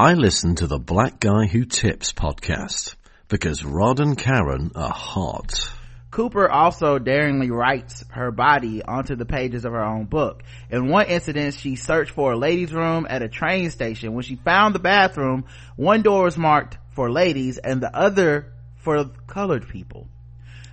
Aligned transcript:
I 0.00 0.14
listen 0.14 0.54
to 0.54 0.66
the 0.66 0.78
Black 0.78 1.20
Guy 1.20 1.44
Who 1.44 1.66
Tips 1.66 2.14
podcast 2.14 2.94
because 3.28 3.62
Rod 3.62 4.00
and 4.00 4.16
Karen 4.16 4.70
are 4.74 4.88
hot. 4.88 5.70
Cooper 6.10 6.48
also 6.48 6.98
daringly 6.98 7.50
writes 7.50 8.02
her 8.08 8.30
body 8.30 8.82
onto 8.82 9.14
the 9.14 9.26
pages 9.26 9.66
of 9.66 9.72
her 9.72 9.84
own 9.84 10.06
book. 10.06 10.42
In 10.70 10.88
one 10.88 11.04
incident, 11.08 11.52
she 11.52 11.76
searched 11.76 12.12
for 12.12 12.32
a 12.32 12.38
ladies' 12.38 12.72
room 12.72 13.06
at 13.10 13.20
a 13.20 13.28
train 13.28 13.70
station. 13.70 14.14
When 14.14 14.22
she 14.22 14.36
found 14.36 14.74
the 14.74 14.78
bathroom, 14.78 15.44
one 15.76 16.00
door 16.00 16.22
was 16.22 16.38
marked 16.38 16.78
for 16.92 17.10
ladies 17.10 17.58
and 17.58 17.82
the 17.82 17.94
other 17.94 18.54
for 18.76 19.04
colored 19.26 19.68
people. 19.68 20.08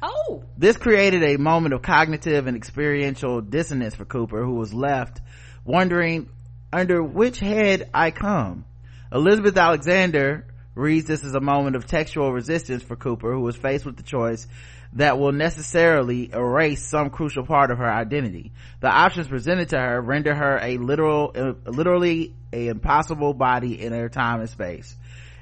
Oh. 0.02 0.46
This 0.58 0.78
created 0.78 1.26
a 1.26 1.36
moment 1.36 1.74
of 1.74 1.82
cognitive 1.82 2.48
and 2.48 2.56
experiential 2.56 3.42
dissonance 3.42 3.94
for 3.94 4.06
Cooper, 4.06 4.42
who 4.46 4.56
was 4.56 4.74
left 4.74 5.20
wondering 5.66 6.30
under 6.72 7.04
which 7.04 7.42
head 7.42 7.90
I 7.94 8.12
come. 8.12 8.64
Elizabeth 9.12 9.58
Alexander 9.58 10.46
reads 10.76 11.08
this 11.08 11.24
as 11.24 11.34
a 11.34 11.40
moment 11.40 11.76
of 11.76 11.86
textual 11.86 12.32
resistance 12.32 12.84
for 12.84 12.96
Cooper, 12.96 13.34
who 13.34 13.42
was 13.42 13.56
faced 13.56 13.86
with 13.86 13.98
the 13.98 14.04
choice 14.04 14.48
that 14.94 15.20
will 15.20 15.32
necessarily 15.32 16.32
erase 16.32 16.88
some 16.88 17.10
crucial 17.10 17.46
part 17.46 17.72
of 17.72 17.78
her 17.78 17.92
identity. 17.92 18.52
The 18.80 18.88
options 18.88 19.28
presented 19.28 19.70
to 19.70 19.80
her 19.80 20.02
render 20.02 20.34
her 20.34 20.60
a 20.62 20.78
literal, 20.78 21.56
literally 21.66 22.36
a 22.54 22.68
impossible 22.68 23.34
body 23.34 23.82
in 23.82 23.92
her 23.94 24.10
time 24.10 24.40
and 24.40 24.50
space. 24.50 24.96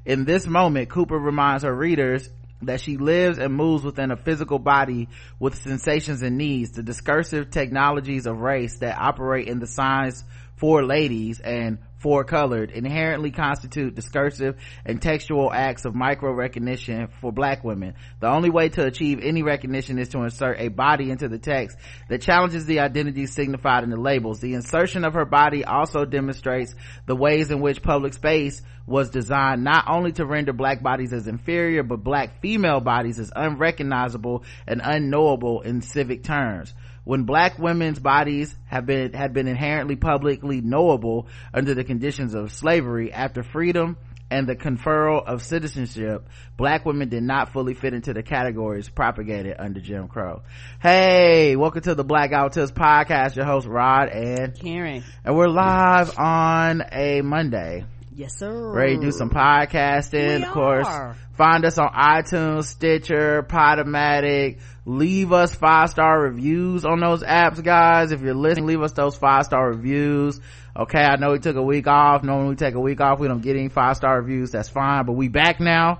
In 0.06 0.26
this 0.26 0.48
moment, 0.48 0.90
Cooper 0.90 1.18
reminds 1.18 1.64
her 1.64 1.76
readers 1.76 2.30
that 2.62 2.82
she 2.82 2.98
lives 2.98 3.38
and 3.38 3.54
moves 3.54 3.84
within 3.84 4.12
a 4.12 4.18
physical 4.18 4.60
body 4.60 5.10
with 5.40 5.62
sensations 5.62 6.22
and 6.22 6.38
needs, 6.38 6.72
the 6.72 6.84
discursive 6.84 7.50
technologies 7.50 8.26
of 8.26 8.40
race 8.40 8.78
that 8.80 8.98
operate 8.98 9.48
in 9.48 9.60
the 9.60 9.68
signs 9.68 10.24
for 10.56 10.84
ladies 10.84 11.40
and 11.40 11.80
for 12.06 12.24
colored 12.24 12.70
inherently 12.70 13.32
constitute 13.32 13.96
discursive 13.96 14.56
and 14.86 15.02
textual 15.02 15.52
acts 15.52 15.86
of 15.86 15.96
misrecognition 15.96 17.10
for 17.20 17.32
black 17.32 17.64
women. 17.64 17.96
The 18.20 18.28
only 18.28 18.52
way 18.52 18.70
to 18.70 18.86
achieve 18.86 19.22
any 19.24 19.42
recognition 19.42 19.98
is 19.98 20.10
to 20.10 20.20
insert 20.20 20.60
a 20.60 20.68
body 20.68 21.10
into 21.10 21.28
the 21.28 21.40
text 21.40 21.80
that 22.10 22.22
challenges 22.22 22.68
the 22.68 22.82
identity 22.82 23.26
signified 23.26 23.84
in 23.84 23.90
the 23.90 24.00
labels. 24.00 24.40
The 24.40 24.54
insertion 24.54 25.04
of 25.04 25.16
her 25.16 25.26
body 25.26 25.66
also 25.66 26.06
demonstrates 26.06 26.76
the 27.08 27.16
ways 27.16 27.50
in 27.50 27.60
which 27.60 27.82
public 27.82 28.14
space 28.14 28.62
was 28.86 29.10
designed 29.10 29.64
not 29.64 29.86
only 29.88 30.12
to 30.12 30.28
render 30.28 30.54
black 30.54 30.84
bodies 30.84 31.12
as 31.12 31.26
inferior, 31.26 31.82
but 31.82 32.04
black 32.04 32.40
female 32.40 32.82
bodies 32.82 33.18
as 33.18 33.32
unrecognizable 33.36 34.44
and 34.68 34.80
unknowable 34.84 35.62
in 35.62 35.82
civic 35.82 36.24
terms 36.24 36.72
when 37.06 37.24
black 37.24 37.58
women's 37.58 38.00
bodies 38.00 38.54
have 38.66 38.86
been 38.86 39.14
had 39.14 39.32
been 39.32 39.48
inherently 39.48 39.96
publicly 39.96 40.60
knowable 40.60 41.28
under 41.54 41.74
the 41.74 41.86
conditions 41.86 42.34
of 42.34 42.52
slavery 42.52 43.14
after 43.14 43.44
freedom 43.44 43.96
and 44.32 44.48
the 44.48 44.56
conferral 44.56 45.24
of 45.24 45.44
citizenship, 45.44 46.28
black 46.58 46.84
women 46.84 47.08
did 47.10 47.22
not 47.22 47.54
fully 47.54 47.76
fit 47.76 47.94
into 47.94 48.12
the 48.12 48.24
categories 48.24 48.90
propagated 48.90 49.56
under 49.60 49.80
Jim 49.80 50.08
Crow. 50.08 50.42
Hey, 50.82 51.56
welcome 51.56 51.82
to 51.84 51.94
the 51.94 52.04
Black 52.04 52.32
Guy 52.32 52.48
podcast. 52.48 53.36
Your 53.36 53.46
host 53.46 53.68
Rod 53.68 54.10
and 54.10 54.60
Karen. 54.60 55.04
And 55.24 55.36
we're 55.36 55.48
live 55.48 56.18
on 56.18 56.82
a 56.92 57.22
Monday. 57.22 57.86
Yes, 58.18 58.38
sir. 58.38 58.72
Ready 58.72 58.96
to 58.96 59.02
do 59.02 59.12
some 59.12 59.30
podcasting. 59.30 60.40
We 60.40 60.46
of 60.46 60.54
course, 60.54 60.88
are. 60.88 61.18
find 61.34 61.66
us 61.66 61.78
on 61.78 61.90
iTunes, 61.90 62.64
Stitcher, 62.64 63.44
Podomatic. 63.44 64.60
Leave 64.86 65.34
us 65.34 65.54
five 65.54 65.90
star 65.90 66.22
reviews 66.22 66.86
on 66.86 67.02
those 67.02 67.24
apps, 67.24 67.62
guys. 67.62 68.12
If 68.12 68.22
you're 68.22 68.34
listening, 68.34 68.68
leave 68.68 68.82
us 68.82 68.94
those 68.94 69.18
five 69.18 69.44
star 69.44 69.68
reviews. 69.68 70.40
Okay, 70.78 71.02
I 71.02 71.18
know 71.18 71.34
we 71.34 71.40
took 71.40 71.58
a 71.58 71.62
week 71.62 71.88
off. 71.88 72.24
Normally 72.24 72.52
we 72.52 72.56
take 72.56 72.76
a 72.76 72.80
week 72.80 73.02
off. 73.02 73.20
We 73.20 73.28
don't 73.28 73.42
get 73.42 73.58
any 73.58 73.68
five 73.68 73.98
star 73.98 74.18
reviews. 74.22 74.52
That's 74.52 74.70
fine, 74.70 75.06
but 75.06 75.14
we 75.14 75.28
back 75.28 75.60
now. 75.60 76.00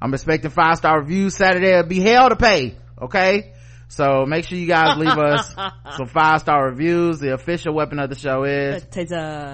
I'm 0.00 0.12
expecting 0.14 0.50
five 0.50 0.78
star 0.78 0.98
reviews 0.98 1.36
Saturday. 1.36 1.68
It'll 1.68 1.86
be 1.86 2.00
hell 2.00 2.28
to 2.28 2.34
pay. 2.36 2.74
Okay. 3.00 3.52
So 3.86 4.26
make 4.26 4.46
sure 4.46 4.58
you 4.58 4.66
guys 4.66 4.96
leave 4.98 5.16
us 5.16 5.54
some 5.96 6.08
five 6.08 6.40
star 6.40 6.64
reviews. 6.64 7.20
The 7.20 7.34
official 7.34 7.72
weapon 7.72 8.00
of 8.00 8.10
the 8.10 8.16
show 8.16 8.42
is, 8.42 8.82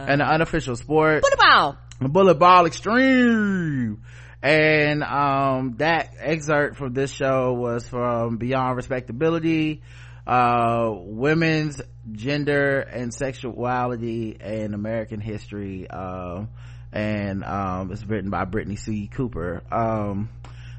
and 0.09 0.23
the 0.23 0.25
unofficial 0.25 0.75
sport. 0.75 1.23
What 1.23 1.35
about? 1.35 1.77
Bullet 2.01 2.35
ball 2.39 2.67
extreme. 2.67 4.03
And 4.41 5.03
um 5.03 5.75
that 5.79 6.15
excerpt 6.21 6.77
from 6.77 6.95
this 6.95 7.11
show 7.11 7.55
was 7.55 7.89
from 7.89 8.37
beyond 8.37 8.77
respectability 8.77 9.83
uh 10.27 10.93
women's 10.95 11.81
gender 12.13 12.81
and 12.81 13.13
sexuality 13.13 14.37
in 14.39 14.75
american 14.75 15.21
history 15.21 15.89
um 15.91 16.49
and 16.93 17.43
um 17.43 17.91
it's 17.91 18.05
written 18.05 18.31
by 18.31 18.45
brittney 18.45 18.79
c. 18.79 19.09
Cooper. 19.09 19.63
Um 19.73 20.29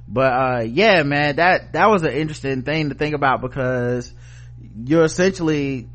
but 0.07 0.31
uh 0.31 0.61
yeah 0.61 1.03
man 1.03 1.35
that 1.35 1.73
that 1.73 1.89
was 1.89 2.03
an 2.03 2.13
interesting 2.13 2.63
thing 2.63 2.89
to 2.89 2.95
think 2.95 3.13
about 3.13 3.41
because 3.41 4.13
you're 4.85 5.03
essentially 5.03 5.89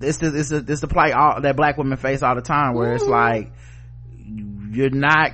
this 0.00 0.20
is 0.20 0.32
this 0.32 0.50
is 0.50 0.64
this 0.64 0.80
the 0.80 0.88
plight 0.88 1.12
all, 1.12 1.40
that 1.40 1.56
black 1.56 1.78
women 1.78 1.96
face 1.96 2.22
all 2.22 2.34
the 2.34 2.42
time 2.42 2.74
where 2.74 2.94
it's 2.94 3.06
like 3.06 3.52
you're 4.74 4.90
not 4.90 5.32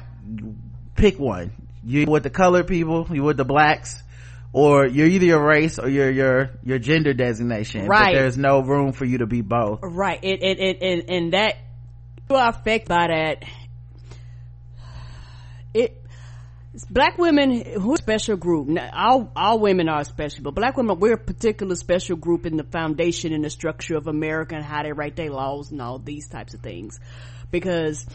pick 0.96 1.18
one 1.18 1.52
you 1.84 2.06
with 2.06 2.22
the 2.22 2.30
colored 2.30 2.66
people 2.66 3.06
you 3.10 3.22
with 3.22 3.36
the 3.36 3.44
blacks 3.44 4.02
or 4.52 4.86
you're 4.86 5.06
either 5.06 5.26
your 5.26 5.44
race 5.44 5.78
or 5.78 5.88
your 5.88 6.10
your 6.10 6.50
your 6.64 6.78
gender 6.78 7.14
designation 7.14 7.86
Right. 7.86 8.12
but 8.12 8.18
there's 8.18 8.36
no 8.36 8.60
room 8.60 8.92
for 8.92 9.04
you 9.04 9.18
to 9.18 9.26
be 9.26 9.40
both 9.42 9.80
Right. 9.82 10.18
It, 10.22 10.42
it, 10.42 10.58
it, 10.58 10.82
and, 10.82 11.10
and 11.10 11.32
that, 11.32 11.56
you 12.28 12.36
are 12.36 12.50
affected 12.50 12.88
by 12.88 13.08
that. 13.08 13.44
It, 15.74 16.04
black 16.88 17.18
women 17.18 17.64
who 17.64 17.96
special 17.96 18.36
group. 18.36 18.68
Now, 18.68 18.90
all, 18.92 19.32
all 19.36 19.58
women 19.58 19.88
are 19.88 20.04
special, 20.04 20.42
but 20.42 20.54
black 20.54 20.76
women, 20.76 20.98
we're 20.98 21.14
a 21.14 21.18
particular 21.18 21.74
special 21.76 22.16
group 22.16 22.46
in 22.46 22.56
the 22.56 22.64
foundation 22.64 23.32
and 23.32 23.44
the 23.44 23.50
structure 23.50 23.96
of 23.96 24.06
America 24.06 24.54
and 24.54 24.64
how 24.64 24.82
they 24.82 24.92
write 24.92 25.16
their 25.16 25.30
laws 25.30 25.70
and 25.70 25.80
all 25.80 25.98
these 25.98 26.28
types 26.28 26.54
of 26.54 26.60
things. 26.60 26.98
Because 27.50 28.06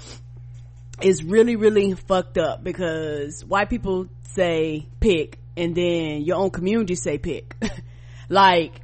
it's 1.01 1.23
really, 1.23 1.55
really 1.55 1.93
fucked 1.93 2.37
up 2.37 2.63
because 2.63 3.43
white 3.43 3.69
people 3.69 4.07
say 4.33 4.87
pick 4.99 5.39
and 5.57 5.75
then 5.75 6.21
your 6.21 6.37
own 6.37 6.49
community 6.49 6.95
say 6.95 7.17
pick. 7.17 7.55
like, 8.29 8.81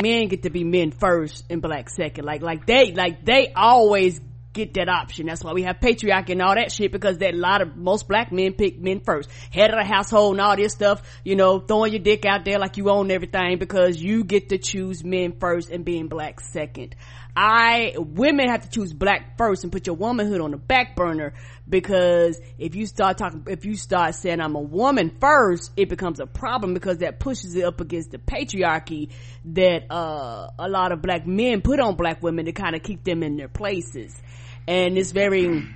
men 0.00 0.28
get 0.28 0.42
to 0.42 0.50
be 0.50 0.64
men 0.64 0.90
first 0.90 1.44
and 1.50 1.62
black 1.62 1.88
second. 1.88 2.24
Like, 2.24 2.42
like 2.42 2.66
they, 2.66 2.92
like 2.92 3.24
they 3.24 3.52
always 3.54 4.20
get 4.52 4.74
that 4.74 4.88
option. 4.88 5.26
That's 5.26 5.44
why 5.44 5.52
we 5.52 5.62
have 5.62 5.78
patriarchy 5.80 6.30
and 6.30 6.42
all 6.42 6.54
that 6.54 6.72
shit 6.72 6.92
because 6.92 7.18
that 7.18 7.34
a 7.34 7.36
lot 7.36 7.62
of, 7.62 7.76
most 7.76 8.08
black 8.08 8.32
men 8.32 8.52
pick 8.52 8.80
men 8.80 9.00
first. 9.00 9.30
Head 9.50 9.70
of 9.70 9.78
the 9.78 9.84
household 9.84 10.34
and 10.34 10.40
all 10.40 10.56
this 10.56 10.72
stuff, 10.72 11.02
you 11.24 11.36
know, 11.36 11.60
throwing 11.60 11.92
your 11.92 12.02
dick 12.02 12.24
out 12.24 12.44
there 12.44 12.58
like 12.58 12.76
you 12.76 12.90
own 12.90 13.10
everything 13.10 13.58
because 13.58 14.02
you 14.02 14.24
get 14.24 14.48
to 14.48 14.58
choose 14.58 15.04
men 15.04 15.34
first 15.38 15.70
and 15.70 15.84
being 15.84 16.08
black 16.08 16.40
second. 16.40 16.96
I, 17.36 17.94
women 17.96 18.48
have 18.48 18.62
to 18.62 18.70
choose 18.70 18.92
black 18.92 19.38
first 19.38 19.62
and 19.62 19.72
put 19.72 19.86
your 19.86 19.94
womanhood 19.94 20.40
on 20.40 20.50
the 20.50 20.56
back 20.56 20.96
burner 20.96 21.34
because 21.68 22.40
if 22.58 22.74
you 22.74 22.86
start 22.86 23.18
talking, 23.18 23.44
if 23.46 23.64
you 23.64 23.76
start 23.76 24.16
saying 24.16 24.40
I'm 24.40 24.56
a 24.56 24.60
woman 24.60 25.16
first, 25.20 25.70
it 25.76 25.88
becomes 25.88 26.18
a 26.18 26.26
problem 26.26 26.74
because 26.74 26.98
that 26.98 27.20
pushes 27.20 27.54
it 27.54 27.64
up 27.64 27.80
against 27.80 28.10
the 28.10 28.18
patriarchy 28.18 29.10
that, 29.44 29.90
uh, 29.90 30.48
a 30.58 30.68
lot 30.68 30.90
of 30.90 31.02
black 31.02 31.24
men 31.24 31.62
put 31.62 31.78
on 31.78 31.94
black 31.94 32.20
women 32.20 32.46
to 32.46 32.52
kind 32.52 32.74
of 32.74 32.82
keep 32.82 33.04
them 33.04 33.22
in 33.22 33.36
their 33.36 33.48
places. 33.48 34.20
And 34.66 34.96
it's 34.96 35.12
very, 35.12 35.66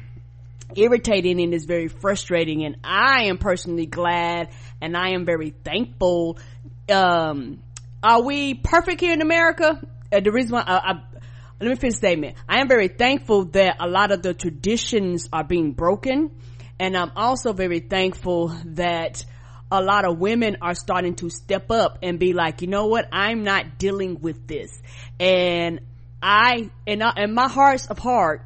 irritating 0.77 1.41
and 1.41 1.55
it's 1.55 1.65
very 1.65 1.89
frustrating 1.89 2.65
and 2.65 2.77
I 2.83 3.25
am 3.25 3.39
personally 3.39 3.87
glad 3.87 4.49
and 4.81 4.97
I 4.97 5.11
am 5.11 5.25
very 5.25 5.51
thankful. 5.51 6.39
Um, 6.91 7.63
are 8.03 8.23
we 8.23 8.55
perfect 8.55 9.01
here 9.01 9.13
in 9.13 9.23
America? 9.23 9.81
Uh, 10.13 10.21
the 10.21 10.33
reason 10.33 10.53
why, 10.53 10.61
uh, 10.61 10.81
I, 10.83 10.93
let 11.61 11.71
me 11.71 11.77
finish 11.77 11.95
the 11.95 11.99
statement. 11.99 12.37
I 12.49 12.61
am 12.61 12.69
very 12.69 12.89
thankful 12.89 13.47
that 13.47 13.77
a 13.81 13.89
lot 13.89 14.11
of 14.11 14.23
the 14.23 14.35
traditions 14.35 15.29
are 15.33 15.45
being 15.45 15.73
broken 15.73 16.31
and 16.79 16.97
I'm 16.97 17.13
also 17.17 17.53
very 17.53 17.81
thankful 17.81 18.49
that 18.67 19.25
a 19.71 19.81
lot 19.81 20.05
of 20.05 20.19
women 20.19 20.59
are 20.61 20.75
starting 20.75 21.15
to 21.17 21.31
step 21.31 21.71
up 21.71 21.99
and 22.03 22.19
be 22.19 22.33
like, 22.33 22.63
you 22.63 22.69
know 22.69 22.87
what? 22.87 23.09
I'm 23.13 23.45
not 23.45 23.79
dealing 23.79 24.21
with 24.21 24.47
this. 24.47 24.71
And 25.19 25.81
I, 26.23 26.71
and, 26.87 27.03
I, 27.03 27.13
and 27.17 27.35
my 27.35 27.49
heart's 27.49 27.87
of 27.87 27.99
heart, 27.99 28.43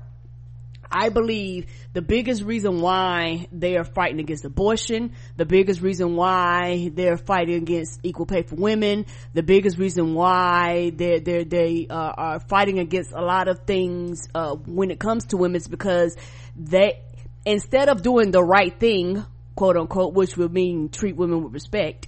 I 0.90 1.10
believe 1.10 1.66
the 1.92 2.02
biggest 2.02 2.42
reason 2.42 2.80
why 2.80 3.48
they 3.52 3.76
are 3.76 3.84
fighting 3.84 4.20
against 4.20 4.44
abortion, 4.44 5.12
the 5.36 5.44
biggest 5.44 5.80
reason 5.80 6.16
why 6.16 6.90
they're 6.94 7.16
fighting 7.16 7.56
against 7.56 8.00
equal 8.02 8.26
pay 8.26 8.42
for 8.42 8.56
women, 8.56 9.06
the 9.34 9.42
biggest 9.42 9.78
reason 9.78 10.14
why 10.14 10.90
they're, 10.94 11.20
they're, 11.20 11.44
they 11.44 11.86
uh, 11.88 11.94
are 11.94 12.40
fighting 12.40 12.78
against 12.78 13.12
a 13.12 13.20
lot 13.20 13.48
of 13.48 13.60
things, 13.60 14.28
uh, 14.34 14.54
when 14.54 14.90
it 14.90 14.98
comes 14.98 15.26
to 15.26 15.36
women 15.36 15.56
is 15.56 15.68
because 15.68 16.16
they, 16.56 17.00
instead 17.44 17.88
of 17.88 18.02
doing 18.02 18.30
the 18.30 18.42
right 18.42 18.78
thing, 18.78 19.24
quote 19.54 19.76
unquote, 19.76 20.14
which 20.14 20.36
would 20.36 20.52
mean 20.52 20.88
treat 20.88 21.16
women 21.16 21.44
with 21.44 21.52
respect, 21.52 22.07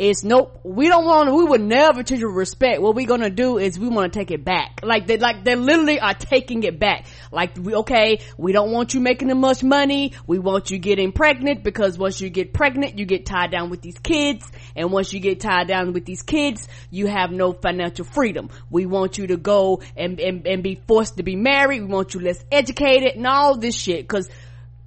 it's 0.00 0.24
nope 0.24 0.58
we 0.64 0.88
don't 0.88 1.04
want 1.04 1.30
we 1.30 1.44
would 1.44 1.60
never 1.60 2.02
treat 2.02 2.20
you 2.20 2.30
respect. 2.30 2.80
What 2.80 2.94
we're 2.94 3.06
gonna 3.06 3.28
do 3.28 3.58
is 3.58 3.78
we 3.78 3.86
want 3.86 4.10
to 4.10 4.18
take 4.18 4.30
it 4.30 4.42
back. 4.42 4.80
Like 4.82 5.06
they 5.06 5.18
like 5.18 5.44
they 5.44 5.56
literally 5.56 6.00
are 6.00 6.14
taking 6.14 6.62
it 6.62 6.80
back. 6.80 7.04
Like 7.30 7.54
we 7.60 7.74
okay 7.74 8.20
we 8.38 8.52
don't 8.52 8.72
want 8.72 8.94
you 8.94 9.00
making 9.00 9.30
as 9.30 9.36
much 9.36 9.62
money. 9.62 10.14
We 10.26 10.38
want 10.38 10.70
you 10.70 10.78
getting 10.78 11.12
pregnant 11.12 11.62
because 11.62 11.98
once 11.98 12.18
you 12.18 12.30
get 12.30 12.54
pregnant 12.54 12.98
you 12.98 13.04
get 13.04 13.26
tied 13.26 13.50
down 13.50 13.68
with 13.68 13.82
these 13.82 13.98
kids. 13.98 14.50
And 14.74 14.90
once 14.90 15.12
you 15.12 15.20
get 15.20 15.38
tied 15.38 15.68
down 15.68 15.92
with 15.92 16.06
these 16.06 16.22
kids 16.22 16.66
you 16.88 17.06
have 17.06 17.30
no 17.30 17.52
financial 17.52 18.06
freedom. 18.06 18.48
We 18.70 18.86
want 18.86 19.18
you 19.18 19.26
to 19.26 19.36
go 19.36 19.82
and 19.98 20.18
and, 20.18 20.46
and 20.46 20.62
be 20.62 20.80
forced 20.88 21.18
to 21.18 21.22
be 21.22 21.36
married. 21.36 21.82
We 21.82 21.88
want 21.88 22.14
you 22.14 22.20
less 22.20 22.42
educated 22.50 23.16
and 23.16 23.26
all 23.26 23.58
this 23.58 23.74
shit. 23.74 24.08
Because 24.08 24.30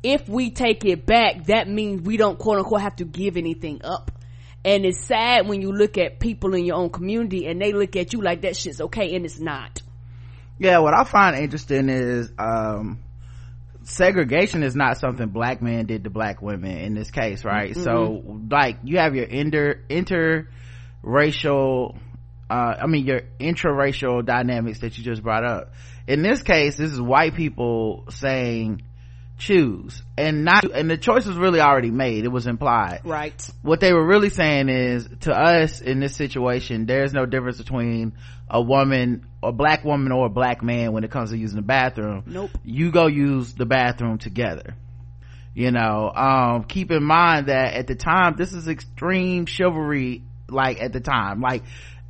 if 0.02 0.28
we 0.28 0.50
take 0.50 0.84
it 0.86 1.06
back 1.06 1.46
that 1.46 1.70
means 1.70 2.02
we 2.02 2.18
don't 2.18 2.40
quote 2.40 2.58
unquote 2.58 2.82
have 2.82 2.96
to 2.96 3.06
give 3.06 3.38
anything 3.38 3.82
up 3.84 4.10
and 4.66 4.86
it's 4.86 5.06
sad 5.06 5.48
when 5.48 5.62
you 5.62 5.72
look 5.72 5.98
at 5.98 6.20
people 6.20 6.54
in 6.54 6.66
your 6.66 6.78
own 6.78 6.90
community 6.90 7.48
and 7.48 7.62
they 7.62 7.74
look 7.74 7.96
at 7.96 8.14
you 8.14 8.22
like 8.22 8.42
that 8.42 8.56
shit's 8.56 8.82
okay 8.82 9.16
and 9.16 9.26
it's 9.26 9.40
not. 9.40 9.82
Yeah, 10.60 10.80
what 10.80 10.94
I 10.94 11.04
find 11.04 11.36
interesting 11.36 11.90
is, 11.90 12.32
um, 12.38 13.00
segregation 13.84 14.64
is 14.64 14.76
not 14.76 14.98
something 14.98 15.28
black 15.28 15.62
men 15.62 15.86
did 15.86 16.06
to 16.06 16.10
black 16.10 16.42
women 16.42 16.78
in 16.78 16.94
this 16.94 17.12
case, 17.12 17.44
right? 17.44 17.72
Mm-hmm. 17.72 17.84
So, 17.84 18.40
like, 18.50 18.78
you 18.84 18.98
have 18.98 19.16
your 19.16 19.26
inter, 19.26 19.82
interracial, 19.90 21.98
uh, 22.50 22.76
I 22.82 22.88
mean, 22.88 23.06
your 23.06 23.22
intraracial 23.40 24.26
dynamics 24.26 24.80
that 24.80 24.98
you 24.98 25.04
just 25.04 25.24
brought 25.24 25.44
up. 25.44 25.74
In 26.08 26.22
this 26.22 26.42
case, 26.42 26.78
this 26.78 26.92
is 26.92 27.02
white 27.02 27.36
people 27.36 28.06
saying, 28.10 28.82
choose 29.44 30.02
and 30.18 30.46
not 30.46 30.64
and 30.64 30.90
the 30.90 30.98
choice 30.98 31.26
was 31.26 31.36
really 31.36 31.60
already 31.60 31.92
made. 31.92 32.24
It 32.24 32.30
was 32.30 32.48
implied. 32.48 33.02
Right. 33.04 33.50
What 33.62 33.82
they 33.82 33.92
were 33.92 34.06
really 34.06 34.30
saying 34.30 34.70
is 34.70 35.08
to 35.22 35.34
us 35.34 35.82
in 35.82 36.00
this 36.00 36.16
situation 36.16 36.86
there's 36.86 37.14
no 37.14 37.26
difference 37.26 37.58
between 37.58 38.14
a 38.50 38.62
woman 38.62 39.28
a 39.42 39.52
black 39.52 39.84
woman 39.84 40.14
or 40.14 40.28
a 40.28 40.30
black 40.30 40.64
man 40.64 40.94
when 40.94 41.04
it 41.04 41.12
comes 41.12 41.32
to 41.32 41.38
using 41.38 41.58
the 41.58 41.62
bathroom. 41.62 42.24
Nope. 42.26 42.52
You 42.64 42.92
go 42.92 43.08
use 43.08 43.54
the 43.54 43.66
bathroom 43.66 44.18
together. 44.18 44.76
You 45.54 45.72
know 45.72 46.10
um 46.16 46.64
keep 46.64 46.90
in 46.90 47.04
mind 47.04 47.48
that 47.48 47.74
at 47.74 47.88
the 47.88 47.96
time 47.96 48.36
this 48.38 48.54
is 48.54 48.70
extreme 48.70 49.46
chivalry 49.46 50.24
like 50.48 50.82
at 50.82 50.94
the 50.94 51.02
time. 51.02 51.42
Like 51.42 51.64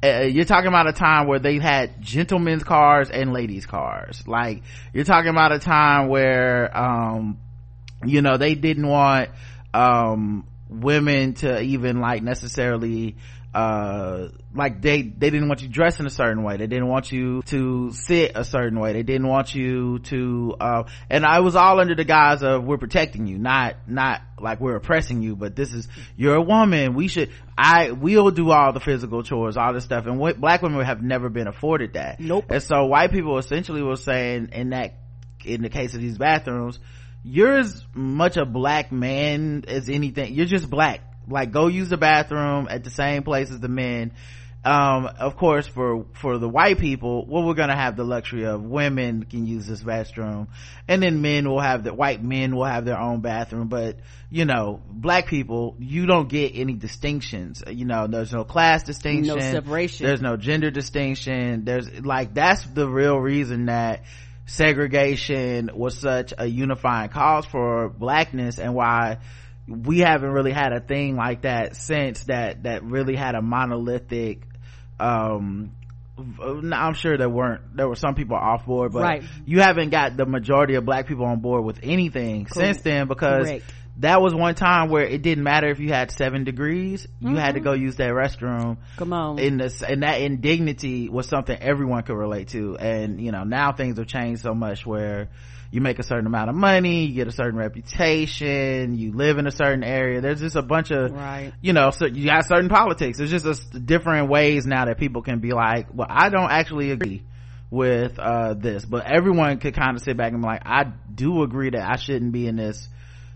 uh, 0.03 0.21
you're 0.23 0.45
talking 0.45 0.67
about 0.67 0.87
a 0.87 0.93
time 0.93 1.27
where 1.27 1.39
they 1.39 1.59
had 1.59 2.01
gentlemen's 2.01 2.63
cars 2.63 3.09
and 3.09 3.31
ladies 3.31 3.65
cars. 3.65 4.27
Like 4.27 4.63
you're 4.93 5.05
talking 5.05 5.29
about 5.29 5.51
a 5.53 5.59
time 5.59 6.09
where 6.09 6.75
um 6.77 7.39
you 8.05 8.21
know 8.21 8.37
they 8.37 8.55
didn't 8.55 8.87
want 8.87 9.29
um 9.73 10.45
women 10.69 11.33
to 11.35 11.61
even 11.61 12.01
like 12.01 12.21
necessarily 12.21 13.15
uh 13.53 14.29
like 14.55 14.81
they 14.81 15.03
they 15.03 15.29
didn't 15.29 15.47
want 15.47 15.61
you 15.61 15.67
dressed 15.67 15.99
in 15.99 16.07
a 16.07 16.11
certain 16.11 16.43
way. 16.43 16.57
They 16.57 16.67
didn't 16.67 16.87
want 16.87 17.11
you 17.11 17.43
to 17.43 17.91
sit 17.91 18.31
a 18.35 18.43
certain 18.43 18.79
way. 18.79 18.93
They 18.93 19.03
didn't 19.03 19.27
want 19.27 19.53
you 19.53 19.99
to 19.99 20.55
uh 20.59 20.83
and 21.09 21.25
i 21.25 21.39
was 21.39 21.55
all 21.55 21.79
under 21.79 21.95
the 21.95 22.03
guise 22.03 22.41
of 22.41 22.63
we're 22.63 22.77
protecting 22.77 23.27
you 23.27 23.37
not 23.37 23.75
not 23.87 24.21
like 24.39 24.59
we're 24.59 24.75
oppressing 24.75 25.21
you 25.21 25.35
but 25.35 25.55
this 25.55 25.71
is 25.71 25.87
you're 26.15 26.35
a 26.35 26.41
woman. 26.41 26.95
We 26.95 27.07
should 27.07 27.29
i 27.57 27.91
we'll 27.91 28.31
do 28.31 28.49
all 28.51 28.73
the 28.73 28.79
physical 28.79 29.21
chores 29.23 29.55
all 29.55 29.73
this 29.73 29.83
stuff. 29.83 30.05
And 30.07 30.17
what, 30.17 30.39
black 30.39 30.61
women 30.61 30.83
have 30.83 31.03
never 31.03 31.29
been 31.29 31.47
afforded 31.47 31.93
that. 31.93 32.19
Nope. 32.19 32.45
And 32.49 32.63
so 32.63 32.85
white 32.85 33.11
people 33.11 33.37
essentially 33.37 33.83
were 33.83 33.97
saying 33.97 34.49
in 34.53 34.71
that 34.71 34.95
in 35.45 35.61
the 35.61 35.69
case 35.69 35.93
of 35.93 36.01
these 36.01 36.17
bathrooms 36.17 36.79
you're 37.23 37.57
as 37.59 37.85
much 37.93 38.35
a 38.35 38.45
black 38.45 38.91
man 38.91 39.63
as 39.67 39.87
anything. 39.89 40.33
You're 40.33 40.45
just 40.45 40.69
black 40.69 41.12
like 41.27 41.51
go 41.51 41.67
use 41.67 41.89
the 41.89 41.97
bathroom 41.97 42.67
at 42.69 42.83
the 42.83 42.89
same 42.89 43.23
place 43.23 43.51
as 43.51 43.59
the 43.59 43.67
men. 43.67 44.13
Um, 44.65 45.07
of 45.19 45.35
course 45.35 45.67
for 45.67 46.05
for 46.13 46.37
the 46.37 46.47
white 46.47 46.79
people 46.79 47.25
well 47.27 47.43
we're 47.43 47.53
gonna 47.53 47.75
have 47.75 47.97
the 47.97 48.05
luxury 48.05 48.45
of 48.45 48.63
women 48.63 49.23
can 49.23 49.45
use 49.45 49.67
this 49.67 49.83
restroom. 49.83 50.47
And 50.87 51.03
then 51.03 51.21
men 51.21 51.49
will 51.49 51.59
have 51.59 51.83
the 51.83 51.93
white 51.93 52.23
men 52.23 52.55
will 52.55 52.63
have 52.63 52.85
their 52.85 52.97
own 52.97 53.19
bathroom. 53.19 53.67
But 53.67 53.97
you 54.29 54.45
know 54.45 54.81
black 54.89 55.27
people 55.27 55.75
you 55.79 56.05
don't 56.05 56.29
get 56.29 56.53
any 56.55 56.73
distinctions. 56.73 57.61
You 57.69 57.83
know 57.83 58.07
there's 58.07 58.31
no 58.31 58.45
class 58.45 58.83
distinction. 58.83 59.35
No 59.35 59.41
separation. 59.41 60.05
There's 60.05 60.21
no 60.21 60.37
gender 60.37 60.71
distinction. 60.71 61.65
There's 61.65 61.99
like 61.99 62.33
that's 62.33 62.63
the 62.65 62.87
real 62.87 63.17
reason 63.17 63.65
that 63.65 64.03
segregation 64.45 65.71
was 65.73 65.97
such 65.97 66.33
a 66.37 66.45
unifying 66.45 67.09
cause 67.09 67.45
for 67.45 67.89
blackness 67.89 68.59
and 68.59 68.73
why 68.73 69.19
we 69.67 69.99
haven't 69.99 70.31
really 70.31 70.51
had 70.51 70.73
a 70.73 70.79
thing 70.79 71.15
like 71.15 71.43
that 71.43 71.75
since 71.75 72.25
that 72.25 72.63
that 72.63 72.83
really 72.83 73.15
had 73.15 73.35
a 73.35 73.41
monolithic 73.41 74.41
um 74.99 75.71
i'm 76.71 76.93
sure 76.93 77.17
there 77.17 77.29
weren't 77.29 77.75
there 77.75 77.87
were 77.87 77.95
some 77.95 78.13
people 78.13 78.35
off 78.35 78.65
board 78.65 78.91
but 78.91 79.01
right. 79.01 79.23
you 79.45 79.61
haven't 79.61 79.89
got 79.89 80.15
the 80.15 80.25
majority 80.25 80.75
of 80.75 80.85
black 80.85 81.07
people 81.07 81.25
on 81.25 81.39
board 81.39 81.63
with 81.63 81.79
anything 81.81 82.45
cool. 82.45 82.61
since 82.61 82.81
then 82.81 83.07
because 83.07 83.47
Correct. 83.47 83.73
that 83.97 84.21
was 84.21 84.35
one 84.35 84.53
time 84.53 84.89
where 84.89 85.05
it 85.05 85.23
didn't 85.23 85.43
matter 85.43 85.69
if 85.69 85.79
you 85.79 85.89
had 85.89 86.11
seven 86.11 86.43
degrees 86.43 87.07
you 87.19 87.29
mm-hmm. 87.29 87.37
had 87.37 87.55
to 87.55 87.61
mm-hmm. 87.61 87.69
go 87.69 87.73
use 87.73 87.95
that 87.95 88.11
restroom 88.11 88.77
come 88.97 89.11
on 89.11 89.39
in 89.39 89.57
this 89.57 89.81
and 89.81 90.03
that 90.03 90.21
indignity 90.21 91.09
was 91.09 91.27
something 91.27 91.57
everyone 91.59 92.03
could 92.03 92.17
relate 92.17 92.49
to 92.49 92.77
and 92.77 93.19
you 93.19 93.31
know 93.31 93.43
now 93.43 93.71
things 93.71 93.97
have 93.97 94.07
changed 94.07 94.43
so 94.43 94.53
much 94.53 94.85
where 94.85 95.29
you 95.73 95.81
make 95.81 95.97
a 95.97 96.03
certain 96.03 96.27
amount 96.27 96.51
of 96.51 96.55
money 96.55 97.05
you 97.05 97.15
get 97.15 97.27
a 97.27 97.31
certain 97.31 97.57
reputation 97.57 98.95
you 98.95 99.11
live 99.11 99.39
in 99.39 99.47
a 99.47 99.51
certain 99.51 99.83
area. 99.83 100.21
There's 100.21 100.39
just 100.39 100.55
a 100.55 100.61
bunch 100.61 100.91
of 100.91 101.11
right. 101.11 101.51
you 101.61 101.73
know 101.73 101.89
so 101.89 102.05
you 102.05 102.25
got 102.25 102.45
certain 102.45 102.69
politics. 102.69 103.17
There's 103.17 103.31
just 103.31 103.73
a, 103.73 103.79
different 103.79 104.29
ways 104.29 104.67
now 104.67 104.85
that 104.85 104.99
people 104.99 105.23
can 105.23 105.39
be 105.39 105.51
like 105.51 105.87
well 105.93 106.07
i 106.09 106.29
don't 106.29 106.51
actually 106.51 106.91
agree 106.91 107.23
with 107.71 108.19
uh, 108.19 108.53
this 108.53 108.85
but 108.85 109.11
everyone 109.11 109.57
could 109.57 109.73
kind 109.73 109.97
of 109.97 110.03
sit 110.03 110.15
back 110.15 110.31
and 110.31 110.41
be 110.41 110.47
like 110.47 110.61
i 110.63 110.83
do 111.13 111.41
agree 111.41 111.71
that 111.71 111.89
i 111.89 111.95
shouldn't 111.95 112.31
be 112.31 112.45
in 112.47 112.55
this 112.55 112.87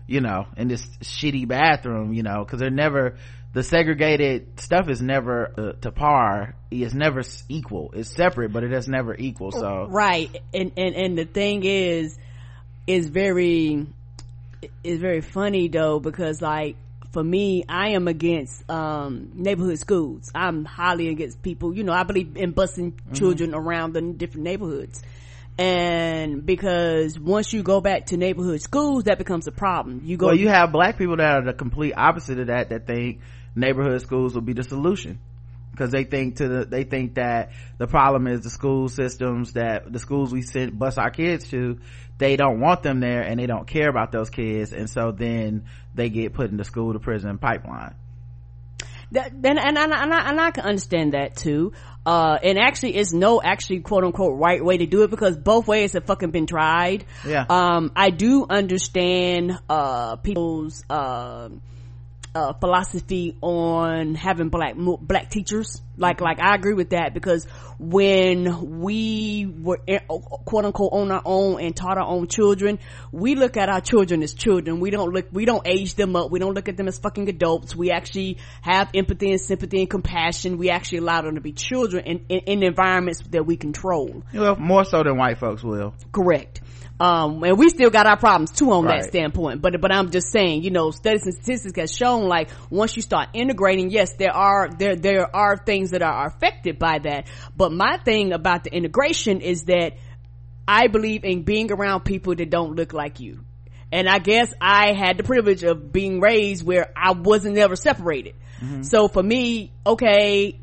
you 0.06 0.20
know 0.20 0.46
in 0.56 0.68
this 0.68 0.86
shitty 1.02 1.46
bathroom 1.48 2.12
you 2.12 2.22
know 2.22 2.44
because 2.44 2.60
they're 2.60 2.70
never 2.70 3.16
the 3.52 3.62
segregated 3.62 4.60
stuff 4.60 4.88
is 4.88 5.00
never 5.00 5.52
uh, 5.56 5.72
to 5.80 5.90
par. 5.90 6.54
It's 6.70 6.94
never 6.94 7.22
equal. 7.48 7.92
It's 7.94 8.10
separate 8.10 8.52
but 8.52 8.62
it 8.62 8.72
is 8.72 8.88
never 8.88 9.14
equal 9.16 9.52
so. 9.52 9.86
Right. 9.88 10.30
And 10.52 10.72
and 10.76 10.94
and 10.94 11.18
the 11.18 11.24
thing 11.24 11.64
is 11.64 12.16
is 12.88 13.08
very 13.08 13.86
is 14.82 14.98
very 14.98 15.20
funny 15.20 15.68
though 15.68 16.00
because 16.00 16.40
like 16.40 16.74
for 17.12 17.22
me 17.22 17.64
i 17.68 17.90
am 17.90 18.08
against 18.08 18.68
um, 18.68 19.30
neighborhood 19.34 19.78
schools. 19.78 20.32
I'm 20.34 20.64
highly 20.64 21.08
against 21.08 21.42
people 21.42 21.74
you 21.76 21.84
know 21.84 21.92
i 21.92 22.02
believe 22.02 22.36
in 22.36 22.54
busing 22.54 22.92
mm-hmm. 22.92 23.12
children 23.12 23.54
around 23.54 23.92
the 23.92 24.00
different 24.00 24.44
neighborhoods. 24.44 25.02
And 25.60 26.46
because 26.46 27.18
once 27.18 27.52
you 27.52 27.64
go 27.64 27.80
back 27.80 28.06
to 28.06 28.16
neighborhood 28.16 28.62
schools 28.62 29.04
that 29.04 29.18
becomes 29.18 29.48
a 29.48 29.52
problem. 29.52 30.02
You 30.04 30.16
go 30.16 30.26
well 30.26 30.34
you 30.34 30.48
have 30.48 30.72
black 30.72 30.96
people 30.96 31.16
that 31.16 31.38
are 31.38 31.44
the 31.44 31.52
complete 31.52 31.92
opposite 31.94 32.38
of 32.38 32.46
that 32.46 32.70
that 32.70 32.86
think 32.86 33.20
neighborhood 33.54 34.00
schools 34.00 34.34
will 34.34 34.40
be 34.42 34.54
the 34.54 34.62
solution 34.62 35.18
because 35.78 35.92
they 35.92 36.04
think 36.04 36.36
to 36.36 36.48
the 36.48 36.64
they 36.64 36.82
think 36.82 37.14
that 37.14 37.52
the 37.78 37.86
problem 37.86 38.26
is 38.26 38.40
the 38.40 38.50
school 38.50 38.88
systems 38.88 39.52
that 39.52 39.90
the 39.92 39.98
schools 39.98 40.32
we 40.32 40.42
send 40.42 40.76
bus 40.78 40.98
our 40.98 41.10
kids 41.10 41.48
to 41.50 41.78
they 42.18 42.36
don't 42.36 42.58
want 42.58 42.82
them 42.82 42.98
there 42.98 43.22
and 43.22 43.38
they 43.38 43.46
don't 43.46 43.68
care 43.68 43.88
about 43.88 44.10
those 44.10 44.28
kids 44.28 44.72
and 44.72 44.90
so 44.90 45.12
then 45.12 45.64
they 45.94 46.10
get 46.10 46.34
put 46.34 46.50
in 46.50 46.56
the 46.56 46.64
school 46.64 46.92
to 46.92 46.98
prison 46.98 47.38
pipeline 47.38 47.94
that, 49.12 49.32
and, 49.32 49.46
and, 49.58 49.78
and, 49.78 49.78
and, 49.78 50.12
I, 50.12 50.28
and 50.28 50.38
I 50.38 50.50
can 50.50 50.64
understand 50.64 51.14
that 51.14 51.34
too. 51.34 51.72
Uh, 52.04 52.38
and 52.42 52.58
actually 52.58 52.94
it's 52.96 53.10
no 53.12 53.40
actually 53.42 53.80
quote 53.80 54.04
unquote 54.04 54.38
right 54.38 54.62
way 54.62 54.76
to 54.76 54.86
do 54.86 55.02
it 55.02 55.10
because 55.10 55.34
both 55.34 55.66
ways 55.66 55.94
have 55.94 56.04
fucking 56.04 56.30
been 56.30 56.46
tried. 56.46 57.06
Yeah. 57.26 57.46
Um, 57.48 57.90
I 57.96 58.10
do 58.10 58.46
understand, 58.50 59.58
uh, 59.68 60.16
people's, 60.16 60.84
uh, 60.90 61.48
uh, 62.38 62.52
philosophy 62.54 63.36
on 63.40 64.14
having 64.14 64.48
black 64.48 64.74
black 64.76 65.30
teachers. 65.30 65.82
Like 65.96 66.20
like 66.20 66.38
I 66.40 66.54
agree 66.54 66.74
with 66.74 66.90
that 66.90 67.12
because 67.12 67.44
when 67.78 68.80
we 68.80 69.46
were 69.46 69.80
eh, 69.88 69.98
quote 70.08 70.64
unquote 70.64 70.92
on 70.92 71.10
our 71.10 71.22
own 71.24 71.60
and 71.60 71.74
taught 71.74 71.98
our 71.98 72.06
own 72.06 72.28
children, 72.28 72.78
we 73.10 73.34
look 73.34 73.56
at 73.56 73.68
our 73.68 73.80
children 73.80 74.22
as 74.22 74.34
children. 74.34 74.78
We 74.78 74.90
don't 74.90 75.10
look 75.12 75.26
we 75.32 75.44
don't 75.44 75.66
age 75.66 75.94
them 75.94 76.14
up. 76.14 76.30
We 76.30 76.38
don't 76.38 76.54
look 76.54 76.68
at 76.68 76.76
them 76.76 76.86
as 76.86 76.98
fucking 76.98 77.28
adults. 77.28 77.74
We 77.74 77.90
actually 77.90 78.38
have 78.62 78.90
empathy 78.94 79.30
and 79.32 79.40
sympathy 79.40 79.80
and 79.80 79.90
compassion. 79.90 80.58
We 80.58 80.70
actually 80.70 80.98
allow 80.98 81.22
them 81.22 81.34
to 81.34 81.40
be 81.40 81.52
children 81.52 82.04
in, 82.04 82.24
in, 82.28 82.40
in 82.46 82.62
environments 82.62 83.22
that 83.30 83.44
we 83.44 83.56
control. 83.56 84.22
Well, 84.32 84.54
more 84.56 84.84
so 84.84 85.02
than 85.02 85.16
white 85.16 85.38
folks 85.38 85.64
will. 85.64 85.94
Correct 86.12 86.60
um 87.00 87.42
and 87.44 87.58
we 87.58 87.68
still 87.68 87.90
got 87.90 88.06
our 88.06 88.16
problems 88.16 88.50
too 88.50 88.70
on 88.72 88.84
right. 88.84 89.02
that 89.02 89.08
standpoint 89.08 89.60
but 89.62 89.80
but 89.80 89.92
i'm 89.92 90.10
just 90.10 90.30
saying 90.30 90.62
you 90.62 90.70
know 90.70 90.90
studies 90.90 91.24
and 91.24 91.34
statistics 91.34 91.78
has 91.78 91.94
shown 91.94 92.28
like 92.28 92.48
once 92.70 92.96
you 92.96 93.02
start 93.02 93.28
integrating 93.34 93.90
yes 93.90 94.14
there 94.14 94.34
are 94.34 94.68
there 94.78 94.96
there 94.96 95.34
are 95.34 95.56
things 95.56 95.90
that 95.90 96.02
are 96.02 96.26
affected 96.26 96.78
by 96.78 96.98
that 96.98 97.26
but 97.56 97.72
my 97.72 97.98
thing 97.98 98.32
about 98.32 98.64
the 98.64 98.74
integration 98.74 99.40
is 99.40 99.64
that 99.64 99.96
i 100.66 100.86
believe 100.88 101.24
in 101.24 101.42
being 101.42 101.70
around 101.70 102.00
people 102.04 102.34
that 102.34 102.50
don't 102.50 102.74
look 102.74 102.92
like 102.92 103.20
you 103.20 103.40
and 103.90 104.08
I 104.08 104.18
guess 104.18 104.52
I 104.60 104.92
had 104.92 105.16
the 105.16 105.22
privilege 105.22 105.62
of 105.62 105.92
being 105.92 106.20
raised 106.20 106.64
where 106.64 106.92
I 106.94 107.12
wasn't 107.12 107.56
ever 107.56 107.76
separated. 107.76 108.34
Mm-hmm. 108.60 108.82
So 108.82 109.08
for 109.08 109.22
me, 109.22 109.72
okay, 109.86 110.60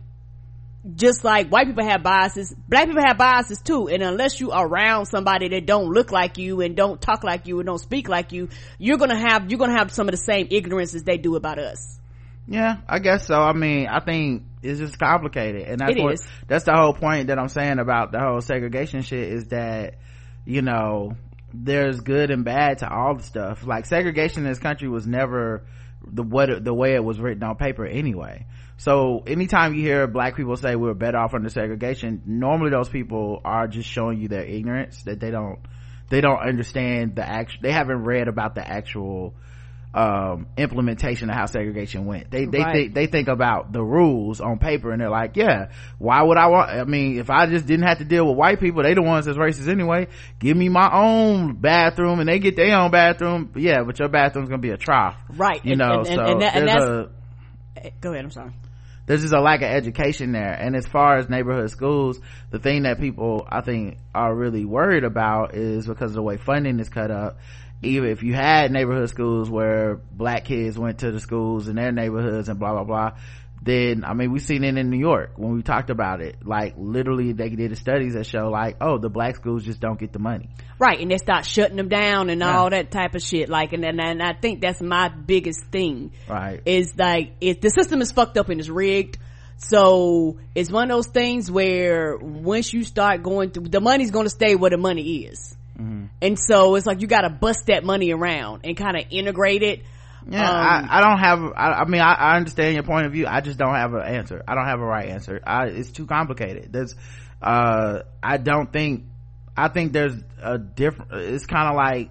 just 0.93 1.23
like 1.23 1.49
white 1.49 1.67
people 1.67 1.83
have 1.83 2.03
biases, 2.03 2.53
black 2.67 2.87
people 2.87 3.03
have 3.05 3.17
biases 3.17 3.61
too. 3.61 3.87
And 3.87 4.03
unless 4.03 4.39
you 4.39 4.51
are 4.51 4.67
around 4.67 5.07
somebody 5.07 5.49
that 5.49 5.65
don't 5.65 5.89
look 5.89 6.11
like 6.11 6.37
you 6.37 6.61
and 6.61 6.75
don't 6.75 7.01
talk 7.01 7.23
like 7.23 7.47
you 7.47 7.59
and 7.59 7.65
don't 7.65 7.79
speak 7.79 8.07
like 8.07 8.31
you, 8.31 8.49
you're 8.77 8.97
gonna 8.97 9.17
have, 9.17 9.49
you're 9.49 9.59
gonna 9.59 9.77
have 9.77 9.91
some 9.91 10.07
of 10.07 10.11
the 10.11 10.17
same 10.17 10.47
ignorance 10.51 10.93
as 10.93 11.03
they 11.03 11.17
do 11.17 11.35
about 11.35 11.59
us. 11.59 11.99
Yeah, 12.47 12.77
I 12.87 12.99
guess 12.99 13.25
so. 13.25 13.35
I 13.35 13.53
mean, 13.53 13.87
I 13.87 13.99
think 13.99 14.43
it's 14.61 14.79
just 14.79 14.99
complicated. 14.99 15.63
And 15.63 15.79
that's 15.79 15.95
it 15.95 16.03
what, 16.03 16.13
is. 16.13 16.27
that's 16.47 16.65
the 16.65 16.75
whole 16.75 16.93
point 16.93 17.27
that 17.27 17.39
I'm 17.39 17.47
saying 17.47 17.79
about 17.79 18.11
the 18.11 18.19
whole 18.19 18.41
segregation 18.41 19.01
shit 19.01 19.31
is 19.31 19.47
that, 19.47 19.95
you 20.45 20.61
know, 20.61 21.13
there's 21.53 21.99
good 22.01 22.29
and 22.29 22.45
bad 22.45 22.79
to 22.79 22.89
all 22.89 23.15
the 23.15 23.23
stuff. 23.23 23.65
Like 23.65 23.85
segregation 23.87 24.43
in 24.43 24.49
this 24.49 24.59
country 24.59 24.87
was 24.87 25.07
never 25.07 25.65
the 26.05 26.21
what 26.21 26.63
the 26.63 26.73
way 26.73 26.93
it 26.93 27.03
was 27.03 27.19
written 27.19 27.43
on 27.43 27.55
paper 27.55 27.85
anyway. 27.85 28.45
So 28.77 29.24
anytime 29.25 29.74
you 29.74 29.82
hear 29.82 30.05
black 30.08 30.36
people 30.36 30.55
say 30.58 30.75
we're 30.75 30.94
better 30.94 31.17
off 31.17 31.34
under 31.34 31.50
segregation, 31.50 32.22
normally 32.25 32.72
those 32.72 32.89
people 32.89 33.41
are 33.46 33.67
just 33.67 33.88
showing 33.89 34.20
you 34.20 34.27
their 34.27 34.44
ignorance 34.44 35.03
that 35.03 35.20
they 35.20 35.32
don't 35.32 35.60
they 36.10 36.22
don't 36.22 36.39
understand 36.39 37.15
the 37.15 37.27
actual 37.27 37.60
they 37.63 37.72
haven't 37.72 38.03
read 38.03 38.27
about 38.27 38.53
the 38.55 38.67
actual 38.67 39.34
um, 39.94 40.48
implementation 40.58 41.29
of 41.29 41.38
how 41.38 41.46
segregation 41.46 42.05
went. 42.05 42.29
They 42.29 42.44
they 42.46 42.60
Right. 42.60 42.74
think 42.74 42.94
they 42.96 43.08
think 43.08 43.29
about 43.29 43.72
the 43.72 43.82
rules 43.82 44.41
on 44.41 44.60
paper 44.60 44.91
and 44.91 45.00
they're 45.00 45.10
like, 45.10 45.38
yeah, 45.38 45.70
why 45.98 46.22
would 46.22 46.38
I 46.38 46.48
want? 46.48 46.70
I 46.70 46.84
mean, 46.84 47.17
if 47.17 47.29
I 47.29 47.46
just 47.48 47.65
didn't 47.65 47.88
have 47.88 48.00
to 48.00 48.03
deal 48.03 48.27
with 48.27 48.36
white 48.36 48.60
people, 48.60 48.84
they 48.84 48.94
the 48.94 49.01
ones 49.01 49.25
that's 49.25 49.38
racist 49.38 49.70
anyway. 49.70 50.08
Give 50.38 50.58
me 50.58 50.67
my 50.67 50.89
own 50.91 51.55
bathroom 51.55 52.20
and 52.20 52.27
they 52.27 52.39
get 52.39 52.58
their 52.58 52.77
own 52.77 52.91
bathroom. 52.91 53.53
Yeah, 53.55 53.84
but 53.86 53.98
your 53.98 54.10
bathroom's 54.10 54.50
gonna 54.50 54.62
be 54.62 54.72
a 54.72 54.77
trough, 54.77 55.15
Right. 55.29 55.63
You 55.63 55.72
And- 55.72 55.79
know, 55.79 56.00
and- 56.00 56.08
and- 56.08 56.15
so 56.15 56.22
and 56.25 56.41
that- 56.41 56.55
and 56.58 56.67
that's- 56.67 56.84
a 56.84 57.91
Go 58.01 58.12
ahead. 58.13 58.25
I'm 58.25 58.32
sorry. 58.32 58.51
There's 59.05 59.21
just 59.21 59.33
a 59.33 59.41
lack 59.41 59.62
of 59.62 59.69
education 59.69 60.31
there. 60.31 60.53
And 60.53 60.75
as 60.75 60.88
far 60.88 61.17
as 61.17 61.29
neighborhood 61.29 61.69
schools, 61.69 62.19
the 62.50 62.59
thing 62.59 62.83
that 62.83 63.00
people 63.00 63.47
I 63.50 63.62
think 63.62 63.97
are 64.13 64.33
really 64.33 64.65
worried 64.65 65.03
about 65.03 65.53
is 65.55 65.85
because 65.85 66.12
of 66.12 66.15
the 66.15 66.24
way 66.24 66.38
funding 66.38 66.79
is 66.79 66.89
cut 66.89 67.12
up. 67.12 67.38
Even 67.83 68.09
if 68.09 68.24
you 68.24 68.33
had 68.33 68.71
neighborhood 68.71 69.09
schools 69.09 69.50
where 69.50 69.95
black 70.12 70.45
kids 70.45 70.77
went 70.77 71.00
to 71.00 71.12
the 71.12 71.19
schools 71.19 71.67
in 71.67 71.75
their 71.75 71.91
neighborhoods 71.91 72.50
and 72.50 72.57
blah 72.57 72.71
blah 72.71 72.83
blah, 72.83 73.12
then 73.65 74.03
I 74.05 74.13
mean 74.13 74.31
we've 74.31 74.41
seen 74.41 74.63
it 74.63 74.77
in 74.77 74.89
New 74.89 75.00
York 75.00 75.31
when 75.38 75.53
we 75.55 75.63
talked 75.63 75.89
about 75.89 76.22
it. 76.22 76.38
Like 76.45 76.75
literally 76.77 77.34
they 77.34 77.50
did 77.50 77.72
the 77.72 77.75
studies 77.75 78.13
that 78.13 78.25
show 78.25 78.50
like, 78.50 78.77
oh, 78.79 78.98
the 79.00 79.10
black 79.10 79.36
schools 79.36 79.65
just 79.65 79.79
don't 79.79 80.00
get 80.00 80.13
the 80.13 80.19
money. 80.19 80.50
Right. 80.79 81.00
And 81.00 81.10
they 81.12 81.17
start 81.17 81.45
shutting 81.45 81.75
them 81.77 81.89
down 81.89 82.29
and 82.29 82.41
Yeah. 82.41 82.57
all 82.57 82.69
that 82.69 82.91
type 82.91 83.15
of 83.15 83.22
shit. 83.22 83.50
Like, 83.50 83.74
and, 83.74 83.84
and, 83.84 84.00
and 84.00 84.22
I 84.22 84.34
think 84.34 84.62
that's 84.62 84.81
my 84.81 85.10
biggest 85.10 85.65
thing. 85.72 86.12
Right. 86.29 86.62
Is 86.65 86.93
like, 86.98 87.34
if 87.41 87.60
the 87.62 87.69
system 87.69 88.01
is 88.01 88.12
fucked 88.12 88.38
up 88.38 88.50
and 88.50 88.60
it's 88.60 88.69
rigged, 88.69 89.17
so 89.57 90.38
it's 90.53 90.69
one 90.69 90.91
of 90.91 90.95
those 90.98 91.07
things 91.07 91.50
where 91.50 92.17
once 92.17 92.74
you 92.74 92.84
start 92.84 93.24
going 93.24 93.51
through, 93.51 93.69
the 93.69 93.79
money's 93.81 94.12
going 94.12 94.25
to 94.25 94.29
stay 94.29 94.55
where 94.55 94.69
the 94.69 94.77
money 94.77 95.25
is. 95.25 95.55
Mm-hmm. 95.79 96.05
And 96.22 96.39
so 96.39 96.75
it's 96.75 96.86
like 96.86 97.01
you 97.01 97.07
gotta 97.07 97.29
bust 97.29 97.65
that 97.67 97.84
money 97.84 98.12
around 98.12 98.62
and 98.63 98.77
kind 98.77 98.95
of 98.98 99.05
integrate 99.10 99.62
it. 99.62 99.84
Yeah, 100.27 100.50
Um, 100.50 100.55
I, 100.55 100.98
I 100.98 101.01
don't 101.01 101.20
have. 101.20 101.53
I, 101.55 101.72
I 101.82 101.86
mean, 101.86 102.01
I, 102.01 102.13
I 102.13 102.38
understand 102.38 102.74
your 102.74 102.84
point 102.84 103.05
of 103.05 103.12
view. 103.12 103.27
I 103.27 103.41
just 103.41 103.60
don't 103.60 103.75
have 103.75 103.94
an 103.94 104.01
answer. 104.01 104.44
I 104.48 104.55
don't 104.55 104.65
have 104.65 104.79
a 104.79 104.86
right 104.86 105.10
answer. 105.10 105.39
I, 105.46 105.67
it's 105.67 105.91
too 105.91 106.08
complicated. 106.08 106.72
There's, 106.72 106.96
uh, 107.41 108.00
I 108.24 108.38
don't 108.38 108.72
think. 108.72 109.05
I 109.55 109.70
think 109.70 109.94
there's 109.94 110.15
a 110.41 110.58
different. 110.58 111.12
It's 111.13 111.46
kind 111.46 111.70
of 111.70 111.75
like 111.75 112.10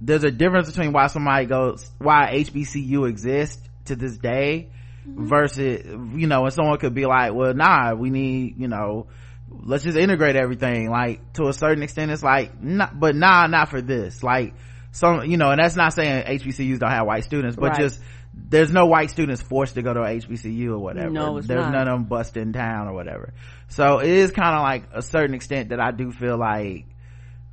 there's 0.00 0.24
a 0.24 0.30
difference 0.30 0.68
between 0.68 0.92
why 0.92 1.06
somebody 1.08 1.46
goes, 1.46 1.90
why 1.98 2.30
HBCU 2.34 3.08
exists 3.08 3.62
to 3.86 3.96
this 3.96 4.16
day, 4.16 4.70
versus 5.06 5.84
you 6.16 6.26
know, 6.26 6.44
and 6.44 6.52
someone 6.52 6.78
could 6.78 6.94
be 6.94 7.06
like, 7.06 7.34
well, 7.34 7.54
nah, 7.54 7.94
we 7.94 8.10
need 8.10 8.58
you 8.58 8.68
know. 8.68 9.08
Let's 9.48 9.84
just 9.84 9.96
integrate 9.96 10.34
everything. 10.34 10.90
Like 10.90 11.32
to 11.34 11.46
a 11.46 11.52
certain 11.52 11.84
extent, 11.84 12.10
it's 12.10 12.22
like, 12.22 12.60
not, 12.60 12.98
but 12.98 13.14
nah, 13.14 13.46
not 13.46 13.68
for 13.68 13.80
this. 13.80 14.24
Like 14.24 14.54
some, 14.96 15.26
you 15.26 15.36
know, 15.36 15.50
and 15.50 15.60
that's 15.60 15.76
not 15.76 15.92
saying 15.92 16.24
HBCUs 16.24 16.78
don't 16.78 16.90
have 16.90 17.06
white 17.06 17.24
students, 17.24 17.54
but 17.54 17.70
Right. 17.72 17.80
just 17.80 18.00
there's 18.32 18.72
no 18.72 18.86
white 18.86 19.10
students 19.10 19.42
forced 19.42 19.74
to 19.74 19.82
go 19.82 19.92
to 19.92 20.00
a 20.00 20.08
HBCU 20.16 20.70
or 20.70 20.78
whatever. 20.78 21.10
No, 21.10 21.40
there's 21.40 21.66
not. 21.66 21.72
none 21.72 21.88
of 21.88 21.94
them 21.98 22.04
bust 22.04 22.36
in 22.36 22.52
town 22.54 22.88
or 22.88 22.94
whatever. 22.94 23.34
So 23.68 23.98
it 23.98 24.08
is 24.08 24.30
kind 24.30 24.54
of 24.54 24.62
like 24.62 24.84
a 24.94 25.02
certain 25.02 25.34
extent 25.34 25.68
that 25.68 25.80
I 25.80 25.90
do 25.90 26.12
feel 26.12 26.38
like, 26.38 26.86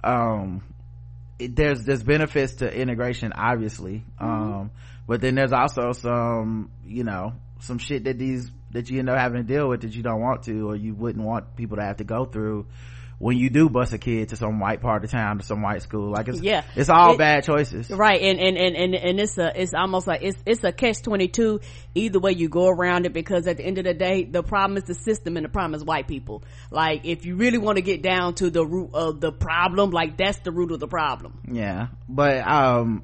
um, 0.05 0.63
it, 1.37 1.53
there's 1.55 1.83
there's 1.83 2.03
benefits 2.03 2.55
to 2.55 2.73
integration, 2.73 3.33
obviously. 3.35 4.05
Um, 4.19 4.71
but 5.05 5.19
then 5.19 5.35
there's 5.35 5.51
also 5.51 5.91
some, 5.91 6.71
you 6.85 7.03
know, 7.03 7.33
some 7.59 7.77
shit 7.77 8.05
that 8.05 8.17
these 8.17 8.49
that 8.71 8.89
you 8.89 8.99
end 8.99 9.09
up 9.09 9.17
having 9.17 9.45
to 9.45 9.47
deal 9.53 9.67
with 9.67 9.81
that 9.81 9.93
you 9.93 10.01
don't 10.03 10.21
want 10.21 10.43
to 10.43 10.69
or 10.69 10.75
you 10.77 10.95
wouldn't 10.95 11.25
want 11.25 11.57
people 11.57 11.77
to 11.77 11.83
have 11.83 11.97
to 11.97 12.03
go 12.05 12.23
through 12.25 12.67
when 13.19 13.37
you 13.37 13.49
do 13.49 13.69
bus 13.69 13.93
a 13.93 13.97
kid 13.97 14.29
to 14.29 14.35
some 14.35 14.59
white 14.59 14.81
part 14.81 15.03
of 15.03 15.11
town 15.11 15.37
to 15.39 15.45
some 15.45 15.61
white 15.61 15.81
school. 15.81 16.11
Like 16.11 16.27
it's 16.27 16.41
Yeah. 16.41 16.63
it's 16.75 16.89
all 16.89 17.13
It- 17.13 17.17
bad 17.19 17.43
choices. 17.43 17.89
Right, 17.89 18.21
and 18.21 18.39
and 18.39 18.57
and 18.57 18.75
and, 18.75 18.95
and 18.95 19.19
it's 19.19 19.37
a 19.37 19.61
it's 19.61 19.73
almost 19.73 20.07
like 20.07 20.21
it's 20.23 20.37
it's 20.45 20.63
a 20.63 20.71
catch 20.71 21.01
twenty 21.01 21.27
two. 21.27 21.59
Either 21.95 22.19
way 22.19 22.31
you 22.33 22.49
go 22.49 22.67
around 22.67 23.05
it, 23.05 23.13
because 23.13 23.47
at 23.47 23.57
the 23.57 23.65
end 23.65 23.77
of 23.77 23.85
the 23.85 23.93
day, 23.93 24.23
the 24.23 24.43
problem 24.43 24.77
is 24.77 24.83
the 24.83 24.95
system, 24.95 25.37
and 25.37 25.45
the 25.45 25.49
problem 25.49 25.75
is 25.75 25.83
white 25.85 26.07
people. 26.07 26.43
Like 26.71 27.05
if 27.05 27.25
you 27.25 27.35
really 27.35 27.57
want 27.59 27.77
to 27.77 27.81
get 27.81 28.01
down 28.01 28.33
to 28.35 28.49
the 28.49 28.65
root 28.65 28.89
of 28.93 29.21
the 29.21 29.31
problem, 29.31 29.91
like 29.91 30.17
that's 30.17 30.39
the 30.39 30.51
root 30.51 30.71
of 30.71 30.79
the 30.79 30.87
problem. 30.87 31.39
yeah 31.51 31.87
but 32.09 32.45
um 32.47 33.03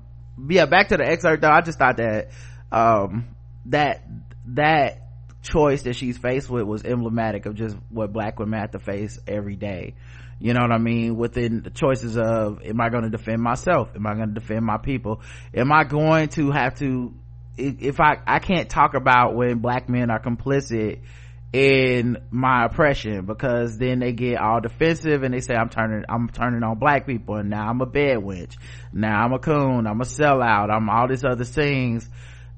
yeah 0.49 0.65
back 0.65 0.87
to 0.89 0.97
the 0.97 1.05
excerpt 1.05 1.41
though 1.41 1.49
i 1.49 1.61
just 1.61 1.77
thought 1.77 1.97
that 1.97 2.29
um 2.71 3.25
that 3.65 4.03
that 4.45 5.08
choice 5.41 5.83
that 5.83 5.95
she's 5.95 6.17
faced 6.17 6.49
with 6.49 6.63
was 6.63 6.83
emblematic 6.83 7.45
of 7.45 7.55
just 7.55 7.77
what 7.89 8.11
black 8.11 8.39
women 8.39 8.59
have 8.59 8.71
to 8.71 8.79
face 8.79 9.19
every 9.27 9.55
day. 9.55 9.95
You 10.39 10.53
know 10.53 10.61
what 10.61 10.71
i 10.71 10.77
mean? 10.77 11.17
Within 11.17 11.61
the 11.63 11.69
choices 11.69 12.17
of 12.17 12.61
am 12.63 12.79
i 12.79 12.89
going 12.89 13.03
to 13.03 13.09
defend 13.09 13.41
myself? 13.41 13.89
Am 13.95 14.07
i 14.07 14.15
going 14.15 14.29
to 14.29 14.33
defend 14.33 14.65
my 14.65 14.77
people? 14.77 15.21
Am 15.53 15.71
i 15.71 15.83
going 15.83 16.29
to 16.29 16.51
have 16.51 16.75
to 16.79 17.13
if 17.57 17.99
i 17.99 18.17
i 18.25 18.39
can't 18.39 18.69
talk 18.69 18.93
about 18.93 19.35
when 19.35 19.59
black 19.59 19.89
men 19.89 20.09
are 20.09 20.19
complicit 20.21 21.01
in 21.51 22.17
my 22.29 22.65
oppression 22.65 23.25
because 23.25 23.77
then 23.77 23.99
they 23.99 24.13
get 24.13 24.39
all 24.39 24.61
defensive 24.61 25.23
and 25.23 25.33
they 25.33 25.41
say 25.41 25.55
I'm 25.55 25.69
turning 25.69 26.05
I'm 26.07 26.29
turning 26.29 26.63
on 26.63 26.77
black 26.77 27.07
people 27.07 27.35
and 27.35 27.49
now 27.49 27.67
I'm 27.67 27.81
a 27.81 27.87
bed 27.87 28.23
witch. 28.23 28.55
Now 28.93 29.23
I'm 29.23 29.33
a 29.33 29.39
coon, 29.39 29.87
I'm 29.87 29.99
a 29.99 30.05
sellout, 30.05 30.69
I'm 30.71 30.89
all 30.89 31.07
these 31.07 31.25
other 31.25 31.45
things 31.45 32.07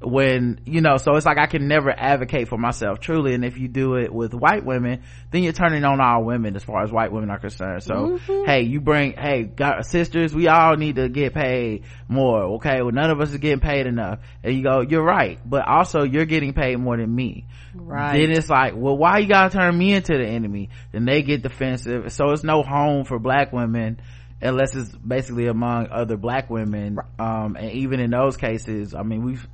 when 0.04 0.60
you 0.66 0.82
know 0.82 0.98
so 0.98 1.16
it's 1.16 1.26
like 1.26 1.38
I 1.38 1.46
can 1.46 1.68
never 1.68 1.92
advocate 1.92 2.48
for 2.48 2.58
myself 2.58 3.00
truly. 3.00 3.34
And 3.34 3.46
if 3.46 3.58
you 3.58 3.68
do 3.68 3.96
it 3.96 4.14
with 4.14 4.34
white 4.34 4.66
women 4.66 5.04
then 5.32 5.44
you're 5.44 5.54
turning 5.54 5.84
on 5.84 6.02
all 6.02 6.24
women 6.24 6.56
as 6.56 6.64
far 6.64 6.84
as 6.84 6.92
white 6.92 7.12
women 7.12 7.30
are 7.30 7.40
concerned. 7.40 7.84
So 7.84 8.18
hey 8.46 8.62
you 8.64 8.82
bring 8.82 9.14
hey 9.14 9.44
got 9.44 9.86
sisters 9.86 10.34
we 10.34 10.48
all 10.48 10.76
need 10.76 10.96
to 10.96 11.08
get 11.08 11.34
paid 11.34 11.84
more 12.08 12.56
okay? 12.56 12.82
Well 12.82 12.92
none 12.92 13.12
of 13.12 13.22
us 13.22 13.32
is 13.32 13.38
getting 13.38 13.60
paid 13.60 13.86
enough. 13.86 14.20
And 14.44 14.56
you 14.56 14.64
go 14.64 14.82
you're 14.82 15.04
right. 15.04 15.40
But 15.46 15.68
also 15.68 16.04
you're 16.04 16.26
getting 16.26 16.54
paid 16.54 16.78
more 16.78 16.98
than 16.98 17.14
me. 17.14 17.46
Right. 17.76 18.20
then 18.20 18.32
it's 18.32 18.50
like 18.50 18.74
well 18.76 18.98
why 18.98 19.20
you 19.20 19.28
gotta 19.28 19.56
turn 19.56 19.78
me 19.78 19.94
into 19.94 20.18
the 20.18 20.26
enemy? 20.26 20.70
Then 20.92 21.06
they 21.06 21.22
get 21.22 21.44
defensive. 21.44 22.12
So 22.12 22.32
it's 22.32 22.44
no 22.44 22.64
home 22.64 23.06
for 23.06 23.20
black 23.20 23.54
women 23.54 24.02
unless 24.42 24.76
it's 24.76 24.90
basically 24.96 25.46
among 25.46 25.90
other 25.92 26.18
black 26.18 26.50
women. 26.50 26.98
Um 27.20 27.56
and 27.56 27.72
even 27.74 28.00
in 28.00 28.10
those 28.10 28.36
cases 28.38 28.96
i 28.96 29.04
mean 29.04 29.24
we've 29.24 29.48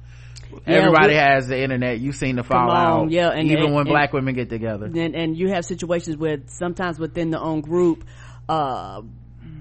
Yeah, 0.66 0.74
everybody 0.76 1.14
has 1.16 1.48
the 1.48 1.60
internet. 1.62 2.00
You've 2.00 2.16
seen 2.16 2.36
the 2.36 2.44
fallout. 2.44 3.12
yeah, 3.12 3.30
and- 3.30 3.50
even 3.50 3.66
and- 3.66 3.74
when 3.74 3.82
and- 3.82 3.90
black 3.90 4.14
women 4.14 4.36
get 4.36 4.50
together. 4.50 4.86
and 4.86 5.16
and 5.16 5.38
you 5.38 5.50
have 5.50 5.66
situations 5.66 6.18
where 6.18 6.38
sometimes 6.48 7.00
within 7.00 7.30
the 7.32 7.40
own 7.40 7.62
group 7.62 8.04
uh 8.50 9.02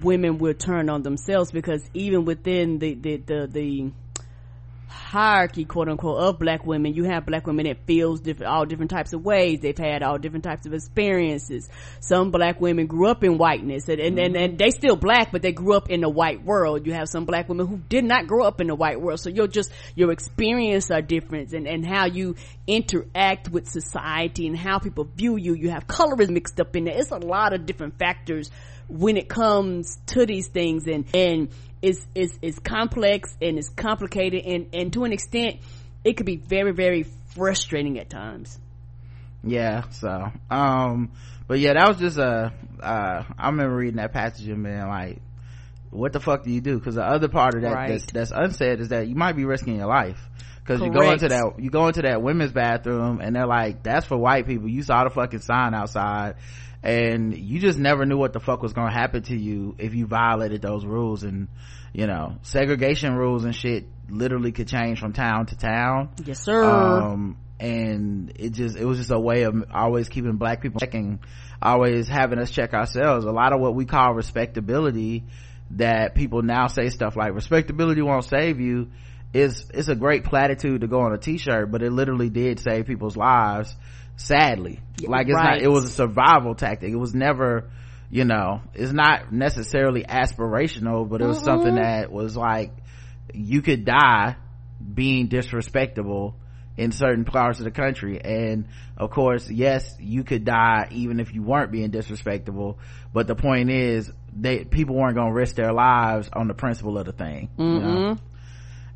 women 0.01 0.37
will 0.37 0.53
turn 0.53 0.89
on 0.89 1.01
themselves 1.01 1.51
because 1.51 1.83
even 1.93 2.25
within 2.25 2.77
the 2.79 2.93
the 2.93 3.17
the, 3.17 3.47
the 3.51 3.91
hierarchy 4.87 5.65
quote 5.65 5.89
unquote 5.89 6.19
of 6.19 6.39
black 6.39 6.65
women. 6.65 6.93
You 6.93 7.03
have 7.05 7.25
black 7.25 7.45
women 7.45 7.65
that 7.65 7.85
feels 7.85 8.21
different 8.21 8.51
all 8.51 8.65
different 8.65 8.91
types 8.91 9.13
of 9.13 9.23
ways. 9.23 9.59
They've 9.59 9.77
had 9.77 10.03
all 10.03 10.17
different 10.17 10.43
types 10.43 10.65
of 10.65 10.73
experiences. 10.73 11.69
Some 11.99 12.31
black 12.31 12.59
women 12.61 12.87
grew 12.87 13.07
up 13.07 13.23
in 13.23 13.37
whiteness 13.37 13.87
and 13.89 13.99
and, 13.99 14.17
and, 14.17 14.35
and 14.35 14.57
they 14.57 14.71
still 14.71 14.95
black 14.95 15.31
but 15.31 15.41
they 15.41 15.51
grew 15.51 15.73
up 15.73 15.89
in 15.89 16.01
the 16.01 16.09
white 16.09 16.43
world. 16.43 16.85
You 16.85 16.93
have 16.93 17.09
some 17.09 17.25
black 17.25 17.49
women 17.49 17.67
who 17.67 17.77
did 17.77 18.05
not 18.05 18.27
grow 18.27 18.45
up 18.45 18.61
in 18.61 18.67
the 18.67 18.75
white 18.75 19.01
world. 19.01 19.19
So 19.19 19.29
you're 19.29 19.47
just 19.47 19.71
your 19.95 20.11
experience 20.11 20.89
are 20.91 21.01
different 21.01 21.53
and 21.53 21.67
and 21.67 21.85
how 21.85 22.05
you 22.05 22.35
interact 22.65 23.49
with 23.49 23.67
society 23.67 24.47
and 24.47 24.57
how 24.57 24.79
people 24.79 25.05
view 25.15 25.35
you. 25.35 25.53
You 25.53 25.69
have 25.69 25.87
colorism 25.87 26.31
mixed 26.31 26.59
up 26.59 26.75
in 26.75 26.85
there. 26.85 26.97
It's 26.97 27.11
a 27.11 27.17
lot 27.17 27.53
of 27.53 27.65
different 27.65 27.97
factors 27.97 28.51
when 28.87 29.17
it 29.17 29.27
comes 29.27 29.97
to 30.07 30.25
these 30.25 30.47
things. 30.47 30.87
And 30.87 31.05
and 31.13 31.49
it's 31.81 32.05
it's, 32.15 32.37
it's 32.41 32.59
complex 32.59 33.35
and 33.41 33.57
it's 33.57 33.69
complicated 33.69 34.45
and 34.45 34.67
and 34.73 34.93
to 34.93 35.03
an 35.03 35.13
extent 35.13 35.57
it 36.03 36.17
could 36.17 36.25
be 36.25 36.37
very 36.37 36.71
very 36.71 37.03
frustrating 37.35 37.99
at 37.99 38.09
times. 38.09 38.59
Yeah 39.43 39.87
so 39.89 40.31
um 40.49 41.11
but 41.47 41.59
yeah 41.59 41.73
that 41.73 41.87
was 41.87 41.97
just 41.97 42.17
a 42.17 42.51
uh 42.81 43.23
i 43.37 43.49
remember 43.49 43.75
reading 43.75 43.97
that 43.97 44.11
passage 44.11 44.47
and 44.47 44.63
being 44.63 44.87
like 44.87 45.19
what 45.89 46.13
the 46.13 46.19
fuck 46.19 46.43
do 46.43 46.51
you 46.51 46.61
do? 46.61 46.77
Because 46.77 46.95
the 46.95 47.03
other 47.03 47.27
part 47.27 47.55
of 47.55 47.61
that 47.61 47.73
Right. 47.73 47.89
that's, 47.89 48.11
that's 48.11 48.31
unsaid 48.31 48.79
is 48.79 48.89
that 48.89 49.07
you 49.07 49.15
might 49.15 49.35
be 49.35 49.45
risking 49.45 49.77
your 49.77 49.87
life. 49.87 50.19
Because 50.59 50.81
you 50.81 50.91
go 50.91 51.11
into 51.11 51.29
that 51.29 51.53
you 51.59 51.69
go 51.69 51.87
into 51.87 52.01
that 52.01 52.21
women's 52.21 52.51
bathroom 52.51 53.21
and 53.21 53.33
they're 53.33 53.47
like 53.47 53.83
that's 53.83 54.05
for 54.05 54.17
white 54.17 54.45
people. 54.45 54.67
You 54.67 54.83
saw 54.83 55.05
the 55.05 55.09
fucking 55.09 55.39
sign 55.39 55.73
outside 55.73 56.35
and 56.87 57.37
you 57.37 57.59
just 57.59 57.77
never 57.77 58.05
knew 58.05 58.17
what 58.17 58.31
the 58.31 58.39
fuck 58.39 58.61
was 58.61 58.71
gonna 58.71 58.93
happen 58.93 59.21
to 59.23 59.35
you 59.35 59.75
if 59.77 59.93
you 59.93 60.07
violated 60.07 60.61
those 60.61 60.85
rules. 60.85 61.23
And 61.23 61.49
you 61.93 62.07
know 62.07 62.37
segregation 62.43 63.15
rules 63.15 63.43
and 63.43 63.55
shit 63.55 63.87
literally 64.09 64.51
could 64.51 64.67
change 64.67 64.99
from 64.99 65.13
town 65.13 65.47
to 65.47 65.57
town. 65.57 66.09
Yes, 66.23 66.41
sir. 66.41 66.63
um 66.63 67.37
and 67.59 68.31
it 68.35 68.51
just 68.51 68.77
it 68.77 68.85
was 68.85 68.99
just 68.99 69.11
a 69.11 69.19
way 69.19 69.43
of 69.43 69.65
always 69.73 70.07
keeping 70.07 70.37
black 70.37 70.61
people 70.61 70.79
checking 70.79 71.19
always 71.61 72.07
having 72.07 72.39
us 72.39 72.51
check 72.51 72.73
ourselves. 72.73 73.25
A 73.25 73.31
lot 73.31 73.51
of 73.51 73.59
what 73.59 73.75
we 73.75 73.85
call 73.85 74.13
respectability 74.13 75.25
that 75.71 76.15
people 76.15 76.41
now 76.41 76.67
say 76.67 76.87
stuff 76.89 77.17
like 77.17 77.33
respectability 77.33 78.01
won't 78.01 78.23
save 78.23 78.61
you 78.61 78.91
is 79.33 79.69
it's 79.73 79.89
a 79.89 79.95
great 79.95 80.23
platitude 80.23 80.81
to 80.81 80.87
go 80.87 81.01
on 81.01 81.13
a 81.13 81.17
t-shirt 81.17 81.69
but 81.69 81.83
it 81.83 81.91
literally 81.91 82.29
did 82.29 82.59
save 82.59 82.85
people's 82.85 83.17
lives 83.17 83.75
sadly. 84.17 84.81
Like 85.01 85.27
it's 85.27 85.35
not 85.37 85.61
it 85.61 85.69
was 85.69 85.85
a 85.85 85.89
survival 85.89 86.55
tactic. 86.55 86.91
It 86.91 86.97
was 86.97 87.13
never 87.13 87.69
you 88.09 88.25
know 88.25 88.61
it's 88.73 88.93
not 88.93 89.33
necessarily 89.33 90.01
aspirational 90.03 91.09
but 91.09 91.21
it 91.21 91.25
was 91.25 91.43
something 91.43 91.75
that 91.75 92.09
was 92.09 92.37
like 92.37 92.71
you 93.33 93.61
could 93.61 93.83
die 93.83 94.35
being 94.93 95.27
disrespectable 95.27 96.33
in 96.77 96.91
certain 96.91 97.25
parts 97.25 97.59
of 97.59 97.65
the 97.65 97.71
country. 97.71 98.19
And 98.23 98.67
of 98.97 99.11
course 99.11 99.49
yes 99.49 99.95
you 99.99 100.23
could 100.23 100.45
die 100.45 100.87
even 100.91 101.19
if 101.19 101.33
you 101.33 101.43
weren't 101.43 101.71
being 101.71 101.91
disrespectful 101.91 102.79
but 103.13 103.27
the 103.27 103.35
point 103.35 103.69
is 103.69 104.11
they 104.35 104.63
people 104.63 104.95
weren't 104.95 105.15
gonna 105.15 105.33
risk 105.33 105.55
their 105.55 105.73
lives 105.73 106.29
on 106.33 106.47
the 106.47 106.53
principle 106.53 106.97
of 106.97 107.05
the 107.05 107.11
thing 107.11 107.49
you 107.57 107.65
know? 107.65 108.17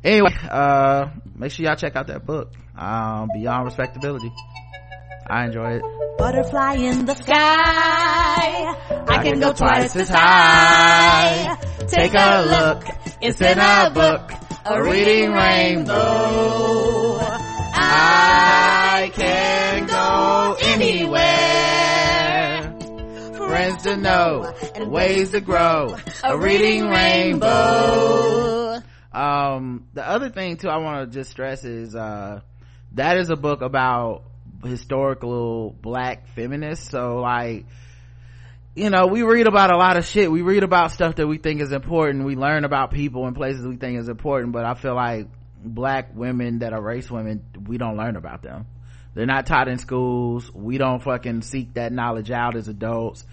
anyway 0.04 0.34
uh 0.50 1.08
make 1.36 1.50
sure 1.52 1.66
y'all 1.66 1.76
check 1.76 1.96
out 1.96 2.08
that 2.08 2.24
book 2.24 2.52
um 2.76 3.28
beyond 3.34 3.64
respectability 3.64 4.30
i 5.28 5.44
enjoy 5.44 5.76
it 5.76 5.82
Butterfly 6.18 6.74
in 6.74 7.06
the 7.06 7.14
sky. 7.14 7.34
I 9.08 9.22
can 9.24 9.40
go 9.40 9.52
twice 9.52 9.96
as 9.96 10.08
high. 10.08 11.56
high. 11.56 11.56
Take 11.86 12.14
a 12.14 12.44
look. 12.48 12.84
It's 13.20 13.40
in 13.40 13.58
a 13.58 13.90
book. 13.92 14.30
A 14.64 14.80
reading 14.84 15.32
rainbow. 15.32 17.18
I 17.74 19.10
can 19.12 19.86
go 19.86 20.56
anywhere. 20.60 21.18
Friends 23.48 23.82
to 23.82 23.96
know 23.96 24.54
and 24.76 24.92
ways 24.92 25.30
to 25.30 25.40
grow. 25.40 25.96
A 26.22 26.38
reading 26.38 26.88
rainbow. 26.88 28.80
Um, 29.12 29.88
the 29.92 30.08
other 30.08 30.28
thing 30.30 30.56
too 30.56 30.68
I 30.68 30.76
want 30.76 31.10
to 31.10 31.18
just 31.18 31.30
stress 31.30 31.64
is, 31.64 31.96
uh, 31.96 32.42
that 32.92 33.16
is 33.16 33.30
a 33.30 33.36
book 33.36 33.62
about 33.62 34.22
historical 34.64 35.76
black 35.80 36.28
feminists. 36.34 36.90
So 36.90 37.18
like, 37.18 37.66
you 38.74 38.90
know, 38.90 39.06
we 39.06 39.22
read 39.22 39.46
about 39.46 39.72
a 39.72 39.76
lot 39.76 39.96
of 39.96 40.06
shit. 40.06 40.30
We 40.30 40.42
read 40.42 40.62
about 40.62 40.92
stuff 40.92 41.16
that 41.16 41.26
we 41.26 41.38
think 41.38 41.60
is 41.60 41.72
important. 41.72 42.24
We 42.24 42.36
learn 42.36 42.64
about 42.64 42.90
people 42.90 43.26
and 43.26 43.36
places 43.36 43.66
we 43.66 43.76
think 43.76 43.98
is 43.98 44.08
important, 44.08 44.52
but 44.52 44.64
I 44.64 44.74
feel 44.74 44.94
like 44.94 45.28
black 45.64 46.14
women 46.14 46.60
that 46.60 46.72
are 46.72 46.80
race 46.80 47.10
women, 47.10 47.44
we 47.66 47.78
don't 47.78 47.96
learn 47.96 48.16
about 48.16 48.42
them. 48.42 48.66
They're 49.14 49.26
not 49.26 49.46
taught 49.46 49.68
in 49.68 49.78
schools. 49.78 50.50
We 50.52 50.78
don't 50.78 51.02
fucking 51.02 51.42
seek 51.42 51.74
that 51.74 51.92
knowledge 51.92 52.30
out 52.30 52.56
as 52.56 52.68
adults. 52.68 53.24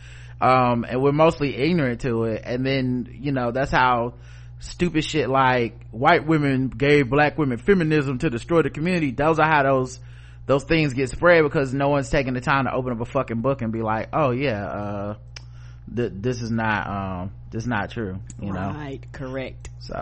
Um, 0.41 0.85
and 0.87 1.01
we're 1.01 1.11
mostly 1.11 1.55
ignorant 1.55 2.01
to 2.01 2.25
it. 2.25 2.41
And 2.45 2.65
then, 2.65 3.09
you 3.19 3.31
know, 3.31 3.51
that's 3.51 3.71
how 3.71 4.15
stupid 4.59 5.05
shit 5.05 5.29
like 5.29 5.87
white 5.91 6.27
women 6.27 6.67
gave 6.67 7.09
black 7.09 7.37
women 7.37 7.57
feminism 7.57 8.17
to 8.19 8.29
destroy 8.29 8.61
the 8.61 8.69
community. 8.69 9.11
Those 9.11 9.39
are 9.39 9.49
how 9.49 9.63
those, 9.63 9.99
those 10.49 10.63
things 10.63 10.95
get 10.95 11.07
spread 11.11 11.43
because 11.43 11.75
no 11.75 11.89
one's 11.89 12.09
taking 12.09 12.33
the 12.33 12.41
time 12.41 12.65
to 12.65 12.73
open 12.73 12.91
up 12.91 12.99
a 12.99 13.05
fucking 13.05 13.39
book 13.39 13.61
and 13.61 13.71
be 13.71 13.83
like, 13.83 14.09
oh 14.13 14.31
yeah, 14.31 14.65
uh, 14.65 15.15
th- 15.95 16.11
this 16.15 16.41
is 16.41 16.49
not, 16.49 16.87
um, 16.87 17.31
this 17.51 17.61
is 17.65 17.67
not 17.67 17.91
true, 17.91 18.17
you 18.41 18.51
know? 18.51 18.71
right 18.71 19.05
correct 19.11 19.69
So, 19.77 19.93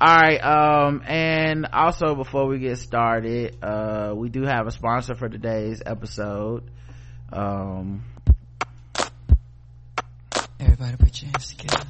all 0.00 0.16
right. 0.16 0.38
Um, 0.38 1.02
and 1.04 1.66
also 1.72 2.14
before 2.14 2.46
we 2.46 2.60
get 2.60 2.78
started, 2.78 3.56
uh, 3.60 4.12
we 4.14 4.28
do 4.28 4.44
have 4.44 4.68
a 4.68 4.70
sponsor 4.70 5.16
for 5.16 5.28
today's 5.28 5.82
episode. 5.84 6.70
Um, 7.32 8.04
Everybody 10.60 10.96
put 10.96 11.22
your 11.22 11.30
hands 11.32 11.54
together. 11.56 11.86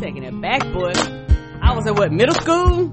taking 0.00 0.24
it 0.24 0.38
back 0.40 0.60
boy 0.72 0.92
i 1.62 1.72
was 1.74 1.86
in 1.86 1.94
what 1.94 2.12
middle 2.12 2.34
school 2.34 2.92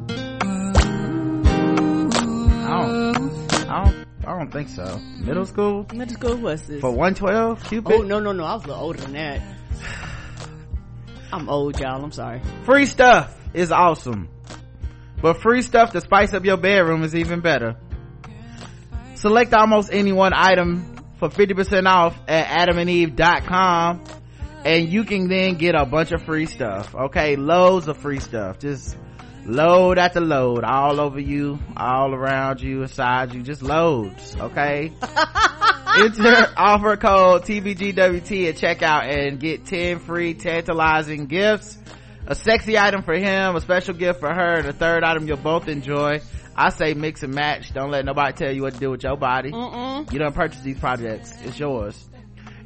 I 2.71 2.85
don't, 2.85 3.53
I 3.69 3.83
don't, 3.83 4.05
I 4.25 4.37
don't 4.37 4.51
think 4.51 4.69
so. 4.69 4.97
Middle 5.19 5.45
school 5.45 5.85
middle 5.93 6.13
school 6.13 6.35
was 6.37 6.65
this 6.67 6.81
for 6.81 6.89
112 6.91 7.63
Cupid? 7.65 7.91
oh 7.93 8.01
no 8.01 8.19
no 8.19 8.31
no 8.31 8.43
i 8.43 8.53
was 8.53 8.63
a 8.65 8.67
little 8.67 8.83
older 8.83 9.01
than 9.01 9.13
that 9.13 9.41
i'm 11.33 11.49
old 11.49 11.79
y'all 11.79 12.03
i'm 12.03 12.11
sorry 12.11 12.41
Free 12.63 12.85
stuff 12.85 13.37
is 13.53 13.71
awesome. 13.71 14.29
But 15.21 15.41
free 15.41 15.61
stuff 15.61 15.91
to 15.91 16.01
spice 16.01 16.33
up 16.33 16.45
your 16.45 16.57
bedroom 16.57 17.03
is 17.03 17.15
even 17.15 17.41
better. 17.41 17.75
Select 19.15 19.53
almost 19.53 19.89
any 19.91 20.11
one 20.11 20.33
item 20.33 20.95
for 21.19 21.29
50% 21.29 21.85
off 21.85 22.17
at 22.27 22.67
adamandeve.com 22.67 24.03
and 24.65 24.89
you 24.89 25.03
can 25.03 25.27
then 25.27 25.55
get 25.55 25.75
a 25.75 25.85
bunch 25.85 26.11
of 26.11 26.23
free 26.23 26.45
stuff. 26.47 26.95
Okay, 26.95 27.35
loads 27.35 27.87
of 27.87 27.97
free 27.97 28.19
stuff. 28.19 28.57
Just 28.59 28.97
load 29.45 29.97
after 29.97 30.21
load 30.21 30.63
all 30.63 30.99
over 30.99 31.19
you, 31.19 31.59
all 31.75 32.13
around 32.13 32.61
you, 32.61 32.83
inside 32.83 33.33
you, 33.33 33.41
just 33.41 33.61
loads. 33.61 34.35
Okay. 34.35 34.91
Enter 35.97 36.53
offer 36.55 36.95
code 36.95 37.43
TBGWT 37.43 38.49
at 38.49 38.55
checkout 38.55 39.03
and 39.13 39.39
get 39.39 39.65
10 39.65 39.99
free 39.99 40.33
tantalizing 40.33 41.25
gifts. 41.25 41.77
A 42.27 42.35
sexy 42.35 42.77
item 42.77 43.03
for 43.03 43.15
him, 43.15 43.55
a 43.55 43.61
special 43.61 43.93
gift 43.93 44.19
for 44.19 44.33
her, 44.33 44.57
and 44.59 44.67
a 44.67 44.73
third 44.73 45.03
item 45.03 45.27
you'll 45.27 45.37
both 45.37 45.67
enjoy. 45.67 46.21
I 46.55 46.69
say 46.69 46.93
mix 46.93 47.23
and 47.23 47.33
match. 47.33 47.73
Don't 47.73 47.91
let 47.91 48.05
nobody 48.05 48.33
tell 48.33 48.51
you 48.53 48.61
what 48.61 48.73
to 48.75 48.79
do 48.79 48.91
with 48.91 49.03
your 49.03 49.17
body. 49.17 49.49
You 49.49 50.19
don't 50.19 50.35
purchase 50.35 50.61
these 50.61 50.79
projects. 50.79 51.33
It's 51.43 51.59
yours. 51.59 52.01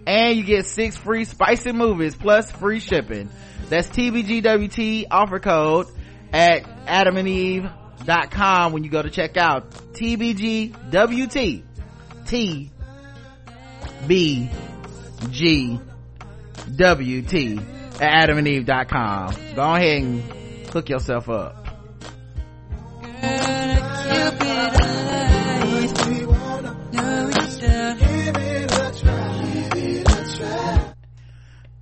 And 0.05 0.37
you 0.37 0.43
get 0.43 0.65
six 0.67 0.97
free 0.97 1.25
spicy 1.25 1.71
movies 1.71 2.15
plus 2.15 2.51
free 2.51 2.79
shipping. 2.79 3.29
That's 3.69 3.87
TBGWT 3.87 5.05
offer 5.09 5.39
code 5.39 5.87
at 6.35 6.63
adamandeve.com 6.85 8.73
when 8.73 8.83
you 8.83 8.89
go 8.89 9.01
to 9.01 9.09
check 9.09 9.37
out. 9.37 9.71
TBGWT. 9.93 11.63
T 12.25 12.71
B 14.07 14.49
G 15.29 15.79
W 16.75 17.21
T 17.21 17.59
at 18.01 18.29
adamandeve.com. 18.29 19.35
Go 19.55 19.61
ahead 19.61 20.01
and 20.01 20.21
hook 20.71 20.89
yourself 20.89 21.29
up. 21.29 21.65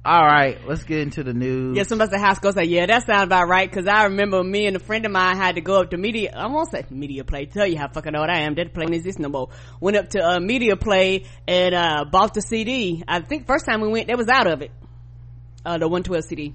All 0.06 0.22
right, 0.22 0.60
let's 0.68 0.84
get 0.84 1.00
into 1.00 1.24
the 1.24 1.34
news. 1.34 1.78
Yeah, 1.78 1.84
somebody 1.84 2.12
said 2.12 2.20
high 2.20 2.34
school. 2.34 2.52
Say, 2.52 2.66
yeah, 2.66 2.86
that 2.88 3.06
sounds 3.06 3.24
about 3.24 3.48
right. 3.48 3.72
Cause 3.72 3.88
I 3.88 4.04
remember 4.06 4.44
me 4.44 4.66
and 4.66 4.76
a 4.76 4.80
friend 4.80 5.06
of 5.06 5.14
mine 5.14 5.38
had 5.38 5.56
to 5.56 5.62
go 5.62 5.80
up 5.80 5.92
to 5.92 5.98
media. 5.98 6.34
I 6.36 6.48
won't 6.48 6.70
say 6.70 6.84
media 6.90 7.24
play. 7.24 7.46
Tell 7.46 7.66
you 7.66 7.78
how 7.78 7.88
fucking 7.88 8.14
old 8.14 8.28
I 8.28 8.40
am. 8.42 8.56
That 8.56 8.74
play 8.74 8.86
is 8.92 9.04
this 9.04 9.18
no 9.18 9.30
more. 9.30 9.50
Went 9.80 9.96
up 9.96 10.10
to 10.10 10.20
uh, 10.22 10.40
media 10.42 10.76
play 10.76 11.24
and 11.48 11.74
uh 11.74 12.04
bought 12.12 12.34
the 12.34 12.42
CD. 12.42 13.02
I 13.08 13.22
think 13.22 13.48
first 13.48 13.66
time 13.66 13.80
we 13.80 13.88
went, 13.88 14.08
that 14.08 14.18
was 14.18 14.28
out 14.28 14.48
of 14.48 14.62
it. 14.62 14.72
Uh, 15.66 15.78
the 15.78 15.88
one 15.88 16.04
twelve 16.04 16.26
CD. 16.26 16.54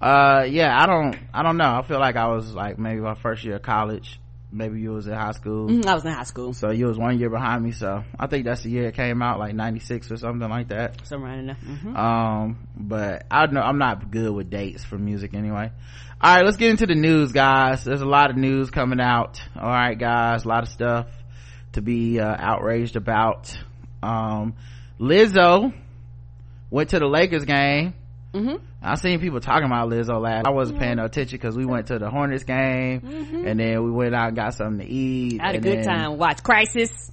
Uh, 0.00 0.44
yeah, 0.48 0.76
I 0.76 0.86
don't, 0.86 1.16
I 1.32 1.42
don't 1.44 1.56
know. 1.56 1.76
I 1.76 1.82
feel 1.86 2.00
like 2.00 2.16
I 2.16 2.26
was 2.26 2.52
like 2.52 2.78
maybe 2.78 3.00
my 3.00 3.14
first 3.14 3.44
year 3.44 3.56
of 3.56 3.62
college. 3.62 4.18
Maybe 4.50 4.80
you 4.80 4.92
was 4.92 5.06
in 5.06 5.12
high 5.12 5.32
school. 5.32 5.68
Mhm, 5.68 5.84
I 5.86 5.94
was 5.94 6.04
in 6.06 6.12
high 6.12 6.22
school, 6.22 6.54
So 6.54 6.70
you 6.70 6.86
was 6.86 6.96
one 6.96 7.18
year 7.18 7.28
behind 7.28 7.62
me. 7.62 7.72
So 7.72 8.02
I 8.18 8.26
think 8.28 8.46
that's 8.46 8.62
the 8.62 8.70
year 8.70 8.86
it 8.88 8.94
came 8.94 9.20
out, 9.20 9.38
like 9.38 9.54
96 9.54 10.10
or 10.10 10.16
something 10.16 10.48
like 10.48 10.68
that. 10.68 11.06
somewhere 11.06 11.38
in 11.38 11.46
there. 11.48 11.54
hmm 11.56 11.94
um 11.96 12.58
but 12.76 13.26
i 13.30 13.44
don't 13.44 13.54
know 13.54 13.60
i'm 13.60 13.78
not 13.78 14.10
good 14.10 14.32
with 14.32 14.48
dates 14.50 14.84
for 14.84 14.96
music 14.96 15.34
anyway 15.34 15.70
all 16.20 16.36
right 16.36 16.44
let's 16.44 16.56
get 16.56 16.70
into 16.70 16.86
the 16.86 16.94
news 16.94 17.32
guys 17.32 17.84
there's 17.84 18.00
a 18.00 18.06
lot 18.06 18.30
of 18.30 18.36
news 18.36 18.70
coming 18.70 19.00
out 19.00 19.42
all 19.56 19.68
right 19.68 19.98
guys 19.98 20.44
a 20.44 20.48
lot 20.48 20.62
of 20.62 20.68
stuff 20.70 21.06
to 21.72 21.82
be 21.82 22.18
uh, 22.20 22.34
outraged 22.38 22.96
about 22.96 23.54
um 24.02 24.54
lizzo 25.00 25.72
went 26.70 26.90
to 26.90 26.98
the 26.98 27.06
lakers 27.06 27.44
game 27.44 27.92
hmm 28.34 28.56
I 28.82 28.94
seen 28.96 29.20
people 29.20 29.40
talking 29.40 29.64
about 29.66 29.88
Lizzo 29.88 30.20
last. 30.20 30.46
I 30.46 30.50
wasn't 30.50 30.78
paying 30.78 30.96
no 30.96 31.04
attention 31.04 31.36
because 31.38 31.56
we 31.56 31.64
went 31.66 31.88
to 31.88 31.98
the 31.98 32.10
Hornets 32.10 32.44
game, 32.44 33.00
and 33.46 33.58
then 33.58 33.82
we 33.84 33.90
went 33.90 34.14
out 34.14 34.28
and 34.28 34.36
got 34.36 34.54
something 34.54 34.86
to 34.86 34.92
eat. 34.92 35.32
Mm-hmm. 35.34 35.40
Had 35.46 35.54
a 35.56 35.60
good 35.60 35.84
time. 35.84 36.18
Watch 36.18 36.42
Crisis 36.42 37.10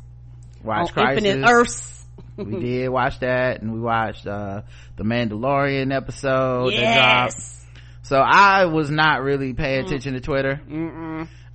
Watch 0.63 0.93
Crisis. 0.93 1.23
Infinite 1.23 1.49
Earths. 1.49 2.05
we 2.37 2.59
did 2.59 2.89
watch 2.89 3.19
that 3.19 3.61
and 3.61 3.73
we 3.73 3.79
watched 3.79 4.27
uh 4.27 4.61
the 4.97 5.03
mandalorian 5.03 5.95
episode 5.95 6.73
Yes. 6.73 7.65
so 8.03 8.17
i 8.17 8.65
was 8.65 8.89
not 8.91 9.21
really 9.21 9.53
paying 9.53 9.83
Mm. 9.83 9.87
attention 9.87 10.13
to 10.15 10.19
twitter 10.21 10.61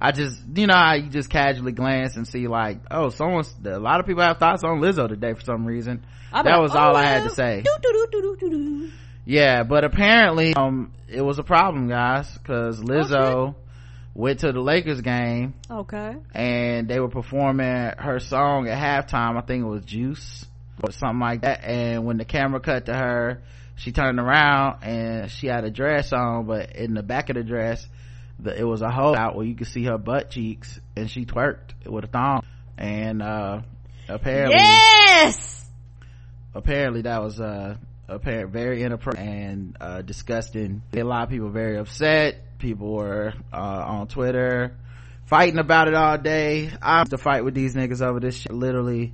I 0.02 0.12
just, 0.12 0.40
you 0.54 0.66
know, 0.66 0.74
I 0.74 1.02
just 1.10 1.28
casually 1.28 1.72
glance 1.72 2.16
and 2.16 2.26
see 2.26 2.48
like, 2.48 2.78
oh, 2.90 3.10
someone's, 3.10 3.54
a 3.66 3.78
lot 3.78 4.00
of 4.00 4.06
people 4.06 4.22
have 4.22 4.38
thoughts 4.38 4.64
on 4.64 4.80
Lizzo 4.80 5.06
today 5.06 5.34
for 5.34 5.42
some 5.42 5.66
reason. 5.66 6.02
I'm 6.32 6.46
that 6.46 6.52
like, 6.52 6.62
was 6.62 6.74
oh, 6.74 6.78
all 6.78 6.96
I 6.96 7.02
had 7.02 7.24
to 7.24 7.28
say. 7.34 7.60
Do, 7.62 7.76
do, 7.82 8.06
do. 8.40 8.90
Yeah, 9.24 9.62
but 9.64 9.84
apparently, 9.84 10.54
um, 10.54 10.92
it 11.08 11.20
was 11.22 11.38
a 11.38 11.42
problem, 11.42 11.88
guys, 11.88 12.26
cause 12.44 12.80
Lizzo 12.80 13.54
went 14.14 14.40
to 14.40 14.52
the 14.52 14.60
Lakers 14.60 15.00
game 15.02 15.54
Okay. 15.70 16.16
and 16.34 16.88
they 16.88 16.98
were 16.98 17.08
performing 17.08 17.92
her 17.98 18.18
song 18.18 18.66
at 18.68 18.76
halftime. 18.78 19.36
I 19.36 19.42
think 19.42 19.62
it 19.64 19.68
was 19.68 19.84
Juice 19.84 20.46
or 20.82 20.90
something 20.92 21.20
like 21.20 21.42
that. 21.42 21.62
And 21.64 22.04
when 22.04 22.16
the 22.16 22.24
camera 22.24 22.60
cut 22.60 22.86
to 22.86 22.94
her, 22.94 23.42
she 23.76 23.92
turned 23.92 24.18
around 24.18 24.82
and 24.82 25.30
she 25.30 25.46
had 25.46 25.64
a 25.64 25.70
dress 25.70 26.12
on, 26.12 26.46
but 26.46 26.74
in 26.74 26.94
the 26.94 27.02
back 27.02 27.30
of 27.30 27.36
the 27.36 27.44
dress, 27.44 27.86
the, 28.38 28.58
it 28.58 28.64
was 28.64 28.82
a 28.82 28.90
hole 28.90 29.16
out 29.16 29.36
where 29.36 29.46
you 29.46 29.54
could 29.54 29.68
see 29.68 29.84
her 29.84 29.98
butt 29.98 30.30
cheeks 30.30 30.80
and 30.96 31.08
she 31.10 31.24
twerked 31.24 31.86
with 31.86 32.04
a 32.04 32.08
thong. 32.08 32.42
And, 32.76 33.22
uh, 33.22 33.60
apparently, 34.08 34.56
Yes! 34.58 35.68
apparently 36.54 37.02
that 37.02 37.22
was 37.22 37.40
uh 37.40 37.76
apparent 38.10 38.50
very 38.50 38.82
inappropriate 38.82 39.26
and 39.26 39.76
uh 39.80 40.02
disgusting. 40.02 40.82
A 40.94 41.02
lot 41.02 41.24
of 41.24 41.30
people 41.30 41.48
very 41.50 41.78
upset. 41.78 42.58
People 42.58 42.92
were 42.92 43.32
uh 43.52 43.56
on 43.56 44.08
twitter 44.08 44.76
fighting 45.26 45.58
about 45.58 45.86
it 45.86 45.94
all 45.94 46.18
day. 46.18 46.70
I'm 46.82 47.06
to 47.06 47.18
fight 47.18 47.44
with 47.44 47.54
these 47.54 47.74
niggas 47.74 48.02
over 48.04 48.20
this 48.20 48.36
shit. 48.36 48.52
Literally 48.52 49.12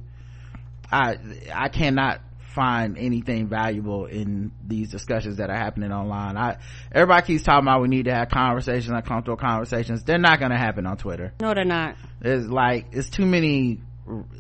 i 0.91 1.17
i 1.53 1.69
cannot 1.69 2.21
find 2.57 2.97
anything 2.97 3.49
valuable 3.49 4.07
in 4.07 4.51
these 4.67 4.91
discussions 4.91 5.37
that 5.37 5.51
are 5.51 5.57
happening 5.57 5.93
online. 5.93 6.39
I 6.39 6.57
everybody 6.91 7.27
keeps 7.27 7.43
talking 7.43 7.67
about 7.67 7.83
we 7.83 7.89
need 7.89 8.07
to 8.07 8.15
have 8.15 8.31
conversations 8.31 8.89
uncomfortable 8.89 9.37
conversations. 9.37 10.05
They're 10.05 10.17
not 10.17 10.39
going 10.39 10.53
to 10.53 10.57
happen 10.57 10.87
on 10.87 10.97
twitter. 10.97 11.35
No, 11.39 11.53
they're 11.53 11.67
not. 11.67 11.97
it's 12.23 12.47
like 12.47 12.87
it's 12.93 13.11
too 13.11 13.27
many 13.27 13.83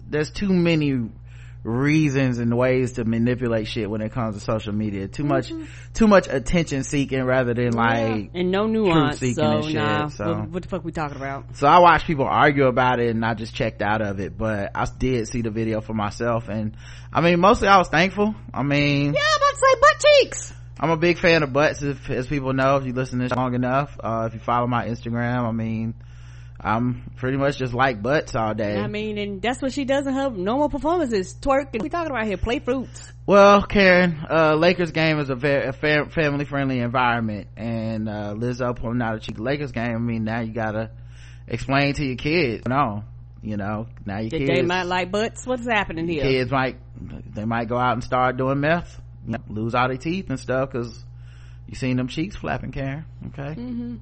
there's 0.09 0.31
too 0.31 0.51
many 0.51 1.11
reasons 1.67 2.39
and 2.39 2.57
ways 2.57 2.93
to 2.93 3.05
manipulate 3.05 3.67
shit 3.67 3.91
when 3.91 4.01
it 4.01 4.13
comes 4.13 4.35
to 4.37 4.41
social 4.41 4.73
media 4.73 5.09
too 5.09 5.25
much 5.25 5.53
too 5.95 6.07
much 6.07 6.29
attention 6.29 6.85
seeking 6.85 7.23
rather 7.25 7.55
than 7.55 7.73
like 7.73 8.31
And 8.35 8.51
no 8.53 8.67
nuance. 8.67 9.19
seeking 9.19 9.35
So, 9.35 9.51
and 9.57 9.65
shit, 9.65 9.75
nah. 9.75 10.09
so. 10.09 10.25
What, 10.35 10.49
what 10.51 10.63
the 10.63 10.69
fuck 10.69 10.85
we 10.85 10.93
talking 10.93 11.17
about? 11.17 11.57
so 11.57 11.67
i 11.67 11.79
watched 11.81 12.07
people 12.07 12.25
argue 12.27 12.67
about 12.67 13.01
it 13.01 13.09
and 13.15 13.25
i 13.25 13.35
just 13.35 13.55
checked 13.55 13.83
out 13.83 14.01
of 14.01 14.21
it 14.21 14.39
but 14.39 14.71
i 14.75 14.87
did 14.99 15.27
see 15.29 15.43
the 15.43 15.51
video 15.51 15.81
for 15.81 15.93
myself 15.93 16.49
and 16.49 16.77
i 17.13 17.21
mean 17.21 17.41
mostly 17.41 17.67
i 17.69 17.79
was 17.79 17.89
thankful 17.89 18.35
i 18.55 18.63
mean 18.63 19.13
Yeah, 19.13 19.21
I'm 19.21 19.37
about 19.37 19.51
to 19.51 19.57
say 19.59 19.81
butt 19.81 20.05
cheeks. 20.21 20.53
i'm 20.81 20.91
a 20.91 20.97
big 20.97 21.19
fan 21.19 21.43
of 21.43 21.53
butts 21.53 21.83
if, 21.83 22.09
as 22.11 22.27
people 22.29 22.53
know 22.53 22.77
if 22.77 22.87
you 22.87 22.93
listen 22.93 23.19
to 23.19 23.25
this 23.29 23.37
long 23.37 23.55
enough 23.55 23.97
uh 24.03 24.25
if 24.29 24.35
you 24.35 24.41
follow 24.41 24.67
my 24.69 24.87
instagram 24.87 25.45
i 25.49 25.51
mean 25.53 25.95
i'm 26.61 27.11
pretty 27.17 27.37
much 27.37 27.59
just 27.59 27.75
like 27.75 28.03
butts 28.03 28.35
all 28.35 28.55
day 28.55 28.77
I 28.77 28.89
mean, 28.89 29.19
and 29.19 29.43
that's 29.43 29.61
what 29.61 29.73
she 29.73 29.85
does 29.85 30.07
in 30.07 30.15
her 30.15 30.31
normal 30.31 30.69
performances. 30.69 31.35
Twerk. 31.35 31.69
And 31.73 31.83
we 31.83 31.89
talking 31.89 32.11
about 32.11 32.27
here. 32.27 32.37
Play 32.37 32.61
fruits. 32.61 33.13
Well, 33.27 33.63
Karen, 33.63 34.25
uh, 34.31 34.55
Lakers 34.55 34.93
game 34.93 35.19
is 35.19 35.31
a 35.31 35.35
very 35.35 35.67
a 35.67 35.73
fa- 35.73 36.09
family 36.11 36.45
friendly 36.45 36.79
environment, 36.79 37.49
and 37.57 38.09
uh, 38.09 38.35
Lizzo 38.37 38.77
pulling 38.77 39.03
out 39.03 39.17
a 39.17 39.21
cheap 39.21 39.39
Lakers 39.39 39.73
game. 39.73 39.95
I 39.95 39.99
mean, 39.99 40.25
now 40.25 40.41
you 40.41 40.53
gotta 40.53 40.91
explain 41.49 41.95
to 41.95 42.05
your 42.05 42.17
kids. 42.17 42.65
No, 42.69 43.03
you 43.43 43.57
know, 43.57 43.89
now 44.05 44.19
your 44.19 44.31
kids, 44.31 44.49
they 44.49 44.63
might 44.63 44.85
like 44.85 45.11
butts. 45.11 45.47
What's 45.47 45.67
happening 45.67 46.09
here? 46.09 46.23
kids 46.23 46.51
might 46.51 46.79
they 47.35 47.45
might 47.45 47.69
go 47.69 47.77
out 47.77 47.95
and 47.95 48.05
start 48.05 48.37
doing 48.37 48.61
meth, 48.61 49.01
you 49.27 49.33
know, 49.33 49.39
lose 49.49 49.75
all 49.75 49.89
their 49.89 49.97
teeth 49.97 50.31
and 50.31 50.39
stuff 50.39 50.71
because 50.71 51.05
you 51.67 51.75
seen 51.75 51.97
them 51.97 52.09
cheeks 52.09 52.37
flapping, 52.37 52.71
Karen. 52.73 53.05
Okay, 53.29 53.61
mm-hmm. 53.61 53.97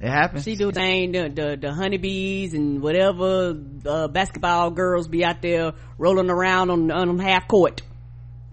It 0.00 0.08
happens. 0.08 0.44
She 0.44 0.54
do 0.54 0.66
the 0.66 0.72
thing, 0.72 1.12
the, 1.12 1.28
the, 1.28 1.58
the 1.60 1.72
honeybees 1.72 2.54
and 2.54 2.80
whatever, 2.80 3.56
uh, 3.84 4.08
basketball 4.08 4.70
girls 4.70 5.08
be 5.08 5.24
out 5.24 5.42
there 5.42 5.72
rolling 5.98 6.30
around 6.30 6.70
on, 6.70 6.90
on 6.90 7.18
half 7.18 7.48
court. 7.48 7.82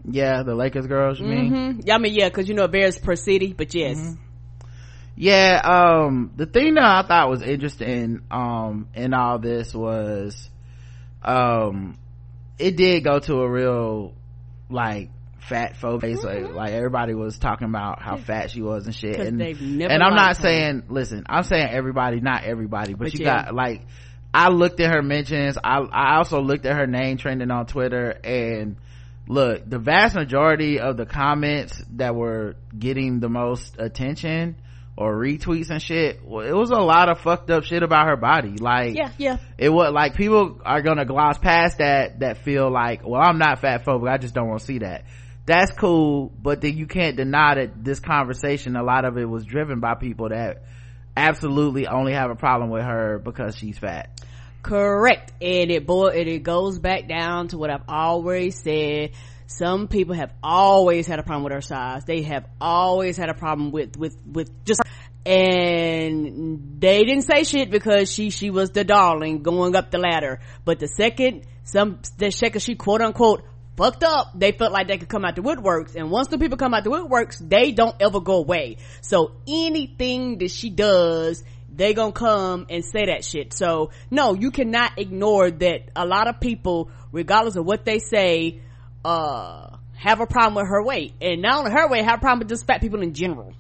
yeah, 0.10 0.44
the 0.44 0.56
Lakers 0.56 0.88
girls. 0.88 1.20
You 1.20 1.28
mean? 1.28 1.50
hmm 1.50 1.80
Yeah, 1.84 1.96
I 1.96 1.98
mean, 2.00 2.14
yeah, 2.16 2.30
cause 2.30 2.48
you 2.48 2.56
know 2.56 2.68
Bears 2.68 2.98
per 2.98 3.16
city, 3.16 3.54
but 3.54 3.74
yes. 3.76 3.98
Mm-hmm. 3.98 4.22
yeah 5.18 5.62
um 5.64 6.32
the 6.36 6.46
thing 6.46 6.74
that 6.74 6.84
i 6.84 7.08
thought 7.08 7.30
was 7.30 7.42
interesting 7.42 8.20
um 8.30 8.88
in 8.94 9.14
all 9.14 9.40
this 9.40 9.74
was 9.74 10.50
um 11.24 11.98
it 12.60 12.76
did 12.76 13.02
go 13.04 13.20
to 13.20 13.36
a 13.40 13.50
real 13.50 14.14
like 14.70 15.10
fat 15.48 15.78
folk 15.78 16.02
face 16.02 16.24
like, 16.24 16.54
like 16.54 16.72
everybody 16.72 17.14
was 17.14 17.38
talking 17.38 17.68
about 17.68 18.02
how 18.02 18.16
fat 18.18 18.52
she 18.52 18.62
was 18.62 18.86
and 18.86 18.96
shit 18.96 19.16
Mm-hmm. 19.18 19.42
and, 19.42 19.78
never 19.78 19.94
and 19.94 20.04
i'm 20.04 20.16
not 20.16 20.36
her. 20.38 20.42
saying 20.44 20.84
listen 20.90 21.24
i'm 21.30 21.44
saying 21.44 21.68
everybody 21.70 22.20
not 22.20 22.44
everybody 22.44 22.94
but, 22.94 23.06
But 23.06 23.14
you 23.14 23.26
yeah. 23.26 23.46
got 23.46 23.56
like 23.56 23.82
i 24.34 24.50
looked 24.50 24.80
at 24.80 24.94
her 24.94 25.02
mentions 25.02 25.58
i 25.64 25.78
i 25.80 26.18
also 26.18 26.42
looked 26.42 26.66
at 26.66 26.76
her 26.76 26.88
name 26.88 27.18
trending 27.18 27.52
on 27.52 27.66
twitter 27.68 28.10
and 28.24 28.78
look 29.28 29.68
the 29.70 29.80
vast 29.80 30.16
majority 30.16 30.80
of 30.80 30.98
the 30.98 31.06
comments 31.06 31.82
that 31.96 32.16
were 32.16 32.56
getting 32.78 33.20
the 33.20 33.30
most 33.30 33.76
attention 33.80 34.56
or 34.98 35.14
retweets 35.18 35.70
and 35.72 35.82
shit 35.82 36.22
well, 36.26 36.46
it 36.46 36.54
was 36.56 36.70
a 36.72 36.76
lot 36.80 37.10
of 37.10 37.20
fucked 37.20 37.50
up 37.50 37.64
shit 37.66 37.84
about 37.84 38.08
her 38.08 38.16
body 38.16 38.56
like 38.58 38.96
Yeah, 38.96 39.12
yeah. 39.18 39.38
it 39.58 39.70
was 39.70 39.92
like 39.92 40.16
people 40.16 40.62
are 40.64 40.82
gonna 40.82 41.06
gloss 41.06 41.38
past 41.38 41.80
that 41.80 42.20
that 42.22 42.38
feel 42.44 42.72
like 42.72 43.06
well 43.06 43.22
i'm 43.22 43.38
not 43.38 43.60
fat 43.60 43.84
phobic 43.86 44.10
i 44.10 44.18
just 44.18 44.34
don't 44.34 44.48
want 44.48 44.60
to 44.62 44.66
see 44.66 44.80
that 44.80 45.04
that's 45.46 45.72
cool 45.74 46.32
but 46.42 46.62
then 46.62 46.78
you 46.78 46.88
can't 46.88 47.18
deny 47.18 47.56
that 47.56 47.84
this 47.84 48.00
conversation 48.00 48.76
a 48.76 48.84
lot 48.84 49.06
of 49.06 49.18
it 49.18 49.26
was 49.26 49.46
driven 49.46 49.80
by 49.80 49.96
people 49.96 50.30
that 50.30 50.64
absolutely 51.16 51.88
only 51.88 52.14
have 52.14 52.30
a 52.30 52.36
problem 52.36 52.70
with 52.70 52.84
her 52.84 53.20
because 53.20 53.56
she's 53.56 53.78
fat 53.78 54.10
Correct. 54.66 55.32
And 55.44 55.70
it 55.70 55.86
boy, 55.86 56.08
and 56.08 56.28
it 56.28 56.42
goes 56.42 56.80
back 56.80 57.08
down 57.08 57.50
to 57.50 57.58
what 57.60 57.70
I've 57.70 57.84
always 57.88 58.60
said. 58.60 59.12
Some 59.46 59.88
people 59.88 60.16
have 60.16 60.34
always 60.42 61.06
had 61.06 61.20
a 61.20 61.24
problem 61.24 61.44
with 61.44 61.54
her 61.54 61.62
size. 61.62 62.04
They 62.06 62.24
have 62.24 62.46
always 62.60 63.16
had 63.16 63.30
a 63.30 63.36
problem 63.36 63.70
with, 63.70 63.96
with, 63.96 64.18
with 64.26 64.66
just, 64.66 64.82
and 65.24 66.80
they 66.80 67.04
didn't 67.04 67.26
say 67.26 67.44
shit 67.44 67.70
because 67.70 68.12
she, 68.12 68.32
she 68.32 68.50
was 68.50 68.72
the 68.72 68.84
darling 68.84 69.44
going 69.44 69.76
up 69.76 69.92
the 69.92 70.00
ladder. 70.00 70.40
But 70.66 70.80
the 70.80 70.88
second, 70.88 71.46
some, 71.64 72.00
the 72.18 72.32
second 72.32 72.62
she 72.62 72.74
quote 72.74 73.02
unquote 73.02 73.44
fucked 73.76 74.04
up, 74.04 74.32
they 74.36 74.52
felt 74.52 74.72
like 74.72 74.88
they 74.88 74.98
could 74.98 75.10
come 75.10 75.26
out 75.26 75.36
the 75.36 75.42
woodworks. 75.42 75.96
And 75.96 76.10
once 76.10 76.28
the 76.28 76.38
people 76.38 76.58
come 76.58 76.74
out 76.74 76.84
the 76.84 76.90
woodworks, 76.92 77.38
they 77.38 77.72
don't 77.72 77.96
ever 78.00 78.20
go 78.20 78.36
away. 78.36 78.78
So 79.02 79.34
anything 79.48 80.38
that 80.40 80.52
she 80.52 80.70
does, 80.70 81.44
they 81.74 81.94
gonna 81.94 82.12
come 82.12 82.68
and 82.70 82.84
say 82.84 83.08
that 83.08 83.24
shit. 83.26 83.54
So 83.54 83.92
no, 84.10 84.34
you 84.34 84.52
cannot 84.52 84.98
ignore 84.98 85.52
that 85.52 85.90
a 85.96 86.06
lot 86.06 86.28
of 86.28 86.40
people, 86.40 86.90
regardless 87.12 87.56
of 87.56 87.66
what 87.66 87.86
they 87.86 88.00
say, 88.00 88.62
uh, 89.04 89.76
have 89.96 90.20
a 90.22 90.26
problem 90.28 90.56
with 90.56 90.68
her 90.70 90.84
weight. 90.84 91.14
And 91.22 91.42
not 91.42 91.60
only 91.60 91.72
her 91.72 91.88
weight, 91.90 92.06
have 92.06 92.20
a 92.20 92.22
problem 92.22 92.40
with 92.40 92.50
just 92.50 92.66
fat 92.68 92.82
people 92.82 93.02
in 93.02 93.14
general. 93.14 93.54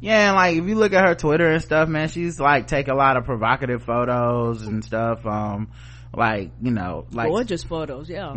yeah 0.00 0.28
and 0.28 0.36
like 0.36 0.56
if 0.56 0.64
you 0.68 0.74
look 0.74 0.92
at 0.92 1.08
her 1.08 1.14
twitter 1.14 1.48
and 1.50 1.62
stuff 1.62 1.88
man 1.88 2.06
she's 2.08 2.38
like 2.38 2.66
take 2.66 2.86
a 2.88 2.94
lot 2.94 3.16
of 3.16 3.24
provocative 3.24 3.82
photos 3.82 4.62
and 4.62 4.84
stuff 4.84 5.24
um 5.24 5.68
like 6.14 6.50
you 6.62 6.70
know 6.70 7.06
like 7.12 7.28
Gorgeous 7.28 7.62
photos, 7.62 8.08
yeah. 8.08 8.30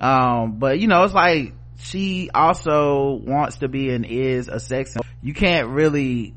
Um 0.00 0.58
but 0.58 0.78
you 0.78 0.86
know 0.86 1.04
it's 1.04 1.14
like 1.14 1.52
she 1.78 2.30
also 2.34 3.20
wants 3.24 3.58
to 3.58 3.68
be 3.68 3.90
and 3.90 4.04
is 4.04 4.48
a 4.48 4.58
sex 4.58 4.96
you 5.22 5.34
can't 5.34 5.68
really 5.68 6.34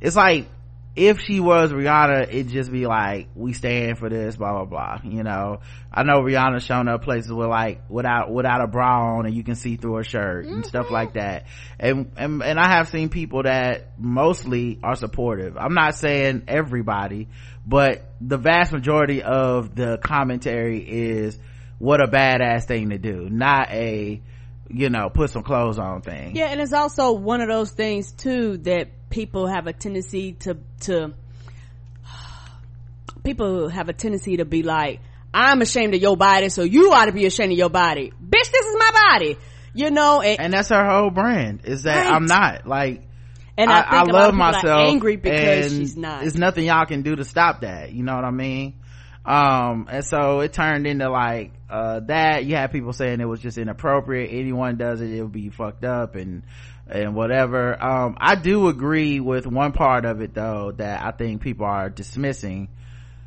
it's 0.00 0.16
like 0.16 0.48
if 0.96 1.20
she 1.20 1.38
was 1.38 1.72
Rihanna, 1.72 2.24
it'd 2.24 2.48
just 2.48 2.70
be 2.70 2.86
like, 2.86 3.28
we 3.34 3.52
stand 3.52 3.98
for 3.98 4.08
this, 4.08 4.36
blah, 4.36 4.52
blah, 4.52 4.64
blah. 4.64 4.98
You 5.04 5.22
know, 5.22 5.60
I 5.92 6.02
know 6.02 6.20
Rihanna's 6.20 6.64
shown 6.64 6.88
up 6.88 7.02
places 7.02 7.32
with 7.32 7.48
like, 7.48 7.82
without, 7.88 8.30
without 8.30 8.60
a 8.60 8.66
bra 8.66 9.16
on 9.16 9.26
and 9.26 9.34
you 9.34 9.44
can 9.44 9.54
see 9.54 9.76
through 9.76 9.94
her 9.94 10.04
shirt 10.04 10.46
and 10.46 10.66
stuff 10.66 10.90
like 10.90 11.14
that. 11.14 11.46
And, 11.78 12.12
and, 12.16 12.42
and 12.42 12.58
I 12.58 12.68
have 12.76 12.88
seen 12.88 13.08
people 13.08 13.44
that 13.44 13.92
mostly 13.98 14.80
are 14.82 14.96
supportive. 14.96 15.56
I'm 15.56 15.74
not 15.74 15.94
saying 15.94 16.44
everybody, 16.48 17.28
but 17.64 18.04
the 18.20 18.36
vast 18.36 18.72
majority 18.72 19.22
of 19.22 19.74
the 19.76 19.96
commentary 19.96 20.80
is 20.80 21.38
what 21.80 22.00
a 22.02 22.06
badass 22.06 22.64
thing 22.64 22.90
to 22.90 22.98
do, 22.98 23.28
not 23.30 23.70
a, 23.70 24.20
you 24.68 24.90
know, 24.90 25.08
put 25.08 25.30
some 25.30 25.42
clothes 25.42 25.78
on 25.78 26.02
thing. 26.02 26.36
Yeah, 26.36 26.48
and 26.50 26.60
it's 26.60 26.74
also 26.74 27.12
one 27.12 27.40
of 27.40 27.48
those 27.48 27.70
things 27.70 28.12
too 28.12 28.58
that 28.58 29.08
people 29.08 29.46
have 29.46 29.66
a 29.66 29.72
tendency 29.72 30.34
to 30.34 30.58
to 30.82 31.14
people 33.24 33.70
have 33.70 33.88
a 33.88 33.94
tendency 33.94 34.36
to 34.36 34.44
be 34.44 34.62
like, 34.62 35.00
I'm 35.32 35.62
ashamed 35.62 35.94
of 35.94 36.02
your 36.02 36.18
body, 36.18 36.50
so 36.50 36.62
you 36.62 36.92
ought 36.92 37.06
to 37.06 37.12
be 37.12 37.24
ashamed 37.24 37.52
of 37.52 37.58
your 37.58 37.70
body. 37.70 38.12
Bitch, 38.22 38.50
this 38.52 38.66
is 38.66 38.76
my 38.78 39.08
body. 39.10 39.38
You 39.72 39.90
know, 39.90 40.20
and, 40.20 40.38
And 40.38 40.52
that's 40.52 40.68
her 40.68 40.84
whole 40.84 41.10
brand 41.10 41.60
is 41.64 41.84
that 41.84 42.06
Right. 42.06 42.12
I'm 42.14 42.26
not 42.26 42.66
like, 42.66 43.08
and 43.56 43.70
I, 43.70 43.78
I, 43.78 43.82
think 43.82 44.14
I 44.14 44.18
love 44.18 44.34
myself 44.34 44.90
angry 44.90 45.16
because 45.16 45.72
she's 45.72 45.96
not. 45.96 46.20
there's 46.20 46.36
nothing 46.36 46.66
y'all 46.66 46.86
can 46.86 47.02
do 47.02 47.16
to 47.16 47.24
stop 47.24 47.60
that 47.60 47.92
you 47.92 48.02
know 48.02 48.14
what 48.14 48.24
i 48.24 48.30
mean 48.30 48.80
um 49.24 49.86
and 49.90 50.04
so 50.04 50.40
it 50.40 50.52
turned 50.52 50.86
into 50.86 51.10
like 51.10 51.52
uh 51.70 52.00
that 52.00 52.44
you 52.44 52.56
had 52.56 52.72
people 52.72 52.92
saying 52.92 53.20
it 53.20 53.28
was 53.28 53.40
just 53.40 53.58
inappropriate. 53.58 54.30
Anyone 54.32 54.76
does 54.76 55.00
it 55.00 55.10
it'll 55.10 55.28
be 55.28 55.50
fucked 55.50 55.84
up 55.84 56.14
and 56.14 56.42
and 56.88 57.14
whatever. 57.14 57.82
Um 57.82 58.16
i 58.20 58.34
do 58.34 58.68
agree 58.68 59.20
with 59.20 59.46
one 59.46 59.72
part 59.72 60.04
of 60.04 60.20
it 60.20 60.34
though 60.34 60.72
that 60.76 61.02
i 61.02 61.10
think 61.12 61.42
people 61.42 61.66
are 61.66 61.88
dismissing. 61.88 62.68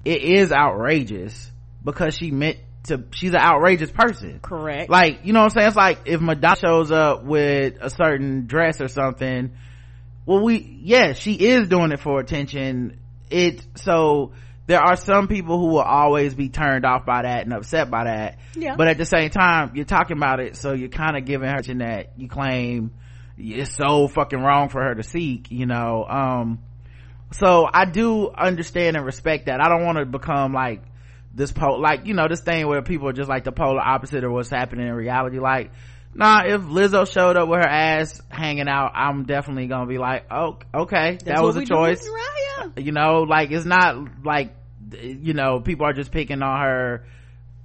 It 0.06 0.22
is 0.24 0.52
outrageous 0.52 1.52
because 1.84 2.16
she 2.16 2.32
meant 2.32 2.58
to 2.86 3.04
she's 3.12 3.34
an 3.34 3.40
outrageous 3.40 3.92
person. 3.92 4.40
Correct. 4.42 4.90
Like 4.90 5.22
you 5.24 5.34
know 5.34 5.40
what 5.40 5.46
i'm 5.46 5.50
saying? 5.52 5.68
It's 5.68 5.78
like 5.78 6.00
if 6.06 6.20
madonna 6.20 6.58
shows 6.58 6.92
up 6.92 7.24
with 7.24 7.76
a 7.80 7.90
certain 7.90 8.48
dress 8.48 8.82
or 8.82 8.90
something 8.90 9.54
well 10.26 10.42
we 10.42 10.80
yeah 10.84 11.14
she 11.14 11.34
is 11.34 11.68
doing 11.68 11.92
it 11.92 12.00
for 12.00 12.20
attention. 12.20 13.00
It 13.30 13.66
so 13.76 14.34
there 14.66 14.80
are 14.80 14.96
some 14.96 15.28
people 15.28 15.60
who 15.60 15.68
will 15.68 15.82
always 15.82 16.34
be 16.34 16.50
turned 16.50 16.86
off 16.86 17.06
by 17.06 17.24
that 17.24 17.44
and 17.44 17.54
upset 17.54 17.92
by 17.92 18.06
that. 18.06 18.40
Yeah. 18.56 18.76
but 18.76 18.88
at 18.88 18.98
the 18.98 19.06
same 19.06 19.30
time 19.30 19.72
you're 19.76 19.86
talking 19.86 20.18
about 20.18 20.40
it 20.40 20.56
so 20.56 20.74
you're 20.74 20.90
kind 20.90 21.18
of 21.18 21.26
giving 21.26 21.50
her 21.50 21.62
that. 21.62 22.14
You 22.18 22.28
claim 22.28 22.94
it's 23.38 23.76
so 23.76 24.08
fucking 24.08 24.40
wrong 24.40 24.70
for 24.70 24.82
her 24.84 24.94
to 24.94 25.02
seek 25.02 25.50
you 25.50 25.66
know 25.66 26.06
um 26.08 26.60
so 27.32 27.68
i 27.74 27.86
do 27.86 28.30
understand 28.30 28.96
and 28.96 29.04
respect 29.06 29.48
that. 29.48 29.60
I 29.60 29.70
don't 29.70 29.84
want 29.84 29.98
to 29.98 30.06
become 30.06 30.54
like 30.54 30.84
this 31.34 31.52
po 31.52 31.74
like 31.74 32.06
you 32.06 32.14
know 32.14 32.28
this 32.28 32.42
thing 32.42 32.68
where 32.68 32.82
people 32.82 33.08
are 33.10 33.14
just 33.14 33.30
like 33.30 33.44
the 33.44 33.52
polar 33.52 33.82
opposite 33.82 34.24
of 34.24 34.32
what's 34.32 34.50
happening 34.50 34.88
in 34.88 34.94
reality. 34.94 35.40
Like 35.40 35.72
nah 36.16 36.44
if 36.46 36.62
lizzo 36.62 37.12
showed 37.12 37.38
up 37.38 37.48
with 37.48 37.60
her 37.60 37.68
ass 37.68 38.22
hanging 38.30 38.68
out 38.68 38.92
i'm 38.96 39.26
definitely 39.26 39.68
gonna 39.68 39.88
be 39.88 39.98
like 39.98 40.26
oh 40.32 40.58
okay 40.74 41.12
That's 41.12 41.24
that 41.24 41.44
was 41.44 41.56
a 41.56 41.66
choice 41.66 42.08
you 42.78 42.92
know 42.92 43.24
like 43.28 43.52
it's 43.52 43.66
not 43.66 44.24
like 44.24 44.54
you 45.02 45.34
know 45.34 45.60
people 45.60 45.86
are 45.86 45.94
just 45.94 46.12
picking 46.12 46.42
on 46.42 46.62
her 46.62 47.06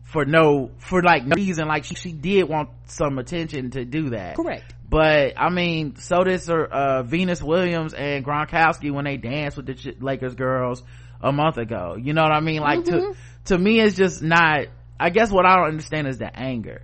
for 0.05 0.25
no 0.25 0.71
for 0.79 1.03
like 1.03 1.27
no 1.27 1.35
reason 1.37 1.69
like 1.69 1.85
she, 1.85 1.95
she 1.95 2.13
did 2.13 2.49
want 2.49 2.71
some 2.87 3.19
attention 3.19 3.71
to 3.73 3.85
do 3.85 4.11
that 4.11 4.37
correct 4.37 4.75
but 4.91 5.35
I 5.37 5.51
mean, 5.51 5.97
so 5.97 6.25
does 6.25 6.49
uh, 6.49 7.03
Venus 7.05 7.43
Williams 7.43 7.93
and 7.93 8.25
Gronkowski 8.25 8.91
when 8.91 9.05
they 9.05 9.19
danced 9.19 9.59
with 9.59 9.67
the 9.67 9.75
Ch- 9.75 10.01
Lakers 10.01 10.35
girls 10.35 10.83
a 11.21 11.31
month 11.31 11.59
ago. 11.59 11.97
You 12.01 12.15
know 12.15 12.23
what 12.23 12.33
I 12.33 12.41
mean? 12.41 12.61
Like 12.63 12.85
to 12.85 13.15
to 13.47 13.59
me, 13.59 13.81
it's 13.81 13.97
just 13.97 14.23
not. 14.23 14.67
I 14.99 15.11
guess 15.11 15.31
what 15.31 15.47
I 15.47 15.57
don't 15.57 15.69
understand 15.69 16.09
is 16.09 16.19
the 16.19 16.35
anger, 16.35 16.83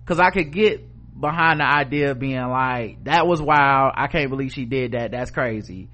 because 0.00 0.20
I 0.20 0.30
could 0.30 0.52
get 0.52 0.84
behind 1.18 1.60
the 1.60 1.64
idea 1.66 2.10
of 2.12 2.18
being 2.18 2.40
like, 2.48 3.04
"That 3.04 3.26
was 3.26 3.40
wild. 3.40 3.92
I 3.96 4.06
can't 4.08 4.30
believe 4.30 4.52
she 4.52 4.64
did 4.64 4.92
that. 4.92 5.10
That's 5.10 5.30
crazy." 5.30 5.88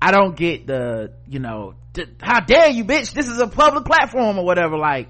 I 0.00 0.10
don't 0.10 0.36
get 0.36 0.66
the, 0.66 1.12
you 1.28 1.38
know, 1.38 1.74
d- 1.92 2.06
how 2.20 2.40
dare 2.40 2.68
you, 2.70 2.84
bitch? 2.84 3.12
This 3.12 3.28
is 3.28 3.38
a 3.38 3.46
public 3.46 3.84
platform 3.84 4.36
or 4.36 4.44
whatever. 4.44 4.76
Like, 4.76 5.08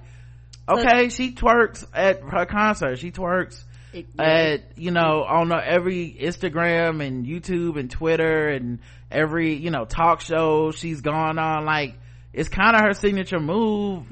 okay, 0.69 1.09
she 1.09 1.33
twerks 1.33 1.85
at 1.95 2.21
her 2.23 2.45
concert. 2.45 2.99
She 2.99 3.11
twerks 3.11 3.65
It- 3.95 4.07
at 4.19 4.79
you 4.79 4.91
know 4.91 5.25
on 5.25 5.49
the, 5.51 5.57
every 5.57 6.17
instagram 6.19 7.07
and 7.07 7.27
youtube 7.27 7.79
and 7.79 7.91
twitter 7.91 8.49
and 8.49 8.79
every 9.11 9.55
you 9.55 9.71
know 9.71 9.85
talk 9.85 10.23
show 10.23 10.71
she's 10.71 11.03
gone 11.03 11.39
on 11.39 11.67
like 11.67 11.99
it's 12.33 12.49
kind 12.49 12.75
of 12.75 12.81
her 12.81 12.95
signature 12.95 13.39
move 13.39 14.07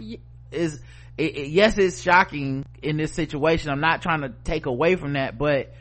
is 0.53 0.81
it, 1.21 1.37
it- 1.37 1.49
yes 1.49 1.79
it's 1.79 2.01
shocking 2.01 2.65
in 2.83 2.97
this 2.97 3.13
situation 3.13 3.71
i'm 3.71 3.81
not 3.81 4.03
trying 4.03 4.23
to 4.23 4.33
take 4.45 4.67
away 4.67 4.97
from 4.97 5.15
that 5.15 5.39
but 5.39 5.73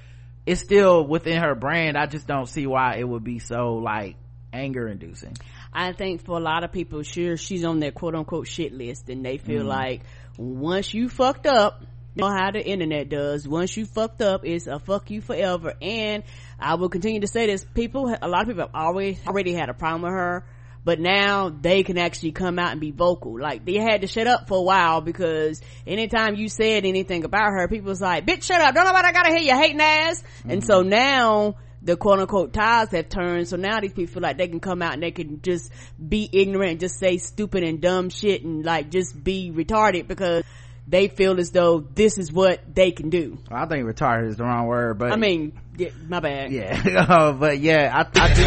it's 0.45 0.61
still 0.61 1.05
within 1.05 1.41
her 1.41 1.55
brand 1.55 1.97
i 1.97 2.05
just 2.05 2.27
don't 2.27 2.47
see 2.47 2.67
why 2.67 2.97
it 2.97 3.07
would 3.07 3.23
be 3.23 3.39
so 3.39 3.75
like 3.75 4.15
anger 4.51 4.87
inducing 4.87 5.35
I 5.71 5.93
think 5.93 6.25
for 6.25 6.37
a 6.37 6.41
lot 6.41 6.63
of 6.63 6.71
people, 6.71 7.03
sure, 7.03 7.37
she's 7.37 7.63
on 7.63 7.79
their 7.79 7.91
quote 7.91 8.15
unquote 8.15 8.47
shit 8.47 8.73
list 8.73 9.09
and 9.09 9.23
they 9.23 9.37
feel 9.37 9.59
mm-hmm. 9.59 9.69
like 9.69 10.01
once 10.37 10.93
you 10.93 11.09
fucked 11.09 11.45
up, 11.45 11.83
you 12.15 12.23
know 12.23 12.29
how 12.29 12.51
the 12.51 12.65
internet 12.65 13.09
does. 13.09 13.47
Once 13.47 13.77
you 13.77 13.85
fucked 13.85 14.21
up, 14.21 14.45
it's 14.45 14.67
a 14.67 14.79
fuck 14.79 15.11
you 15.11 15.21
forever. 15.21 15.73
And 15.81 16.23
I 16.59 16.75
will 16.75 16.89
continue 16.89 17.21
to 17.21 17.27
say 17.27 17.45
this. 17.45 17.63
People, 17.63 18.13
a 18.21 18.27
lot 18.27 18.41
of 18.41 18.47
people 18.47 18.63
have 18.63 18.71
always 18.73 19.19
already 19.27 19.53
had 19.53 19.69
a 19.69 19.73
problem 19.73 20.01
with 20.01 20.11
her, 20.11 20.43
but 20.83 20.99
now 20.99 21.49
they 21.49 21.83
can 21.83 21.97
actually 21.97 22.31
come 22.31 22.57
out 22.57 22.71
and 22.71 22.81
be 22.81 22.91
vocal. 22.91 23.39
Like 23.39 23.65
they 23.65 23.75
had 23.75 24.01
to 24.01 24.07
shut 24.07 24.27
up 24.27 24.47
for 24.47 24.57
a 24.57 24.61
while 24.61 25.01
because 25.01 25.61
anytime 25.85 26.35
you 26.35 26.49
said 26.49 26.85
anything 26.85 27.23
about 27.23 27.51
her, 27.51 27.67
people 27.67 27.89
was 27.89 28.01
like, 28.01 28.25
bitch, 28.25 28.43
shut 28.43 28.61
up. 28.61 28.73
Don't 28.73 28.85
nobody 28.85 29.11
gotta 29.11 29.29
hear 29.29 29.39
you 29.39 29.55
hating 29.55 29.81
ass. 29.81 30.23
And 30.47 30.63
so 30.63 30.81
mm-hmm. 30.81 30.89
now, 30.89 31.55
the 31.81 31.95
quote 31.95 32.19
unquote 32.19 32.53
ties 32.53 32.91
have 32.91 33.09
turned. 33.09 33.47
So 33.47 33.57
now 33.57 33.79
these 33.79 33.93
people 33.93 34.13
feel 34.13 34.23
like 34.23 34.37
they 34.37 34.47
can 34.47 34.59
come 34.59 34.81
out 34.81 34.93
and 34.93 35.03
they 35.03 35.11
can 35.11 35.41
just 35.41 35.71
be 35.97 36.29
ignorant 36.31 36.71
and 36.71 36.79
just 36.79 36.99
say 36.99 37.17
stupid 37.17 37.63
and 37.63 37.81
dumb 37.81 38.09
shit 38.09 38.43
and 38.43 38.65
like 38.65 38.89
just 38.89 39.21
be 39.21 39.51
retarded 39.51 40.07
because 40.07 40.43
they 40.89 41.07
feel 41.07 41.39
as 41.39 41.51
though 41.51 41.79
this 41.79 42.17
is 42.17 42.33
what 42.33 42.61
they 42.73 42.91
can 42.91 43.09
do. 43.09 43.37
i 43.51 43.65
think 43.65 43.85
retarded 43.85 44.29
is 44.29 44.37
the 44.37 44.43
wrong 44.43 44.65
word 44.67 44.97
but 44.97 45.11
I 45.11 45.15
mean, 45.15 45.53
yeah, 45.77 45.89
my 46.07 46.19
bad. 46.19 46.51
yeah. 46.51 47.05
Uh, 47.07 47.31
but 47.39 47.59
yeah 47.59 47.91
i, 47.93 48.07
I 48.19 48.33
do. 48.33 48.43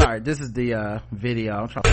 Sorry 0.00 0.20
this 0.20 0.40
is 0.40 0.52
the 0.52 0.74
uh 0.74 0.98
video. 1.10 1.54
I'm 1.54 1.68
trying 1.68 1.84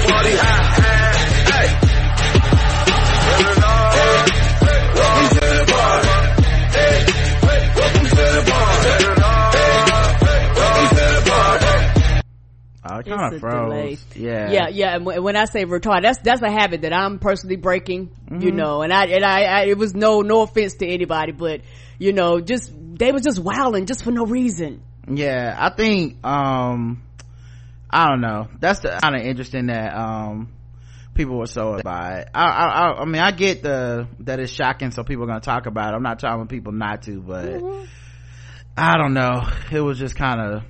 Oh, 8.45 9.22
it 12.85 13.05
kind 13.05 13.33
of 13.33 13.33
a 13.33 13.39
delay. 13.39 13.95
froze. 13.95 14.05
Yeah. 14.15 14.51
yeah 14.51 14.67
yeah 14.69 14.95
and 14.95 15.05
when 15.05 15.35
i 15.35 15.45
say 15.45 15.63
retarded 15.65 16.03
that's 16.03 16.19
that's 16.19 16.41
a 16.41 16.51
habit 16.51 16.81
that 16.81 16.93
i'm 16.93 17.17
personally 17.19 17.55
breaking 17.55 18.11
you 18.39 18.51
know 18.51 18.81
and 18.81 18.91
i 18.91 19.05
and 19.05 19.23
I, 19.23 19.43
I 19.43 19.61
it 19.65 19.77
was 19.77 19.93
no 19.95 20.21
no 20.21 20.41
offense 20.41 20.75
to 20.75 20.87
anybody 20.87 21.31
but 21.31 21.61
you 21.97 22.11
know 22.13 22.41
just 22.41 22.71
they 22.75 23.11
were 23.11 23.19
just 23.21 23.39
wilding 23.39 23.85
just 23.85 24.03
for 24.03 24.11
no 24.11 24.25
reason 24.25 24.81
Yeah, 25.07 25.55
I 25.59 25.69
think, 25.75 26.25
um, 26.25 27.03
I 27.89 28.07
don't 28.07 28.21
know. 28.21 28.47
That's 28.59 28.79
kind 28.79 29.15
of 29.15 29.21
interesting 29.21 29.67
that, 29.67 29.93
um, 29.93 30.53
people 31.13 31.37
were 31.37 31.45
so 31.45 31.79
by 31.83 32.19
it. 32.19 32.29
I, 32.33 32.45
I, 32.45 32.65
I, 32.65 33.01
I 33.01 33.05
mean, 33.05 33.21
I 33.21 33.31
get 33.31 33.61
the, 33.63 34.07
that 34.21 34.39
it's 34.39 34.51
shocking 34.53 34.91
so 34.91 35.03
people 35.03 35.25
are 35.25 35.27
going 35.27 35.41
to 35.41 35.45
talk 35.45 35.65
about 35.65 35.93
it. 35.93 35.97
I'm 35.97 36.03
not 36.03 36.19
telling 36.19 36.47
people 36.47 36.71
not 36.71 37.01
to, 37.03 37.19
but 37.21 37.61
I 38.77 38.97
don't 38.97 39.13
know. 39.13 39.41
It 39.71 39.81
was 39.81 39.99
just 39.99 40.15
kind 40.15 40.39
of, 40.39 40.63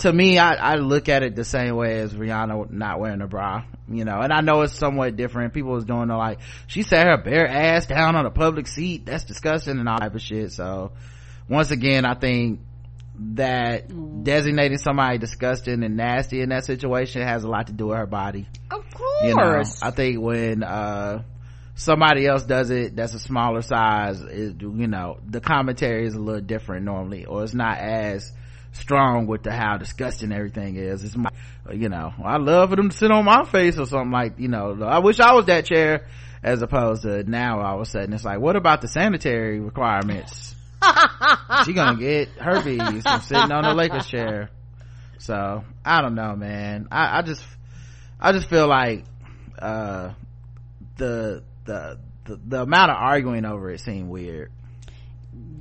to 0.00 0.12
me, 0.12 0.38
I, 0.38 0.54
I 0.54 0.74
look 0.76 1.08
at 1.08 1.22
it 1.22 1.36
the 1.36 1.44
same 1.44 1.76
way 1.76 2.00
as 2.00 2.12
Rihanna 2.12 2.70
not 2.70 3.00
wearing 3.00 3.20
a 3.20 3.26
bra, 3.26 3.64
you 3.88 4.04
know, 4.04 4.20
and 4.20 4.32
I 4.32 4.40
know 4.40 4.62
it's 4.62 4.74
somewhat 4.74 5.16
different. 5.16 5.54
People 5.54 5.72
was 5.72 5.84
doing 5.84 6.08
the 6.08 6.16
like, 6.16 6.38
she 6.66 6.82
sat 6.82 7.06
her 7.06 7.18
bare 7.18 7.46
ass 7.46 7.86
down 7.86 8.16
on 8.16 8.26
a 8.26 8.30
public 8.30 8.66
seat. 8.66 9.06
That's 9.06 9.24
disgusting 9.24 9.78
and 9.78 9.88
all 9.88 9.98
type 9.98 10.14
of 10.14 10.22
shit. 10.22 10.52
So 10.52 10.92
once 11.48 11.70
again, 11.70 12.04
I 12.04 12.14
think 12.14 12.60
that 13.34 14.24
designating 14.24 14.78
somebody 14.78 15.18
disgusting 15.18 15.82
and 15.82 15.96
nasty 15.96 16.40
in 16.40 16.48
that 16.48 16.64
situation 16.64 17.22
has 17.22 17.44
a 17.44 17.48
lot 17.48 17.66
to 17.66 17.72
do 17.72 17.88
with 17.88 17.98
her 17.98 18.06
body. 18.06 18.46
of 18.70 18.84
course 18.94 19.22
You 19.22 19.34
know, 19.34 19.62
I 19.82 19.90
think 19.90 20.20
when, 20.20 20.62
uh, 20.62 21.22
somebody 21.74 22.26
else 22.26 22.42
does 22.42 22.70
it 22.70 22.94
that's 22.94 23.14
a 23.14 23.18
smaller 23.18 23.62
size 23.62 24.20
is 24.20 24.52
you 24.60 24.86
know 24.86 25.18
the 25.26 25.40
commentary 25.40 26.04
is 26.04 26.14
a 26.14 26.18
little 26.18 26.42
different 26.42 26.84
normally 26.84 27.24
or 27.24 27.42
it's 27.42 27.54
not 27.54 27.78
as 27.78 28.32
strong 28.72 29.26
with 29.26 29.42
the 29.42 29.52
how 29.52 29.76
disgusting 29.76 30.32
everything 30.32 30.76
is. 30.76 31.02
It's 31.02 31.16
my, 31.16 31.30
you 31.72 31.88
know 31.88 32.12
i 32.24 32.36
love 32.36 32.70
for 32.70 32.76
them 32.76 32.90
to 32.90 32.96
sit 32.96 33.10
on 33.10 33.24
my 33.24 33.44
face 33.44 33.78
or 33.78 33.86
something 33.86 34.10
like 34.10 34.38
you 34.38 34.48
know 34.48 34.82
i 34.82 34.98
wish 34.98 35.20
i 35.20 35.32
was 35.32 35.46
that 35.46 35.66
chair 35.66 36.06
as 36.42 36.62
opposed 36.62 37.02
to 37.02 37.22
now 37.24 37.60
all 37.60 37.76
of 37.76 37.82
a 37.82 37.84
sudden 37.84 38.12
it's 38.12 38.24
like 38.24 38.40
what 38.40 38.56
about 38.56 38.80
the 38.80 38.88
sanitary 38.88 39.60
requirements? 39.60 40.54
She 41.66 41.74
gonna 41.74 41.98
get 41.98 42.28
herpes 42.38 43.02
from 43.02 43.20
sitting 43.20 43.52
on 43.52 43.64
the 43.64 43.74
lakers 43.74 44.06
chair. 44.06 44.48
So 45.18 45.62
i 45.84 46.00
don't 46.00 46.14
know 46.14 46.34
man. 46.34 46.88
I, 46.90 47.18
I 47.18 47.22
just 47.22 47.44
i 48.18 48.32
just 48.32 48.48
feel 48.48 48.66
like 48.66 49.04
uh 49.58 50.14
the 50.96 51.42
the 51.66 51.98
the, 52.24 52.40
the 52.46 52.62
amount 52.62 52.92
of 52.92 52.96
arguing 52.98 53.44
over 53.44 53.70
it 53.70 53.80
seemed 53.80 54.08
weird 54.08 54.50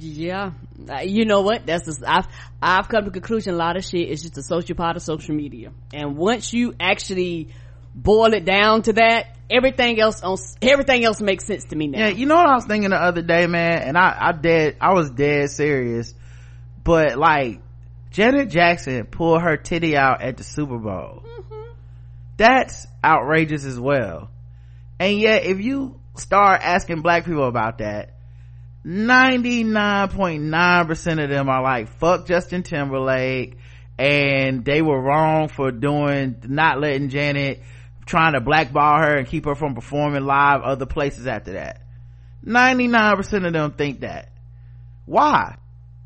Yeah, 0.01 0.51
Uh, 0.89 1.01
you 1.01 1.25
know 1.25 1.41
what? 1.41 1.65
That's 1.65 1.85
just, 1.85 2.03
I've 2.07 2.25
I've 2.62 2.88
come 2.88 3.03
to 3.03 3.09
the 3.09 3.19
conclusion. 3.19 3.53
A 3.53 3.57
lot 3.57 3.75
of 3.75 3.83
shit 3.83 4.07
is 4.09 4.21
just 4.21 4.38
a 4.38 4.43
social 4.43 4.75
part 4.75 4.95
of 4.95 5.01
social 5.01 5.35
media, 5.35 5.71
and 5.93 6.15
once 6.15 6.53
you 6.53 6.73
actually 6.79 7.49
boil 7.93 8.33
it 8.33 8.45
down 8.45 8.81
to 8.83 8.93
that, 8.93 9.35
everything 9.49 9.99
else 9.99 10.21
on 10.23 10.38
everything 10.62 11.03
else 11.03 11.19
makes 11.19 11.45
sense 11.45 11.65
to 11.65 11.75
me 11.75 11.88
now. 11.88 11.99
Yeah, 11.99 12.07
you 12.09 12.27
know 12.27 12.35
what 12.35 12.47
I 12.47 12.55
was 12.55 12.65
thinking 12.65 12.91
the 12.91 12.95
other 12.95 13.21
day, 13.21 13.45
man, 13.47 13.81
and 13.81 13.97
I, 13.97 14.15
I 14.19 14.31
dead, 14.31 14.77
I 14.79 14.93
was 14.93 15.12
dead 15.12 15.49
serious, 15.49 16.13
but 16.83 17.17
like, 17.17 17.59
Janet 18.12 18.49
Jackson 18.49 19.05
pulled 19.05 19.41
her 19.41 19.57
titty 19.57 19.97
out 19.97 20.21
at 20.21 20.38
the 20.38 20.43
Super 20.43 20.77
Bowl. 20.77 21.23
That's 22.38 22.88
outrageous 23.03 23.65
as 23.65 23.77
well. 23.77 24.29
And 24.97 25.19
yet, 25.19 25.43
if 25.43 25.59
you 25.59 25.99
start 26.15 26.62
asking 26.63 27.01
black 27.01 27.25
people 27.25 27.47
about 27.47 27.79
that, 27.79 28.13
99.9% 28.86 31.24
of 31.24 31.30
them 31.30 31.50
are 31.50 31.62
like, 31.62 32.00
fuck 32.00 32.26
Justin 32.28 32.63
Timberlake, 32.63 33.58
and 33.98 34.63
they 34.63 34.82
were 34.82 35.02
wrong 35.02 35.50
for 35.50 35.72
doing, 35.72 36.38
not 36.48 36.80
letting 36.80 37.10
Janet 37.10 37.62
trying 38.10 38.34
to 38.34 38.42
blackball 38.42 38.98
her 38.98 39.18
and 39.18 39.28
keep 39.28 39.46
her 39.46 39.56
from 39.56 39.76
performing 39.76 40.26
live 40.26 40.62
other 40.62 40.88
places 40.88 41.28
after 41.28 41.54
that. 41.54 41.82
99% 42.46 43.46
of 43.46 43.54
them 43.54 43.72
think 43.74 44.02
that. 44.02 44.30
Why? 45.06 45.58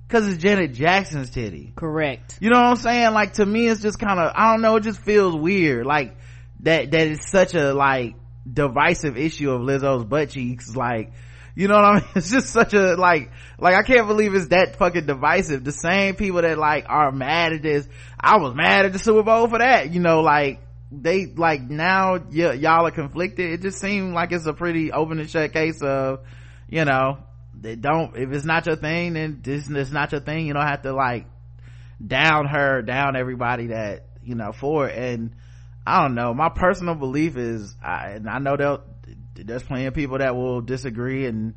Because 0.08 0.28
it's 0.28 0.42
janet 0.42 0.74
jackson's 0.74 1.30
titty. 1.30 1.72
Correct. 1.76 2.38
You 2.42 2.50
know 2.50 2.60
what 2.60 2.68
i'm 2.68 2.76
saying? 2.76 3.14
Like 3.14 3.34
to 3.34 3.46
me 3.46 3.68
it's 3.68 3.82
just 3.82 4.00
kind 4.00 4.20
of 4.20 4.32
i 4.36 4.52
don't 4.52 4.62
know 4.62 4.76
it 4.76 4.84
just 4.84 5.02
feels 5.02 5.36
weird. 5.36 5.86
Like 5.86 6.18
that 6.60 6.92
that 6.92 7.08
is 7.08 7.30
such 7.30 7.56
a 7.56 7.74
like 7.74 8.16
divisive 8.52 9.18
issue 9.18 9.52
of 9.52 9.62
lizzo's 9.62 10.04
butt 10.04 10.30
cheeks. 10.30 10.76
Like 10.76 11.14
you 11.56 11.68
know 11.68 11.76
what 11.76 11.86
I 11.86 11.94
mean? 11.96 12.04
It's 12.16 12.32
just 12.32 12.50
such 12.50 12.74
a 12.74 12.96
like, 12.96 13.32
like 13.60 13.76
I 13.76 13.84
can't 13.84 14.08
believe 14.08 14.34
it's 14.34 14.48
that 14.48 14.76
fucking 14.78 15.06
divisive. 15.06 15.64
The 15.64 15.72
same 15.72 16.16
people 16.16 16.42
that 16.42 16.58
like 16.58 16.86
are 16.88 17.12
mad 17.12 17.54
at 17.54 17.62
this. 17.62 17.88
I 18.20 18.38
was 18.38 18.56
mad 18.56 18.86
at 18.86 18.94
the 18.94 19.00
Super 19.00 19.24
Bowl 19.24 19.48
for 19.48 19.60
that. 19.60 19.92
You 19.92 20.00
know, 20.00 20.22
like 20.22 20.62
they 20.92 21.26
like 21.26 21.62
now 21.62 22.18
y- 22.18 22.54
y'all 22.54 22.88
are 22.88 22.92
conflicted. 22.92 23.52
It 23.52 23.62
just 23.62 23.80
seemed 23.80 24.14
like 24.14 24.32
it's 24.32 24.46
a 24.46 24.54
pretty 24.54 24.92
open 24.92 25.20
and 25.20 25.30
shut 25.30 25.54
case 25.54 25.82
of, 25.82 26.22
you 26.70 26.86
know, 26.86 27.20
they 27.60 27.76
don't. 27.76 28.16
If 28.16 28.32
it's 28.32 28.46
not 28.46 28.66
your 28.66 28.76
thing, 28.76 29.14
then 29.14 29.40
this 29.44 29.70
it's 29.70 29.92
not 29.92 30.12
your 30.12 30.22
thing. 30.22 30.48
You 30.48 30.54
don't 30.54 30.68
have 30.68 30.82
to 30.84 30.94
like 30.94 31.28
down 32.06 32.48
her, 32.48 32.82
down 32.82 33.16
everybody 33.16 33.68
that 33.68 34.06
you 34.24 34.36
know 34.36 34.52
for 34.52 34.90
it. 34.90 34.98
And 34.98 35.36
I 35.86 36.02
don't 36.02 36.16
know. 36.16 36.34
My 36.34 36.50
personal 36.50 36.96
belief 36.96 37.38
is, 37.38 37.76
I, 37.84 38.12
and 38.12 38.30
I 38.30 38.40
know 38.40 38.56
they'll 38.58 38.84
there's 39.36 39.64
plenty 39.64 39.86
of 39.86 39.94
people 39.94 40.20
that 40.20 40.36
will 40.36 40.62
disagree 40.62 41.26
and 41.26 41.56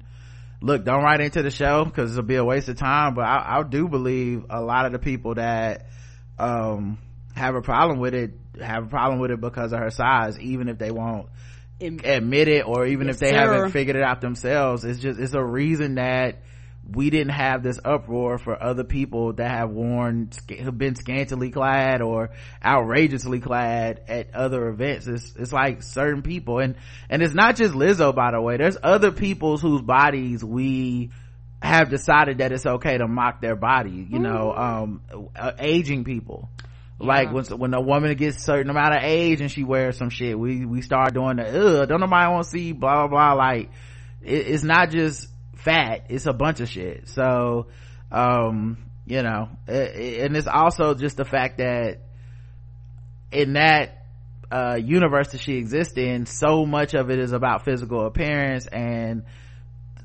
look 0.60 0.84
don't 0.84 1.02
write 1.02 1.20
into 1.20 1.42
the 1.42 1.50
show 1.50 1.84
because 1.84 2.12
it'll 2.12 2.24
be 2.24 2.36
a 2.36 2.44
waste 2.44 2.68
of 2.68 2.76
time 2.76 3.14
but 3.14 3.24
I, 3.24 3.58
I, 3.58 3.62
do 3.62 3.88
believe 3.88 4.46
a 4.48 4.60
lot 4.60 4.86
of 4.86 4.92
the 4.92 4.98
people 4.98 5.34
that 5.34 5.86
um, 6.38 6.98
have 7.34 7.54
a 7.54 7.62
problem 7.62 7.98
with 7.98 8.14
it 8.14 8.32
have 8.60 8.84
a 8.84 8.88
problem 8.88 9.20
with 9.20 9.30
it 9.30 9.40
because 9.40 9.72
of 9.72 9.80
her 9.80 9.90
size 9.90 10.38
even 10.40 10.68
if 10.68 10.78
they 10.78 10.90
won't 10.90 11.28
admit 11.78 12.48
it 12.48 12.66
or 12.66 12.86
even 12.86 13.06
yes, 13.06 13.16
if 13.16 13.20
they 13.20 13.30
sir. 13.30 13.36
haven't 13.36 13.70
figured 13.70 13.96
it 13.96 14.02
out 14.02 14.22
themselves 14.22 14.84
it's 14.84 14.98
just 14.98 15.20
it's 15.20 15.34
a 15.34 15.44
reason 15.44 15.96
that 15.96 16.42
we 16.92 17.10
didn't 17.10 17.32
have 17.32 17.62
this 17.62 17.80
uproar 17.84 18.38
for 18.38 18.60
other 18.62 18.84
people 18.84 19.32
that 19.34 19.50
have 19.50 19.70
worn 19.70 20.30
have 20.58 20.78
been 20.78 20.94
scantily 20.94 21.50
clad 21.50 22.00
or 22.00 22.30
outrageously 22.64 23.40
clad 23.40 24.02
at 24.08 24.34
other 24.34 24.68
events. 24.68 25.06
It's 25.06 25.34
it's 25.36 25.52
like 25.52 25.82
certain 25.82 26.22
people. 26.22 26.58
And 26.60 26.76
and 27.10 27.22
it's 27.22 27.34
not 27.34 27.56
just 27.56 27.74
lizzo 27.74 28.14
by 28.14 28.32
the 28.32 28.40
way. 28.40 28.56
There's 28.56 28.78
other 28.82 29.10
people's 29.10 29.60
whose 29.62 29.82
bodies 29.82 30.44
we 30.44 31.10
have 31.62 31.90
decided 31.90 32.38
that 32.38 32.52
it's 32.52 32.66
okay 32.66 32.98
to 32.98 33.08
mock 33.08 33.40
their 33.40 33.56
body 33.56 34.06
you 34.10 34.18
know 34.18 34.52
um 34.54 35.00
uh, 35.34 35.52
aging 35.58 36.04
people. 36.04 36.50
Yeah. 37.00 37.06
like 37.06 37.32
when 37.32 37.44
when 37.58 37.74
a 37.74 37.80
woman 37.80 38.14
gets 38.14 38.36
a 38.36 38.40
certain 38.40 38.70
amount 38.70 38.94
of 38.94 39.02
age 39.02 39.40
and 39.40 39.50
she 39.50 39.64
wears 39.64 39.96
some 39.96 40.10
shit 40.10 40.38
we 40.38 40.64
we 40.64 40.82
start 40.82 41.14
doing 41.14 41.36
the 41.36 41.80
ugh 41.80 41.88
don't 41.88 42.00
nobody 42.00 42.30
want 42.30 42.44
to 42.44 42.50
see 42.50 42.72
blah 42.72 43.06
blah 43.06 43.08
blah. 43.08 43.32
Like 43.32 43.70
it, 44.22 44.46
it's 44.48 44.62
not 44.62 44.90
just 44.90 45.28
fat 45.66 46.06
it's 46.08 46.26
a 46.26 46.32
bunch 46.32 46.60
of 46.60 46.68
shit. 46.68 47.08
So 47.08 47.66
um 48.10 48.78
you 49.06 49.22
know 49.22 49.48
and 49.66 50.36
it's 50.36 50.46
also 50.46 50.94
just 50.94 51.16
the 51.16 51.24
fact 51.24 51.58
that 51.58 51.98
in 53.30 53.54
that 53.54 54.06
uh 54.50 54.78
universe 54.80 55.28
that 55.28 55.40
she 55.40 55.56
exists 55.56 55.96
in 55.96 56.26
so 56.26 56.64
much 56.64 56.94
of 56.94 57.10
it 57.10 57.18
is 57.18 57.32
about 57.32 57.64
physical 57.64 58.06
appearance 58.06 58.66
and 58.66 59.24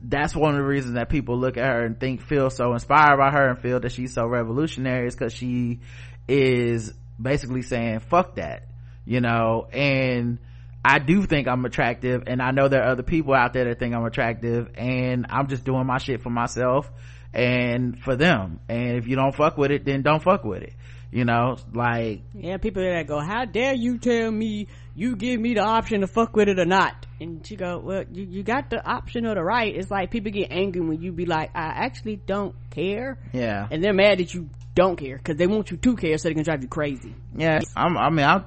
that's 0.03 0.35
one 0.35 0.51
of 0.51 0.57
the 0.57 0.65
reasons 0.65 0.95
that 0.95 1.09
people 1.09 1.37
look 1.37 1.57
at 1.57 1.65
her 1.65 1.85
and 1.85 1.99
think 1.99 2.21
feel 2.21 2.49
so 2.49 2.73
inspired 2.73 3.17
by 3.17 3.29
her 3.29 3.49
and 3.49 3.59
feel 3.59 3.79
that 3.79 3.91
she's 3.91 4.13
so 4.13 4.25
revolutionary 4.25 5.07
is 5.07 5.15
because 5.15 5.33
she 5.33 5.79
is 6.27 6.91
basically 7.21 7.61
saying 7.61 7.99
fuck 7.99 8.35
that 8.35 8.67
you 9.05 9.21
know? 9.21 9.67
And 9.71 10.39
I 10.83 10.99
do 10.99 11.25
think 11.25 11.47
I'm 11.47 11.63
attractive 11.65 12.23
and 12.27 12.41
I 12.41 12.51
know 12.51 12.67
there 12.67 12.83
are 12.83 12.89
other 12.89 13.03
people 13.03 13.33
out 13.33 13.53
there 13.53 13.65
that 13.65 13.79
think 13.79 13.93
I'm 13.93 14.05
attractive 14.05 14.69
and 14.75 15.27
I'm 15.29 15.47
just 15.47 15.63
doing 15.63 15.85
my 15.85 15.99
shit 15.99 16.21
for 16.21 16.31
myself 16.31 16.91
and 17.33 17.99
for 17.99 18.15
them. 18.15 18.59
And 18.67 18.97
if 18.97 19.07
you 19.07 19.15
don't 19.15 19.35
fuck 19.35 19.57
with 19.57 19.71
it, 19.71 19.85
then 19.85 20.01
don't 20.01 20.23
fuck 20.23 20.43
with 20.43 20.63
it. 20.63 20.73
You 21.11 21.25
know, 21.25 21.57
like. 21.73 22.21
Yeah, 22.33 22.57
people 22.57 22.83
that 22.83 23.05
go, 23.05 23.19
how 23.19 23.45
dare 23.45 23.73
you 23.73 23.97
tell 23.97 24.31
me 24.31 24.67
you 24.95 25.17
give 25.17 25.39
me 25.39 25.53
the 25.53 25.61
option 25.61 26.01
to 26.01 26.07
fuck 26.07 26.35
with 26.35 26.47
it 26.47 26.57
or 26.57 26.65
not? 26.65 27.05
And 27.19 27.45
she 27.45 27.57
go, 27.57 27.79
well, 27.79 28.05
you, 28.11 28.23
you 28.23 28.43
got 28.43 28.69
the 28.69 28.83
option 28.83 29.27
or 29.27 29.35
the 29.35 29.43
right. 29.43 29.75
It's 29.75 29.91
like 29.91 30.09
people 30.09 30.31
get 30.31 30.51
angry 30.51 30.81
when 30.81 31.01
you 31.01 31.11
be 31.11 31.25
like, 31.25 31.51
I 31.53 31.85
actually 31.85 32.15
don't 32.15 32.55
care. 32.69 33.19
Yeah. 33.33 33.67
And 33.69 33.83
they're 33.83 33.93
mad 33.93 34.19
that 34.19 34.33
you 34.33 34.49
don't 34.73 34.95
care 34.95 35.17
because 35.17 35.35
they 35.35 35.47
want 35.47 35.69
you 35.69 35.77
to 35.77 35.95
care 35.97 36.17
so 36.17 36.29
they 36.29 36.33
can 36.33 36.43
drive 36.43 36.61
you 36.61 36.69
crazy. 36.69 37.13
Yeah. 37.35 37.59
I'm, 37.75 37.97
I 37.97 38.09
mean, 38.09 38.25
I, 38.25 38.43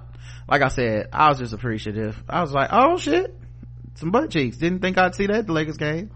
like 0.48 0.62
I 0.62 0.68
said, 0.68 1.08
I 1.12 1.28
was 1.28 1.38
just 1.38 1.52
appreciative. 1.52 2.22
I 2.28 2.40
was 2.40 2.52
like, 2.52 2.70
oh 2.72 2.98
shit, 2.98 3.34
some 3.94 4.10
butt 4.10 4.30
cheeks. 4.30 4.56
Didn't 4.56 4.80
think 4.80 4.98
I'd 4.98 5.14
see 5.14 5.26
that 5.26 5.36
at 5.36 5.46
the 5.46 5.52
Lakers 5.52 5.76
game. 5.76 6.10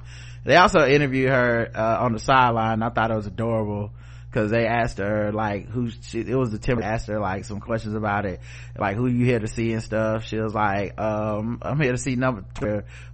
They 0.44 0.56
also 0.56 0.86
interviewed 0.86 1.30
her 1.30 1.70
uh, 1.74 2.04
on 2.04 2.12
the 2.12 2.18
sideline. 2.18 2.82
I 2.82 2.90
thought 2.90 3.10
it 3.10 3.16
was 3.16 3.26
adorable 3.26 3.90
because 4.30 4.50
they 4.50 4.66
asked 4.66 4.98
her 4.98 5.32
like 5.32 5.68
who 5.68 5.90
she, 5.90 6.20
it 6.20 6.34
was 6.34 6.50
the 6.50 6.58
Timber 6.58 6.82
asked 6.82 7.08
her 7.08 7.18
like 7.18 7.44
some 7.44 7.60
questions 7.60 7.94
about 7.94 8.26
it, 8.26 8.40
like 8.78 8.96
who 8.96 9.06
you 9.06 9.24
here 9.24 9.38
to 9.38 9.48
see 9.48 9.72
and 9.72 9.82
stuff. 9.82 10.24
She 10.24 10.38
was 10.38 10.54
like, 10.54 10.98
um, 11.00 11.58
I'm 11.62 11.80
here 11.80 11.92
to 11.92 11.98
see 11.98 12.16
number 12.16 12.44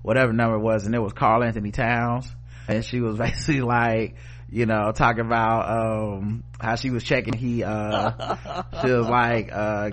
whatever 0.03 0.33
number 0.33 0.57
it 0.57 0.63
was, 0.63 0.87
and 0.87 0.95
it 0.95 1.01
was 1.01 1.13
Karl-Anthony 1.13 1.71
Towns, 1.71 2.31
and 2.69 2.85
she 2.85 3.01
was 3.01 3.17
basically 3.19 3.61
like 3.61 4.17
you 4.51 4.67
know 4.67 4.93
talking 4.93 5.25
about 5.25 6.15
um 6.15 6.45
how 6.61 6.77
she 6.77 6.91
was 6.91 7.03
checking 7.03 7.33
he 7.33 7.65
uh 7.65 8.37
she 8.83 8.93
was 8.93 9.09
like 9.09 9.51
uh 9.53 9.91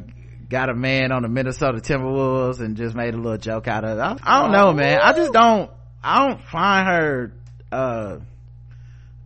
got 0.51 0.69
a 0.69 0.75
man 0.75 1.13
on 1.13 1.23
the 1.23 1.29
Minnesota 1.29 1.79
Timberwolves 1.79 2.59
and 2.59 2.75
just 2.75 2.93
made 2.93 3.13
a 3.13 3.17
little 3.17 3.37
joke 3.37 3.69
out 3.69 3.85
of 3.85 3.97
it. 3.97 4.01
I, 4.01 4.17
I 4.21 4.41
don't 4.41 4.51
know, 4.51 4.73
man. 4.73 4.99
I 5.01 5.13
just 5.13 5.31
don't, 5.31 5.71
I 6.03 6.27
don't 6.27 6.41
find 6.41 6.87
her, 6.87 7.33
uh, 7.71 8.17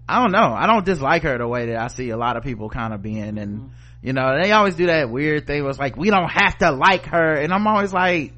I 0.07 0.21
don't 0.21 0.31
know. 0.31 0.53
I 0.53 0.67
don't 0.67 0.85
dislike 0.85 1.23
her 1.23 1.39
the 1.39 1.47
way 1.47 1.65
that 1.67 1.77
I 1.77 1.87
see 1.87 2.11
a 2.11 2.17
lot 2.17 2.37
of 2.37 2.43
people 2.43 2.69
kind 2.69 2.93
of 2.93 3.01
being 3.01 3.39
and, 3.39 3.71
you 4.03 4.13
know, 4.13 4.39
they 4.39 4.51
always 4.51 4.75
do 4.75 4.85
that 4.85 5.09
weird 5.09 5.47
thing 5.47 5.63
was 5.63 5.79
like, 5.79 5.97
we 5.97 6.11
don't 6.11 6.29
have 6.29 6.59
to 6.59 6.71
like 6.71 7.07
her. 7.07 7.33
And 7.33 7.51
I'm 7.51 7.65
always 7.65 7.91
like, 7.91 8.33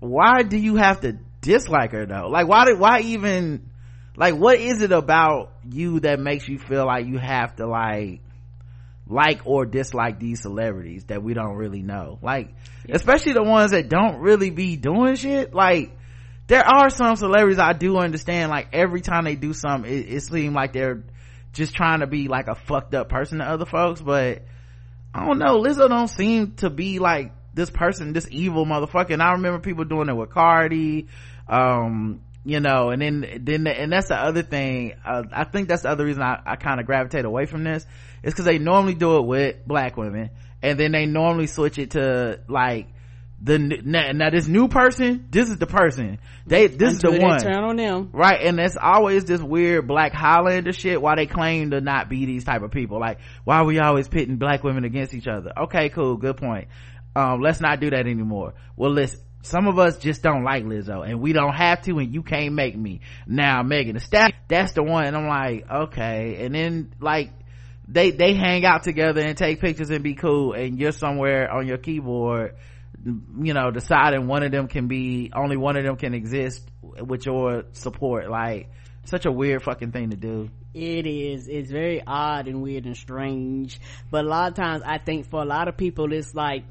why 0.00 0.42
do 0.42 0.56
you 0.56 0.76
have 0.76 1.02
to 1.02 1.18
dislike 1.42 1.92
her 1.92 2.06
though? 2.06 2.28
Like, 2.28 2.48
why 2.48 2.64
did, 2.64 2.78
why 2.78 3.00
even, 3.00 3.68
like, 4.16 4.34
what 4.34 4.58
is 4.58 4.80
it 4.80 4.92
about 4.92 5.52
you 5.68 6.00
that 6.00 6.18
makes 6.18 6.48
you 6.48 6.58
feel 6.58 6.86
like 6.86 7.06
you 7.06 7.18
have 7.18 7.54
to 7.56 7.66
like, 7.66 8.20
like 9.12 9.42
or 9.44 9.66
dislike 9.66 10.18
these 10.18 10.40
celebrities 10.40 11.04
that 11.04 11.22
we 11.22 11.34
don't 11.34 11.56
really 11.56 11.82
know. 11.82 12.18
Like 12.22 12.54
yeah. 12.86 12.96
especially 12.96 13.34
the 13.34 13.42
ones 13.42 13.72
that 13.72 13.88
don't 13.88 14.20
really 14.20 14.50
be 14.50 14.76
doing 14.76 15.16
shit. 15.16 15.54
Like 15.54 15.96
there 16.46 16.66
are 16.66 16.90
some 16.90 17.16
celebrities 17.16 17.58
i 17.58 17.72
do 17.72 17.96
understand 17.96 18.50
like 18.50 18.68
every 18.72 19.00
time 19.00 19.24
they 19.24 19.36
do 19.36 19.52
something 19.54 19.90
it, 19.90 20.12
it 20.12 20.20
seems 20.22 20.54
like 20.54 20.72
they're 20.72 21.02
just 21.52 21.74
trying 21.74 22.00
to 22.00 22.06
be 22.06 22.28
like 22.28 22.48
a 22.48 22.54
fucked 22.54 22.94
up 22.94 23.08
person 23.08 23.38
to 23.38 23.44
other 23.44 23.64
folks 23.64 24.00
but 24.00 24.42
i 25.14 25.26
don't 25.26 25.38
know. 25.38 25.60
Lizzo 25.62 25.88
don't 25.88 26.08
seem 26.08 26.52
to 26.56 26.70
be 26.70 26.98
like 26.98 27.32
this 27.54 27.70
person 27.70 28.12
this 28.12 28.26
evil 28.30 28.64
motherfucker. 28.64 29.12
And 29.12 29.22
i 29.22 29.32
remember 29.32 29.60
people 29.60 29.84
doing 29.84 30.08
it 30.08 30.16
with 30.16 30.30
cardi 30.30 31.08
um 31.48 32.20
you 32.44 32.60
know 32.60 32.90
and 32.90 33.00
then 33.00 33.40
then 33.44 33.66
and 33.66 33.92
that's 33.92 34.08
the 34.08 34.16
other 34.16 34.42
thing 34.42 34.94
uh, 35.04 35.22
i 35.32 35.44
think 35.44 35.68
that's 35.68 35.82
the 35.82 35.88
other 35.88 36.04
reason 36.04 36.22
i, 36.22 36.40
I 36.44 36.56
kind 36.56 36.80
of 36.80 36.86
gravitate 36.86 37.24
away 37.24 37.46
from 37.46 37.62
this 37.62 37.86
is 38.22 38.32
because 38.32 38.44
they 38.44 38.58
normally 38.58 38.94
do 38.94 39.18
it 39.18 39.26
with 39.26 39.56
black 39.66 39.96
women 39.96 40.30
and 40.62 40.78
then 40.78 40.92
they 40.92 41.06
normally 41.06 41.46
switch 41.46 41.78
it 41.78 41.92
to 41.92 42.40
like 42.48 42.88
the 43.42 43.58
now, 43.58 44.12
now 44.12 44.30
this 44.30 44.46
new 44.46 44.68
person 44.68 45.26
this 45.30 45.48
is 45.48 45.58
the 45.58 45.66
person. 45.66 46.18
They 46.46 46.68
this 46.68 46.94
Until 46.94 47.14
is 47.14 47.18
the 47.18 47.24
one. 47.24 47.40
turn 47.40 47.64
on 47.64 47.76
them. 47.76 48.10
Right 48.12 48.40
and 48.40 48.58
that's 48.58 48.76
always 48.80 49.24
this 49.24 49.40
weird 49.40 49.88
black 49.88 50.12
highlander 50.12 50.72
shit 50.72 51.02
why 51.02 51.16
they 51.16 51.26
claim 51.26 51.70
to 51.70 51.80
not 51.80 52.08
be 52.08 52.24
these 52.24 52.44
type 52.44 52.62
of 52.62 52.70
people. 52.70 53.00
Like 53.00 53.18
why 53.42 53.56
are 53.56 53.64
we 53.64 53.80
always 53.80 54.06
pitting 54.06 54.36
black 54.36 54.62
women 54.62 54.84
against 54.84 55.12
each 55.12 55.26
other? 55.26 55.52
Okay 55.64 55.88
cool 55.88 56.16
good 56.16 56.36
point. 56.36 56.68
Um 57.16 57.40
let's 57.40 57.60
not 57.60 57.80
do 57.80 57.90
that 57.90 58.06
anymore. 58.06 58.54
Well 58.76 58.92
listen 58.92 59.20
some 59.42 59.66
of 59.66 59.78
us 59.78 59.98
just 59.98 60.22
don't 60.22 60.44
like 60.44 60.64
Lizzo 60.64 61.06
and 61.06 61.20
we 61.20 61.32
don't 61.32 61.54
have 61.54 61.82
to 61.82 61.98
and 61.98 62.14
you 62.14 62.22
can't 62.22 62.54
make 62.54 62.76
me. 62.76 63.00
Now 63.26 63.62
Megan 63.62 63.94
Thee 63.94 64.00
Stallion, 64.00 64.38
that's 64.48 64.72
the 64.72 64.82
one 64.82 65.04
and 65.04 65.16
I'm 65.16 65.26
like, 65.26 65.70
okay. 65.70 66.44
And 66.44 66.54
then 66.54 66.94
like, 67.00 67.30
they, 67.88 68.12
they 68.12 68.34
hang 68.34 68.64
out 68.64 68.84
together 68.84 69.20
and 69.20 69.36
take 69.36 69.60
pictures 69.60 69.90
and 69.90 70.02
be 70.02 70.14
cool 70.14 70.52
and 70.52 70.78
you're 70.78 70.92
somewhere 70.92 71.50
on 71.50 71.66
your 71.66 71.78
keyboard, 71.78 72.54
you 73.04 73.52
know, 73.52 73.70
deciding 73.72 74.28
one 74.28 74.44
of 74.44 74.52
them 74.52 74.68
can 74.68 74.86
be, 74.86 75.32
only 75.34 75.56
one 75.56 75.76
of 75.76 75.84
them 75.84 75.96
can 75.96 76.14
exist 76.14 76.64
with 76.80 77.26
your 77.26 77.64
support. 77.72 78.30
Like, 78.30 78.70
such 79.04 79.26
a 79.26 79.32
weird 79.32 79.62
fucking 79.64 79.90
thing 79.90 80.10
to 80.10 80.16
do. 80.16 80.48
It 80.74 81.06
is. 81.06 81.48
It's 81.48 81.70
very 81.70 82.02
odd 82.06 82.46
and 82.46 82.62
weird 82.62 82.86
and 82.86 82.96
strange. 82.96 83.80
But 84.10 84.24
a 84.24 84.28
lot 84.28 84.52
of 84.52 84.54
times 84.54 84.82
I 84.86 84.98
think 84.98 85.28
for 85.28 85.42
a 85.42 85.44
lot 85.44 85.66
of 85.66 85.76
people 85.76 86.12
it's 86.12 86.34
like, 86.34 86.64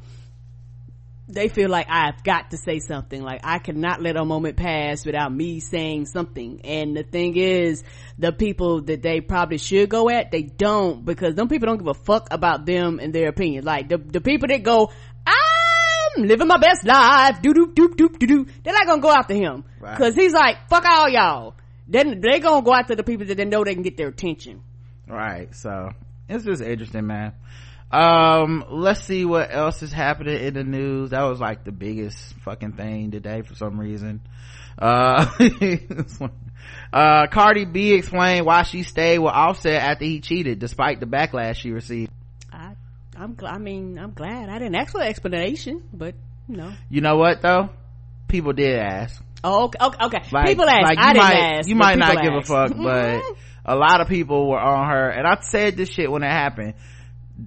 they 1.28 1.48
feel 1.48 1.70
like 1.70 1.88
I've 1.90 2.24
got 2.24 2.52
to 2.52 2.58
say 2.58 2.80
something. 2.80 3.22
Like 3.22 3.42
I 3.44 3.60
cannot 3.60 4.02
let 4.02 4.18
a 4.18 4.26
moment 4.26 4.58
pass 4.58 5.06
without 5.06 5.34
me 5.34 5.60
saying 5.60 6.06
something. 6.08 6.62
And 6.64 6.96
the 6.96 7.04
thing 7.04 7.38
is, 7.38 7.84
the 8.18 8.32
people 8.32 8.82
that 8.84 9.02
they 9.02 9.22
probably 9.22 9.58
should 9.58 9.90
go 9.90 10.10
at, 10.10 10.32
they 10.32 10.44
don't 10.44 11.06
because 11.06 11.36
them 11.36 11.48
people 11.48 11.68
don't 11.68 11.78
give 11.78 11.88
a 11.88 11.94
fuck 11.94 12.28
about 12.32 12.66
them 12.66 13.00
and 13.00 13.14
their 13.14 13.30
opinion. 13.30 13.64
Like 13.64 13.90
the, 13.90 13.98
the 13.98 14.22
people 14.22 14.48
that 14.50 14.64
go, 14.64 14.92
I'm 15.26 16.24
living 16.24 16.48
my 16.48 16.58
best 16.58 16.86
life, 16.86 17.42
doo 17.42 17.54
doo 17.54 17.72
doo 17.74 17.94
doo 17.96 18.10
doo 18.10 18.28
doo. 18.28 18.46
They're 18.64 18.74
not 18.74 18.88
gonna 18.88 19.02
go 19.02 19.12
after 19.12 19.34
him. 19.34 19.64
Right. 19.80 19.98
Cause 19.98 20.16
he's 20.16 20.34
like, 20.34 20.70
fuck 20.70 20.86
all 20.86 21.10
y'all. 21.10 21.56
Then 21.88 22.22
they 22.22 22.40
gonna 22.40 22.64
go 22.64 22.74
after 22.74 22.96
the 22.96 23.04
people 23.04 23.26
that 23.28 23.36
they 23.36 23.46
know 23.46 23.64
they 23.64 23.74
can 23.74 23.84
get 23.84 23.98
their 23.98 24.08
attention. 24.10 24.64
right 25.08 25.54
so 25.56 25.92
it's 26.30 26.46
just 26.46 26.62
interesting 26.62 27.08
man 27.08 27.34
um 27.92 28.64
let's 28.70 29.04
see 29.04 29.26
what 29.26 29.54
else 29.54 29.84
is 29.84 29.92
happening 29.92 30.40
in 30.42 30.54
the 30.54 30.64
news 30.64 31.10
that 31.10 31.24
was 31.24 31.40
like 31.40 31.64
the 31.66 31.72
biggest 31.72 32.18
fucking 32.42 32.74
thing 32.74 33.12
today 33.12 33.42
for 33.42 33.54
some 33.56 33.80
reason 33.80 34.22
uh 34.80 35.26
uh 36.94 37.28
cardi 37.28 37.66
b 37.66 37.94
explained 37.94 38.46
why 38.46 38.64
she 38.64 38.84
stayed 38.84 39.20
with 39.20 39.34
offset 39.34 39.82
after 39.82 40.06
he 40.06 40.22
cheated 40.22 40.60
despite 40.60 41.00
the 41.00 41.06
backlash 41.06 41.56
she 41.56 41.72
received 41.72 42.12
I, 42.52 42.76
I'm, 43.18 43.36
gl- 43.36 43.52
I 43.52 43.58
mean, 43.60 43.98
I'm 44.00 44.12
glad. 44.14 44.50
I 44.50 44.58
didn't 44.60 44.76
ask 44.76 44.92
for 44.92 45.00
an 45.02 45.08
explanation, 45.08 45.84
but 45.94 46.16
you 46.50 46.58
know. 46.58 46.74
you 46.90 47.02
know 47.02 47.16
what 47.18 47.42
though 47.42 47.70
people 48.28 48.54
did 48.54 48.78
ask 48.80 49.22
Oh, 49.44 49.66
okay, 49.66 49.78
okay. 49.84 50.06
okay. 50.06 50.20
like, 50.32 50.48
people 50.48 50.70
ask. 50.70 50.84
like 50.84 50.98
you 50.98 51.04
I 51.04 51.14
didn't 51.14 51.24
might, 51.24 51.58
ask. 51.58 51.70
you 51.70 51.76
might 51.76 51.98
not 51.98 52.22
give 52.22 52.34
a 52.34 52.42
fuck 52.42 52.76
but 52.78 53.22
a 53.66 53.76
lot 53.76 54.02
of 54.02 54.08
people 54.08 54.50
were 54.50 54.60
on 54.60 54.90
her 54.90 55.10
and 55.10 55.28
i 55.28 55.40
said 55.42 55.76
this 55.78 55.90
shit 55.90 56.10
when 56.12 56.24
it 56.24 56.30
happened 56.32 56.74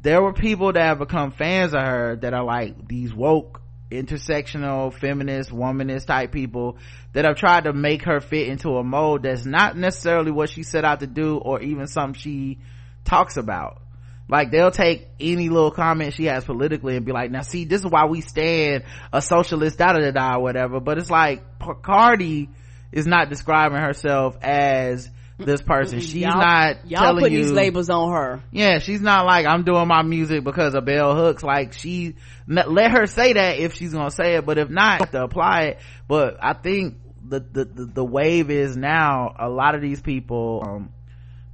there 0.03 0.23
were 0.23 0.33
people 0.33 0.73
that 0.73 0.83
have 0.83 0.99
become 0.99 1.31
fans 1.31 1.75
of 1.75 1.81
her 1.81 2.17
that 2.17 2.35
are 2.35 2.45
like 2.45 2.89
these 2.89 3.15
woke 3.15 3.61
intersectional 3.91 4.93
feminist 4.93 5.51
womanist 5.51 6.07
type 6.07 6.33
people 6.33 6.79
that 7.13 7.25
have 7.25 7.37
tried 7.37 7.65
to 7.65 7.73
make 7.73 8.03
her 8.03 8.21
fit 8.21 8.49
into 8.49 8.77
a 8.77 8.83
mold 8.83 9.23
that's 9.23 9.45
not 9.45 9.77
necessarily 9.77 10.33
what 10.33 10.51
she 10.51 10.63
set 10.65 10.85
out 10.85 11.01
to 11.01 11.07
do 11.07 11.37
or 11.37 11.61
even 11.61 11.87
something 11.87 12.21
she 12.21 12.59
talks 13.05 13.37
about 13.37 13.81
like 14.29 14.51
they'll 14.51 14.71
take 14.71 15.07
any 15.21 15.49
little 15.49 15.71
comment 15.71 16.15
she 16.15 16.25
has 16.25 16.45
politically 16.45 16.97
and 16.97 17.05
be 17.05 17.13
like, 17.13 17.31
now 17.31 17.43
see, 17.43 17.65
this 17.65 17.83
is 17.83 17.87
why 17.87 18.07
we 18.07 18.21
stand 18.23 18.85
a 19.13 19.21
socialist 19.21 19.79
da 19.79 19.93
da 19.93 20.01
da 20.01 20.11
da 20.11 20.37
or 20.37 20.43
whatever. 20.43 20.81
But 20.81 20.99
it's 20.99 21.11
like 21.11 21.43
Cardi 21.83 22.49
is 22.91 23.07
not 23.07 23.29
describing 23.29 23.79
herself 23.79 24.37
as 24.41 25.11
this 25.39 25.63
person. 25.63 26.01
She's 26.01 26.15
y'all, 26.15 26.37
not 26.39 26.89
y'all 26.91 27.03
telling 27.03 27.23
putting 27.23 27.39
you 27.39 27.45
these 27.45 27.53
labels 27.53 27.91
on 27.91 28.13
her. 28.13 28.43
yeah 28.53 28.79
she's 28.79 29.01
not 29.01 29.27
like 29.27 29.47
i'm 29.47 29.65
doing 29.65 29.89
my 29.89 30.03
music 30.03 30.45
because 30.45 30.75
of 30.75 30.85
bell 30.85 31.15
hooks 31.15 31.43
like 31.43 31.73
she 31.73 32.15
let 32.47 32.91
her 32.93 33.07
say 33.07 33.33
that 33.33 33.59
if 33.59 33.75
she's 33.75 33.93
gonna 33.93 34.11
say 34.11 34.37
it 34.37 34.47
but 34.47 34.59
if 34.59 34.71
not 34.71 35.01
you 35.01 35.05
have 35.07 35.11
to 35.11 35.23
apply 35.23 35.61
it 35.63 35.79
but 36.07 36.37
i 36.41 36.53
think 36.53 36.97
the 37.27 37.41
the 37.41 37.65
the, 37.65 37.85
the 37.87 38.05
wave 38.05 38.51
is 38.51 38.77
now 38.77 39.35
a 39.39 39.49
lot 39.49 39.75
of 39.75 39.81
these 39.81 40.01
people 40.01 40.63
um 40.65 40.93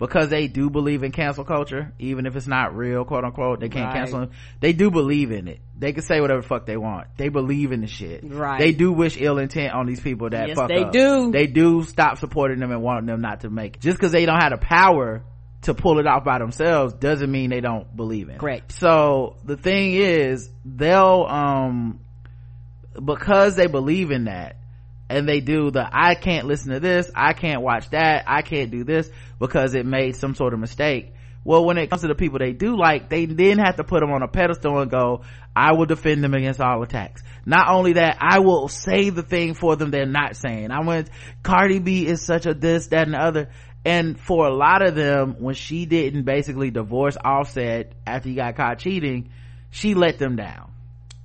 because 0.01 0.29
they 0.31 0.49
do 0.49 0.69
believe 0.71 1.05
in 1.05 1.13
cancel 1.13 1.45
culture 1.45 1.93
even 2.01 2.27
if 2.27 2.35
it's 2.35 2.49
not 2.49 2.75
real 2.77 3.05
quote 3.05 3.23
unquote 3.25 3.61
they 3.61 3.69
can't 3.69 3.87
Right. 3.87 3.95
cancel 3.95 4.21
them 4.21 4.31
they 4.59 4.73
do 4.73 4.91
believe 4.91 5.31
in 5.31 5.47
it 5.47 5.61
they 5.79 5.93
can 5.93 6.03
say 6.03 6.21
whatever 6.21 6.41
the 6.41 6.49
fuck 6.49 6.67
they 6.67 6.77
want 6.77 7.07
they 7.19 7.29
believe 7.29 7.71
in 7.71 7.83
the 7.83 7.87
shit 7.87 8.23
Right. 8.25 8.59
they 8.59 8.73
do 8.73 8.91
wish 8.93 9.17
ill 9.21 9.39
intent 9.39 9.73
on 9.75 9.87
these 9.87 10.01
people 10.01 10.31
that 10.31 10.49
Yes, 10.49 10.57
fuck 10.57 10.69
they 10.69 10.83
up. 10.83 10.93
do. 10.93 11.31
they 11.31 11.47
do 11.47 11.83
stop 11.85 12.19
supporting 12.19 12.59
them 12.59 12.73
and 12.73 12.83
want 12.83 13.07
them 13.07 13.21
not 13.21 13.41
to 13.43 13.51
make 13.51 13.77
it 13.77 13.83
just 13.83 13.97
because 13.99 14.11
they 14.13 14.27
don't 14.27 14.41
have 14.43 14.51
the 14.53 14.59
power 14.59 15.23
to 15.63 15.75
pull 15.75 15.99
it 15.99 16.07
off 16.07 16.25
by 16.25 16.39
themselves 16.39 16.95
doesn't 16.95 17.31
mean 17.31 17.51
they 17.51 17.61
don't 17.61 17.95
believe 17.95 18.29
in 18.31 18.37
it. 18.37 18.39
Correct. 18.41 18.73
so 18.73 19.37
the 19.45 19.59
thing 19.59 19.93
is 19.93 20.49
they'll 20.65 21.27
um 21.29 22.01
because 23.05 23.57
they 23.57 23.67
believe 23.67 24.11
in 24.11 24.25
that 24.25 24.57
and 25.11 25.29
they 25.29 25.41
do 25.41 25.71
the 25.71 25.87
i 25.93 26.15
can't 26.15 26.47
listen 26.47 26.73
to 26.73 26.81
this. 26.81 27.11
I 27.15 27.33
can't 27.33 27.63
watch 27.63 27.91
that. 27.91 28.25
I 28.27 28.43
can't 28.43 28.71
do 28.71 28.85
this 28.85 29.11
because 29.39 29.75
it 29.75 29.85
made 29.85 30.17
some 30.17 30.35
sort 30.35 30.55
of 30.55 30.61
mistake. 30.61 31.13
Well 31.45 31.65
when 31.65 31.79
it 31.79 31.91
comes 31.91 32.03
to 32.03 32.09
the 32.09 32.15
people 32.15 32.39
they 32.39 32.53
do 32.53 32.77
like 32.77 33.11
they 33.11 33.27
then 33.27 33.59
have 33.59 33.77
to 33.77 33.85
put 33.85 34.01
them 34.01 34.13
on 34.13 34.23
a 34.23 34.29
pedestal 34.29 34.79
and 34.79 34.91
go 34.91 35.23
i 35.57 35.73
will 35.73 35.87
defend 35.87 36.23
them 36.23 36.35
against 36.35 36.61
all 36.61 36.83
attacks. 36.83 37.23
Not 37.45 37.69
only 37.69 37.95
that 37.95 38.19
i 38.21 38.39
will 38.39 38.69
say 38.69 39.11
the 39.11 39.23
thing 39.23 39.55
for 39.55 39.75
them 39.77 39.91
they're 39.91 40.07
not 40.07 40.37
saying. 40.37 40.71
I 40.71 40.81
went 40.81 41.11
cardi 41.43 41.81
b 41.81 42.07
is 42.07 42.25
such 42.25 42.47
a 42.47 42.55
this 42.55 42.87
that 42.89 43.07
and 43.07 43.15
the 43.15 43.19
other. 43.19 43.51
And 43.85 44.21
for 44.21 44.47
a 44.47 44.55
lot 44.55 44.87
of 44.87 44.95
them 44.95 45.37
when 45.39 45.55
she 45.55 45.87
didn't 45.87 46.25
basically 46.25 46.71
divorce 46.71 47.17
offset 47.23 47.95
after 48.07 48.29
he 48.29 48.37
got 48.37 48.55
caught 48.55 48.79
cheating 48.79 49.31
she 49.71 49.95
let 49.95 50.19
them 50.19 50.37
down 50.37 50.71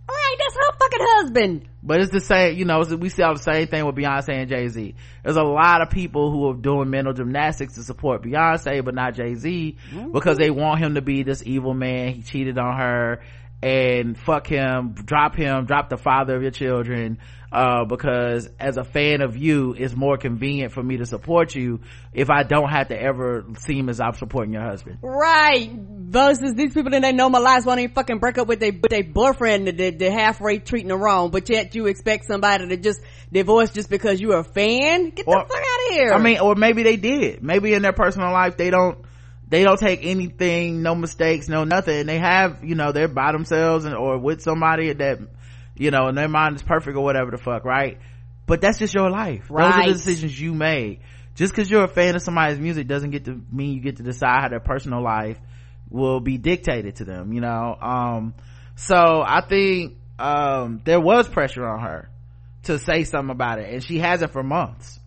Right, 0.08 0.36
that's 0.40 0.56
her 0.56 0.72
fucking 0.78 1.00
husband. 1.02 1.70
but 1.82 2.00
it's 2.02 2.12
the 2.12 2.20
same, 2.20 2.58
you 2.58 2.66
know, 2.66 2.82
we 3.00 3.10
see 3.10 3.24
all 3.24 3.34
the 3.34 3.42
same 3.42 3.68
thing 3.68 3.86
with 3.86 3.96
Beyonce 3.96 4.30
and 4.30 4.50
Jay-Z. 4.50 4.96
There's 5.24 5.36
a 5.36 5.44
lot 5.44 5.82
of 5.82 5.90
people 5.90 6.32
who 6.32 6.50
are 6.50 6.54
doing 6.54 6.90
mental 6.90 7.14
gymnastics 7.14 7.76
to 7.76 7.84
support 7.84 8.22
Beyonce, 8.24 8.84
but 8.84 8.94
not 8.94 9.16
Jay-Z, 9.16 9.78
because 10.14 10.38
they 10.38 10.52
want 10.52 10.80
him 10.80 10.96
to 10.96 11.02
be 11.02 11.24
this 11.24 11.42
evil 11.46 11.74
man. 11.74 12.14
He 12.14 12.22
cheated 12.22 12.58
on 12.58 12.78
her 12.78 13.22
and 13.62 14.18
fuck 14.18 14.48
him, 14.48 14.94
drop 14.94 15.36
him, 15.36 15.66
drop 15.66 15.90
the 15.90 15.98
father 15.98 16.36
of 16.36 16.42
your 16.42 16.52
children, 16.52 17.18
uh, 17.52 17.86
because 17.86 18.50
as 18.60 18.76
a 18.78 18.84
fan 18.84 19.22
of 19.22 19.38
you, 19.38 19.74
it's 19.78 19.96
more 19.96 20.18
convenient 20.18 20.74
for 20.74 20.84
me 20.84 20.98
to 20.98 21.06
support 21.06 21.56
you 21.56 21.80
if 22.14 22.30
I 22.30 22.44
don't 22.44 22.70
have 22.70 22.90
to 22.90 23.02
ever 23.02 23.46
seem 23.60 23.88
as 23.90 24.02
I'm 24.02 24.14
supporting 24.14 24.54
your 24.54 24.64
husband. 24.64 25.00
Right. 25.02 25.72
Versus 25.72 26.54
these 26.54 26.74
people 26.74 26.92
that 26.92 27.02
they 27.02 27.14
know 27.14 27.30
my 27.30 27.40
lives 27.40 27.66
won't 27.66 27.80
even 27.80 27.96
fucking 27.96 28.20
break 28.20 28.38
up 28.38 28.48
with 28.48 28.60
their 28.60 28.72
their 28.72 29.04
boyfriend 29.04 29.68
that 29.68 29.78
they, 29.78 29.92
they're 29.92 30.12
halfway 30.12 30.60
treating 30.60 30.90
them 30.90 31.02
wrong, 31.02 31.32
but 31.32 31.50
yet 31.50 31.74
you 31.76 31.88
expect 31.88 32.26
somebody 32.26 32.68
to 32.68 32.78
just 32.78 33.00
divorce 33.32 33.72
just 33.72 33.90
because 33.90 34.20
you're 34.20 34.40
a 34.40 34.44
fan? 34.44 35.12
Get 35.12 35.28
Or- 35.28 35.44
the 35.44 35.48
fuck 35.48 35.58
out 35.58 35.88
of 35.90 35.94
here. 35.94 36.14
I 36.14 36.20
mean, 36.22 36.40
or 36.40 36.56
maybe 36.56 36.84
they 36.84 36.98
did. 36.98 37.42
Maybe 37.42 37.74
in 37.74 37.82
their 37.82 37.94
personal 37.94 38.32
life 38.32 38.58
they 38.58 38.70
don't 38.70 39.05
they 39.48 39.64
don't 39.64 39.80
take 39.80 40.00
anything, 40.04 40.82
no 40.82 40.96
mistakes, 40.96 41.48
no 41.48 41.64
nothing. 41.64 42.06
They 42.08 42.18
have, 42.18 42.64
you 42.64 42.76
know, 42.76 42.92
they're 42.92 43.08
by 43.08 43.32
themselves 43.32 43.86
and 43.86 43.96
or 43.96 44.18
with 44.18 44.42
somebody 44.42 44.92
that, 44.92 45.20
you 45.76 45.92
know, 45.92 46.08
and 46.08 46.18
their 46.18 46.28
mind 46.28 46.56
is 46.56 46.64
perfect 46.64 46.98
or 46.98 47.04
whatever 47.04 47.32
the 47.32 47.38
fuck, 47.38 47.64
right? 47.66 48.00
But 48.48 48.62
that's 48.62 48.80
just 48.80 48.94
your 48.94 49.10
life. 49.10 49.48
Those 49.50 49.58
are 49.60 49.70
Right. 49.70 49.88
the 49.88 49.94
decisions 49.94 50.40
you 50.40 50.54
made. 50.54 51.02
Just 51.36 51.54
because 51.54 51.70
you're 51.70 51.84
a 51.84 51.88
fan 51.90 52.16
of 52.16 52.22
somebody's 52.22 52.60
music 52.60 52.88
doesn't 52.88 53.12
get 53.12 53.26
to 53.26 53.42
mean 53.52 53.74
you 53.76 53.82
get 53.82 53.98
to 53.98 54.04
decide 54.04 54.42
how 54.42 54.50
their 54.50 54.60
personal 54.60 55.04
life 55.04 55.38
will 55.90 56.20
be 56.20 56.38
dictated 56.38 56.96
to 56.98 57.06
them, 57.06 57.34
you 57.34 57.42
know? 57.42 57.76
Um, 57.80 58.34
so 58.76 58.96
I 58.96 59.42
think, 59.42 59.98
um, 60.18 60.82
there 60.86 61.00
was 61.00 61.28
pressure 61.28 61.68
on 61.68 61.82
her 61.82 62.10
to 62.64 62.80
say 62.80 63.04
something 63.04 63.32
about 63.32 63.60
it 63.60 63.72
and 63.74 63.84
she 63.84 64.00
hasn't 64.00 64.32
for 64.32 64.42
months. 64.44 65.00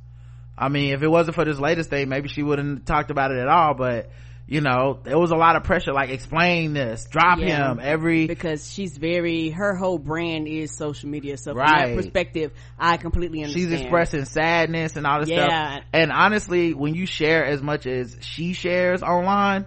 I 0.56 0.68
mean, 0.68 0.92
if 0.92 1.02
it 1.02 1.08
wasn't 1.08 1.34
for 1.34 1.44
this 1.44 1.58
latest 1.58 1.90
thing, 1.90 2.08
maybe 2.08 2.28
she 2.28 2.42
wouldn't 2.42 2.84
talked 2.86 3.10
about 3.10 3.30
it 3.30 3.38
at 3.38 3.48
all, 3.48 3.74
but 3.74 4.10
you 4.50 4.62
know, 4.62 4.98
there 5.04 5.18
was 5.18 5.30
a 5.30 5.36
lot 5.36 5.56
of 5.56 5.64
pressure, 5.64 5.92
like 5.92 6.08
explain 6.08 6.72
this, 6.72 7.04
drop 7.04 7.38
Yeah. 7.38 7.70
him 7.72 7.80
every, 7.82 8.26
because 8.26 8.72
she's 8.72 8.96
very 8.96 9.50
her 9.50 9.76
whole 9.76 9.98
brand 9.98 10.48
is 10.48 10.74
social 10.74 11.10
media 11.10 11.36
so 11.36 11.52
from 11.52 11.58
Right. 11.60 11.88
that 11.88 11.96
perspective 11.96 12.52
i 12.78 12.96
completely 12.96 13.42
understand 13.44 13.70
she's 13.70 13.80
expressing 13.80 14.24
sadness 14.24 14.96
and 14.96 15.06
all 15.06 15.20
this 15.20 15.28
Yeah. 15.28 15.48
stuff. 15.48 15.84
And 15.92 16.10
honestly, 16.10 16.72
when 16.72 16.94
you 16.94 17.04
share 17.04 17.44
as 17.44 17.60
much 17.62 17.86
as 17.86 18.16
she 18.20 18.54
shares 18.54 19.02
online, 19.02 19.66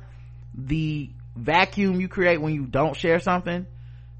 the 0.55 1.11
vacuum 1.35 2.01
you 2.01 2.07
create 2.07 2.41
when 2.41 2.55
you 2.55 2.65
don't 2.65 2.95
share 2.95 3.19
something 3.19 3.67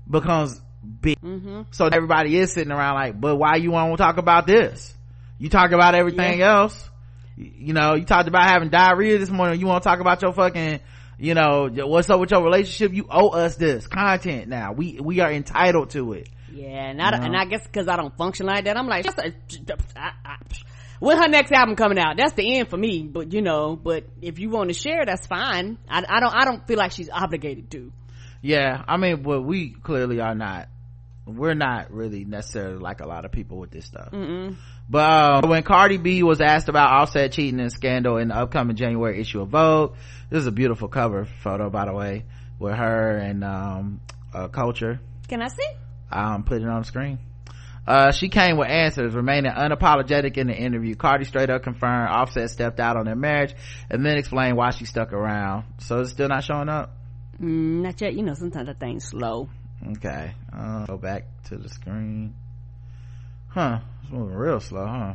becomes 0.09 0.61
big. 1.01 1.19
Mm-hmm. 1.21 1.61
So 1.71 1.87
everybody 1.87 2.37
is 2.37 2.53
sitting 2.53 2.71
around 2.71 2.95
like, 2.95 3.19
but 3.19 3.35
why 3.35 3.55
you 3.55 3.71
want 3.71 3.91
to 3.93 3.97
talk 3.97 4.17
about 4.17 4.45
this? 4.45 4.95
You 5.39 5.49
talk 5.49 5.71
about 5.71 5.95
everything 5.95 6.41
else. 6.43 6.90
You 7.41 7.73
know, 7.73 7.95
you 7.95 8.05
talked 8.05 8.27
about 8.27 8.43
having 8.49 8.69
diarrhea 8.69 9.17
this 9.17 9.29
morning. 9.29 9.59
You 9.59 9.67
want 9.67 9.83
to 9.83 9.89
talk 9.89 9.99
about 9.99 10.21
your 10.21 10.31
fucking, 10.33 10.79
you 11.17 11.33
know, 11.33 11.69
what's 11.87 12.09
up 12.09 12.19
with 12.19 12.31
your 12.31 12.43
relationship? 12.43 12.93
You 12.93 13.05
owe 13.09 13.29
us 13.29 13.55
this 13.55 13.87
content 13.87 14.47
now. 14.47 14.73
We, 14.73 14.99
we 15.01 15.19
are 15.21 15.31
entitled 15.31 15.89
to 15.91 16.13
it. 16.13 16.29
yeah 16.51 16.89
and 16.89 17.01
i, 17.01 17.11
don't- 17.11 17.21
No. 17.21 17.25
and 17.27 17.35
I 17.37 17.45
guess 17.45 17.63
because 17.65 17.87
i 17.87 17.95
don't 17.95 18.15
function 18.17 18.45
like 18.45 18.65
that 18.65 18.75
i'm 18.77 18.87
like 18.87 19.05
just 19.05 19.17
a, 19.17 19.33
I, 19.95 20.11
I, 20.25 20.35
when 20.99 21.17
her 21.17 21.29
next 21.29 21.51
album 21.53 21.75
coming 21.77 21.97
out 21.97 22.17
that's 22.17 22.33
the 22.33 22.57
end 22.57 22.69
for 22.69 22.75
me 22.77 23.03
but 23.03 23.31
you 23.31 23.41
know 23.41 23.77
but 23.77 24.03
if 24.21 24.37
you 24.37 24.49
want 24.49 24.67
to 24.69 24.73
share 24.73 25.05
that's 25.05 25.25
fine 25.27 25.77
I, 25.89 26.03
I 26.07 26.19
don't 26.19 26.33
i 26.35 26.43
don't 26.43 26.67
feel 26.67 26.77
like 26.77 26.91
she's 26.91 27.09
obligated 27.09 27.71
to 27.71 27.91
Yeah, 28.41 28.83
I 28.87 28.97
mean, 28.97 29.21
but 29.23 29.41
we 29.43 29.69
clearly 29.69 30.19
are 30.19 30.33
not. 30.35 30.67
We're 31.27 31.53
not 31.53 31.91
really 31.93 32.25
necessarily 32.25 32.79
like 32.79 32.99
a 32.99 33.05
lot 33.07 33.23
of 33.23 33.31
people 33.31 33.57
with 33.59 33.69
this 33.71 33.85
stuff. 33.85 34.09
But 34.89 35.45
uh, 35.45 35.47
when 35.47 35.63
Cardi 35.63 35.97
B 35.97 36.21
was 36.23 36.41
asked 36.41 36.67
about 36.67 36.91
Offset 36.91 37.31
cheating 37.31 37.59
and 37.59 37.71
scandal 37.71 38.17
in 38.17 38.27
the 38.27 38.35
upcoming 38.35 38.75
January 38.75 39.21
issue 39.21 39.41
of 39.41 39.49
Vogue, 39.49 39.95
this 40.29 40.39
is 40.39 40.47
a 40.47 40.51
beautiful 40.51 40.87
cover 40.89 41.25
photo, 41.43 41.69
by 41.69 41.85
the 41.85 41.93
way, 41.93 42.25
with 42.59 42.73
her 42.75 43.17
and 43.17 43.43
um, 43.43 44.01
uh, 44.33 44.47
Culture. 44.49 44.99
can 45.27 45.41
i 45.41 45.47
see 45.47 45.67
Um, 46.11 46.43
put 46.43 46.61
it 46.61 46.67
on 46.67 46.81
the 46.81 46.85
screen. 46.85 47.19
Uh, 47.87 48.11
she 48.11 48.29
came 48.29 48.57
with 48.57 48.67
answers, 48.67 49.13
remaining 49.13 49.51
unapologetic 49.51 50.37
in 50.37 50.47
the 50.47 50.53
interview. 50.55 50.93
Cardi 50.95 51.25
straight 51.25 51.49
up 51.49 51.63
confirmed 51.63 52.09
Offset 52.09 52.49
stepped 52.49 52.79
out 52.79 52.95
on 52.95 53.05
their 53.05 53.15
marriage 53.15 53.55
and 53.89 54.05
then 54.05 54.17
explained 54.17 54.55
why 54.55 54.69
she 54.71 54.85
stuck 54.85 55.13
around. 55.13 55.65
So 55.79 55.99
it's 56.01 56.11
still 56.11 56.27
not 56.27 56.43
showing 56.43 56.69
up? 56.69 56.95
mm, 57.41 57.81
not 57.81 57.99
yet 58.01 58.13
you 58.13 58.21
know 58.23 58.35
sometimes 58.35 58.67
that 58.67 58.79
thing's 58.79 59.05
slow 59.05 59.49
Okay. 59.97 60.35
Uh, 60.55 60.85
go 60.85 60.97
back 60.97 61.23
to 61.45 61.57
the 61.57 61.67
screen. 61.69 62.35
Huh. 63.47 63.79
It's 64.11 64.17
moving 64.17 64.35
real 64.35 64.59
slow, 64.59 64.85
huh? 64.85 65.13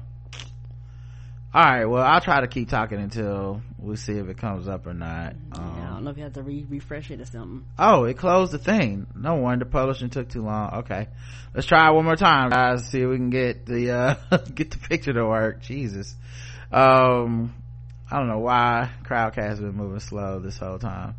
all 1.55 1.62
right 1.62 1.84
well 1.84 2.03
i'll 2.03 2.20
try 2.20 2.40
to 2.40 2.49
keep 2.49 2.68
talking 2.68 2.99
until 2.99 3.62
we 3.78 3.97
see 3.97 4.12
if 4.12 4.28
it 4.28 4.36
comes 4.36 4.68
up 4.68 4.86
or 4.86 4.94
not. 4.94 5.34
Yeah, 5.55 5.61
I 5.61 5.62
um, 5.62 5.94
don't 5.94 6.05
know 6.05 6.11
if 6.11 6.16
you 6.16 6.24
have 6.24 6.32
to 6.32 6.42
re- 6.42 6.66
refresh 6.68 7.11
it 7.11 7.20
or 7.20 7.24
something. 7.26 7.64
oh 7.78 8.05
it 8.05 8.18
closed 8.18 8.53
the 8.53 8.59
thing. 8.59 9.07
No 9.14 9.34
wonder 9.36 9.64
publishing 9.64 10.11
took 10.11 10.28
too 10.28 10.42
long. 10.42 10.74
Okay. 10.78 11.09
Let's 11.55 11.66
try 11.66 11.88
it 11.88 11.94
one 11.94 12.05
more 12.05 12.16
time 12.16 12.51
guys 12.51 12.88
see 12.88 13.03
if 13.03 13.09
we 13.09 13.16
can 13.16 13.30
get 13.30 13.64
the 13.66 13.90
uh 13.90 14.14
get 14.55 14.70
the 14.70 14.78
picture 14.78 15.12
to 15.12 15.26
work. 15.26 15.62
Jesus. 15.62 16.14
Um 16.72 17.55
i 18.11 18.18
don't 18.18 18.28
know 18.28 18.38
why 18.38 18.90
crowdcast 19.05 19.36
has 19.36 19.61
been 19.61 19.76
moving 19.76 20.01
slow 20.01 20.40
this 20.40 20.59
whole 20.59 20.78
time. 20.78 21.14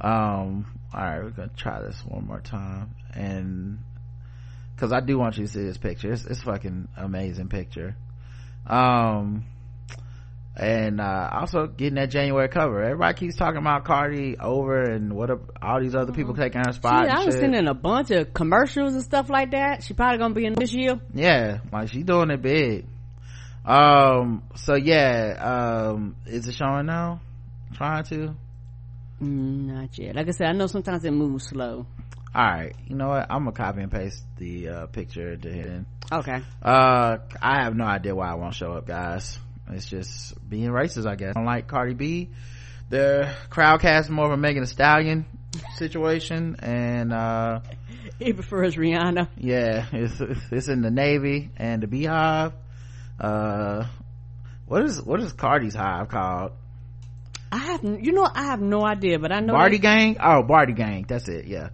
Um 0.00 0.66
all 0.92 1.00
right 1.00 1.22
we're 1.22 1.30
gonna 1.30 1.50
try 1.56 1.80
this 1.80 2.00
one 2.06 2.26
more 2.26 2.40
time. 2.40 2.94
And 3.14 3.78
because 4.80 4.92
i 4.92 5.00
do 5.00 5.18
want 5.18 5.36
you 5.36 5.46
to 5.46 5.52
see 5.52 5.62
this 5.62 5.76
picture 5.76 6.12
it's, 6.12 6.24
it's 6.24 6.42
fucking 6.42 6.88
amazing 6.96 7.48
picture 7.48 7.94
um 8.66 9.44
and 10.56 11.00
uh 11.00 11.28
also 11.32 11.66
getting 11.66 11.96
that 11.96 12.10
january 12.10 12.48
cover 12.48 12.82
everybody 12.82 13.14
keeps 13.18 13.36
talking 13.36 13.58
about 13.58 13.84
cardi 13.84 14.38
over 14.38 14.82
and 14.82 15.12
what 15.14 15.28
a, 15.30 15.38
all 15.60 15.80
these 15.80 15.94
other 15.94 16.12
people 16.12 16.34
taking 16.34 16.62
her 16.64 16.72
spot 16.72 17.02
and 17.02 17.12
I 17.12 17.24
was 17.24 17.36
seeing 17.38 17.54
a 17.68 17.74
bunch 17.74 18.10
of 18.10 18.32
commercials 18.34 18.94
and 18.94 19.02
stuff 19.02 19.30
like 19.30 19.52
that. 19.52 19.84
She 19.84 19.94
probably 19.94 20.18
gonna 20.18 20.34
be 20.34 20.46
in 20.46 20.54
this 20.54 20.72
year. 20.72 20.98
yeah 21.14 21.58
like 21.72 21.88
she 21.88 22.02
doing 22.02 22.30
it 22.30 22.42
big 22.42 22.86
um 23.64 24.42
so 24.56 24.74
yeah 24.74 25.92
um 25.94 26.16
is 26.26 26.48
it 26.48 26.54
showing 26.54 26.86
now 26.86 27.20
trying 27.74 28.04
to 28.04 28.34
Mm, 29.22 29.66
not 29.66 29.98
yet. 29.98 30.16
Like 30.16 30.28
I 30.28 30.30
said, 30.30 30.48
I 30.48 30.52
know 30.52 30.66
sometimes 30.66 31.04
it 31.04 31.10
moves 31.10 31.48
slow. 31.48 31.84
All 32.34 32.44
right 32.44 32.74
you 32.86 32.94
know 32.96 33.08
what? 33.08 33.26
I'm 33.30 33.40
gonna 33.44 33.52
copy 33.52 33.80
and 33.82 33.90
paste 33.90 34.22
the 34.36 34.68
uh 34.68 34.86
picture 34.86 35.36
to 35.36 35.52
hit 35.52 35.84
Okay. 36.12 36.40
uh 36.62 37.18
i 37.40 37.62
have 37.62 37.74
no 37.76 37.84
idea 37.84 38.14
why 38.14 38.30
i 38.30 38.34
won't 38.34 38.54
show 38.54 38.72
up 38.72 38.86
guys. 38.86 39.38
It's 39.72 39.86
just 39.88 40.34
being 40.48 40.68
racist 40.70 41.06
i 41.06 41.14
guess. 41.16 41.34
Unlike 41.36 41.66
cardi 41.68 41.94
b. 41.94 42.28
The 42.88 43.32
crowd 43.50 43.80
cast 43.80 44.10
more 44.10 44.26
of 44.26 44.32
a 44.32 44.36
megan 44.36 44.62
Thee 44.64 44.66
stallion 44.68 45.24
situation 45.76 46.56
and 46.60 47.12
uh 47.12 47.60
He 48.18 48.32
prefers 48.32 48.76
Rihanna. 48.76 49.28
yeah 49.36 49.86
it's 49.92 50.20
it's 50.50 50.68
in 50.68 50.82
the 50.82 50.90
navy 50.90 51.50
and 51.56 51.82
the 51.82 51.86
Beyhive. 51.86 52.52
Uh 53.18 53.86
what 54.66 54.84
is 54.84 55.02
what 55.02 55.20
is 55.20 55.32
cardi's 55.32 55.74
hive 55.74 56.08
called? 56.08 56.52
I 57.52 57.58
have, 57.58 57.82
you 57.82 58.12
know, 58.12 58.28
I 58.32 58.44
have 58.44 58.60
no 58.60 58.84
idea, 58.86 59.18
but 59.18 59.32
I 59.32 59.40
know. 59.40 59.54
Bardi 59.54 59.78
they- 59.78 59.82
gang? 59.82 60.16
Oh 60.22 60.42
Bardi 60.44 60.72
gang. 60.72 61.04
That's 61.08 61.28
it 61.28 61.46
yeah 61.46 61.70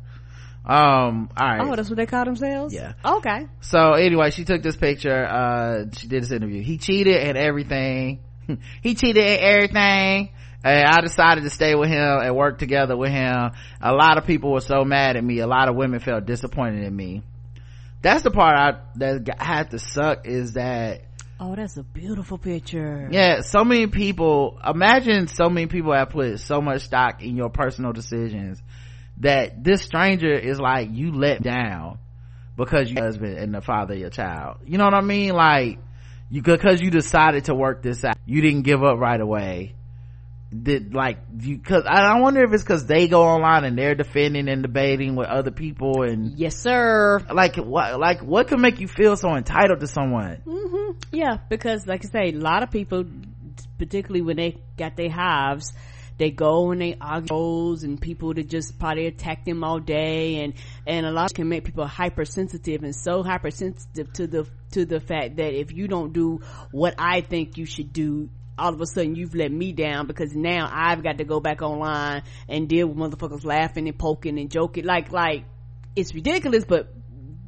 um 0.66 1.28
all 1.36 1.46
right 1.48 1.60
Oh, 1.60 1.76
that's 1.76 1.88
what 1.88 1.96
they 1.96 2.06
call 2.06 2.24
themselves. 2.24 2.74
Yeah. 2.74 2.94
Okay. 3.04 3.46
so 3.60 3.92
anyway 3.92 4.30
she 4.30 4.44
took 4.44 4.62
this 4.62 4.76
picture 4.76 5.24
uh 5.24 5.84
she 5.92 6.08
did 6.08 6.22
this 6.24 6.32
interview 6.32 6.62
he 6.62 6.76
cheated 6.78 7.16
and 7.16 7.38
everything 7.38 8.18
he 8.82 8.94
cheated 8.96 9.24
and 9.24 9.40
everything 9.40 10.30
and 10.64 10.88
i 10.88 11.00
decided 11.00 11.44
to 11.44 11.50
stay 11.50 11.74
with 11.76 11.88
him 11.88 12.18
and 12.20 12.34
work 12.34 12.58
together 12.58 12.96
with 12.96 13.10
him 13.10 13.52
a 13.80 13.92
lot 13.92 14.18
of 14.18 14.26
people 14.26 14.50
were 14.52 14.60
so 14.60 14.84
mad 14.84 15.16
at 15.16 15.22
me 15.22 15.38
a 15.38 15.46
lot 15.46 15.68
of 15.68 15.76
women 15.76 16.00
felt 16.00 16.26
disappointed 16.26 16.82
in 16.84 16.94
me 16.96 17.22
that's 18.02 18.22
the 18.24 18.30
part 18.32 18.56
i 18.56 18.80
that 18.96 19.40
had 19.40 19.70
to 19.70 19.78
suck 19.78 20.26
is 20.26 20.54
that 20.54 21.02
Oh, 21.38 21.54
that's 21.54 21.76
a 21.76 21.82
beautiful 21.82 22.38
picture. 22.38 23.08
yeah 23.12 23.42
so 23.42 23.62
many 23.62 23.86
people 23.88 24.58
imagine 24.66 25.28
so 25.28 25.50
many 25.50 25.66
people 25.66 25.92
have 25.92 26.08
put 26.08 26.40
so 26.40 26.62
much 26.62 26.82
stock 26.82 27.22
in 27.22 27.36
your 27.36 27.50
personal 27.50 27.92
decisions 27.92 28.60
that 29.18 29.62
this 29.62 29.82
stranger 29.82 30.32
is 30.32 30.60
like 30.60 30.88
you 30.92 31.12
let 31.12 31.42
down 31.42 31.98
because 32.56 32.90
your 32.90 33.04
husband 33.04 33.38
and 33.38 33.54
the 33.54 33.60
father 33.60 33.94
of 33.94 34.00
your 34.00 34.10
child. 34.10 34.58
You 34.66 34.78
know 34.78 34.84
what 34.84 34.94
i 34.94 35.00
mean? 35.00 35.34
Like 35.34 35.78
you 36.30 36.42
because 36.42 36.80
you 36.80 36.90
decided 36.90 37.44
to 37.44 37.54
work 37.54 37.82
this 37.82 38.04
out 38.04 38.16
you 38.26 38.42
didn't 38.42 38.62
give 38.62 38.82
up 38.82 38.98
right 38.98 39.20
away. 39.20 39.74
Did 40.50 40.94
like 40.94 41.18
you 41.40 41.56
because 41.56 41.84
I, 41.86 42.02
I 42.02 42.20
wonder 42.20 42.42
if 42.44 42.52
it's 42.52 42.62
because 42.62 42.86
they 42.86 43.08
go 43.08 43.22
online 43.22 43.64
and 43.64 43.76
they're 43.76 43.94
defending 43.94 44.48
and 44.48 44.62
debating 44.62 45.16
with 45.16 45.26
other 45.26 45.50
people 45.50 46.02
and 46.02 46.38
Yes, 46.38 46.56
sir. 46.56 47.20
like 47.32 47.56
what 47.56 47.98
like 47.98 48.22
what 48.22 48.48
can 48.48 48.60
make 48.60 48.80
you 48.80 48.88
feel 48.88 49.16
so 49.16 49.34
entitled 49.34 49.80
to 49.80 49.86
someone? 49.86 50.42
Hmm 50.48 50.90
Yeah, 51.12 51.38
because 51.48 51.86
like 51.86 52.04
I 52.04 52.08
say, 52.08 52.28
a 52.32 52.38
lot 52.38 52.62
of 52.62 52.70
people, 52.70 53.04
particularly 53.78 54.22
when 54.22 54.36
they 54.36 54.56
got 54.76 54.96
their 54.96 55.10
hives, 55.10 55.72
they 56.18 56.30
go 56.30 56.70
and 56.70 56.80
they 56.80 56.96
argue 57.00 57.76
and 57.82 58.00
people 58.00 58.32
that 58.34 58.48
just 58.48 58.78
probably 58.78 59.06
attack 59.06 59.44
them 59.44 59.62
all 59.62 59.78
day. 59.78 60.42
And 60.42 60.54
and 60.86 61.06
a 61.06 61.10
lot 61.10 61.34
can 61.34 61.48
make 61.48 61.64
people 61.64 61.86
hypersensitive 61.86 62.82
and 62.82 62.94
so 62.94 63.22
hypersensitive 63.22 64.12
to 64.14 64.26
the 64.26 64.48
to 64.72 64.86
the 64.86 65.00
fact 65.00 65.36
that 65.36 65.52
if 65.52 65.72
you 65.72 65.88
don't 65.88 66.12
do 66.12 66.40
what 66.70 66.94
I 66.98 67.20
think 67.20 67.58
you 67.58 67.66
should 67.66 67.92
do 67.92 68.30
all 68.58 68.72
of 68.72 68.80
a 68.80 68.86
sudden 68.86 69.14
you've 69.14 69.34
let 69.34 69.52
me 69.52 69.72
down 69.72 70.06
because 70.06 70.34
now 70.34 70.68
I've 70.72 71.02
got 71.02 71.18
to 71.18 71.24
go 71.24 71.40
back 71.40 71.60
online 71.60 72.22
and 72.48 72.68
deal 72.68 72.86
with 72.86 72.96
motherfuckers 72.96 73.44
laughing 73.44 73.86
and 73.88 73.98
poking 73.98 74.38
and 74.38 74.50
joking. 74.50 74.84
Like 74.84 75.12
like 75.12 75.44
it's 75.94 76.14
ridiculous 76.14 76.64
but 76.64 76.92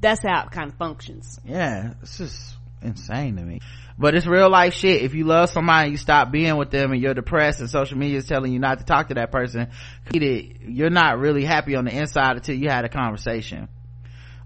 that's 0.00 0.22
how 0.22 0.44
it 0.44 0.50
kind 0.50 0.70
of 0.70 0.76
functions. 0.76 1.40
Yeah 1.44 1.94
it's 2.02 2.18
just 2.18 2.56
insane 2.82 3.36
to 3.36 3.42
me 3.42 3.60
but 3.98 4.14
it's 4.14 4.26
real 4.26 4.48
life 4.48 4.74
shit. 4.74 5.02
If 5.02 5.14
you 5.14 5.24
love 5.24 5.50
somebody 5.50 5.90
you 5.90 5.96
stop 5.96 6.30
being 6.30 6.56
with 6.56 6.70
them 6.70 6.92
and 6.92 7.00
you're 7.00 7.14
depressed 7.14 7.60
and 7.60 7.68
social 7.68 7.98
media 7.98 8.18
is 8.18 8.26
telling 8.26 8.52
you 8.52 8.58
not 8.58 8.78
to 8.78 8.84
talk 8.84 9.08
to 9.08 9.14
that 9.14 9.32
person 9.32 9.68
you're 10.12 10.90
not 10.90 11.18
really 11.18 11.44
happy 11.44 11.74
on 11.74 11.84
the 11.84 11.96
inside 11.96 12.36
until 12.36 12.54
you 12.54 12.68
had 12.68 12.84
a 12.84 12.88
conversation. 12.88 13.68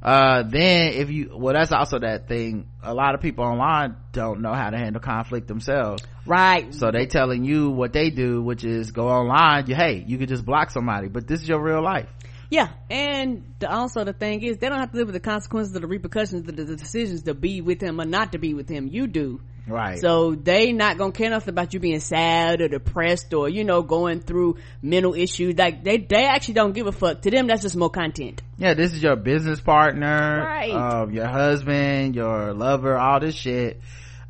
Uh 0.03 0.43
then 0.43 0.95
if 0.95 1.11
you 1.11 1.31
well 1.37 1.55
that's 1.55 1.71
also 1.71 1.99
that 2.01 2.27
thing. 2.27 2.69
A 2.83 2.93
lot 2.93 3.15
of 3.15 3.21
people 3.21 3.45
online 3.45 3.97
don't 4.11 4.41
know 4.41 4.53
how 4.53 4.71
to 4.71 4.77
handle 4.77 5.01
conflict 5.01 5.47
themselves. 5.47 6.03
Right. 6.27 6.75
So 6.75 6.91
they 6.91 7.07
telling 7.07 7.45
you 7.45 7.71
what 7.71 7.93
they 7.93 8.11
do 8.11 8.43
which 8.43 8.65
is 8.65 8.91
go 8.91 9.09
online. 9.09 9.67
You 9.67 9.77
hey 9.77 10.03
you 10.07 10.19
could 10.19 10.29
just 10.29 10.45
block 10.45 10.71
somebody 10.71 11.09
but 11.09 11.29
this 11.29 11.43
is 11.43 11.49
your 11.49 11.63
real 11.63 11.83
life 11.83 12.09
Yeah, 12.53 12.69
and 12.91 13.55
the, 13.61 13.71
also 13.73 14.05
the 14.05 14.13
thing 14.13 14.43
is, 14.43 14.59
they 14.59 14.69
don't 14.69 14.79
have 14.79 14.91
to 14.93 14.99
live 14.99 15.07
with 15.07 15.15
the 15.15 15.21
consequences 15.21 15.75
of 15.75 15.81
the 15.81 15.89
repercussions 15.89 16.47
of 16.47 16.55
the, 16.55 16.65
the 16.65 16.77
decisions 16.77 17.23
to 17.23 17.33
be 17.33 17.63
with 17.63 17.81
him 17.81 17.99
or 17.99 18.05
not 18.05 18.33
to 18.33 18.39
be 18.39 18.53
with 18.53 18.69
him. 18.69 18.89
You 18.89 19.07
do. 19.07 19.41
right 19.67 19.99
So 19.99 20.35
they 20.35 20.73
not 20.73 20.99
gonna 20.99 21.13
care 21.13 21.31
nothing 21.31 21.49
about 21.49 21.73
you 21.73 21.81
being 21.81 22.01
sad 22.01 22.61
or 22.61 22.69
depressed 22.69 23.33
or 23.33 23.49
you 23.49 23.65
know 23.65 23.81
going 23.81 24.21
through 24.21 24.57
mental 24.83 25.15
issues. 25.15 25.57
Like 25.57 25.83
they 25.83 25.97
they 25.97 26.27
actually 26.27 26.55
don't 26.61 26.73
give 26.75 26.87
a 26.87 26.93
fuck. 26.93 27.23
To 27.23 27.31
them, 27.31 27.47
that's 27.47 27.63
just 27.63 27.75
more 27.77 27.89
content. 27.91 28.43
yeah 28.59 28.75
this 28.75 28.93
is 28.93 29.03
your 29.03 29.17
business 29.17 29.59
partner 29.61 30.45
Right. 30.47 30.73
um, 30.73 31.11
your 31.11 31.29
husband 31.29 32.15
your 32.15 32.53
lover 32.53 32.99
all 32.99 33.19
this 33.21 33.35
shit 33.35 33.81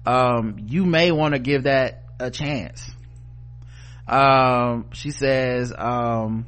um, 0.06 0.58
you 0.68 0.84
may 0.86 1.10
want 1.10 1.34
to 1.34 1.40
give 1.40 1.64
that 1.64 2.04
a 2.20 2.30
chance 2.30 2.88
um, 4.06 4.86
she 4.92 5.10
says 5.10 5.72
um, 5.76 6.46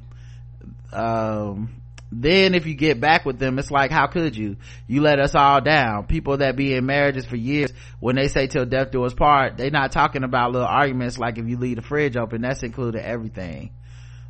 um, 0.95 1.71
then 2.13 2.55
if 2.55 2.67
you 2.67 2.75
get 2.75 3.01
back 3.01 3.25
with 3.25 3.39
them 3.39 3.59
it's 3.59 3.71
like 3.71 3.91
how 3.91 4.07
could 4.07 4.37
you 4.37 4.57
you 4.87 5.01
let 5.01 5.19
us 5.19 5.35
all 5.35 5.61
down 5.61 6.07
people 6.07 6.37
that 6.37 6.55
be 6.57 6.75
in 6.75 6.87
marriages 6.87 7.27
for 7.27 7.37
years 7.37 7.73
when 7.99 8.15
they 8.15 8.29
say 8.29 8.47
till 8.47 8.65
death 8.65 8.91
do 8.91 9.05
us 9.05 9.15
part 9.15 9.57
they 9.57 9.71
not 9.71 9.91
talking 9.91 10.23
about 10.23 10.53
little 10.53 10.69
arguments 10.69 11.19
like 11.19 11.39
if 11.39 11.49
you 11.49 11.57
leave 11.57 11.77
the 11.77 11.83
fridge 11.83 12.17
open 12.17 12.43
that's 12.43 12.63
included 12.63 13.03
everything 13.03 13.71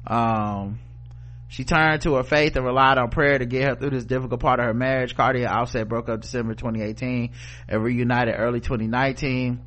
um 0.07 0.79
she 1.55 1.63
turned 1.63 2.03
to 2.03 2.15
her 2.15 2.25
faith 2.25 2.57
and 2.57 2.65
relied 2.65 2.99
on 2.99 3.11
prayer 3.11 3.39
to 3.39 3.47
get 3.47 3.63
her 3.63 3.75
through 3.77 3.91
this 3.91 4.05
difficult 4.05 4.41
part 4.41 4.59
of 4.59 4.67
her 4.67 4.75
marriage. 4.75 5.15
Cardi 5.15 5.45
and 5.45 5.53
Offset 5.53 5.89
broke 5.89 6.09
up 6.09 6.23
December 6.23 6.55
2018 6.55 7.31
and 7.69 7.85
reunited 7.85 8.35
early 8.37 8.61
2019. 8.61 9.63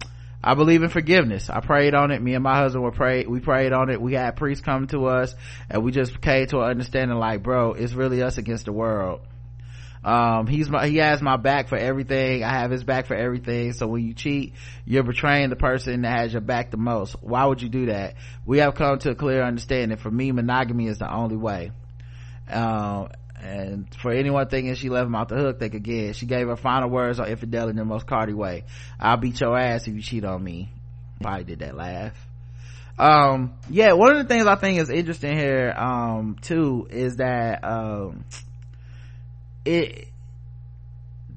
I 0.47 0.53
believe 0.53 0.81
in 0.81 0.87
forgiveness. 0.87 1.49
I 1.49 1.59
prayed 1.59 1.93
on 1.93 2.09
it. 2.11 2.21
Me 2.21 2.33
and 2.33 2.41
my 2.41 2.55
husband 2.55 2.81
were 2.81 2.93
prayed. 2.93 3.27
We 3.27 3.41
prayed 3.41 3.73
on 3.73 3.89
it. 3.89 3.99
We 4.01 4.13
had 4.13 4.37
priests 4.37 4.63
come 4.63 4.87
to 4.87 5.07
us 5.07 5.35
and 5.69 5.83
we 5.83 5.91
just 5.91 6.21
came 6.21 6.47
to 6.47 6.61
an 6.61 6.69
understanding 6.69 7.17
like, 7.17 7.43
bro, 7.43 7.73
it's 7.73 7.91
really 7.91 8.23
us 8.23 8.37
against 8.37 8.63
the 8.63 8.71
world. 8.71 9.19
Um, 10.05 10.47
he's 10.47 10.69
my, 10.69 10.87
he 10.87 10.97
has 10.99 11.21
my 11.21 11.35
back 11.35 11.67
for 11.67 11.77
everything. 11.77 12.45
I 12.45 12.49
have 12.49 12.71
his 12.71 12.85
back 12.85 13.07
for 13.07 13.13
everything. 13.13 13.73
So 13.73 13.87
when 13.87 14.07
you 14.07 14.13
cheat, 14.13 14.53
you're 14.85 15.03
betraying 15.03 15.49
the 15.49 15.57
person 15.57 16.03
that 16.03 16.17
has 16.17 16.31
your 16.31 16.41
back 16.41 16.71
the 16.71 16.77
most. 16.77 17.17
Why 17.19 17.45
would 17.45 17.61
you 17.61 17.67
do 17.67 17.87
that? 17.87 18.15
We 18.45 18.59
have 18.59 18.73
come 18.73 18.99
to 18.99 19.09
a 19.09 19.15
clear 19.15 19.43
understanding. 19.43 19.97
For 19.97 20.09
me, 20.09 20.31
monogamy 20.31 20.87
is 20.87 20.97
the 20.97 21.13
only 21.13 21.35
way. 21.35 21.71
Um, 22.49 23.09
and 23.41 23.93
for 23.95 24.11
anyone 24.11 24.47
thinking 24.47 24.73
she 24.75 24.89
left 24.89 25.07
him 25.07 25.15
off 25.15 25.27
the 25.27 25.35
hook, 25.35 25.59
think 25.59 25.73
again. 25.73 26.13
She 26.13 26.25
gave 26.25 26.47
her 26.47 26.55
final 26.55 26.89
words 26.89 27.19
on 27.19 27.27
infidelity 27.27 27.71
in 27.71 27.77
the 27.77 27.85
most 27.85 28.07
Cardi 28.07 28.33
way. 28.33 28.65
I'll 28.99 29.17
beat 29.17 29.39
your 29.39 29.57
ass 29.57 29.87
if 29.87 29.93
you 29.93 30.01
cheat 30.01 30.25
on 30.25 30.43
me. 30.43 30.71
Probably 31.21 31.43
did 31.43 31.59
that 31.59 31.75
laugh. 31.75 32.13
Um, 32.97 33.53
yeah, 33.69 33.93
one 33.93 34.15
of 34.15 34.17
the 34.17 34.23
things 34.33 34.47
I 34.47 34.55
think 34.55 34.79
is 34.79 34.89
interesting 34.89 35.37
here, 35.37 35.71
um, 35.77 36.37
too, 36.41 36.87
is 36.89 37.17
that, 37.17 37.63
um, 37.63 38.25
it, 39.65 40.07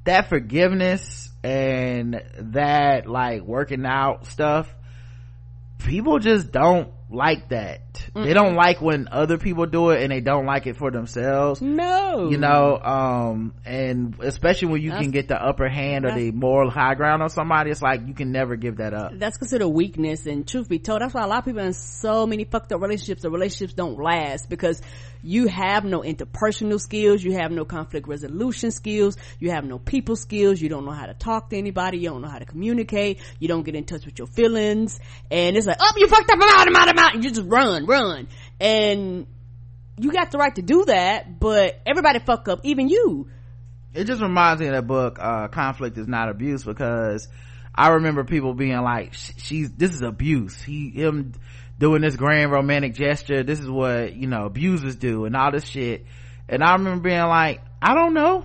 that 0.04 0.28
forgiveness 0.28 1.30
and 1.44 2.22
that 2.38 3.06
like 3.06 3.42
working 3.42 3.84
out 3.84 4.26
stuff, 4.26 4.74
people 5.78 6.18
just 6.18 6.50
don't 6.50 6.92
like 7.10 7.48
that. 7.48 7.94
Mm-mm. 8.14 8.24
They 8.24 8.32
don't 8.32 8.54
like 8.54 8.80
when 8.80 9.08
other 9.10 9.38
people 9.38 9.66
do 9.66 9.90
it 9.90 10.02
and 10.02 10.12
they 10.12 10.20
don't 10.20 10.46
like 10.46 10.66
it 10.66 10.76
for 10.76 10.90
themselves. 10.90 11.60
No. 11.60 12.28
You 12.30 12.38
know, 12.38 12.78
um, 12.78 13.54
and 13.64 14.16
especially 14.20 14.68
when 14.68 14.82
you 14.82 14.90
that's, 14.90 15.02
can 15.02 15.10
get 15.10 15.28
the 15.28 15.42
upper 15.42 15.68
hand 15.68 16.06
or 16.06 16.14
the 16.14 16.30
moral 16.30 16.70
high 16.70 16.94
ground 16.94 17.22
on 17.22 17.30
somebody, 17.30 17.70
it's 17.70 17.82
like 17.82 18.06
you 18.06 18.14
can 18.14 18.32
never 18.32 18.56
give 18.56 18.76
that 18.78 18.94
up. 18.94 19.12
That's 19.14 19.36
considered 19.36 19.68
weakness 19.68 20.26
and 20.26 20.46
truth 20.46 20.68
be 20.68 20.78
told, 20.78 21.02
that's 21.02 21.14
why 21.14 21.24
a 21.24 21.26
lot 21.26 21.40
of 21.40 21.44
people 21.44 21.62
in 21.62 21.72
so 21.72 22.26
many 22.26 22.44
fucked 22.44 22.72
up 22.72 22.80
relationships, 22.80 23.22
the 23.22 23.30
relationships 23.30 23.74
don't 23.74 23.98
last 23.98 24.48
because 24.48 24.80
you 25.22 25.48
have 25.48 25.84
no 25.84 26.00
interpersonal 26.00 26.80
skills, 26.80 27.22
you 27.22 27.32
have 27.32 27.50
no 27.50 27.64
conflict 27.64 28.08
resolution 28.08 28.70
skills, 28.70 29.16
you 29.38 29.50
have 29.50 29.64
no 29.64 29.78
people 29.78 30.16
skills, 30.16 30.60
you 30.60 30.68
don't 30.68 30.84
know 30.84 30.92
how 30.92 31.06
to 31.06 31.14
talk 31.14 31.50
to 31.50 31.58
anybody, 31.58 31.98
you 31.98 32.08
don't 32.08 32.22
know 32.22 32.28
how 32.28 32.38
to 32.38 32.46
communicate, 32.46 33.20
you 33.38 33.48
don't 33.48 33.62
get 33.62 33.74
in 33.74 33.84
touch 33.84 34.06
with 34.06 34.18
your 34.18 34.26
feelings, 34.26 34.98
and 35.30 35.56
it's 35.56 35.66
like, 35.66 35.76
oh, 35.80 35.92
you 35.96 36.06
fucked 36.08 36.30
up, 36.30 36.38
I'm 36.40 36.42
out, 36.42 36.68
I'm 36.68 36.76
out, 36.76 36.88
I'm 36.88 36.98
out, 37.00 37.14
and 37.14 37.24
you 37.24 37.30
just 37.30 37.46
run, 37.48 37.86
run. 37.86 38.28
And 38.60 39.26
you 39.98 40.12
got 40.12 40.30
the 40.30 40.38
right 40.38 40.54
to 40.54 40.62
do 40.62 40.84
that, 40.86 41.40
but 41.40 41.80
everybody 41.86 42.18
fuck 42.20 42.48
up, 42.48 42.60
even 42.64 42.88
you. 42.88 43.28
It 43.92 44.04
just 44.04 44.22
reminds 44.22 44.60
me 44.60 44.68
of 44.68 44.74
that 44.74 44.86
book, 44.86 45.18
uh, 45.20 45.48
Conflict 45.48 45.98
is 45.98 46.06
Not 46.06 46.28
Abuse, 46.28 46.62
because 46.62 47.28
I 47.74 47.88
remember 47.88 48.24
people 48.24 48.54
being 48.54 48.80
like, 48.80 49.14
she's, 49.14 49.72
this 49.72 49.92
is 49.92 50.02
abuse. 50.02 50.60
He, 50.62 50.90
him, 50.90 51.32
doing 51.78 52.02
this 52.02 52.14
grand 52.14 52.52
romantic 52.52 52.94
gesture. 52.94 53.42
This 53.42 53.58
is 53.58 53.68
what, 53.68 54.14
you 54.14 54.26
know, 54.26 54.44
abusers 54.44 54.96
do 54.96 55.24
and 55.24 55.34
all 55.34 55.50
this 55.50 55.64
shit. 55.64 56.04
And 56.48 56.62
I 56.62 56.74
remember 56.74 57.08
being 57.08 57.20
like, 57.22 57.62
I 57.80 57.94
don't 57.94 58.12
know. 58.12 58.44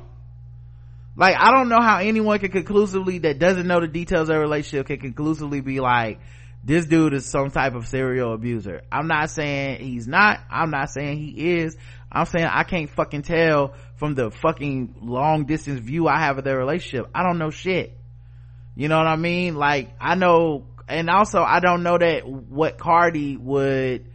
Like, 1.17 1.35
I 1.37 1.51
don't 1.51 1.69
know 1.69 1.81
how 1.81 1.99
anyone 1.99 2.39
can 2.39 2.51
conclusively, 2.51 3.19
that 3.19 3.39
doesn't 3.39 3.67
know 3.67 3.81
the 3.81 3.87
details 3.87 4.29
of 4.29 4.35
a 4.35 4.39
relationship 4.39 4.87
can 4.87 4.99
conclusively 4.99 5.61
be 5.61 5.79
like, 5.79 6.19
this 6.65 6.87
dude 6.87 7.13
is 7.13 7.27
some 7.27 7.51
type 7.51 7.75
of 7.75 7.87
serial 7.87 8.33
abuser. 8.33 8.81
I'm 8.91 9.07
not 9.07 9.29
saying 9.29 9.81
he's 9.81 10.07
not. 10.07 10.39
I'm 10.49 10.71
not 10.71 10.89
saying 10.89 11.19
he 11.19 11.59
is. 11.59 11.77
I'm 12.11 12.25
saying 12.25 12.47
I 12.47 12.63
can't 12.63 12.89
fucking 12.89 13.21
tell 13.21 13.75
from 13.97 14.15
the 14.15 14.31
fucking 14.31 14.95
long 15.01 15.45
distance 15.45 15.79
view 15.79 16.07
I 16.07 16.19
have 16.19 16.39
of 16.39 16.43
their 16.43 16.57
relationship. 16.57 17.11
I 17.13 17.21
don't 17.21 17.37
know 17.37 17.51
shit. 17.51 17.95
You 18.75 18.87
know 18.87 18.97
what 18.97 19.05
I 19.05 19.15
mean? 19.15 19.55
Like, 19.55 19.93
I 20.01 20.15
know 20.15 20.65
and 20.87 21.09
also 21.09 21.41
I 21.43 21.59
don't 21.59 21.83
know 21.83 21.99
that 21.99 22.27
what 22.27 22.79
Cardi 22.79 23.37
would 23.37 24.09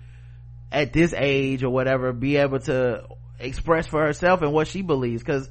at 0.73 0.93
this 0.93 1.15
age 1.17 1.63
or 1.63 1.71
whatever 1.71 2.13
be 2.13 2.37
able 2.37 2.59
to 2.61 3.05
express 3.39 3.87
for 3.87 4.05
herself 4.05 4.43
and 4.43 4.53
what 4.53 4.67
she 4.67 4.83
believes 4.83 5.23
because 5.23 5.49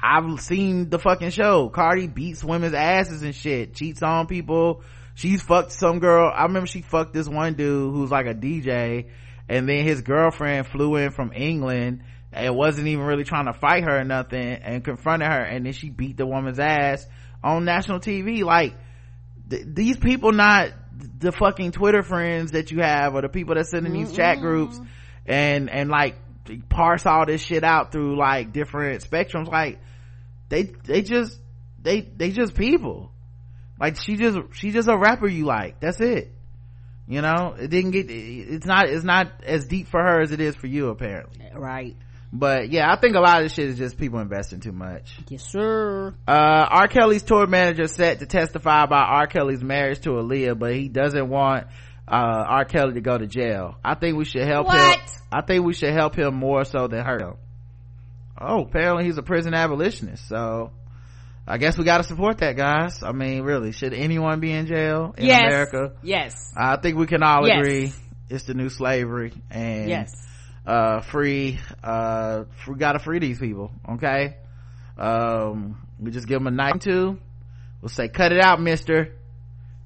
I've 0.00 0.40
seen 0.40 0.90
the 0.90 0.98
fucking 0.98 1.30
show. 1.30 1.68
Cardi 1.70 2.06
beats 2.06 2.44
women's 2.44 2.74
asses 2.74 3.22
and 3.22 3.34
shit, 3.34 3.74
cheats 3.74 4.02
on 4.02 4.28
people. 4.28 4.82
She's 5.16 5.40
fucked 5.40 5.72
some 5.72 5.98
girl. 5.98 6.30
I 6.32 6.42
remember 6.42 6.66
she 6.66 6.82
fucked 6.82 7.14
this 7.14 7.26
one 7.26 7.54
dude 7.54 7.94
who's 7.94 8.10
like 8.10 8.26
a 8.26 8.34
DJ 8.34 9.08
and 9.48 9.66
then 9.66 9.82
his 9.82 10.02
girlfriend 10.02 10.66
flew 10.66 10.96
in 10.96 11.10
from 11.10 11.32
England 11.34 12.02
and 12.32 12.54
wasn't 12.54 12.86
even 12.86 13.06
really 13.06 13.24
trying 13.24 13.46
to 13.46 13.54
fight 13.54 13.82
her 13.84 14.00
or 14.00 14.04
nothing 14.04 14.38
and 14.40 14.84
confronted 14.84 15.26
her 15.26 15.42
and 15.42 15.64
then 15.64 15.72
she 15.72 15.88
beat 15.88 16.18
the 16.18 16.26
woman's 16.26 16.58
ass 16.58 17.06
on 17.42 17.64
national 17.64 18.00
TV. 18.00 18.44
Like, 18.44 18.74
th- 19.48 19.64
these 19.66 19.96
people 19.96 20.32
not 20.32 20.72
the 21.18 21.32
fucking 21.32 21.72
twitter 21.72 22.02
friends 22.02 22.52
that 22.52 22.70
you 22.70 22.80
have 22.80 23.14
or 23.14 23.22
the 23.22 23.28
people 23.28 23.54
that 23.54 23.66
sit 23.66 23.84
in 23.84 23.92
these 23.92 24.12
mm 24.12 24.16
chat 24.16 24.40
groups 24.40 24.78
and 25.26 25.68
and 25.68 25.90
like 25.90 26.16
parse 26.68 27.06
all 27.06 27.26
this 27.26 27.40
shit 27.40 27.64
out 27.64 27.92
through 27.92 28.18
like 28.18 28.52
different 28.52 29.02
spectrums 29.02 29.46
like 29.46 29.78
they 30.48 30.62
they 30.62 31.02
just 31.02 31.38
they 31.82 32.00
they 32.00 32.30
just 32.30 32.54
people 32.54 33.10
like 33.78 33.96
she 33.96 34.16
just 34.16 34.38
she 34.52 34.70
just 34.70 34.88
a 34.88 34.96
rapper 34.96 35.28
you 35.28 35.44
like. 35.44 35.80
That's 35.80 36.00
it. 36.00 36.32
You 37.08 37.22
know? 37.22 37.54
It 37.58 37.68
didn't 37.68 37.92
get 37.92 38.06
it's 38.10 38.66
not 38.66 38.88
it's 38.88 39.04
not 39.04 39.44
as 39.44 39.66
deep 39.66 39.88
for 39.88 40.00
her 40.02 40.20
as 40.20 40.32
it 40.32 40.40
is 40.40 40.56
for 40.56 40.66
you 40.66 40.88
apparently. 40.88 41.46
Right. 41.54 41.96
But 42.32 42.70
yeah 42.70 42.92
i 42.92 42.98
think 43.00 43.14
a 43.14 43.20
lot 43.20 43.38
of 43.38 43.44
this 43.44 43.54
shit 43.54 43.68
is 43.68 43.78
just 43.78 43.96
people 43.96 44.18
investing 44.18 44.60
too 44.60 44.72
much. 44.72 45.18
Yes 45.28 45.44
sir. 45.44 46.14
Uh 46.26 46.66
r. 46.70 46.88
Kelly's 46.88 47.22
tour 47.22 47.46
manager 47.46 47.86
set 47.86 48.18
to 48.18 48.26
testify 48.26 48.84
about 48.84 49.08
r. 49.08 49.26
Kelly's 49.26 49.62
marriage 49.62 50.00
to 50.00 50.10
aaliyah 50.10 50.58
but 50.58 50.74
he 50.74 50.88
doesn't 50.88 51.28
want 51.28 51.66
uh 52.08 52.44
r. 52.48 52.64
Kelly 52.64 52.94
to 52.94 53.00
go 53.00 53.16
to 53.16 53.26
jail. 53.26 53.76
I 53.84 53.94
think 53.94 54.16
we 54.16 54.24
should 54.24 54.46
help 54.46 54.66
what? 54.66 54.98
him 54.98 55.06
i 55.32 55.42
think 55.42 55.64
we 55.64 55.74
should 55.74 55.92
help 55.92 56.16
him 56.16 56.34
more 56.34 56.64
so 56.64 56.86
than 56.88 57.04
him 57.04 57.34
oh 58.40 58.62
apparently 58.62 59.04
he's 59.04 59.18
a 59.18 59.22
prison 59.22 59.54
abolitionist 59.54 60.28
so 60.28 60.70
I 61.46 61.58
guess 61.58 61.78
we 61.78 61.84
gotta 61.84 62.02
support 62.02 62.38
that, 62.38 62.56
guys. 62.56 63.02
I 63.02 63.12
mean, 63.12 63.42
really, 63.42 63.72
should 63.72 63.94
anyone 63.94 64.40
be 64.40 64.50
in 64.50 64.66
jail 64.66 65.14
in 65.16 65.26
yes. 65.26 65.44
America? 65.44 65.92
Yes. 66.02 66.52
I 66.56 66.76
think 66.76 66.96
we 66.96 67.06
can 67.06 67.22
all 67.22 67.46
yes. 67.46 67.58
agree 67.58 67.92
it's 68.28 68.44
the 68.44 68.54
new 68.54 68.68
slavery 68.68 69.32
and 69.50 69.88
yes 69.88 70.12
uh 70.66 71.00
free 71.00 71.58
uh 71.82 72.44
we 72.68 72.74
gotta 72.74 72.98
free 72.98 73.18
these 73.18 73.38
people 73.38 73.70
okay 73.88 74.36
um 74.98 75.78
we 76.00 76.10
just 76.10 76.26
give 76.26 76.38
them 76.38 76.46
a 76.46 76.50
night 76.50 76.80
two 76.80 77.18
we'll 77.80 77.88
say 77.88 78.08
cut 78.08 78.32
it 78.32 78.42
out 78.42 78.60
mister 78.60 79.14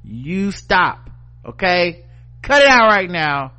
you 0.05 0.51
stop 0.51 1.11
okay 1.45 2.05
cut 2.43 2.63
it 2.63 2.69
out 2.69 2.89
right 2.89 3.11
now 3.11 3.53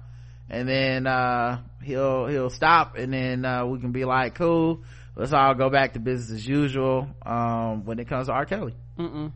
and 0.50 0.68
then 0.68 1.06
uh 1.06 1.62
he'll 1.84 2.26
he'll 2.26 2.50
stop 2.50 2.96
and 2.96 3.14
then 3.14 3.46
uh 3.46 3.66
we 3.66 3.80
can 3.80 3.92
be 3.92 4.04
like 4.04 4.34
cool 4.34 4.82
let's 5.16 5.34
all 5.34 5.54
go 5.54 5.70
back 5.70 5.94
to 5.94 6.00
business 6.00 6.40
as 6.42 6.48
usual 6.48 7.08
um 7.26 7.86
when 7.86 8.00
it 8.00 8.08
comes 8.08 8.28
to 8.28 8.34
r 8.34 8.46
kelly 8.46 8.74
Mm-mm. 8.98 9.32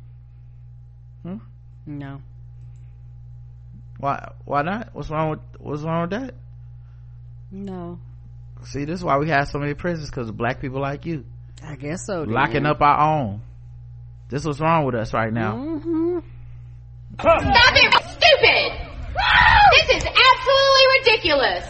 Hmm? 1.24 1.38
no 1.86 2.22
why 3.98 4.32
why 4.46 4.62
not 4.62 4.90
what's 4.94 5.10
wrong 5.10 5.32
with 5.32 5.40
what's 5.60 5.84
wrong 5.84 6.02
with 6.02 6.12
that 6.12 6.34
no. 7.52 8.00
See, 8.66 8.86
this 8.86 9.00
is 9.00 9.04
why 9.04 9.18
we 9.18 9.30
have 9.30 9.48
so 9.48 9.60
many 9.60 9.74
prisons 9.76 10.10
because 10.10 10.32
black 10.32 10.60
people 10.60 10.82
like 10.82 11.06
you. 11.06 11.24
I 11.64 11.76
guess 11.76 12.06
so. 12.06 12.24
Locking 12.24 12.66
up 12.66 12.82
our 12.82 13.00
own. 13.00 13.42
This 14.30 14.42
is 14.42 14.48
what's 14.48 14.60
wrong 14.60 14.86
with 14.86 14.96
us 14.96 15.14
right 15.14 15.32
now. 15.32 15.56
Mm-hmm. 15.56 16.20
Stop 17.20 17.42
it! 17.44 17.94
Stupid! 18.04 18.72
This 19.72 19.98
is 19.98 20.06
absolutely 20.06 20.86
ridiculous! 21.00 21.66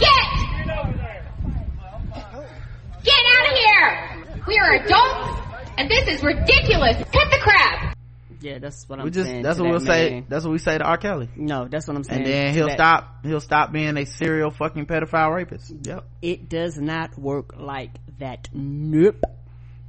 Get! 0.00 0.33
Get 3.04 3.14
out 3.36 3.46
of 3.46 3.58
here! 3.58 4.42
We 4.46 4.58
are 4.58 4.72
adults, 4.76 5.40
and 5.76 5.90
this 5.90 6.08
is 6.08 6.22
ridiculous! 6.22 6.96
Cut 6.96 7.30
the 7.30 7.38
crap! 7.42 7.94
Yeah, 8.40 8.58
that's 8.58 8.88
what 8.88 8.98
I'm 8.98 9.04
we 9.04 9.10
just, 9.10 9.26
saying. 9.26 9.42
That's 9.42 9.58
what 9.58 9.70
we'll 9.70 9.80
man. 9.80 9.86
say. 9.86 10.24
That's 10.28 10.44
what 10.44 10.52
we 10.52 10.58
say 10.58 10.78
to 10.78 10.84
R. 10.84 10.96
Kelly. 10.96 11.28
No, 11.36 11.66
that's 11.68 11.86
what 11.86 11.96
I'm 11.96 12.04
saying. 12.04 12.22
And 12.22 12.30
then 12.30 12.54
he'll 12.54 12.70
stop. 12.70 13.24
He'll 13.24 13.40
stop 13.40 13.72
being 13.72 13.96
a 13.96 14.04
serial 14.04 14.50
fucking 14.50 14.86
pedophile 14.86 15.34
rapist. 15.34 15.72
Yep. 15.82 16.04
It 16.20 16.48
does 16.48 16.76
not 16.76 17.18
work 17.18 17.54
like 17.58 17.90
that. 18.18 18.48
Nope. 18.52 19.22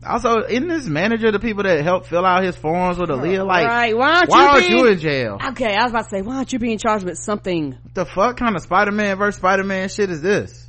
Also, 0.06 0.44
isn't 0.44 0.68
this 0.68 0.86
manager 0.86 1.32
the 1.32 1.40
people 1.40 1.64
that 1.64 1.84
help 1.84 2.06
fill 2.06 2.26
out 2.26 2.44
his 2.44 2.56
forms 2.56 2.98
with 2.98 3.10
Aaliyah? 3.10 3.46
Like, 3.46 3.68
right. 3.68 3.98
why 3.98 4.18
aren't, 4.18 4.30
why 4.30 4.42
you, 4.42 4.48
aren't 4.48 4.68
being... 4.68 4.78
you 4.78 4.88
in 4.88 5.00
jail? 5.00 5.38
Okay, 5.50 5.74
I 5.74 5.84
was 5.84 5.92
about 5.92 6.04
to 6.04 6.10
say, 6.10 6.22
why 6.22 6.36
aren't 6.36 6.54
you 6.54 6.60
being 6.60 6.78
charged 6.78 7.06
with 7.06 7.18
something? 7.18 7.72
What 7.72 7.94
the 7.94 8.06
fuck 8.06 8.38
kind 8.38 8.56
of 8.56 8.62
Spider-Man 8.62 9.18
versus 9.18 9.38
Spider-Man 9.38 9.90
shit 9.90 10.10
is 10.10 10.22
this? 10.22 10.65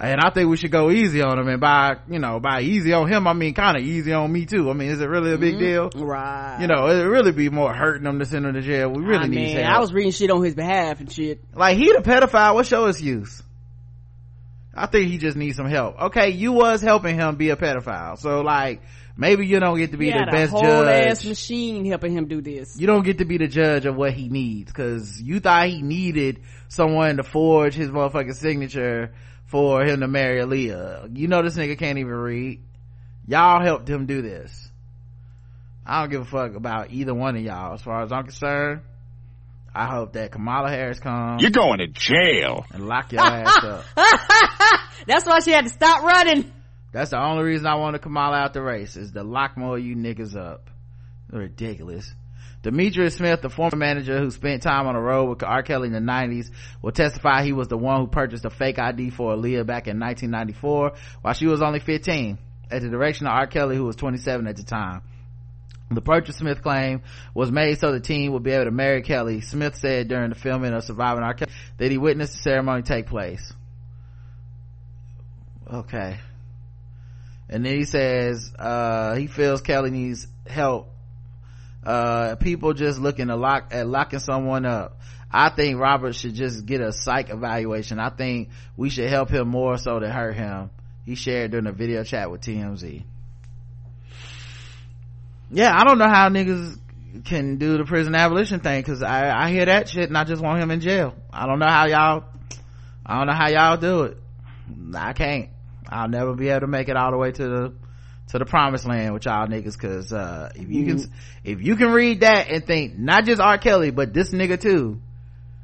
And 0.00 0.20
I 0.20 0.30
think 0.30 0.48
we 0.48 0.56
should 0.56 0.70
go 0.70 0.90
easy 0.90 1.20
on 1.20 1.38
him 1.38 1.46
and 1.48 1.60
by, 1.60 1.96
you 2.08 2.18
know, 2.18 2.40
by 2.40 2.62
easy 2.62 2.94
on 2.94 3.06
him, 3.06 3.26
I 3.26 3.34
mean 3.34 3.52
kind 3.52 3.76
of 3.76 3.82
easy 3.82 4.12
on 4.12 4.32
me 4.32 4.46
too. 4.46 4.70
I 4.70 4.72
mean, 4.72 4.88
is 4.88 5.00
it 5.00 5.06
really 5.06 5.32
a 5.32 5.38
big 5.38 5.56
mm-hmm. 5.56 5.98
deal? 5.98 6.06
Right. 6.06 6.58
You 6.60 6.68
know, 6.68 6.86
it 6.86 7.02
really 7.02 7.32
be 7.32 7.50
more 7.50 7.74
hurting 7.74 8.06
him 8.06 8.18
to 8.18 8.24
send 8.24 8.46
him 8.46 8.54
to 8.54 8.62
jail. 8.62 8.90
We 8.90 9.02
really 9.02 9.24
I 9.24 9.26
need 9.26 9.36
mean, 9.36 9.56
help. 9.58 9.76
I 9.76 9.78
was 9.80 9.92
reading 9.92 10.12
shit 10.12 10.30
on 10.30 10.42
his 10.42 10.54
behalf 10.54 11.00
and 11.00 11.12
shit. 11.12 11.44
Like, 11.54 11.76
he 11.76 11.92
the 11.92 11.98
pedophile. 11.98 12.54
What 12.54 12.66
show 12.66 12.86
his 12.86 13.02
use? 13.02 13.42
I 14.74 14.86
think 14.86 15.10
he 15.10 15.18
just 15.18 15.36
needs 15.36 15.56
some 15.56 15.68
help. 15.68 16.00
Okay, 16.00 16.30
you 16.30 16.52
was 16.52 16.80
helping 16.80 17.16
him 17.16 17.36
be 17.36 17.50
a 17.50 17.56
pedophile. 17.56 18.18
So 18.18 18.40
like, 18.40 18.80
maybe 19.18 19.46
you 19.46 19.60
don't 19.60 19.76
get 19.76 19.90
to 19.90 19.98
be 19.98 20.06
he 20.10 20.12
the 20.12 20.28
best 20.30 20.52
whole 20.52 20.62
judge. 20.62 21.06
ass 21.08 21.24
machine 21.26 21.84
helping 21.84 22.12
him 22.12 22.26
do 22.26 22.40
this. 22.40 22.78
You 22.78 22.86
don't 22.86 23.04
get 23.04 23.18
to 23.18 23.26
be 23.26 23.36
the 23.36 23.48
judge 23.48 23.84
of 23.84 23.96
what 23.96 24.14
he 24.14 24.30
needs 24.30 24.70
because 24.70 25.20
you 25.20 25.40
thought 25.40 25.68
he 25.68 25.82
needed 25.82 26.40
someone 26.68 27.18
to 27.18 27.22
forge 27.22 27.74
his 27.74 27.90
motherfucking 27.90 28.36
signature 28.36 29.12
for 29.50 29.84
him 29.84 30.00
to 30.00 30.08
marry 30.08 30.40
Aaliyah. 30.40 31.16
You 31.18 31.26
know 31.26 31.42
this 31.42 31.56
nigga 31.56 31.76
can't 31.76 31.98
even 31.98 32.12
read. 32.12 32.60
Y'all 33.26 33.60
helped 33.60 33.88
him 33.88 34.06
do 34.06 34.22
this. 34.22 34.70
I 35.84 36.00
don't 36.00 36.10
give 36.10 36.22
a 36.22 36.24
fuck 36.24 36.54
about 36.54 36.92
either 36.92 37.12
one 37.12 37.36
of 37.36 37.42
y'all 37.42 37.74
as 37.74 37.82
far 37.82 38.02
as 38.02 38.12
I'm 38.12 38.22
concerned. 38.22 38.82
I 39.74 39.86
hope 39.86 40.12
that 40.12 40.30
Kamala 40.30 40.70
Harris 40.70 41.00
comes. 41.00 41.42
You're 41.42 41.50
going 41.50 41.78
to 41.78 41.88
jail. 41.88 42.64
And 42.72 42.86
lock 42.86 43.10
your 43.12 43.22
ass 43.22 43.58
up. 43.64 43.84
That's 45.06 45.26
why 45.26 45.40
she 45.40 45.50
had 45.50 45.64
to 45.64 45.70
stop 45.70 46.04
running. 46.04 46.52
That's 46.92 47.10
the 47.10 47.20
only 47.20 47.42
reason 47.44 47.66
I 47.66 47.74
wanted 47.74 48.02
Kamala 48.02 48.36
out 48.36 48.52
the 48.52 48.62
race 48.62 48.96
is 48.96 49.12
to 49.12 49.24
lock 49.24 49.56
more 49.56 49.78
of 49.78 49.84
you 49.84 49.96
niggas 49.96 50.36
up. 50.36 50.70
Ridiculous. 51.30 52.12
Demetrius 52.62 53.16
Smith, 53.16 53.40
the 53.40 53.48
former 53.48 53.76
manager 53.76 54.18
who 54.18 54.30
spent 54.30 54.62
time 54.62 54.86
on 54.86 54.94
the 54.94 55.00
road 55.00 55.30
with 55.30 55.42
R. 55.42 55.62
Kelly 55.62 55.86
in 55.88 55.94
the 55.94 56.00
90s, 56.00 56.50
will 56.82 56.92
testify 56.92 57.42
he 57.42 57.52
was 57.52 57.68
the 57.68 57.78
one 57.78 58.00
who 58.00 58.06
purchased 58.06 58.44
a 58.44 58.50
fake 58.50 58.78
ID 58.78 59.10
for 59.10 59.34
Aaliyah 59.34 59.64
back 59.64 59.88
in 59.88 59.98
1994 59.98 60.92
while 61.22 61.34
she 61.34 61.46
was 61.46 61.62
only 61.62 61.80
15 61.80 62.38
at 62.70 62.82
the 62.82 62.88
direction 62.88 63.26
of 63.26 63.32
R. 63.32 63.46
Kelly 63.46 63.76
who 63.76 63.84
was 63.84 63.96
27 63.96 64.46
at 64.46 64.56
the 64.56 64.62
time. 64.62 65.02
The 65.92 66.02
Purchase 66.02 66.36
Smith 66.36 66.62
claim 66.62 67.02
was 67.34 67.50
made 67.50 67.80
so 67.80 67.90
the 67.90 67.98
team 67.98 68.32
would 68.32 68.44
be 68.44 68.52
able 68.52 68.66
to 68.66 68.70
marry 68.70 69.02
Kelly. 69.02 69.40
Smith 69.40 69.74
said 69.74 70.06
during 70.06 70.28
the 70.28 70.36
filming 70.36 70.72
of 70.72 70.84
Surviving 70.84 71.24
R. 71.24 71.34
Kelly 71.34 71.50
that 71.78 71.90
he 71.90 71.98
witnessed 71.98 72.34
the 72.34 72.38
ceremony 72.38 72.82
take 72.82 73.06
place. 73.06 73.52
Okay. 75.72 76.18
And 77.48 77.64
then 77.64 77.76
he 77.76 77.84
says, 77.84 78.52
uh, 78.56 79.16
he 79.16 79.26
feels 79.26 79.62
Kelly 79.62 79.90
needs 79.90 80.28
help. 80.46 80.89
Uh, 81.84 82.36
people 82.36 82.74
just 82.74 82.98
looking 82.98 83.28
to 83.28 83.36
lock, 83.36 83.68
at 83.72 83.86
locking 83.86 84.18
someone 84.18 84.66
up. 84.66 84.98
I 85.32 85.48
think 85.50 85.78
Robert 85.78 86.14
should 86.14 86.34
just 86.34 86.66
get 86.66 86.80
a 86.80 86.92
psych 86.92 87.30
evaluation. 87.30 87.98
I 87.98 88.10
think 88.10 88.50
we 88.76 88.90
should 88.90 89.08
help 89.08 89.30
him 89.30 89.48
more 89.48 89.78
so 89.78 89.98
to 89.98 90.10
hurt 90.10 90.34
him. 90.34 90.70
He 91.06 91.14
shared 91.14 91.52
during 91.52 91.66
a 91.66 91.72
video 91.72 92.04
chat 92.04 92.30
with 92.30 92.42
TMZ 92.42 93.04
yeah 95.50 95.76
i 95.76 95.84
don't 95.84 95.98
know 95.98 96.08
how 96.08 96.28
niggas 96.28 96.78
can 97.24 97.56
do 97.56 97.76
the 97.76 97.84
prison 97.84 98.14
abolition 98.14 98.60
thing 98.60 98.80
because 98.80 99.02
I, 99.02 99.46
I 99.46 99.50
hear 99.50 99.66
that 99.66 99.88
shit 99.88 100.08
and 100.08 100.16
i 100.16 100.24
just 100.24 100.42
want 100.42 100.62
him 100.62 100.70
in 100.70 100.80
jail 100.80 101.14
i 101.32 101.46
don't 101.46 101.58
know 101.58 101.66
how 101.66 101.86
y'all 101.86 102.24
i 103.04 103.18
don't 103.18 103.26
know 103.26 103.34
how 103.34 103.48
y'all 103.48 103.76
do 103.76 104.02
it 104.04 104.18
i 104.94 105.12
can't 105.12 105.50
i'll 105.88 106.08
never 106.08 106.34
be 106.34 106.48
able 106.48 106.60
to 106.60 106.66
make 106.68 106.88
it 106.88 106.96
all 106.96 107.10
the 107.10 107.16
way 107.16 107.32
to 107.32 107.48
the 107.48 107.72
to 108.30 108.38
the 108.38 108.44
promised 108.44 108.86
land 108.86 109.12
with 109.12 109.24
y'all 109.24 109.46
niggas 109.46 109.72
because 109.72 110.12
uh, 110.12 110.50
if 110.54 110.68
you 110.70 110.86
can 110.86 111.12
if 111.44 111.62
you 111.62 111.76
can 111.76 111.90
read 111.90 112.20
that 112.20 112.48
and 112.48 112.64
think 112.64 112.98
not 112.98 113.24
just 113.24 113.40
r. 113.40 113.58
Kelly 113.58 113.90
but 113.90 114.12
this 114.14 114.30
nigga 114.30 114.60
too 114.60 115.00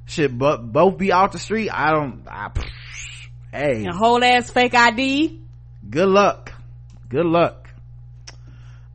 should 0.05 0.39
but 0.39 0.59
both 0.73 0.99
be 0.99 1.13
off 1.13 1.33
the 1.33 1.39
street 1.39 1.71
i 1.71 1.91
don't 1.91 2.23
I, 2.29 2.51
hey. 3.53 3.87
A 3.87 3.93
whole 3.93 4.23
ass 4.23 4.51
fake 4.51 4.75
ID. 4.75 5.41
good 5.89 6.09
luck. 6.09 6.53
Good 7.09 7.27
luck. 7.27 7.71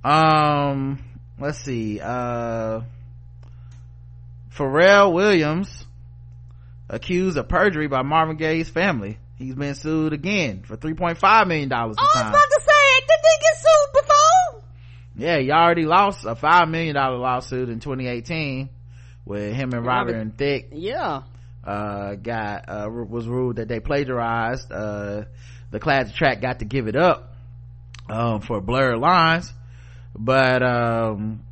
Um 0.04 1.00
let's 1.40 1.60
see 1.60 2.00
uh 2.02 2.82
pharrell 4.56 5.14
williams 5.14 5.86
accused 6.90 7.38
of 7.38 7.48
perjury 7.48 7.88
by 7.88 8.02
marvin 8.02 8.36
gaye's 8.36 8.70
family. 8.70 9.18
He's 9.38 9.56
been 9.56 9.74
sued 9.76 10.14
again 10.14 10.62
for 10.64 10.78
3.5 10.78 11.48
million 11.48 11.70
dollars 11.70 11.96
Oh, 12.00 12.08
I 12.14 12.22
was 12.22 12.30
about 12.30 12.50
to 12.50 12.62
say, 12.62 13.00
did 13.08 13.20
they 13.24 13.38
get 13.42 13.51
sued 13.51 13.51
before? 13.51 13.51
Yeah 15.22 15.38
he 15.40 15.52
already 15.52 15.86
lost 15.86 16.26
a 16.26 16.36
five 16.36 16.68
million 16.68 16.96
dollar 16.96 17.18
lawsuit 17.18 17.70
in 17.70 17.80
2018 17.80 18.70
with 19.24 19.54
him 19.54 19.72
and 19.74 19.86
robert 19.86 20.16
and 20.16 20.36
Thicke 20.36 20.70
Yeah. 20.72 21.22
uh 21.64 22.16
got 22.16 22.68
uh 22.68 22.90
was 22.90 23.28
ruled 23.28 23.58
that 23.58 23.68
they 23.68 23.80
plagiarized 23.80 24.72
uh 24.72 25.26
the 25.70 25.80
class 25.80 26.12
track 26.12 26.42
got 26.42 26.60
to 26.60 26.66
give 26.66 26.88
it 26.88 26.96
up 26.96 27.36
um 28.10 28.42
for 28.42 28.60
blurred 28.62 28.98
lines 29.00 29.54
but 30.18 30.64
um 30.64 31.44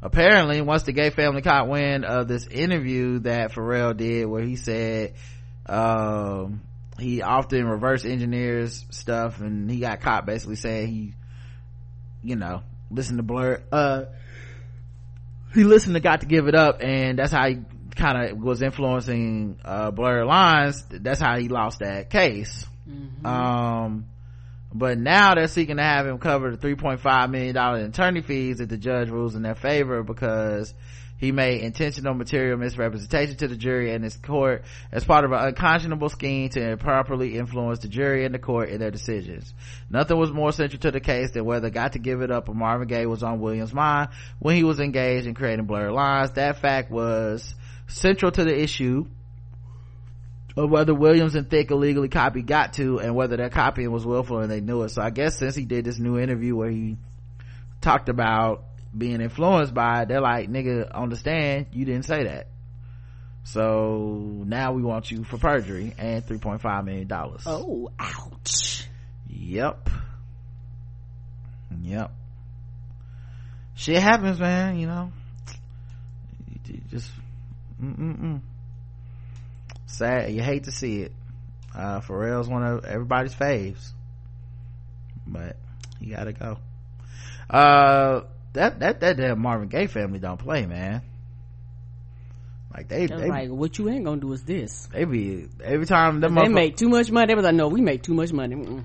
apparently 0.00 0.60
once 0.60 0.84
the 0.84 0.92
Gaye 0.92 1.10
family 1.10 1.42
caught 1.42 1.66
wind 1.68 2.04
of 2.04 2.28
this 2.28 2.46
interview 2.46 3.18
that 3.20 3.50
Pharrell 3.52 3.96
did 3.96 4.26
where 4.26 4.42
he 4.42 4.54
said 4.54 5.14
um 5.66 6.60
he 7.00 7.20
often 7.22 7.66
reverse 7.66 8.04
engineers 8.04 8.86
stuff 8.90 9.40
and 9.40 9.68
he 9.68 9.80
got 9.80 10.00
caught 10.00 10.24
basically 10.24 10.56
saying 10.56 10.88
he 10.88 11.14
you 12.22 12.36
know 12.36 12.62
listen 12.90 13.16
to 13.16 13.22
blur. 13.22 13.62
Uh 13.72 14.04
he 15.54 15.64
listened 15.64 15.94
to 15.94 16.00
got 16.00 16.20
to 16.20 16.26
give 16.26 16.46
it 16.48 16.54
up 16.54 16.78
and 16.82 17.18
that's 17.18 17.32
how 17.32 17.48
he 17.48 17.58
kind 17.96 18.30
of 18.30 18.38
was 18.38 18.62
influencing 18.62 19.58
uh 19.64 19.90
blurred 19.90 20.26
lines. 20.26 20.84
That's 20.90 21.20
how 21.20 21.38
he 21.38 21.48
lost 21.48 21.80
that 21.80 22.10
case. 22.10 22.66
Um 23.24 24.06
but 24.72 24.98
now 24.98 25.34
they're 25.34 25.48
seeking 25.48 25.78
to 25.78 25.82
have 25.82 26.06
him 26.06 26.18
cover 26.18 26.54
the 26.54 26.58
3.5 26.58 27.30
million 27.30 27.54
dollar 27.54 27.78
in 27.78 27.86
attorney 27.86 28.20
fees 28.20 28.60
if 28.60 28.68
the 28.68 28.76
judge 28.76 29.08
rules 29.08 29.34
in 29.34 29.42
their 29.42 29.54
favor 29.54 30.02
because 30.02 30.74
he 31.18 31.32
made 31.32 31.62
intentional 31.62 32.14
material 32.14 32.56
misrepresentation 32.56 33.36
to 33.36 33.48
the 33.48 33.56
jury 33.56 33.92
and 33.92 34.04
his 34.04 34.16
court 34.16 34.64
as 34.92 35.04
part 35.04 35.24
of 35.24 35.32
an 35.32 35.48
unconscionable 35.48 36.08
scheme 36.08 36.48
to 36.50 36.70
improperly 36.70 37.36
influence 37.36 37.80
the 37.80 37.88
jury 37.88 38.24
and 38.24 38.32
the 38.34 38.38
court 38.38 38.68
in 38.68 38.78
their 38.78 38.92
decisions. 38.92 39.52
Nothing 39.90 40.16
was 40.16 40.32
more 40.32 40.52
central 40.52 40.80
to 40.80 40.92
the 40.92 41.00
case 41.00 41.32
than 41.32 41.44
whether 41.44 41.70
Got 41.70 41.94
to 41.94 41.98
Give 41.98 42.22
It 42.22 42.30
Up 42.30 42.48
or 42.48 42.54
Marvin 42.54 42.86
Gaye 42.86 43.06
was 43.06 43.24
on 43.24 43.40
Williams' 43.40 43.74
mind 43.74 44.10
when 44.38 44.54
he 44.54 44.62
was 44.62 44.78
engaged 44.78 45.26
in 45.26 45.34
creating 45.34 45.66
blurred 45.66 45.92
lines. 45.92 46.30
That 46.32 46.60
fact 46.60 46.90
was 46.90 47.54
central 47.88 48.30
to 48.30 48.44
the 48.44 48.56
issue 48.56 49.06
of 50.56 50.70
whether 50.70 50.94
Williams 50.94 51.34
and 51.34 51.50
Thicke 51.50 51.72
illegally 51.72 52.08
copied 52.08 52.46
Got 52.46 52.74
To 52.74 53.00
and 53.00 53.16
whether 53.16 53.36
their 53.36 53.50
copying 53.50 53.90
was 53.90 54.06
willful 54.06 54.38
and 54.38 54.50
they 54.50 54.60
knew 54.60 54.82
it. 54.82 54.90
So 54.90 55.02
I 55.02 55.10
guess 55.10 55.36
since 55.36 55.56
he 55.56 55.64
did 55.64 55.84
this 55.84 55.98
new 55.98 56.16
interview 56.16 56.54
where 56.54 56.70
he 56.70 56.96
talked 57.80 58.08
about 58.08 58.64
being 58.96 59.20
influenced 59.20 59.74
by 59.74 60.02
it, 60.02 60.08
they're 60.08 60.20
like, 60.20 60.50
nigga, 60.50 60.92
understand, 60.92 61.66
you 61.72 61.84
didn't 61.84 62.04
say 62.04 62.24
that. 62.24 62.48
So 63.44 64.42
now 64.46 64.72
we 64.72 64.82
want 64.82 65.10
you 65.10 65.24
for 65.24 65.38
perjury 65.38 65.94
and 65.98 66.24
$3.5 66.26 66.84
million. 66.84 67.08
Oh, 67.46 67.90
ouch. 67.98 68.86
Yep. 69.28 69.90
Yep. 71.82 72.12
Shit 73.74 74.02
happens, 74.02 74.38
man, 74.38 74.78
you 74.78 74.86
know. 74.86 75.12
You 76.66 76.80
just, 76.90 77.10
mm-mm-mm. 77.82 78.40
Sad, 79.86 80.32
you 80.32 80.42
hate 80.42 80.64
to 80.64 80.72
see 80.72 81.02
it. 81.02 81.12
Uh, 81.74 82.00
Pharrell's 82.00 82.48
one 82.48 82.64
of 82.64 82.84
everybody's 82.84 83.34
faves. 83.34 83.92
But, 85.26 85.56
you 86.00 86.14
gotta 86.14 86.32
go. 86.32 86.58
Uh, 87.48 88.22
that, 88.54 88.80
that, 88.80 89.00
that 89.00 89.16
damn 89.16 89.40
Marvin 89.40 89.68
Gaye 89.68 89.86
family 89.86 90.18
don't 90.18 90.38
play, 90.38 90.66
man. 90.66 91.02
Like 92.74 92.88
they, 92.88 93.06
They're 93.06 93.28
like, 93.28 93.50
what 93.50 93.78
you 93.78 93.88
ain't 93.88 94.04
gonna 94.04 94.20
do 94.20 94.32
is 94.32 94.42
this. 94.44 94.86
they 94.92 95.04
be, 95.04 95.46
every 95.64 95.86
time 95.86 96.20
them 96.20 96.34
They 96.34 96.48
make 96.48 96.76
too 96.76 96.88
much 96.88 97.10
money. 97.10 97.26
They 97.28 97.34
was 97.34 97.44
like, 97.44 97.54
no, 97.54 97.68
we 97.68 97.80
make 97.80 98.02
too 98.02 98.14
much 98.14 98.32
money. 98.32 98.56
Mm-mm. 98.56 98.84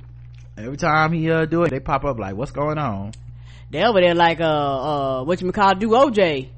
every 0.57 0.78
time 0.78 1.11
he, 1.11 1.30
uh, 1.30 1.45
do 1.45 1.64
it, 1.64 1.70
they 1.70 1.80
pop 1.80 2.03
up 2.05 2.18
like, 2.18 2.36
what's 2.36 2.51
going 2.51 2.78
on? 2.78 3.11
They 3.72 3.84
over 3.84 3.99
there 4.01 4.16
like, 4.16 4.39
uh, 4.39 4.43
uh, 4.43 5.24
what 5.26 5.41
you 5.41 5.51
call 5.51 5.76
do 5.76 5.89
OJ. 5.89 6.49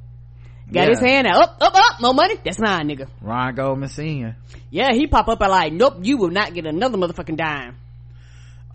Got 0.72 0.84
Yeah. 0.84 0.90
his 0.90 1.00
hand 1.00 1.28
out. 1.28 1.38
Up, 1.38 1.58
up, 1.62 1.76
up. 1.76 2.02
More 2.02 2.14
money. 2.14 2.36
That's 2.44 2.60
mine, 2.60 2.88
nigga. 2.90 3.08
Ron 3.22 3.56
Goldman 3.56 3.90
Sr. 3.90 4.36
Yeah, 4.70 4.94
he 4.94 5.08
pop 5.08 5.28
up 5.28 5.42
and 5.42 5.50
like, 5.52 5.74
nope, 5.74 5.96
you 6.02 6.18
will 6.18 6.32
not 6.32 6.54
get 6.54 6.66
another 6.66 6.98
motherfucking 6.98 7.38
dime. 7.38 7.78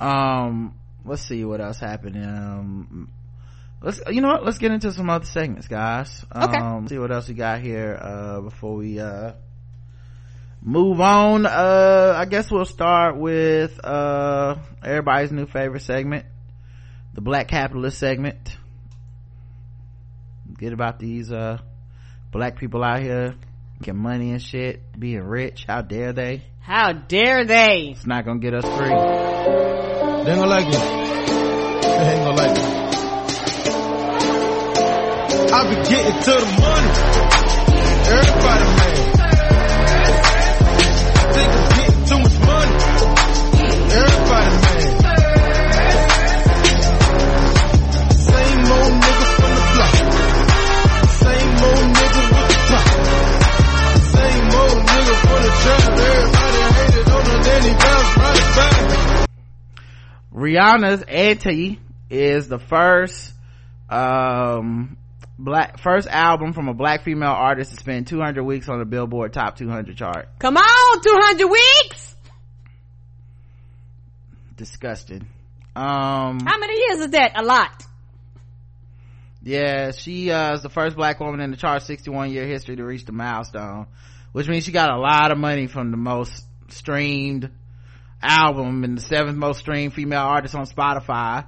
um 0.00 0.74
let's 1.04 1.22
see 1.22 1.44
what 1.44 1.60
else 1.60 1.78
happened 1.78 2.16
um 2.16 3.08
let's 3.82 4.00
you 4.10 4.20
know 4.20 4.28
what? 4.28 4.44
Let's 4.44 4.58
get 4.58 4.72
into 4.72 4.92
some 4.92 5.08
other 5.10 5.26
segments 5.26 5.68
guys. 5.68 6.24
Okay. 6.34 6.58
um 6.58 6.88
see 6.88 6.98
what 6.98 7.10
else 7.10 7.28
we 7.28 7.34
got 7.34 7.60
here 7.60 7.98
uh 8.00 8.40
before 8.40 8.76
we 8.76 9.00
uh 9.00 9.32
move 10.62 11.00
on. 11.00 11.46
Uh 11.46 12.14
i 12.16 12.24
guess 12.24 12.50
we'll 12.50 12.64
start 12.64 13.16
with 13.16 13.78
uh 13.84 14.56
everybody's 14.82 15.32
new 15.32 15.46
favorite 15.46 15.82
segment 15.82 16.26
the 17.14 17.20
black 17.20 17.48
capitalist 17.48 17.98
segment. 17.98 18.56
Get 20.58 20.72
about 20.72 20.98
these 20.98 21.32
uh 21.32 21.58
black 22.30 22.58
people 22.58 22.84
out 22.84 23.00
here 23.02 23.34
getting 23.82 24.00
money 24.00 24.30
and 24.32 24.42
shit 24.42 24.80
being 24.98 25.22
rich. 25.22 25.64
How 25.66 25.80
dare 25.82 26.12
they? 26.12 26.44
How 26.60 26.92
dare 26.92 27.44
they? 27.44 27.88
it's 27.92 28.06
not 28.06 28.24
gonna 28.24 28.40
get 28.40 28.54
us 28.54 28.64
free. 28.64 28.88
They 28.88 30.30
ain't 30.32 30.40
gonna 30.40 30.46
like 30.46 30.66
it. 30.68 30.99
I 35.60 35.68
be 35.68 35.74
getting 35.74 36.20
to 36.22 36.30
the 36.30 36.46
money. 36.56 36.90
Everybody. 38.16 38.64
Think 41.34 41.50
I'm 41.52 41.68
getting 41.76 42.00
too 42.08 42.18
much 42.24 42.36
money. 42.48 42.74
Everybody. 43.92 44.56
Same 48.24 48.62
old 48.72 48.92
nigga 49.04 49.26
from 49.36 49.52
the 49.52 49.64
block. 49.74 49.94
Same 51.20 51.52
old 51.68 51.86
nigga 51.92 52.22
with 52.32 52.48
the 52.48 52.56
pop. 52.70 52.88
Same 54.16 54.48
old 54.60 54.80
nigga 54.88 55.14
from 55.20 55.40
the 55.44 55.52
trap. 55.60 55.84
Everybody 56.08 56.60
hated 56.72 57.08
on 57.10 57.22
right 58.16 58.48
back. 58.56 59.28
Rihanna's 60.32 61.02
Anti 61.02 61.78
is 62.08 62.48
the 62.48 62.58
first 62.58 63.34
um 63.90 64.96
black 65.40 65.78
first 65.80 66.06
album 66.08 66.52
from 66.52 66.68
a 66.68 66.74
black 66.74 67.02
female 67.04 67.30
artist 67.30 67.70
to 67.70 67.76
spend 67.76 68.06
200 68.06 68.44
weeks 68.44 68.68
on 68.68 68.78
the 68.78 68.84
Billboard 68.84 69.32
Top 69.32 69.56
200 69.56 69.96
chart. 69.96 70.28
Come 70.38 70.56
on, 70.56 71.00
200 71.02 71.46
weeks. 71.46 72.14
Disgusting. 74.56 75.26
Um 75.74 76.40
How 76.44 76.58
many 76.58 76.76
years 76.76 77.00
is 77.06 77.10
that? 77.12 77.32
A 77.40 77.42
lot. 77.44 77.84
yeah, 79.42 79.92
she 79.92 80.30
uh 80.30 80.54
is 80.54 80.62
the 80.62 80.68
first 80.68 80.96
black 80.96 81.20
woman 81.20 81.40
in 81.40 81.50
the 81.50 81.56
chart 81.56 81.82
61 81.82 82.30
year 82.30 82.46
history 82.46 82.76
to 82.76 82.84
reach 82.84 83.04
the 83.06 83.12
milestone, 83.12 83.86
which 84.32 84.48
means 84.48 84.64
she 84.64 84.72
got 84.72 84.90
a 84.90 84.98
lot 84.98 85.30
of 85.32 85.38
money 85.38 85.66
from 85.66 85.90
the 85.90 85.96
most 85.96 86.44
streamed 86.68 87.50
album 88.22 88.84
and 88.84 88.98
the 88.98 89.02
seventh 89.02 89.36
most 89.38 89.60
streamed 89.60 89.94
female 89.94 90.20
artist 90.22 90.54
on 90.54 90.66
Spotify. 90.66 91.46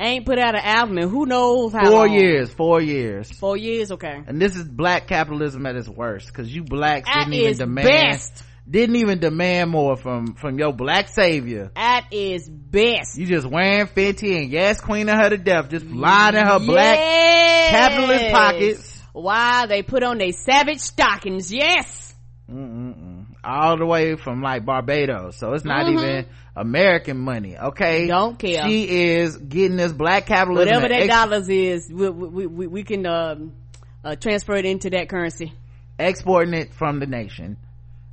Ain't 0.00 0.26
put 0.26 0.38
out 0.38 0.54
an 0.54 0.62
album 0.64 0.98
in 0.98 1.08
who 1.08 1.26
knows 1.26 1.72
how 1.72 1.84
four 1.84 2.06
long. 2.06 2.12
years 2.12 2.50
four 2.52 2.80
years 2.80 3.30
Four 3.30 3.56
years, 3.56 3.92
okay. 3.92 4.22
and 4.26 4.40
this 4.40 4.56
is 4.56 4.66
black 4.68 5.06
capitalism 5.06 5.66
at 5.66 5.76
its 5.76 5.88
worst 5.88 6.26
because 6.28 6.52
you 6.54 6.62
blacks 6.64 7.08
At 7.08 7.24
didn't 7.26 7.34
even 7.34 7.56
demand 7.58 7.88
best. 7.88 8.42
didn't 8.68 8.96
even 8.96 9.18
demand 9.18 9.70
more 9.70 9.96
from 9.96 10.34
from 10.34 10.58
your 10.58 10.72
black 10.72 11.08
savior 11.08 11.70
At 11.76 12.04
its 12.10 12.48
best. 12.48 13.16
you 13.18 13.26
just 13.26 13.46
wearing 13.46 13.86
Fenty 13.86 14.36
and 14.40 14.50
yes 14.50 14.80
queen 14.80 15.08
of 15.08 15.16
her 15.18 15.30
to 15.30 15.38
death 15.38 15.68
just 15.70 15.86
lining 15.86 16.44
her 16.46 16.58
black 16.58 16.98
Yes. 16.98 17.70
capitalist 17.70 18.30
pockets 18.32 19.02
Why 19.12 19.66
they 19.66 19.82
put 19.82 20.02
on 20.02 20.18
their 20.18 20.32
savage 20.32 20.78
stockings? 20.78 21.52
Yes. 21.52 22.14
Mm-mm-mm. 22.50 23.09
All 23.42 23.76
the 23.78 23.86
way 23.86 24.16
from 24.16 24.42
like 24.42 24.64
barbados 24.64 25.36
so 25.36 25.52
it's 25.54 25.64
not 25.64 25.86
Mhm. 25.86 25.92
even 25.94 26.26
american 26.56 27.16
money 27.18 27.56
okay 27.56 28.06
Don't 28.06 28.38
care. 28.38 28.64
she 28.68 28.88
is 29.12 29.36
getting 29.36 29.76
this 29.76 29.92
black 29.92 30.26
capitalism 30.26 30.68
Whatever 30.74 30.88
that 30.88 31.02
ex- 31.02 31.14
dollars 31.14 31.48
is, 31.48 31.90
we 31.92 32.10
we 32.10 32.46
we, 32.46 32.66
we 32.66 32.82
can 32.82 33.06
um, 33.06 33.52
uh, 34.04 34.16
transfer 34.16 34.54
it 34.56 34.64
into 34.66 34.90
that 34.90 35.08
currency. 35.08 35.52
exporting 35.98 36.54
it 36.54 36.74
from 36.74 36.98
the 37.00 37.06
nation 37.06 37.56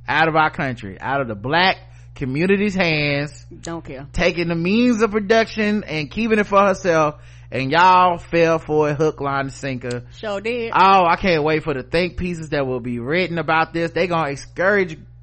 out 0.06 0.28
of 0.28 0.36
our 0.36 0.50
country 0.50 0.98
out 1.00 1.20
of 1.20 1.28
the 1.28 1.34
black 1.34 1.76
community's 2.14 2.74
hands 2.74 3.46
Don't 3.62 3.84
care. 3.84 4.06
taking 4.12 4.48
the 4.48 4.54
means 4.54 5.02
of 5.02 5.10
production 5.10 5.84
and 5.84 6.10
keeping 6.10 6.38
it 6.38 6.46
for 6.46 6.60
herself 6.60 7.16
and 7.50 7.70
y'all 7.70 8.18
fell 8.18 8.58
for 8.58 8.90
a 8.90 8.94
hook 8.94 9.20
line 9.20 9.40
and 9.46 9.52
sinker 9.52 10.02
Sure 10.16 10.40
did. 10.40 10.72
oh 10.74 11.04
i 11.06 11.16
can't 11.16 11.42
wait 11.44 11.62
for 11.62 11.74
the 11.74 11.82
think 11.82 12.16
pieces 12.16 12.50
that 12.50 12.66
will 12.66 12.80
be 12.80 12.98
written 12.98 13.38
about 13.38 13.72
this 13.72 13.90
they 13.92 14.06
gonna 14.06 14.30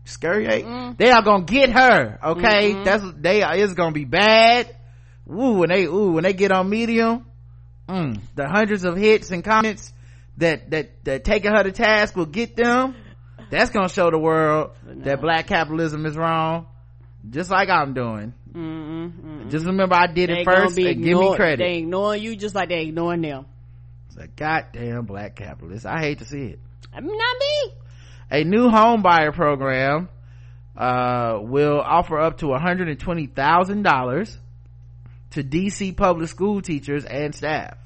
discourage 0.06 0.48
excoriate 0.48 0.66
eh? 0.66 0.68
mm-hmm. 0.68 0.96
they 0.98 1.10
are 1.10 1.22
gonna 1.22 1.44
get 1.44 1.72
her 1.72 2.20
okay? 2.24 2.72
Mm-hmm. 2.72 2.84
That's 2.84 3.04
they 3.18 3.42
are 3.42 3.56
it's 3.56 3.74
gonna 3.74 3.92
be 3.92 4.06
bad. 4.06 4.74
Woo, 5.26 5.60
when 5.60 5.70
they 5.70 5.86
ooh 5.86 6.12
when 6.12 6.24
they 6.24 6.34
get 6.34 6.52
on 6.52 6.70
medium 6.70 7.26
mm, 7.90 8.20
the 8.36 8.48
hundreds 8.48 8.86
of 8.86 8.96
hits 8.96 9.32
and 9.32 9.44
comments 9.44 9.92
that 10.38 10.70
that 10.72 11.04
that 11.06 11.24
taking 11.24 11.52
her 11.52 11.64
to 11.64 11.72
task 11.72 12.16
will 12.16 12.26
get 12.28 12.56
them 12.56 12.96
that's 13.50 13.72
gonna 13.72 13.90
show 13.90 14.12
the 14.12 14.20
world 14.20 14.72
that 14.84 15.22
black 15.22 15.48
capitalism 15.48 16.06
is 16.06 16.16
wrong 16.16 16.68
just 17.30 17.50
like 17.50 17.70
i'm 17.70 17.94
doing. 17.94 18.34
Mm-hmm. 18.54 19.50
Just 19.50 19.66
remember 19.66 19.96
i 19.96 20.08
did 20.08 20.30
they 20.30 20.42
it 20.42 20.46
first 20.46 20.76
be 20.76 20.88
and 20.88 21.04
give 21.04 21.18
me 21.18 21.36
credit. 21.36 21.60
They 21.60 21.80
ignoring 21.80 22.24
you 22.24 22.36
just 22.36 22.56
like 22.56 22.70
they 22.70 22.84
ignoring 22.84 23.22
them. 23.22 23.46
it's 24.08 24.18
a 24.18 24.28
goddamn 24.28 25.06
black 25.06 25.36
capitalist. 25.36 25.86
I 25.86 26.00
hate 26.00 26.20
to 26.20 26.26
see 26.26 26.44
it. 26.44 26.60
I 26.94 27.02
mean, 27.02 27.18
not 27.18 27.36
me. 27.40 27.74
A 28.32 28.44
new 28.44 28.70
home 28.70 29.02
buyer 29.02 29.32
program 29.32 30.10
uh, 30.76 31.40
will 31.42 31.80
offer 31.80 32.20
up 32.20 32.40
to 32.40 32.48
$120,000 32.48 34.38
to 35.32 35.44
DC 35.44 35.96
public 35.96 36.30
school 36.30 36.62
teachers 36.62 37.06
and 37.06 37.34
staff. 37.36 37.78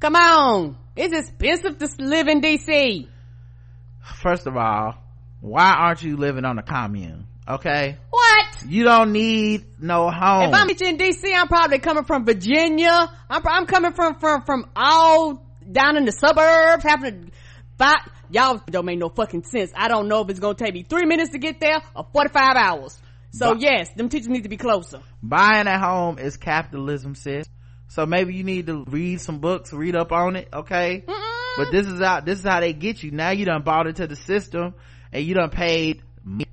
Come 0.00 0.16
on. 0.16 0.76
It's 0.96 1.14
expensive 1.14 1.78
to 1.78 1.88
live 2.04 2.28
in 2.28 2.40
DC. 2.40 3.08
First 4.22 4.46
of 4.46 4.56
all, 4.56 4.96
why 5.40 5.72
aren't 5.72 6.02
you 6.02 6.16
living 6.16 6.44
on 6.44 6.58
a 6.58 6.62
commune? 6.62 7.26
Okay? 7.46 7.98
What? 8.10 8.64
You 8.66 8.84
don't 8.84 9.12
need 9.12 9.66
no 9.78 10.10
home. 10.10 10.48
If 10.48 10.54
I'm 10.54 10.70
in 10.70 10.98
DC, 10.98 11.34
I'm 11.34 11.48
probably 11.48 11.78
coming 11.78 12.04
from 12.04 12.24
Virginia. 12.24 13.10
I'm, 13.28 13.42
I'm 13.46 13.66
coming 13.66 13.92
from, 13.92 14.14
from, 14.16 14.42
from 14.44 14.70
all 14.74 15.42
down 15.70 15.96
in 15.96 16.04
the 16.04 16.12
suburbs, 16.12 16.84
having 16.84 17.26
to 17.26 17.30
fight. 17.78 18.00
Y'all 18.30 18.60
don't 18.66 18.84
make 18.86 18.98
no 18.98 19.08
fucking 19.08 19.44
sense. 19.44 19.70
I 19.74 19.88
don't 19.88 20.08
know 20.08 20.22
if 20.22 20.30
it's 20.30 20.40
gonna 20.40 20.54
take 20.54 20.74
me 20.74 20.82
three 20.82 21.04
minutes 21.06 21.30
to 21.30 21.38
get 21.38 21.60
there 21.60 21.78
or 21.94 22.06
45 22.12 22.56
hours. 22.56 22.98
So 23.32 23.54
yes, 23.54 23.90
them 23.90 24.08
teachers 24.08 24.28
need 24.28 24.44
to 24.44 24.48
be 24.48 24.56
closer. 24.56 25.00
Buying 25.22 25.66
a 25.66 25.78
home 25.78 26.18
is 26.18 26.36
capitalism, 26.36 27.14
sis. 27.14 27.46
So 27.88 28.06
maybe 28.06 28.34
you 28.34 28.44
need 28.44 28.66
to 28.66 28.84
read 28.88 29.20
some 29.20 29.38
books, 29.40 29.72
read 29.72 29.96
up 29.96 30.12
on 30.12 30.36
it, 30.36 30.48
okay? 30.52 31.04
But 31.56 31.70
this 31.70 31.86
is 31.86 32.00
how, 32.00 32.20
this 32.20 32.38
is 32.40 32.44
how 32.44 32.60
they 32.60 32.72
get 32.72 33.02
you. 33.02 33.10
Now 33.10 33.30
you 33.30 33.44
done 33.44 33.62
bought 33.62 33.86
into 33.86 34.06
the 34.06 34.16
system 34.16 34.74
and 35.12 35.24
you 35.24 35.34
done 35.34 35.50
paid 35.50 36.02
me 36.24 36.46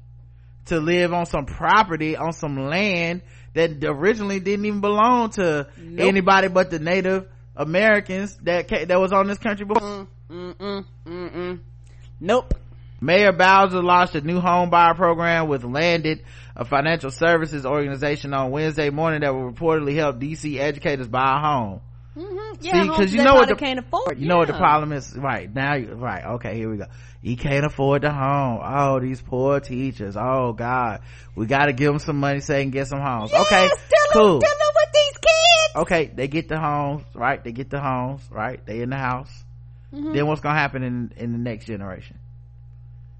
to 0.65 0.79
live 0.79 1.13
on 1.13 1.25
some 1.25 1.45
property, 1.45 2.15
on 2.15 2.33
some 2.33 2.57
land 2.57 3.21
that 3.53 3.83
originally 3.83 4.39
didn't 4.39 4.65
even 4.65 4.81
belong 4.81 5.31
to 5.31 5.67
Nope. 5.77 6.07
anybody 6.07 6.47
but 6.47 6.69
the 6.69 6.79
native 6.79 7.27
Americans 7.55 8.37
that 8.43 8.67
ca- 8.67 8.85
that 8.85 8.99
was 8.99 9.11
on 9.11 9.27
this 9.27 9.37
country 9.37 9.65
before. 9.65 9.81
Mm-mm, 9.87 10.07
mm-mm. 10.31 11.59
Nope. 12.19 12.53
Mayor 13.03 13.31
Bowser 13.31 13.81
launched 13.81 14.13
a 14.15 14.21
new 14.21 14.39
home 14.39 14.69
buyer 14.69 14.93
program 14.93 15.47
with 15.47 15.63
Landed, 15.63 16.23
a 16.55 16.65
financial 16.65 17.09
services 17.09 17.65
organization 17.65 18.33
on 18.33 18.51
Wednesday 18.51 18.91
morning 18.91 19.21
that 19.21 19.33
will 19.33 19.51
reportedly 19.51 19.95
help 19.95 20.19
DC 20.19 20.59
educators 20.59 21.07
buy 21.07 21.37
a 21.37 21.39
home. 21.39 21.81
Mm-hmm. 22.15 22.61
See, 22.61 22.67
Yeah, 22.67 22.85
'cause 22.87 22.97
homes 22.97 23.13
you 23.15 23.23
know 23.23 23.33
what 23.35 23.47
the- 23.47 23.55
can't 23.55 23.79
afford. 23.79 24.19
You 24.19 24.27
know 24.27 24.37
what 24.37 24.47
the 24.47 24.53
problem 24.53 24.91
is? 24.91 25.15
Right, 25.17 25.51
now, 25.53 25.75
you 25.75 25.93
right, 25.93 26.23
okay, 26.35 26.55
here 26.55 26.69
we 26.69 26.77
go. 26.77 26.85
You 27.23 27.37
can't 27.37 27.65
afford 27.65 28.01
the 28.03 28.11
home. 28.11 28.59
Oh, 28.63 28.99
these 28.99 29.21
poor 29.21 29.59
teachers. 29.59 30.15
Oh 30.17 30.53
God. 30.53 31.01
We 31.35 31.45
gotta 31.45 31.71
give 31.73 31.87
them 31.87 31.99
some 31.99 32.19
money 32.19 32.41
so 32.41 32.53
they 32.53 32.63
can 32.63 32.71
get 32.71 32.87
some 32.87 32.99
homes. 32.99 33.31
okay, 33.33 33.63
Yes, 33.63 33.77
dealing, 33.89 34.11
cool. 34.13 34.39
dealing 34.39 34.57
with 34.75 34.91
these 34.93 35.17
kids. 35.17 35.75
Okay, 35.75 36.11
they 36.13 36.27
get 36.27 36.49
the 36.49 36.59
homes, 36.59 37.03
right? 37.15 37.43
They 37.43 37.51
get 37.51 37.69
the 37.69 37.79
homes, 37.79 38.21
right? 38.29 38.63
They 38.65 38.81
in 38.81 38.89
the 38.89 38.97
house. 38.97 39.31
Mm-hmm. 39.93 40.13
Then 40.13 40.27
what's 40.27 40.41
gonna 40.41 40.59
happen 40.59 40.83
in, 40.83 41.11
in 41.17 41.31
the 41.33 41.37
next 41.37 41.65
generation? 41.65 42.17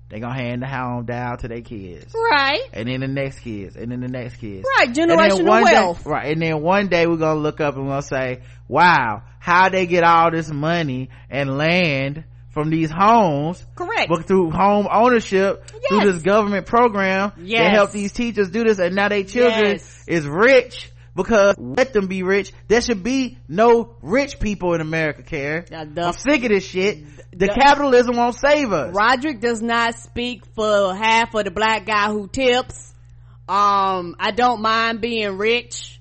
They 0.10 0.20
gonna 0.20 0.34
hand 0.34 0.62
the 0.62 0.68
home 0.68 1.06
down 1.06 1.38
to 1.40 1.48
their 1.48 1.62
kids. 1.62 2.14
Right. 2.14 2.62
And 2.74 2.90
then 2.90 3.00
the 3.00 3.08
next 3.08 3.40
kids, 3.40 3.76
and 3.78 3.92
then 3.92 4.02
the 4.02 4.10
next 4.10 4.38
kids. 4.38 4.66
Right. 4.78 4.90
Generational 4.94 5.46
wealth. 5.64 6.04
Day, 6.04 6.10
right. 6.10 6.32
And 6.34 6.42
then 6.42 6.62
one 6.62 6.88
day 6.90 7.08
we're 7.08 7.16
gonna 7.18 7.40
look 7.40 7.62
up 7.62 7.76
and 7.78 7.88
we'll 7.88 8.02
say, 8.02 8.42
wow, 8.68 9.24
how 9.40 9.70
they 9.70 9.86
get 9.86 10.04
all 10.04 10.30
this 10.32 10.52
money 10.52 11.10
and 11.30 11.58
land 11.58 12.26
from 12.50 12.70
these 12.70 12.92
homes 12.92 13.66
Correct. 13.76 14.10
but 14.10 14.26
through 14.28 14.52
home 14.52 14.86
ownership 14.92 15.66
through 15.88 16.12
this 16.12 16.22
government 16.22 16.66
program 16.66 17.32
that 17.38 17.46
Yes. 17.46 17.74
help 17.74 17.92
these 17.92 18.12
teachers 18.12 18.50
do 18.50 18.66
this 18.66 18.78
and 18.78 18.94
now 18.94 19.08
their 19.08 19.24
children 19.24 19.72
Yes. 19.78 20.04
is 20.06 20.28
rich 20.28 20.91
because 21.16 21.56
let 21.58 21.94
them 21.94 22.08
be 22.08 22.24
rich 22.24 22.54
there 22.68 22.82
should 22.82 23.04
be 23.04 23.38
no 23.48 23.96
rich 24.02 24.40
people 24.40 24.74
in 24.74 24.82
america 24.82 25.24
care 25.24 25.66
i'm 25.74 26.14
sick 26.14 26.44
of 26.44 26.50
this 26.50 26.66
shit 26.66 27.06
the, 27.32 27.48
the- 27.48 27.48
capitalism 27.48 28.16
won't 28.16 28.36
save 28.36 28.72
us 28.72 28.94
Roderick 28.94 29.40
does 29.40 29.62
not 29.62 29.96
speak 29.96 30.46
for 30.56 30.94
half 30.94 31.34
of 31.34 31.46
the 31.46 31.52
black 31.52 31.86
guy 31.86 32.08
who 32.12 32.28
tips. 32.28 32.94
Um, 33.48 34.16
I 34.20 34.32
don't 34.36 34.62
mind 34.62 35.02
being 35.02 35.38
rich. 35.38 36.00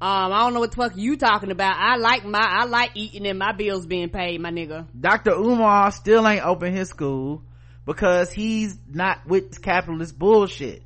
Um, 0.00 0.32
I 0.32 0.38
don't 0.40 0.54
know 0.54 0.60
what 0.60 0.70
the 0.70 0.76
fuck 0.76 0.92
you 0.96 1.16
talking 1.16 1.50
about. 1.50 1.74
I 1.76 1.96
like 1.96 2.24
my, 2.24 2.38
I 2.40 2.64
like 2.66 2.92
eating 2.94 3.26
and 3.26 3.38
my 3.38 3.52
bills 3.52 3.86
being 3.86 4.08
paid, 4.10 4.40
my 4.40 4.50
nigga. 4.50 4.86
dr 4.98 5.30
umar 5.32 5.90
still 5.90 6.26
ain't 6.26 6.44
open 6.46 6.72
his 6.72 6.88
school 6.88 7.42
because 7.84 8.32
he's 8.32 8.78
not 8.88 9.26
with 9.26 9.60
capitalist 9.60 10.16
bullshit 10.18 10.82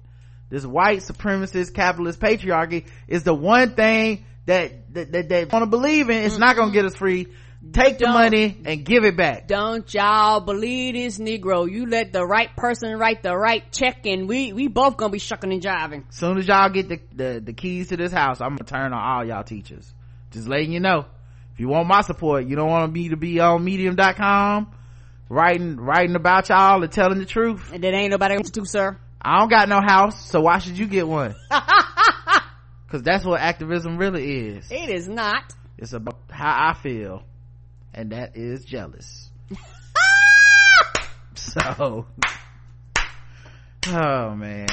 this 0.53 0.67
white 0.67 0.99
supremacist 0.99 1.73
capitalist 1.73 2.21
patriarchy 2.21 2.85
is 3.09 3.25
the 3.25 3.33
one 3.33 3.75
thing 3.75 4.27
that 4.45 4.93
that, 4.93 5.11
that 5.13 5.29
they 5.31 5.47
want 5.47 5.63
to 5.63 5.67
believe 5.67 6.11
in. 6.11 6.25
It's 6.25 6.37
not 6.37 6.57
gonna 6.57 6.67
mm-hmm. 6.67 6.75
get 6.75 6.85
us 6.85 6.95
free. 6.95 7.29
Take 7.73 7.97
the 7.97 8.05
Don't- 8.05 8.15
money 8.15 8.61
and 8.67 8.85
give 8.85 9.05
it 9.05 9.17
back. 9.17 9.49
Don't 9.49 9.93
y'all 9.95 10.41
believe 10.41 10.95
this 10.95 11.19
Negro. 11.19 11.71
You 11.71 11.87
let 11.87 12.13
the 12.13 12.23
right 12.27 12.55
person 12.55 12.99
write 12.99 13.23
the 13.23 13.35
right 13.35 13.63
check 13.73 14.05
and 14.05 14.29
we, 14.29 14.53
we 14.53 14.69
both 14.69 14.99
gonna 14.99 15.11
be 15.11 15.19
shucking 15.19 15.51
and 15.51 15.63
jiving. 15.63 16.05
soon 16.13 16.37
as 16.37 16.47
y'all 16.47 16.69
get 16.69 16.91
the, 16.91 17.01
the 17.15 17.41
the 17.41 17.53
keys 17.55 17.89
to 17.89 17.97
this 17.97 18.13
house 18.13 18.43
i'm 18.43 18.57
gonna 18.57 18.65
turn 18.65 18.93
on 18.93 19.03
all 19.03 19.25
y'all 19.25 19.45
teachers. 19.45 19.91
Just 20.33 20.49
letting 20.49 20.73
you 20.73 20.81
know. 20.81 21.07
If 21.55 21.61
you 21.61 21.69
want 21.69 21.89
my 21.89 22.03
support 22.03 22.45
you 22.45 22.57
don't 22.57 22.69
want 22.69 22.93
me 22.93 23.09
to 23.09 23.17
be 23.17 23.41
on 23.41 23.65
medium.com 23.65 24.71
writing 25.31 25.77
writing 25.77 26.15
about 26.15 26.51
y'all 26.51 26.83
and 26.83 26.93
telling 26.93 27.21
the 27.21 27.25
truth? 27.25 27.73
And 27.73 27.83
that 27.83 27.95
ain't 27.95 28.11
nobody 28.11 28.35
going 28.35 28.45
to, 28.45 28.65
sir. 28.67 28.99
I 29.23 29.39
don't 29.39 29.49
got 29.49 29.69
no 29.69 29.81
house 29.81 30.31
so 30.31 30.41
why 30.41 30.59
should 30.59 30.79
you 30.79 30.87
get 30.87 31.07
one? 31.07 31.35
Because 32.87 33.05
that's 33.05 33.25
what 33.25 33.41
activism 33.41 33.97
really 33.97 34.49
is. 34.49 34.71
It 34.71 34.91
is 34.91 35.09
not. 35.09 35.55
it's 35.79 35.95
about 35.95 36.19
how 36.31 36.55
i 36.71 36.75
feel 36.75 37.23
and 37.95 38.13
that 38.13 38.37
is 38.37 38.65
jealous. 38.65 39.31
So 41.35 42.07
oh 43.89 44.35
man. 44.35 44.69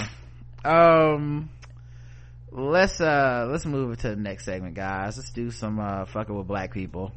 Um 0.63 1.49
let's 2.51 2.99
uh 3.01 3.47
let's 3.49 3.65
move 3.65 3.93
it 3.93 3.99
to 3.99 4.09
the 4.09 4.15
next 4.15 4.45
segment 4.45 4.75
guys. 4.75 5.17
Let's 5.17 5.31
do 5.31 5.51
some 5.51 5.79
uh 5.79 6.05
fucking 6.05 6.35
with 6.35 6.47
black 6.47 6.73
people 6.73 7.13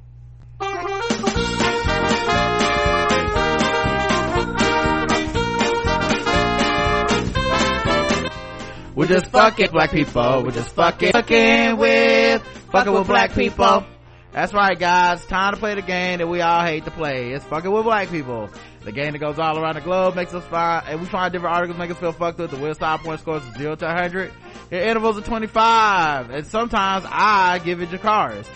We're 8.94 9.06
just 9.06 9.26
fucking 9.26 9.70
black 9.70 9.90
people. 9.90 10.42
We're 10.44 10.50
just 10.50 10.74
fucking 10.74 11.12
fucking 11.12 11.76
with 11.78 12.42
fucking 12.70 12.92
with 12.92 13.06
black 13.06 13.32
people. 13.32 13.86
That's 14.32 14.52
right, 14.54 14.78
guys. 14.78 15.24
Time 15.26 15.54
to 15.54 15.58
play 15.58 15.74
the 15.74 15.82
game 15.82 16.18
that 16.18 16.26
we 16.26 16.40
all 16.40 16.64
hate 16.64 16.84
to 16.84 16.90
play. 16.90 17.32
It's 17.32 17.44
fucking 17.44 17.70
with 17.70 17.84
black 17.84 18.10
people. 18.10 18.50
The 18.80 18.92
game 18.92 19.12
that 19.12 19.18
goes 19.18 19.38
all 19.38 19.58
around 19.58 19.76
the 19.76 19.80
globe 19.80 20.16
makes 20.16 20.34
us 20.34 20.44
find, 20.46 20.86
and 20.88 21.00
we 21.00 21.06
find 21.06 21.32
different 21.32 21.54
articles 21.54 21.78
make 21.78 21.90
us 21.90 21.98
feel 21.98 22.12
fucked 22.12 22.38
with. 22.38 22.50
The 22.50 22.56
wheel 22.56 22.74
style 22.74 22.98
point 22.98 23.20
scores 23.20 23.44
is 23.44 23.54
zero 23.54 23.76
to 23.76 23.84
100 23.84 24.32
in 24.70 24.78
intervals 24.78 25.16
of 25.18 25.24
25. 25.24 26.30
And 26.30 26.46
sometimes 26.46 27.04
I 27.08 27.60
give 27.60 27.80
it 27.80 27.90
Jakaris. 27.90 28.46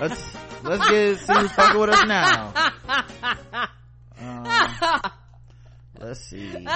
let's 0.00 0.36
let's 0.62 0.90
get 0.90 1.18
see 1.20 1.32
who's 1.32 1.52
fucking 1.52 1.80
with 1.80 1.90
us 1.90 2.04
now. 2.06 2.52
Um, 4.18 4.46
let's 6.00 6.20
see. 6.20 6.50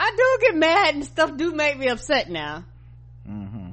I 0.00 0.10
do 0.16 0.46
get 0.46 0.56
mad 0.56 0.94
and 0.94 1.04
stuff 1.04 1.36
do 1.36 1.52
make 1.52 1.78
me 1.78 1.88
upset 1.88 2.30
now. 2.30 2.64
hmm 3.26 3.70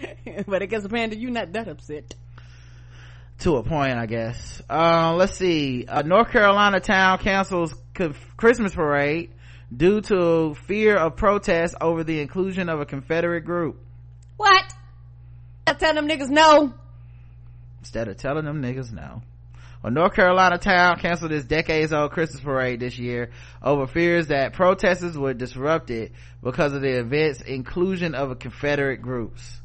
but 0.46 0.62
I 0.62 0.66
guess 0.66 0.84
apparently 0.84 1.18
you're 1.18 1.30
not 1.30 1.52
that 1.52 1.68
upset. 1.68 2.14
To 3.40 3.56
a 3.56 3.62
point, 3.62 3.92
I 3.96 4.06
guess. 4.06 4.60
Uh, 4.68 5.14
let's 5.14 5.36
see. 5.36 5.84
A 5.88 6.02
North 6.02 6.30
Carolina 6.30 6.80
town 6.80 7.18
cancels 7.18 7.72
Christmas 8.36 8.74
parade 8.74 9.30
due 9.74 10.00
to 10.00 10.54
fear 10.54 10.96
of 10.96 11.16
protests 11.16 11.74
over 11.80 12.02
the 12.02 12.20
inclusion 12.20 12.68
of 12.68 12.80
a 12.80 12.86
Confederate 12.86 13.42
group. 13.42 13.80
What? 14.36 14.64
I 15.66 15.74
tell 15.74 15.94
them 15.94 16.08
niggas 16.08 16.30
no. 16.30 16.74
Instead 17.80 18.08
of 18.08 18.16
telling 18.16 18.44
them 18.44 18.60
niggas 18.60 18.92
no. 18.92 19.22
A 19.84 19.90
North 19.90 20.14
Carolina 20.14 20.58
town 20.58 20.98
canceled 20.98 21.30
its 21.30 21.46
decades 21.46 21.92
old 21.92 22.10
Christmas 22.10 22.40
parade 22.42 22.80
this 22.80 22.98
year 22.98 23.30
over 23.62 23.86
fears 23.86 24.26
that 24.26 24.52
protesters 24.52 25.16
would 25.16 25.38
disrupt 25.38 25.90
it 25.90 26.12
because 26.42 26.72
of 26.72 26.82
the 26.82 26.98
event's 26.98 27.40
inclusion 27.42 28.14
of 28.14 28.30
a 28.30 28.34
Confederate 28.34 29.00
groups. 29.00 29.60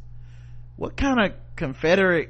What 0.75 0.95
kind 0.95 1.19
of 1.19 1.33
Confederate 1.55 2.29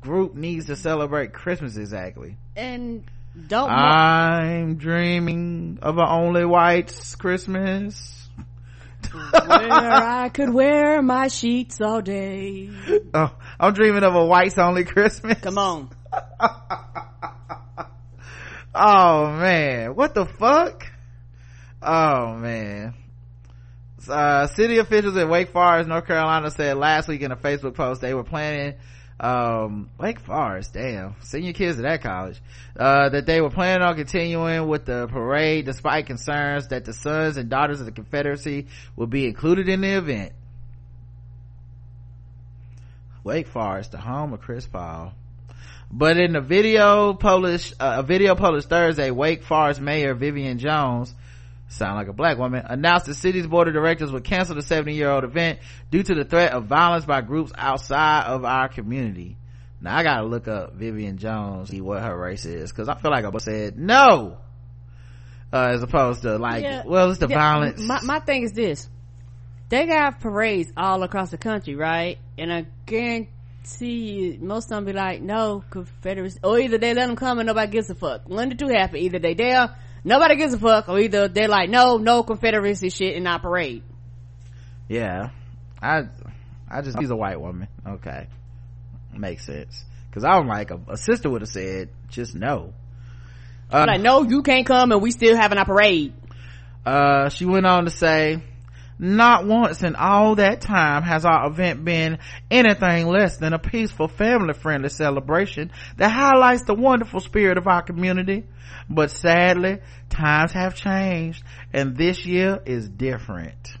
group 0.00 0.34
needs 0.34 0.66
to 0.66 0.76
celebrate 0.76 1.32
Christmas 1.32 1.76
exactly? 1.76 2.36
And 2.54 3.04
don't, 3.48 3.70
I'm 3.70 4.76
dreaming 4.76 5.78
of 5.82 5.98
an 5.98 6.06
only 6.06 6.44
whites 6.44 7.16
Christmas. 7.16 8.28
where 9.10 9.32
I 9.42 10.28
could 10.28 10.52
wear 10.52 11.02
my 11.02 11.28
sheets 11.28 11.80
all 11.80 12.02
day. 12.02 12.70
Oh, 13.14 13.30
I'm 13.60 13.74
dreaming 13.74 14.04
of 14.04 14.14
a 14.14 14.24
whites 14.24 14.56
only 14.56 14.84
Christmas. 14.84 15.38
Come 15.40 15.58
on. 15.58 15.90
oh 18.74 19.30
man. 19.32 19.94
What 19.94 20.14
the 20.14 20.26
fuck? 20.26 20.86
Oh 21.80 22.34
man. 22.34 22.94
Uh, 24.08 24.46
city 24.48 24.78
officials 24.78 25.16
in 25.16 25.28
wake 25.28 25.50
forest 25.50 25.88
north 25.88 26.06
carolina 26.06 26.50
said 26.50 26.76
last 26.76 27.06
week 27.06 27.20
in 27.20 27.30
a 27.30 27.36
facebook 27.36 27.74
post 27.74 28.00
they 28.00 28.12
were 28.12 28.24
planning 28.24 28.74
um, 29.20 29.90
wake 29.96 30.18
forest 30.18 30.72
damn 30.74 31.14
senior 31.20 31.52
kids 31.52 31.78
at 31.78 31.82
that 31.82 32.02
college 32.02 32.42
uh, 32.76 33.10
that 33.10 33.26
they 33.26 33.40
were 33.40 33.50
planning 33.50 33.86
on 33.86 33.94
continuing 33.94 34.66
with 34.66 34.86
the 34.86 35.06
parade 35.06 35.66
despite 35.66 36.06
concerns 36.06 36.66
that 36.68 36.84
the 36.84 36.92
sons 36.92 37.36
and 37.36 37.48
daughters 37.48 37.78
of 37.78 37.86
the 37.86 37.92
confederacy 37.92 38.66
would 38.96 39.10
be 39.10 39.26
included 39.26 39.68
in 39.68 39.82
the 39.82 39.96
event. 39.96 40.32
Wake 43.22 43.46
forest 43.46 43.92
the 43.92 43.98
home 43.98 44.32
of 44.32 44.40
chris 44.40 44.66
paul 44.66 45.14
but 45.92 46.16
in 46.16 46.34
a 46.36 46.40
video 46.40 47.12
published, 47.12 47.74
uh, 47.78 47.96
a 47.98 48.02
video 48.02 48.34
published 48.34 48.70
Thursday, 48.70 49.10
Wake 49.10 49.42
Forest 49.42 49.80
Mayor 49.80 50.14
Vivian 50.14 50.58
Jones, 50.58 51.14
sound 51.68 51.96
like 51.96 52.08
a 52.08 52.14
black 52.14 52.38
woman, 52.38 52.64
announced 52.66 53.06
the 53.06 53.14
city's 53.14 53.46
board 53.46 53.68
of 53.68 53.74
directors 53.74 54.10
would 54.10 54.24
cancel 54.24 54.54
the 54.54 54.62
70 54.62 54.94
year 54.94 55.10
old 55.10 55.24
event 55.24 55.58
due 55.90 56.02
to 56.02 56.14
the 56.14 56.24
threat 56.24 56.52
of 56.52 56.64
violence 56.64 57.04
by 57.04 57.20
groups 57.20 57.52
outside 57.56 58.24
of 58.24 58.44
our 58.44 58.68
community. 58.68 59.36
Now 59.82 59.98
I 59.98 60.02
gotta 60.02 60.26
look 60.26 60.48
up 60.48 60.74
Vivian 60.74 61.18
Jones, 61.18 61.68
see 61.68 61.82
what 61.82 62.02
her 62.02 62.16
race 62.16 62.46
is, 62.46 62.72
cause 62.72 62.88
I 62.88 62.94
feel 62.94 63.10
like 63.10 63.26
I 63.26 63.38
said 63.38 63.78
no, 63.78 64.38
uh, 65.52 65.72
as 65.74 65.82
opposed 65.82 66.22
to 66.22 66.38
like, 66.38 66.62
Yeah. 66.62 66.84
well, 66.86 67.10
it's 67.10 67.18
the 67.18 67.28
Yeah, 67.28 67.36
violence. 67.36 67.80
My, 67.82 68.00
my 68.02 68.18
thing 68.20 68.44
is 68.44 68.52
this. 68.52 68.88
They 69.68 69.86
got 69.86 70.20
parades 70.20 70.72
all 70.76 71.02
across 71.02 71.30
the 71.30 71.38
country, 71.38 71.74
right? 71.74 72.18
And 72.38 72.52
I 72.52 72.66
guarantee 72.86 73.31
you, 73.78 74.38
most 74.40 74.64
of 74.64 74.70
them 74.70 74.84
be 74.84 74.92
like, 74.92 75.22
no, 75.22 75.64
Confederacy. 75.70 76.38
Or 76.42 76.58
either 76.58 76.78
they 76.78 76.94
let 76.94 77.06
them 77.06 77.16
come 77.16 77.38
and 77.38 77.46
nobody 77.46 77.70
gives 77.70 77.90
a 77.90 77.94
fuck. 77.94 78.28
One 78.28 78.50
to 78.50 78.56
two 78.56 78.68
happen. 78.68 78.96
Either 78.98 79.18
they 79.18 79.34
there, 79.34 79.74
nobody 80.04 80.36
gives 80.36 80.54
a 80.54 80.58
fuck, 80.58 80.88
or 80.88 80.98
either 80.98 81.28
they're 81.28 81.48
like, 81.48 81.70
no, 81.70 81.96
no 81.98 82.22
Confederacy 82.22 82.90
shit 82.90 83.16
and 83.16 83.26
our 83.28 83.40
parade. 83.40 83.82
yeah, 84.88 85.30
I, 85.80 86.02
I 86.70 86.82
just, 86.82 86.98
she's 86.98 87.10
a 87.10 87.16
white 87.16 87.40
woman. 87.40 87.68
Okay. 87.86 88.28
Makes 89.16 89.46
sense. 89.46 89.84
Cause 90.12 90.24
I'm 90.24 90.46
like, 90.46 90.70
a, 90.70 90.80
a 90.88 90.96
sister 90.96 91.30
would 91.30 91.40
have 91.42 91.50
said, 91.50 91.88
just 92.08 92.34
no. 92.34 92.74
Uh, 93.70 93.86
like, 93.88 94.00
no, 94.00 94.22
you 94.22 94.42
can't 94.42 94.66
come 94.66 94.92
and 94.92 95.00
we 95.00 95.10
still 95.10 95.36
having 95.36 95.56
our 95.58 95.64
parade. 95.64 96.12
uh 96.84 97.28
she 97.30 97.44
went 97.46 97.64
on 97.64 97.84
to 97.84 97.90
say 97.90 98.42
not 98.98 99.46
once 99.46 99.82
in 99.82 99.96
all 99.96 100.36
that 100.36 100.60
time 100.60 101.02
has 101.02 101.24
our 101.24 101.46
event 101.46 101.84
been 101.84 102.18
anything 102.50 103.06
less 103.06 103.36
than 103.38 103.52
a 103.52 103.58
peaceful 103.58 104.08
family 104.08 104.54
friendly 104.54 104.88
celebration 104.88 105.70
that 105.96 106.10
highlights 106.10 106.64
the 106.64 106.74
wonderful 106.74 107.20
spirit 107.20 107.58
of 107.58 107.66
our 107.66 107.82
community 107.82 108.44
but 108.88 109.10
sadly 109.10 109.78
times 110.08 110.52
have 110.52 110.74
changed 110.74 111.42
and 111.72 111.96
this 111.96 112.24
year 112.26 112.60
is 112.64 112.88
different 112.88 113.76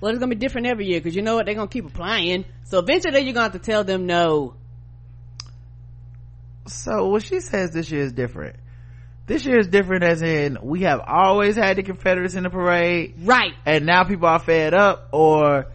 Well, 0.00 0.10
it's 0.10 0.18
gonna 0.18 0.34
be 0.34 0.38
different 0.38 0.66
every 0.66 0.86
year, 0.86 1.00
cause 1.00 1.16
you 1.16 1.22
know 1.22 1.36
what? 1.36 1.46
They're 1.46 1.54
gonna 1.54 1.68
keep 1.68 1.86
applying. 1.86 2.44
So 2.64 2.78
eventually 2.80 3.20
you're 3.20 3.32
gonna 3.32 3.44
have 3.44 3.52
to 3.52 3.58
tell 3.58 3.82
them 3.82 4.06
no. 4.06 4.54
so 6.66 7.08
what 7.08 7.22
she 7.22 7.40
says 7.40 7.70
this 7.70 7.90
year 7.90 8.02
is 8.02 8.12
different 8.12 8.56
this 9.26 9.44
year 9.44 9.58
is 9.58 9.66
different 9.68 10.04
as 10.04 10.22
in 10.22 10.58
we 10.62 10.82
have 10.82 11.00
always 11.06 11.56
had 11.56 11.76
the 11.76 11.82
confederates 11.82 12.34
in 12.34 12.44
the 12.44 12.50
parade 12.50 13.14
Right. 13.22 13.52
and 13.64 13.84
now 13.86 14.04
people 14.04 14.28
are 14.28 14.38
fed 14.38 14.72
up 14.74 15.08
or 15.12 15.66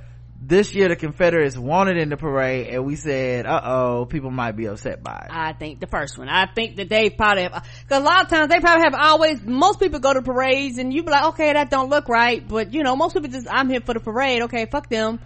this 0.43 0.73
year 0.73 0.87
the 0.89 0.95
confederates 0.95 1.55
wanted 1.57 1.97
in 1.97 2.09
the 2.09 2.17
parade 2.17 2.67
and 2.67 2.83
we 2.83 2.95
said 2.95 3.45
uh-oh 3.45 4.05
people 4.05 4.31
might 4.31 4.53
be 4.53 4.65
upset 4.65 5.03
by 5.03 5.27
it 5.29 5.31
I 5.31 5.53
think 5.53 5.79
the 5.79 5.87
first 5.87 6.17
one. 6.17 6.29
I 6.29 6.47
think 6.47 6.77
that 6.77 6.89
they 6.89 7.09
probably 7.09 7.43
have, 7.43 7.51
cause 7.53 7.99
a 7.99 7.99
lot 7.99 8.23
of 8.23 8.29
times 8.29 8.49
they 8.49 8.59
probably 8.59 8.83
have 8.83 8.95
always, 8.95 9.41
most 9.43 9.79
people 9.79 9.99
go 9.99 10.13
to 10.13 10.21
parades 10.21 10.77
and 10.79 10.91
you 10.93 11.03
be 11.03 11.11
like, 11.11 11.25
okay, 11.33 11.53
that 11.53 11.69
don't 11.69 11.89
look 11.89 12.09
right. 12.09 12.45
But 12.47 12.73
you 12.73 12.81
know, 12.83 12.95
most 12.95 13.13
people 13.13 13.29
just, 13.29 13.47
I'm 13.49 13.69
here 13.69 13.81
for 13.81 13.93
the 13.93 13.99
parade. 13.99 14.43
Okay, 14.43 14.65
fuck 14.65 14.89
them. 14.89 15.19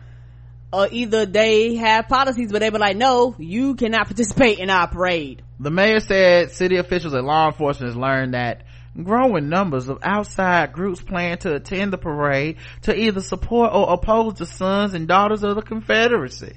Or 0.74 0.88
either 0.92 1.26
they 1.26 1.76
have 1.76 2.10
policies, 2.10 2.52
but 2.52 2.60
they 2.60 2.70
be 2.70 2.78
like, 2.78 2.98
no, 2.98 3.36
you 3.40 3.76
cannot 3.76 4.08
participate 4.08 4.60
in 4.60 4.70
our 4.70 4.88
parade. 4.88 5.42
The 5.60 5.72
mayor 5.72 6.00
said 6.00 6.52
city 6.52 6.78
officials 6.78 7.14
and 7.14 7.26
law 7.26 7.48
enforcement 7.48 7.92
has 7.92 7.98
learned 7.98 8.34
that 8.34 8.64
growing 9.02 9.50
numbers 9.50 9.88
of 9.88 10.00
outside 10.04 10.74
groups 10.74 11.02
plan 11.02 11.38
to 11.38 11.56
attend 11.56 11.92
the 11.92 11.98
parade 11.98 12.58
to 12.82 12.98
either 12.98 13.22
support 13.22 13.72
or 13.74 13.94
oppose 13.94 14.36
the 14.36 14.46
sons 14.46 14.94
and 14.94 15.08
daughters 15.08 15.44
of 15.44 15.56
the 15.56 15.62
confederacy 15.62 16.56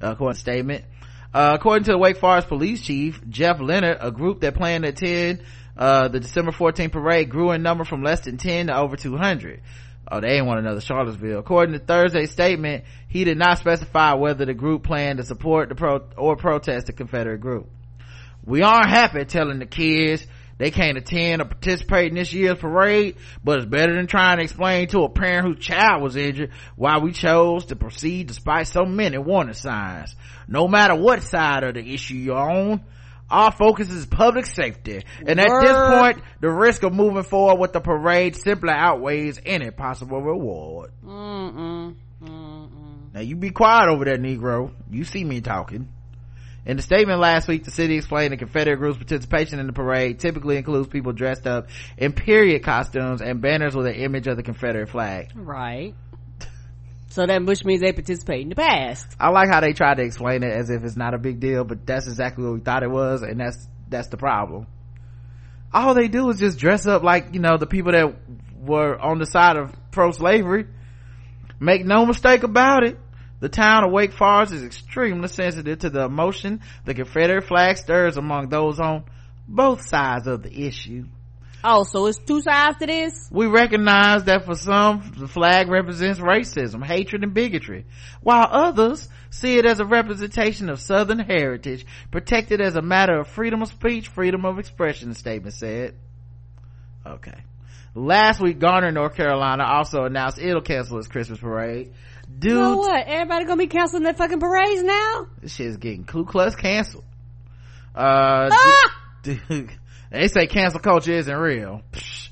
according 0.00 0.34
to 0.34 0.40
statement 0.40 0.84
uh, 1.34 1.52
according 1.54 1.84
to 1.84 1.92
the 1.92 1.98
wake 1.98 2.18
forest 2.18 2.48
police 2.48 2.82
chief 2.82 3.20
jeff 3.28 3.60
leonard 3.60 3.98
a 4.00 4.10
group 4.10 4.40
that 4.40 4.54
planned 4.54 4.84
to 4.84 4.90
attend 4.90 5.42
uh, 5.76 6.08
the 6.08 6.20
december 6.20 6.50
14th 6.50 6.92
parade 6.92 7.28
grew 7.28 7.52
in 7.52 7.62
number 7.62 7.84
from 7.84 8.02
less 8.02 8.20
than 8.20 8.36
10 8.36 8.68
to 8.68 8.76
over 8.76 8.96
200 8.96 9.60
Oh, 10.10 10.20
they 10.20 10.38
ain't 10.38 10.46
want 10.46 10.60
another 10.60 10.80
Charlottesville. 10.80 11.38
According 11.38 11.74
to 11.74 11.84
Thursday's 11.84 12.30
statement, 12.30 12.84
he 13.08 13.24
did 13.24 13.36
not 13.36 13.58
specify 13.58 14.14
whether 14.14 14.46
the 14.46 14.54
group 14.54 14.82
planned 14.84 15.18
to 15.18 15.22
support 15.22 15.68
the 15.68 15.74
pro 15.74 16.00
or 16.16 16.34
protest 16.34 16.86
the 16.86 16.94
Confederate 16.94 17.42
group. 17.42 17.68
We 18.48 18.62
aren't 18.62 18.88
happy 18.88 19.26
telling 19.26 19.58
the 19.58 19.66
kids 19.66 20.26
they 20.56 20.70
can't 20.70 20.96
attend 20.96 21.42
or 21.42 21.44
participate 21.44 22.08
in 22.08 22.14
this 22.14 22.32
year's 22.32 22.58
parade, 22.58 23.16
but 23.44 23.58
it's 23.58 23.66
better 23.66 23.94
than 23.94 24.06
trying 24.06 24.38
to 24.38 24.42
explain 24.42 24.88
to 24.88 25.00
a 25.00 25.08
parent 25.10 25.46
whose 25.46 25.64
child 25.64 26.02
was 26.02 26.16
injured 26.16 26.50
why 26.74 26.98
we 26.98 27.12
chose 27.12 27.66
to 27.66 27.76
proceed 27.76 28.26
despite 28.26 28.66
so 28.66 28.86
many 28.86 29.18
warning 29.18 29.52
signs. 29.52 30.16
No 30.48 30.66
matter 30.66 30.94
what 30.96 31.22
side 31.22 31.62
of 31.62 31.74
the 31.74 31.94
issue 31.94 32.14
you're 32.14 32.38
on, 32.38 32.82
our 33.30 33.52
focus 33.52 33.90
is 33.90 34.06
public 34.06 34.46
safety. 34.46 35.04
And 35.26 35.38
at 35.38 35.60
this 35.60 35.76
point, 35.76 36.22
the 36.40 36.50
risk 36.50 36.82
of 36.84 36.94
moving 36.94 37.24
forward 37.24 37.60
with 37.60 37.74
the 37.74 37.80
parade 37.80 38.34
simply 38.34 38.70
outweighs 38.70 39.38
any 39.44 39.70
possible 39.70 40.22
reward. 40.22 40.90
Mm-mm. 41.04 41.94
Mm-mm. 42.22 43.14
Now 43.14 43.20
you 43.20 43.36
be 43.36 43.50
quiet 43.50 43.90
over 43.90 44.06
there, 44.06 44.16
Negro. 44.16 44.72
You 44.90 45.04
see 45.04 45.22
me 45.22 45.42
talking. 45.42 45.88
In 46.66 46.76
the 46.76 46.82
statement 46.82 47.20
last 47.20 47.48
week, 47.48 47.64
the 47.64 47.70
city 47.70 47.96
explained 47.96 48.32
the 48.32 48.36
Confederate 48.36 48.76
group's 48.76 48.98
participation 48.98 49.58
in 49.58 49.66
the 49.66 49.72
parade 49.72 50.18
typically 50.18 50.58
includes 50.58 50.88
people 50.88 51.12
dressed 51.12 51.46
up 51.46 51.68
in 51.96 52.12
period 52.12 52.62
costumes 52.62 53.22
and 53.22 53.40
banners 53.40 53.74
with 53.74 53.86
an 53.86 53.94
image 53.94 54.26
of 54.26 54.36
the 54.36 54.42
Confederate 54.42 54.88
flag. 54.88 55.30
Right. 55.34 55.94
So 57.10 57.26
that 57.26 57.42
which 57.44 57.64
means 57.64 57.80
they 57.80 57.92
participate 57.92 58.42
in 58.42 58.50
the 58.50 58.54
past. 58.54 59.06
I 59.18 59.30
like 59.30 59.48
how 59.50 59.60
they 59.60 59.72
tried 59.72 59.96
to 59.96 60.02
explain 60.02 60.42
it 60.42 60.52
as 60.52 60.68
if 60.68 60.84
it's 60.84 60.96
not 60.96 61.14
a 61.14 61.18
big 61.18 61.40
deal, 61.40 61.64
but 61.64 61.86
that's 61.86 62.06
exactly 62.06 62.44
what 62.44 62.54
we 62.54 62.60
thought 62.60 62.82
it 62.82 62.90
was, 62.90 63.22
and 63.22 63.40
that's 63.40 63.66
that's 63.88 64.08
the 64.08 64.18
problem. 64.18 64.66
All 65.72 65.94
they 65.94 66.08
do 66.08 66.28
is 66.30 66.38
just 66.38 66.58
dress 66.58 66.86
up 66.86 67.02
like 67.02 67.32
you 67.32 67.40
know 67.40 67.56
the 67.56 67.66
people 67.66 67.92
that 67.92 68.14
were 68.60 68.98
on 68.98 69.18
the 69.18 69.26
side 69.26 69.56
of 69.56 69.74
pro-slavery. 69.90 70.66
Make 71.60 71.84
no 71.84 72.06
mistake 72.06 72.42
about 72.42 72.84
it. 72.84 72.98
The 73.40 73.48
town 73.48 73.84
of 73.84 73.92
Wake 73.92 74.12
Forest 74.12 74.52
is 74.52 74.64
extremely 74.64 75.28
sensitive 75.28 75.80
to 75.80 75.90
the 75.90 76.04
emotion 76.04 76.60
the 76.84 76.94
Confederate 76.94 77.44
flag 77.44 77.76
stirs 77.76 78.16
among 78.16 78.48
those 78.48 78.80
on 78.80 79.04
both 79.46 79.86
sides 79.86 80.26
of 80.26 80.42
the 80.42 80.66
issue. 80.66 81.04
Oh, 81.64 81.82
so 81.82 82.06
it's 82.06 82.18
two 82.18 82.40
sides 82.40 82.78
to 82.78 82.86
this? 82.86 83.28
We 83.32 83.46
recognize 83.46 84.24
that 84.24 84.44
for 84.44 84.54
some, 84.54 85.12
the 85.16 85.26
flag 85.26 85.68
represents 85.68 86.20
racism, 86.20 86.84
hatred, 86.84 87.24
and 87.24 87.34
bigotry, 87.34 87.84
while 88.22 88.46
others 88.48 89.08
see 89.30 89.58
it 89.58 89.66
as 89.66 89.80
a 89.80 89.84
representation 89.84 90.68
of 90.68 90.80
Southern 90.80 91.18
heritage, 91.18 91.84
protected 92.12 92.60
as 92.60 92.76
a 92.76 92.82
matter 92.82 93.18
of 93.18 93.28
freedom 93.28 93.62
of 93.62 93.68
speech, 93.68 94.08
freedom 94.08 94.44
of 94.44 94.58
expression, 94.58 95.08
the 95.08 95.14
statement 95.16 95.54
said. 95.54 95.94
Okay. 97.04 97.42
Last 97.94 98.40
week, 98.40 98.60
Garner, 98.60 98.92
North 98.92 99.16
Carolina 99.16 99.64
also 99.64 100.04
announced 100.04 100.38
it'll 100.38 100.60
cancel 100.60 100.98
its 100.98 101.08
Christmas 101.08 101.40
parade. 101.40 101.92
Dude, 102.36 102.76
what? 102.76 103.06
Everybody 103.06 103.44
gonna 103.46 103.56
be 103.58 103.66
canceling 103.68 104.02
their 104.02 104.14
fucking 104.14 104.40
parades 104.40 104.82
now? 104.82 105.26
this 105.40 105.54
shit's 105.54 105.76
getting 105.76 106.04
Ku 106.04 106.24
Klux 106.24 106.54
canceled. 106.56 107.04
Uh, 107.94 108.48
Ah! 108.52 109.02
dude, 109.22 109.70
they 110.10 110.28
say 110.28 110.46
cancel 110.46 110.80
culture 110.80 111.12
isn't 111.12 111.36
real. 111.36 111.82
Psh. 111.92 112.28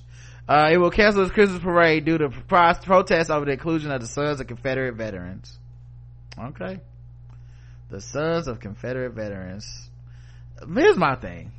Uh, 0.49 0.68
it 0.72 0.76
will 0.76 0.90
cancel 0.90 1.22
its 1.22 1.32
Christmas 1.32 1.61
parade 1.61 2.05
due 2.05 2.18
to 2.18 2.28
pro- 2.28 2.74
protests 2.74 3.30
over 3.30 3.44
the 3.47 3.53
inclusion 3.53 3.90
of 3.90 4.01
the 4.01 4.07
Sons 4.07 4.38
of 4.40 4.47
Confederate 4.47 4.94
Veterans. 4.94 5.59
Okay. 6.38 6.78
The 7.90 8.01
Sons 8.01 8.47
of 8.47 8.61
Confederate 8.61 9.12
Veterans. 9.14 9.88
Here's 10.72 10.97
my 10.97 11.16
thing. 11.16 11.51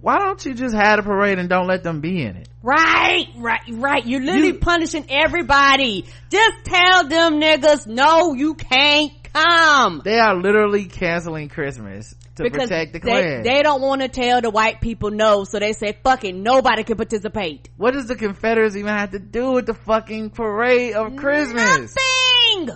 Why 0.00 0.18
don't 0.18 0.44
you 0.46 0.54
just 0.54 0.74
have 0.74 0.98
a 0.98 1.02
parade 1.02 1.38
and 1.38 1.48
don't 1.48 1.66
let 1.66 1.82
them 1.82 2.00
be 2.00 2.22
in 2.22 2.36
it? 2.36 2.48
Right, 2.62 3.26
right, 3.36 3.60
right. 3.70 4.06
You're 4.06 4.20
literally 4.22 4.48
You- 4.48 4.58
punishing 4.58 5.06
everybody. 5.10 6.06
Just 6.30 6.64
tell 6.64 7.06
them 7.06 7.40
niggas, 7.40 7.86
no, 7.86 8.32
you 8.34 8.54
can't 8.54 9.12
come. 9.32 10.00
They 10.04 10.18
are 10.18 10.34
literally 10.34 10.86
canceling 10.86 11.48
Christmas 11.48 12.14
to 12.36 12.50
protect 12.50 12.94
the 12.94 12.98
they, 13.00 13.10
Klan. 13.10 13.42
they 13.42 13.62
don't 13.62 13.80
want 13.82 14.00
to 14.02 14.08
tell 14.08 14.40
the 14.40 14.50
white 14.50 14.80
people 14.80 15.10
no, 15.10 15.44
so 15.44 15.58
they 15.58 15.72
say, 15.72 15.96
fuck 16.02 16.24
it, 16.24 16.34
nobody 16.34 16.82
can 16.84 16.96
participate. 16.96 17.68
what 17.76 17.92
does 17.92 18.06
the 18.06 18.16
Confederates 18.16 18.76
even 18.76 18.92
have 18.92 19.10
to 19.10 19.18
do 19.18 19.52
with 19.52 19.66
the 19.66 19.74
fucking 19.74 20.30
parade 20.30 20.94
of 20.94 21.16
Christmas? 21.16 21.64
Nothing! 21.96 22.19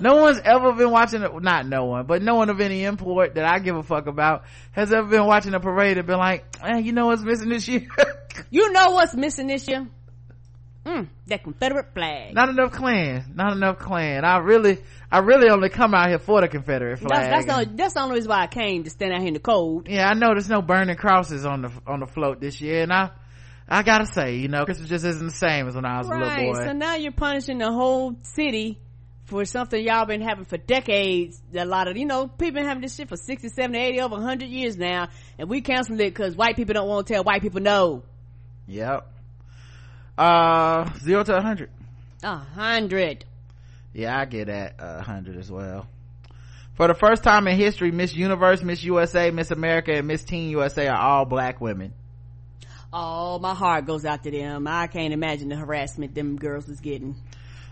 No 0.01 0.17
one's 0.17 0.41
ever 0.45 0.73
been 0.73 0.91
watching 0.91 1.23
it. 1.23 1.31
Not 1.43 1.67
no 1.67 1.85
one, 1.85 2.07
but 2.07 2.23
no 2.23 2.37
one 2.37 2.51
of 2.51 2.61
any 2.61 2.85
import 2.85 3.35
that 3.35 3.45
I 3.45 3.59
give 3.59 3.77
a 3.77 3.83
fuck 3.83 4.07
about 4.07 4.45
has 4.73 4.93
ever 4.93 5.09
been 5.09 5.27
watching 5.27 5.55
a 5.55 5.61
parade 5.61 5.99
and 5.99 6.07
been 6.07 6.19
like, 6.19 6.45
eh, 6.63 6.79
you 6.79 6.93
know 6.93 7.07
what's 7.07 7.23
missing 7.23 7.49
this 7.49 7.69
year? 7.69 7.89
You 8.51 8.73
know 8.73 8.91
what's 8.91 9.15
missing 9.15 9.47
this 9.47 9.69
year? 9.69 9.87
Mm, 10.85 11.09
that 11.29 11.43
Confederate 11.43 11.95
flag. 11.95 12.35
not 12.35 12.51
enough 12.51 12.73
Klan. 12.73 13.33
Not 13.35 13.53
enough 13.53 13.79
Klan. 13.79 14.25
I 14.25 14.39
really, 14.39 14.79
I 15.11 15.21
really 15.21 15.49
only 15.49 15.71
come 15.71 15.95
out 15.95 16.09
here 16.09 16.19
for 16.19 16.43
the 16.43 16.49
Confederate 16.49 16.99
flag. 16.99 17.11
that's, 17.11 17.29
that's, 17.29 17.47
the 17.47 17.53
only, 17.53 17.77
that's 17.77 17.95
the 17.95 18.01
only 18.01 18.15
reason 18.17 18.29
why 18.29 18.43
I 18.43 18.47
came 18.49 18.85
to 18.85 18.91
stand 18.91 19.13
out 19.13 19.21
here 19.21 19.29
in 19.29 19.35
the 19.35 19.41
cold. 19.41 19.89
yeah, 19.89 20.09
I 20.09 20.15
know 20.15 20.29
there's 20.35 20.51
no 20.51 20.61
burning 20.61 20.97
crosses 20.97 21.47
on 21.47 21.63
the 21.63 21.71
on 21.87 22.01
the 22.01 22.07
float 22.07 22.41
this 22.41 22.61
year, 22.61 22.83
and 22.83 22.93
I, 22.93 23.11
I 23.67 23.83
gotta 23.83 24.07
say, 24.07 24.37
you 24.37 24.49
know, 24.49 24.67
Christmas 24.67 24.91
just 24.91 25.07
isn't 25.07 25.27
the 25.27 25.33
same 25.33 25.69
as 25.69 25.75
when 25.75 25.87
I 25.87 25.99
was 25.99 26.09
a 26.09 26.11
little 26.11 26.53
boy. 26.53 26.65
so 26.67 26.73
now 26.73 26.97
you're 26.97 27.13
punishing 27.13 27.59
the 27.59 27.73
whole 27.73 28.17
city 28.23 28.79
for 29.25 29.45
something 29.45 29.83
y'all 29.83 30.07
been 30.07 30.21
having 30.21 30.45
for 30.45 30.59
decades. 30.59 31.41
A 31.55 31.65
lot 31.65 31.89
of, 31.89 31.97
you 31.97 32.07
know, 32.07 32.29
people 32.29 32.55
been 32.61 32.67
having 32.67 32.83
this 32.83 32.95
shit 32.95 33.09
for 33.09 33.17
60, 33.17 33.49
70, 33.49 33.79
80, 33.79 34.01
over 34.01 34.15
100 34.17 34.49
years 34.49 34.77
now, 34.77 35.09
and 35.39 35.49
we 35.49 35.61
canceled 35.61 36.01
it 36.01 36.15
because 36.15 36.37
white 36.37 36.57
people 36.57 36.75
don't 36.75 36.89
want 36.89 37.07
to 37.07 37.15
tell 37.15 37.25
white 37.25 37.43
people 37.43 37.61
no. 37.61 38.03
Yep. 38.67 39.11
Uh, 40.17 40.91
zero 41.01 41.25
to 41.25 41.37
a 41.37 41.41
hundred. 41.41 41.71
A 42.23 42.37
hundred. 42.37 43.25
Yeah, 43.93 44.19
I 44.19 44.25
get 44.27 44.47
that 44.47 44.77
a 44.79 45.03
hundred 45.03 45.37
as 45.37 45.51
well. 45.51 45.87
For 46.75 46.89
the 46.89 46.95
first 46.95 47.23
time 47.23 47.47
in 47.47 47.57
history, 47.57 47.91
Miss 47.91 48.15
Universe, 48.15 48.63
Miss 48.63 48.83
USA, 48.83 49.31
Miss 49.31 49.51
America, 49.51 49.93
and 49.93 50.07
Miss 50.07 50.25
Teen 50.25 50.51
USA 50.51 50.89
are 50.89 50.99
all 50.99 51.25
black 51.25 51.61
women. 51.61 51.93
Oh, 52.93 53.39
my 53.41 53.55
heart 53.55 53.87
goes 53.87 54.05
out 54.05 54.23
to 54.23 54.31
them. 54.31 54.67
I 54.69 54.87
can't 54.87 55.13
imagine 55.13 55.49
the 55.49 55.57
harassment 55.57 56.15
them 56.15 56.37
girls 56.37 56.69
is 56.69 56.81
getting. 56.81 57.17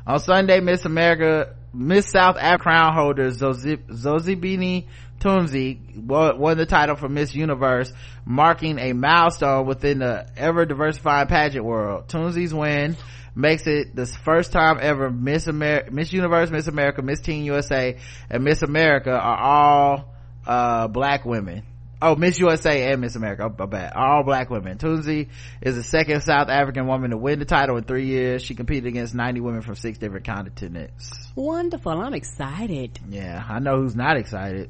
On 0.06 0.18
Sunday, 0.18 0.60
Miss 0.60 0.84
America, 0.84 1.54
Miss 1.72 2.10
South 2.10 2.36
Africa 2.36 2.62
crown 2.62 2.94
holder 2.94 3.30
Zozi- 3.30 3.84
Zozibini 3.88 4.86
Tunzi 5.20 5.78
won 6.04 6.58
the 6.58 6.66
title 6.66 6.96
for 6.96 7.08
Miss 7.08 7.34
Universe, 7.34 7.92
marking 8.26 8.78
a 8.78 8.92
milestone 8.92 9.66
within 9.66 10.00
the 10.00 10.26
ever 10.36 10.66
diversified 10.66 11.28
pageant 11.28 11.64
world. 11.64 12.08
Tunzi's 12.08 12.52
win 12.52 12.96
makes 13.34 13.66
it 13.66 13.94
the 13.94 14.06
first 14.06 14.52
time 14.52 14.78
ever 14.80 15.10
Miss 15.10 15.46
Amer- 15.46 15.88
Miss 15.90 16.12
Universe, 16.12 16.50
Miss 16.50 16.66
America, 16.66 17.02
Miss 17.02 17.20
Teen 17.20 17.44
USA, 17.44 17.96
and 18.28 18.42
Miss 18.42 18.62
America 18.62 19.12
are 19.12 19.38
all 19.38 20.14
uh, 20.46 20.88
black 20.88 21.24
women. 21.24 21.62
Oh, 22.04 22.16
Miss 22.16 22.36
USA 22.40 22.90
and 22.90 23.00
Miss 23.00 23.14
America, 23.14 23.44
oh, 23.44 23.66
bad. 23.66 23.92
All 23.94 24.24
black 24.24 24.50
women. 24.50 24.76
Tunzi 24.76 25.28
is 25.60 25.76
the 25.76 25.84
second 25.84 26.22
South 26.22 26.48
African 26.48 26.88
woman 26.88 27.10
to 27.10 27.16
win 27.16 27.38
the 27.38 27.44
title 27.44 27.76
in 27.76 27.84
three 27.84 28.06
years. 28.06 28.42
She 28.42 28.56
competed 28.56 28.86
against 28.86 29.14
90 29.14 29.40
women 29.40 29.62
from 29.62 29.76
six 29.76 29.98
different 29.98 30.26
continents. 30.26 31.12
Wonderful. 31.36 31.92
I'm 31.92 32.14
excited. 32.14 32.98
Yeah, 33.08 33.40
I 33.48 33.60
know 33.60 33.76
who's 33.76 33.94
not 33.94 34.16
excited. 34.16 34.68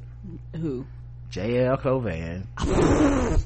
Who? 0.54 0.84
JL 1.30 1.80
Covan. 1.80 2.46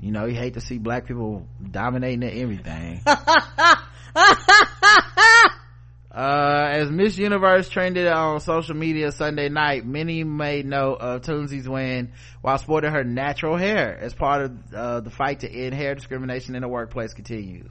you 0.00 0.12
know, 0.12 0.24
you 0.24 0.34
hate 0.34 0.54
to 0.54 0.62
see 0.62 0.78
black 0.78 1.06
people 1.06 1.46
dominating 1.70 2.24
at 2.24 2.32
everything. 2.32 3.02
Uh, 6.16 6.68
as 6.70 6.90
Miss 6.90 7.18
Universe 7.18 7.68
trended 7.68 8.06
on 8.06 8.40
social 8.40 8.74
media 8.74 9.12
Sunday 9.12 9.50
night, 9.50 9.84
many 9.84 10.24
made 10.24 10.64
note 10.64 10.94
of 10.94 11.20
Tunzi's 11.20 11.68
win 11.68 12.12
while 12.40 12.56
sporting 12.56 12.90
her 12.90 13.04
natural 13.04 13.58
hair 13.58 13.98
as 14.00 14.14
part 14.14 14.46
of 14.46 14.74
uh, 14.74 15.00
the 15.00 15.10
fight 15.10 15.40
to 15.40 15.50
end 15.50 15.74
hair 15.74 15.94
discrimination 15.94 16.54
in 16.54 16.62
the 16.62 16.68
workplace 16.68 17.12
continues. 17.12 17.70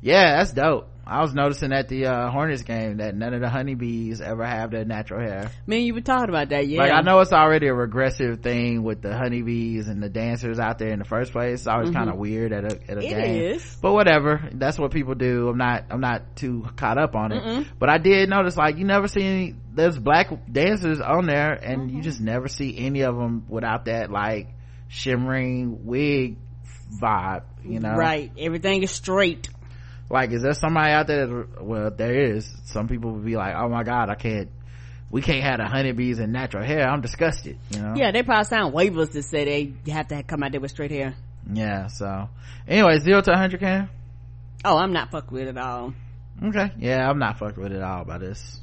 Yeah, 0.00 0.38
that's 0.38 0.52
dope. 0.52 0.86
I 1.06 1.22
was 1.22 1.34
noticing 1.34 1.72
at 1.72 1.88
the 1.88 2.06
uh, 2.06 2.30
Hornets 2.30 2.62
game 2.62 2.98
that 2.98 3.16
none 3.16 3.34
of 3.34 3.40
the 3.40 3.48
honeybees 3.48 4.20
ever 4.20 4.46
have 4.46 4.70
their 4.70 4.84
natural 4.84 5.20
hair. 5.20 5.50
Man, 5.66 5.80
you 5.80 5.92
were 5.92 6.02
talking 6.02 6.28
about 6.28 6.50
that, 6.50 6.68
yeah. 6.68 6.78
Like 6.78 6.92
I 6.92 7.00
know 7.00 7.18
it's 7.18 7.32
already 7.32 7.66
a 7.66 7.74
regressive 7.74 8.42
thing 8.42 8.84
with 8.84 9.02
the 9.02 9.12
honeybees 9.16 9.88
and 9.88 10.00
the 10.00 10.08
dancers 10.08 10.60
out 10.60 10.78
there 10.78 10.90
in 10.90 11.00
the 11.00 11.04
first 11.04 11.32
place. 11.32 11.60
It's 11.60 11.66
always 11.66 11.90
kind 11.90 12.10
of 12.10 12.16
weird 12.16 12.52
at 12.52 12.62
a 12.64 12.78
at 12.88 12.96
a 12.98 13.00
Mm-hmm. 13.00 13.00
It 13.00 13.08
game. 13.24 13.42
is. 13.54 13.76
But 13.82 13.92
whatever. 13.92 14.48
That's 14.52 14.78
what 14.78 14.92
people 14.92 15.16
do. 15.16 15.48
I'm 15.48 15.58
not 15.58 15.86
I'm 15.90 16.00
not 16.00 16.36
too 16.36 16.64
caught 16.76 16.96
up 16.96 17.16
on 17.16 17.32
it. 17.32 17.66
But 17.80 17.88
I 17.88 17.98
did 17.98 18.28
notice 18.28 18.56
like 18.56 18.76
you 18.78 18.84
never 18.84 19.08
see 19.08 19.22
any 19.24 19.54
there's 19.74 19.98
black 19.98 20.30
dancers 20.52 21.00
on 21.00 21.26
there 21.26 21.52
and 21.54 21.88
Mm-hmm. 21.88 21.96
you 21.96 22.02
just 22.02 22.20
never 22.20 22.46
see 22.46 22.78
any 22.78 23.00
of 23.02 23.16
them 23.16 23.46
without 23.48 23.86
that 23.86 24.12
like 24.12 24.46
shimmering 24.86 25.86
wig 25.86 26.36
vibe, 27.02 27.42
you 27.64 27.80
know. 27.80 27.94
Right. 27.96 28.30
Everything 28.38 28.82
is 28.84 28.90
straight. 28.92 29.48
Like 30.10 30.32
is 30.32 30.42
there 30.42 30.54
somebody 30.54 30.92
out 30.92 31.06
there 31.06 31.26
that, 31.26 31.64
well 31.64 31.90
there 31.90 32.34
is. 32.34 32.50
Some 32.64 32.88
people 32.88 33.12
would 33.12 33.24
be 33.24 33.36
like, 33.36 33.54
"Oh 33.54 33.68
my 33.68 33.84
god, 33.84 34.10
I 34.10 34.16
can't 34.16 34.50
we 35.10 35.22
can't 35.22 35.42
have 35.42 35.58
the 35.58 35.66
honeybees 35.66 36.18
and 36.18 36.32
natural 36.32 36.64
hair. 36.64 36.88
I'm 36.88 37.00
disgusted, 37.00 37.58
you 37.70 37.80
know. 37.80 37.94
Yeah, 37.96 38.12
they 38.12 38.22
probably 38.22 38.44
sign 38.44 38.72
waivers 38.72 39.12
to 39.12 39.22
say 39.22 39.44
they 39.44 39.92
have 39.92 40.08
to 40.08 40.22
come 40.22 40.42
out 40.42 40.52
there 40.52 40.60
with 40.60 40.70
straight 40.70 40.90
hair. 40.90 41.14
Yeah, 41.52 41.88
so 41.88 42.28
anyway, 42.68 42.98
zero 42.98 43.20
to 43.22 43.36
hundred 43.36 43.60
can. 43.60 43.88
Oh, 44.64 44.76
I'm 44.76 44.92
not 44.92 45.10
fucked 45.10 45.32
with 45.32 45.42
it 45.42 45.48
at 45.48 45.58
all. 45.58 45.94
Okay. 46.42 46.72
Yeah, 46.78 47.08
I'm 47.08 47.18
not 47.18 47.38
fucked 47.38 47.58
with 47.58 47.72
it 47.72 47.76
at 47.76 47.82
all 47.82 48.04
by 48.04 48.18
this. 48.18 48.60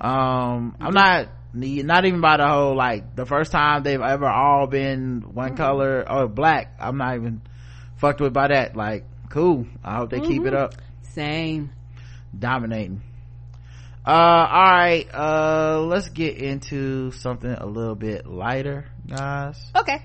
Um, 0.00 0.76
I'm 0.80 0.94
not 0.94 1.28
not 1.52 2.04
even 2.04 2.20
by 2.20 2.38
the 2.38 2.48
whole 2.48 2.74
like 2.74 3.14
the 3.14 3.26
first 3.26 3.52
time 3.52 3.82
they've 3.82 4.00
ever 4.00 4.26
all 4.26 4.66
been 4.66 5.22
one 5.34 5.56
color 5.56 6.04
or 6.08 6.28
black. 6.28 6.76
I'm 6.80 6.98
not 6.98 7.16
even 7.16 7.42
fucked 7.96 8.20
with 8.20 8.32
by 8.32 8.48
that. 8.48 8.74
Like, 8.74 9.04
cool. 9.34 9.66
I 9.82 9.96
hope 9.96 10.10
they 10.10 10.20
keep 10.20 10.46
it 10.46 10.54
up, 10.54 10.74
Same. 11.12 11.72
dominating. 12.38 13.02
Uh, 14.06 14.10
all 14.10 14.62
right. 14.62 15.06
Uh, 15.12 15.80
let's 15.80 16.08
get 16.08 16.36
into 16.38 17.10
something 17.10 17.50
a 17.50 17.66
little 17.66 17.96
bit 17.96 18.26
lighter, 18.26 18.84
guys, 19.08 19.56
Okay. 19.74 19.98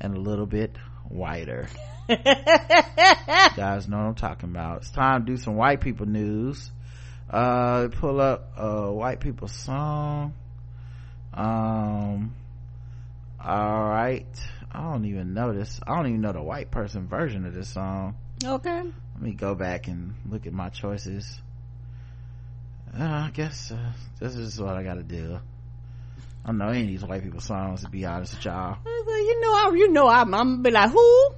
and 0.00 0.16
a 0.16 0.20
little 0.20 0.46
bit 0.46 0.74
whiter. 1.10 1.68
guys 2.08 3.86
know 3.86 3.98
what 3.98 4.04
I'm 4.06 4.14
talking 4.14 4.48
about. 4.48 4.78
It's 4.78 4.90
time 4.90 5.26
to 5.26 5.32
do 5.32 5.36
some 5.36 5.56
white 5.56 5.80
people 5.82 6.06
news. 6.06 6.70
Uh, 7.28 7.88
pull 7.88 8.18
up 8.18 8.52
a 8.56 8.90
white 8.90 9.20
people 9.20 9.46
song. 9.48 10.32
Um, 11.34 12.34
all 13.44 13.84
right. 13.88 14.26
I 14.72 14.82
don't 14.90 15.04
even 15.04 15.34
know 15.34 15.52
this. 15.52 15.80
I 15.86 15.96
don't 15.96 16.06
even 16.06 16.20
know 16.22 16.32
the 16.32 16.42
white 16.42 16.70
person 16.70 17.08
version 17.08 17.44
of 17.44 17.52
this 17.54 17.68
song. 17.68 18.14
Okay. 18.44 18.82
Let 19.14 19.22
me 19.22 19.32
go 19.32 19.54
back 19.54 19.88
and 19.88 20.14
look 20.28 20.46
at 20.46 20.52
my 20.52 20.70
choices. 20.70 21.40
Uh, 22.98 23.02
I 23.04 23.30
guess 23.32 23.70
uh, 23.70 23.92
this 24.18 24.34
is 24.34 24.60
what 24.60 24.76
I 24.76 24.82
gotta 24.82 25.02
do. 25.02 25.38
I 26.44 26.46
don't 26.46 26.58
know 26.58 26.68
any 26.68 26.82
of 26.82 26.88
these 26.88 27.04
white 27.04 27.22
people 27.22 27.40
songs 27.40 27.84
to 27.84 27.90
be 27.90 28.06
honest 28.06 28.34
with 28.34 28.46
y'all. 28.46 28.78
I 28.84 29.02
was 29.04 29.06
like, 29.06 29.22
you 29.22 29.40
know, 29.40 29.52
I, 29.52 29.72
you 29.74 29.92
know, 29.92 30.08
I'm, 30.08 30.34
I'm 30.34 30.50
gonna 30.50 30.62
be 30.62 30.70
like, 30.70 30.90
who? 30.90 30.98
All 30.98 31.34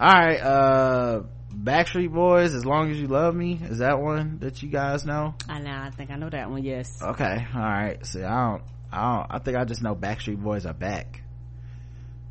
right, 0.00 0.40
uh, 0.40 1.22
Backstreet 1.52 2.12
Boys, 2.12 2.54
"As 2.54 2.64
Long 2.64 2.90
as 2.90 3.00
You 3.00 3.06
Love 3.06 3.34
Me" 3.34 3.58
is 3.62 3.78
that 3.78 4.00
one 4.00 4.38
that 4.40 4.62
you 4.62 4.68
guys 4.68 5.04
know? 5.04 5.34
I 5.48 5.60
know, 5.60 5.70
I 5.72 5.90
think 5.90 6.10
I 6.10 6.16
know 6.16 6.30
that 6.30 6.50
one. 6.50 6.64
Yes. 6.64 7.00
Okay, 7.00 7.46
all 7.54 7.60
right. 7.60 8.04
See, 8.04 8.22
I 8.22 8.50
don't, 8.50 8.62
I 8.92 9.16
don't, 9.16 9.26
I 9.30 9.38
think 9.38 9.56
I 9.56 9.64
just 9.64 9.82
know 9.82 9.94
Backstreet 9.94 10.42
Boys 10.42 10.66
are 10.66 10.74
back. 10.74 11.22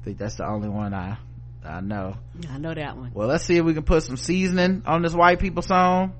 I 0.01 0.03
think 0.05 0.17
that's 0.17 0.35
the 0.35 0.47
only 0.47 0.69
one 0.69 0.93
I 0.93 1.17
I 1.63 1.81
know. 1.81 2.15
I 2.49 2.57
know 2.57 2.73
that 2.73 2.97
one. 2.97 3.11
Well, 3.13 3.27
let's 3.27 3.43
see 3.45 3.57
if 3.57 3.65
we 3.65 3.73
can 3.73 3.83
put 3.83 4.03
some 4.03 4.17
seasoning 4.17 4.83
on 4.85 5.01
this 5.01 5.13
white 5.13 5.39
people 5.39 5.61
song 5.61 6.13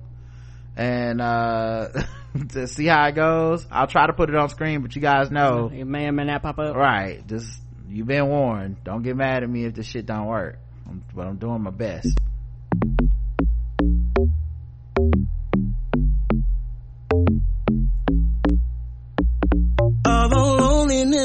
and, 0.76 1.22
uh, 1.22 1.90
to 2.50 2.68
see 2.68 2.86
how 2.86 3.06
it 3.08 3.16
goes. 3.16 3.66
I'll 3.72 3.88
try 3.88 4.08
to 4.08 4.14
put 4.14 4.30
it 4.30 4.36
on 4.36 4.50
screen, 4.50 4.82
but 4.82 4.96
you 4.96 5.02
guys 5.02 5.32
know. 5.32 5.70
it 5.74 5.86
may 5.86 6.06
man 6.06 6.16
may 6.16 6.24
not 6.26 6.42
pop 6.42 6.60
up. 6.60 6.76
Right. 6.76 7.26
Just, 7.28 7.62
you've 7.88 8.08
been 8.08 8.28
warned. 8.28 8.84
Don't 8.84 9.04
get 9.04 9.16
mad 9.16 9.44
at 9.44 9.50
me 9.50 9.66
if 9.66 9.74
this 9.74 9.88
shit 9.88 10.06
don't 10.06 10.26
work. 10.28 10.58
I'm, 10.88 11.04
but 11.16 11.28
I'm 11.28 11.38
doing 11.38 11.62
my 11.62 11.72
best. 11.72 12.18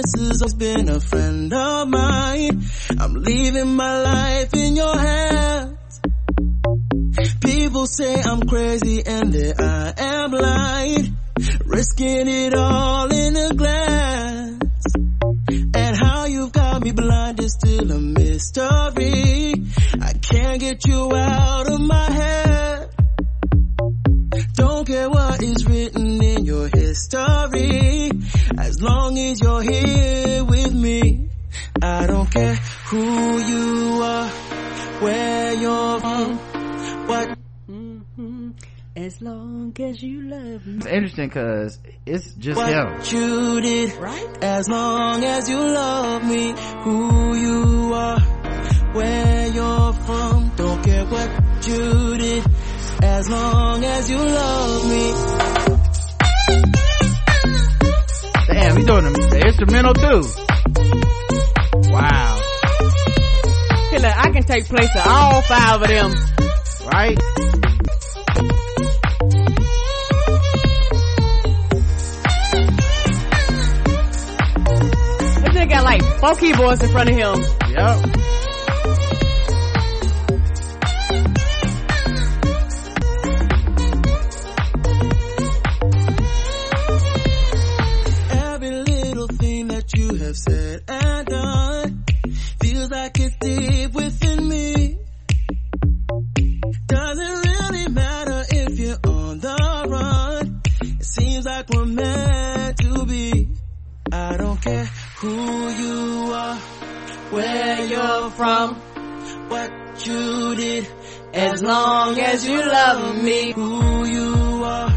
Loneliness 0.03 0.31
has 0.31 0.43
always 0.43 0.55
been 0.55 0.89
a 0.89 1.01
friend 1.01 1.53
of 1.53 1.89
mine, 1.89 2.65
I'm 2.99 3.15
leaving 3.15 3.75
my 3.75 4.03
life 4.03 4.55
in 4.55 4.77
your 4.77 4.97
hands. 4.99 6.01
People 7.41 7.87
say 7.87 8.21
I'm 8.23 8.43
crazy 8.43 9.03
and 9.05 9.33
that 9.33 9.61
I 9.61 10.03
am 10.03 10.31
blind, 10.31 11.17
risking 11.65 12.29
it 12.29 12.55
all 12.55 13.13
in 13.13 13.37
a 13.37 13.55
glance. 13.55 14.63
And 15.75 15.97
how 15.97 16.27
you've 16.27 16.53
got 16.53 16.83
me 16.83 16.93
blind 16.93 17.41
is 17.41 17.55
still 17.55 17.91
a 17.91 17.99
mystery. 17.99 19.55
I 20.01 20.13
can't 20.15 20.61
get 20.61 20.87
you 20.87 21.15
out 21.15 21.71
of 21.71 21.81
my 21.81 22.11
head. 22.11 22.52
In 26.95 27.55
your. 27.55 28.11
As 28.59 28.81
long 28.83 29.19
as 29.19 29.41
you're 29.41 29.63
here 29.63 30.45
with 30.45 30.73
me. 30.75 31.29
I 31.83 32.07
don't 32.07 32.31
care 32.31 32.55
who 32.55 33.39
you 33.39 34.03
are, 34.03 34.29
where 35.01 35.55
you're 35.55 36.01
from, 36.01 36.37
what 37.09 37.39
hmm 37.67 38.51
As 38.97 39.21
long 39.21 39.75
as 39.81 40.03
you 40.03 40.23
love 40.23 40.67
me. 40.67 40.77
It's 40.77 40.87
interesting 40.87 41.31
cause 41.31 41.79
it's 42.07 42.33
just 42.35 42.57
what 42.57 42.69
him. 42.73 43.01
you 43.19 43.61
did. 43.61 43.97
Right? 43.97 44.45
As 44.45 44.69
long 44.69 45.25
as 45.25 45.49
you 45.49 45.59
love 45.59 46.25
me, 46.25 46.55
who 46.85 47.37
you 47.37 47.95
are, 47.95 48.21
where 48.95 49.47
you're 49.49 49.93
from, 49.93 50.53
don't 50.57 50.83
care 50.85 51.05
what 51.07 51.67
you 51.67 52.19
did. 52.19 52.45
As 53.03 53.29
long 53.29 53.85
as 53.85 54.09
you 54.11 54.19
love 54.19 54.89
me. 54.89 55.72
Damn, 58.47 58.77
he's 58.77 58.87
doing 58.87 59.05
the, 59.05 59.11
the 59.31 59.41
instrumental 59.47 59.95
too. 59.95 60.23
Wow. 61.91 62.41
Hey, 63.91 63.99
look, 63.99 64.17
I 64.17 64.31
can 64.31 64.43
take 64.43 64.67
place 64.67 64.91
of 64.97 65.07
all 65.07 65.43
five 65.43 65.83
of 65.83 65.89
them. 65.89 66.13
Right? 66.87 67.19
This 75.35 75.51
nigga 75.55 75.69
got 75.71 75.85
like 75.85 76.03
four 76.19 76.35
keyboards 76.35 76.83
in 76.83 76.91
front 76.91 77.11
of 77.11 77.17
him. 77.17 77.41
Yep. 77.71 78.22
Said 90.73 90.83
and 90.89 91.27
done 91.27 92.05
feels 92.63 92.91
like 92.91 93.19
it's 93.19 93.37
deep 93.37 93.93
within 93.93 94.49
me. 94.49 94.99
Doesn't 96.87 97.47
really 97.47 97.89
matter 97.89 98.45
if 98.51 98.79
you're 98.79 98.99
on 99.05 99.39
the 99.39 99.87
run. 99.89 100.63
It 100.83 101.05
seems 101.05 101.45
like 101.45 101.69
we're 101.71 101.85
meant 101.85 102.79
to 102.79 103.07
be. 103.07 103.49
I 104.13 104.37
don't 104.37 104.61
care 104.61 104.85
who 105.21 105.69
you 105.71 106.33
are, 106.33 106.57
where 107.31 107.85
you're 107.85 108.31
from, 108.31 108.75
what 109.49 110.07
you 110.07 110.55
did. 110.55 110.89
As 111.35 111.63
long 111.63 112.19
as 112.19 112.47
you 112.47 112.59
love 112.59 113.23
me, 113.23 113.53
who 113.53 114.07
you 114.07 114.65
are, 114.65 114.91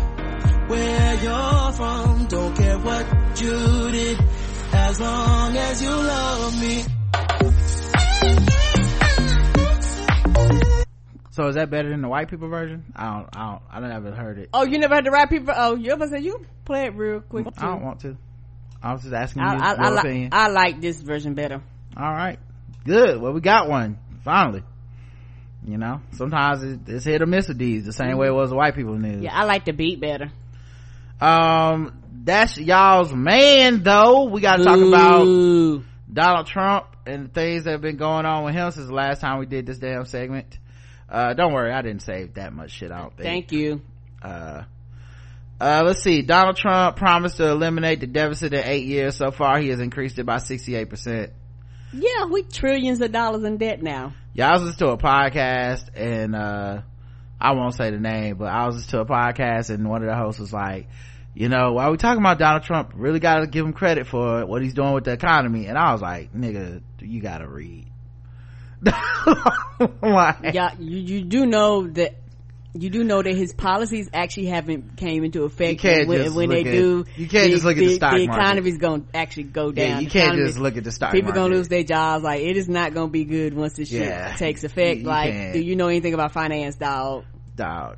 where 0.67 1.13
you're 1.15 1.71
from, 1.73 2.25
don't 2.27 2.55
care 2.57 2.79
what 2.79 3.41
you 3.41 3.91
did. 3.91 4.24
As 4.95 5.01
long 5.01 5.57
as 5.57 5.81
you 5.81 5.89
love 5.89 6.61
me. 6.61 6.85
So 11.31 11.47
is 11.49 11.55
that 11.55 11.69
better 11.69 11.89
than 11.89 12.01
the 12.01 12.07
white 12.07 12.29
people 12.29 12.47
version? 12.47 12.93
I 12.95 13.07
don't, 13.11 13.27
I 13.35 13.51
don't, 13.51 13.61
I 13.69 13.79
never 13.89 14.11
heard 14.11 14.37
it. 14.37 14.51
Oh, 14.53 14.63
you 14.63 14.77
never 14.77 14.95
had 14.95 15.03
the 15.03 15.11
white 15.11 15.29
people? 15.29 15.53
Oh, 15.53 15.75
you 15.75 15.91
ever 15.91 16.07
said 16.07 16.23
you 16.23 16.45
play 16.63 16.85
it 16.85 16.95
real 16.95 17.19
quick. 17.19 17.45
I 17.57 17.65
don't 17.65 17.83
want 17.83 17.99
to. 18.01 18.15
I 18.81 18.93
was 18.93 19.01
just 19.01 19.13
asking 19.13 19.41
you 19.41 19.47
I, 19.49 19.51
I, 19.55 19.73
your 19.73 19.97
I, 19.97 19.99
opinion. 19.99 20.23
li- 20.23 20.29
I 20.31 20.47
like 20.47 20.79
this 20.79 21.01
version 21.01 21.33
better. 21.33 21.61
All 21.97 22.13
right. 22.13 22.39
Good. 22.85 23.19
Well, 23.19 23.33
we 23.33 23.41
got 23.41 23.67
one. 23.67 23.99
Finally. 24.23 24.63
You 25.67 25.77
know, 25.77 25.99
sometimes 26.13 26.63
it, 26.63 26.79
it's 26.87 27.03
hit 27.03 27.21
or 27.21 27.25
miss 27.25 27.49
with 27.49 27.57
these, 27.57 27.83
the 27.83 27.91
same 27.91 28.15
way 28.17 28.27
it 28.27 28.33
was 28.33 28.49
with 28.49 28.57
white 28.57 28.75
people 28.75 28.93
news. 28.97 29.21
Yeah, 29.21 29.35
I 29.37 29.43
like 29.43 29.65
the 29.65 29.73
beat 29.73 29.99
better. 29.99 30.31
Um, 31.19 32.01
that's 32.25 32.57
y'all's 32.57 33.13
man 33.13 33.83
though. 33.83 34.25
We 34.25 34.41
gotta 34.41 34.63
talk 34.63 34.79
about 34.79 35.83
Donald 36.11 36.47
Trump 36.47 36.87
and 37.05 37.31
things 37.31 37.65
that 37.65 37.71
have 37.71 37.81
been 37.81 37.97
going 37.97 38.25
on 38.25 38.43
with 38.43 38.55
him 38.55 38.71
since 38.71 38.87
the 38.87 38.93
last 38.93 39.21
time 39.21 39.39
we 39.39 39.45
did 39.45 39.65
this 39.67 39.77
damn 39.77 40.05
segment. 40.05 40.57
Uh, 41.07 41.35
don't 41.35 41.53
worry, 41.53 41.71
I 41.71 41.83
didn't 41.83 42.01
save 42.01 42.33
that 42.33 42.51
much 42.51 42.71
shit, 42.71 42.91
I 42.91 42.97
don't 43.01 43.15
think. 43.15 43.23
Thank 43.23 43.51
you. 43.51 43.81
Uh, 44.23 44.63
uh, 45.61 45.83
let's 45.85 46.01
see. 46.01 46.23
Donald 46.23 46.57
Trump 46.57 46.97
promised 46.97 47.37
to 47.37 47.47
eliminate 47.47 47.99
the 47.99 48.07
deficit 48.07 48.53
in 48.53 48.63
eight 48.63 48.85
years. 48.85 49.15
So 49.15 49.29
far, 49.29 49.59
he 49.59 49.69
has 49.69 49.79
increased 49.79 50.17
it 50.17 50.25
by 50.25 50.37
68%. 50.37 51.29
Yeah, 51.93 52.25
we 52.25 52.41
trillions 52.41 52.99
of 53.01 53.11
dollars 53.11 53.43
in 53.43 53.57
debt 53.57 53.83
now. 53.83 54.13
Yeah, 54.33 54.49
I 54.49 54.53
was 54.53 54.63
listening 54.63 54.89
to 54.89 54.93
a 54.93 54.97
podcast 54.97 55.89
and, 55.95 56.35
uh, 56.35 56.81
I 57.39 57.51
won't 57.51 57.75
say 57.75 57.91
the 57.91 57.99
name, 57.99 58.37
but 58.37 58.47
I 58.47 58.65
was 58.65 58.77
listening 58.77 59.05
to 59.05 59.13
a 59.13 59.15
podcast 59.15 59.69
and 59.69 59.87
one 59.87 60.01
of 60.01 60.09
the 60.09 60.15
hosts 60.15 60.39
was 60.41 60.51
like, 60.51 60.87
you 61.35 61.49
know, 61.49 61.73
while 61.73 61.91
we 61.91 61.97
talking 61.97 62.21
about 62.21 62.39
Donald 62.39 62.63
Trump, 62.63 62.93
really 62.95 63.19
gotta 63.19 63.45
give 63.45 63.65
him 63.65 63.73
credit 63.73 64.07
for 64.07 64.45
what 64.45 64.61
he's 64.63 64.73
doing 64.73 64.93
with 64.93 65.03
the 65.03 65.11
economy. 65.11 65.67
And 65.67 65.77
I 65.77 65.91
was 65.91 66.01
like, 66.01 66.33
nigga, 66.33 66.81
you 67.01 67.21
gotta 67.21 67.47
read. 67.47 67.85
Like, 70.01 70.53
Yeah, 70.53 70.71
you, 70.79 70.97
you 70.99 71.21
do 71.25 71.45
know 71.45 71.87
that 71.87 72.15
you 72.77 72.89
do 72.89 73.03
know 73.05 73.21
that 73.21 73.33
his 73.35 73.53
policies 73.53 74.09
actually 74.13 74.47
haven't 74.47 74.97
came 74.97 75.23
into 75.23 75.43
effect. 75.43 75.81
When, 75.83 76.33
when 76.33 76.49
they 76.49 76.59
at- 76.59 76.63
do, 76.65 77.05
you 77.15 77.27
can't 77.27 77.45
the, 77.45 77.51
just 77.51 77.63
look 77.63 77.77
at 77.77 77.83
the 77.85 77.95
stock 77.95 78.11
The 78.15 78.23
economy's 78.23 78.77
gonna 78.77 79.03
actually 79.13 79.43
go 79.43 79.71
down. 79.71 79.87
Yeah, 79.87 79.99
you 79.99 80.05
The 80.07 80.11
can't 80.11 80.25
economy- 80.33 80.47
just 80.47 80.59
look 80.59 80.77
at 80.77 80.83
the 80.83 80.91
stock 80.91 81.11
People 81.13 81.31
gonna 81.31 81.53
lose 81.55 81.67
their 81.69 81.83
jobs. 81.83 82.23
Like 82.23 82.41
it 82.41 82.57
is 82.57 82.67
not 82.69 82.93
gonna 82.93 83.09
be 83.09 83.23
good 83.25 83.53
once 83.53 83.73
this 83.73 83.91
Yeah. 83.91 84.31
shit 84.31 84.39
takes 84.39 84.63
effect. 84.63 84.97
You- 84.97 85.03
you 85.03 85.07
like, 85.07 85.31
can't. 85.31 85.53
do 85.53 85.59
you 85.61 85.75
know 85.75 85.87
anything 85.87 86.13
about 86.13 86.31
finance, 86.33 86.75
dog? 86.75 87.25
dog. 87.55 87.97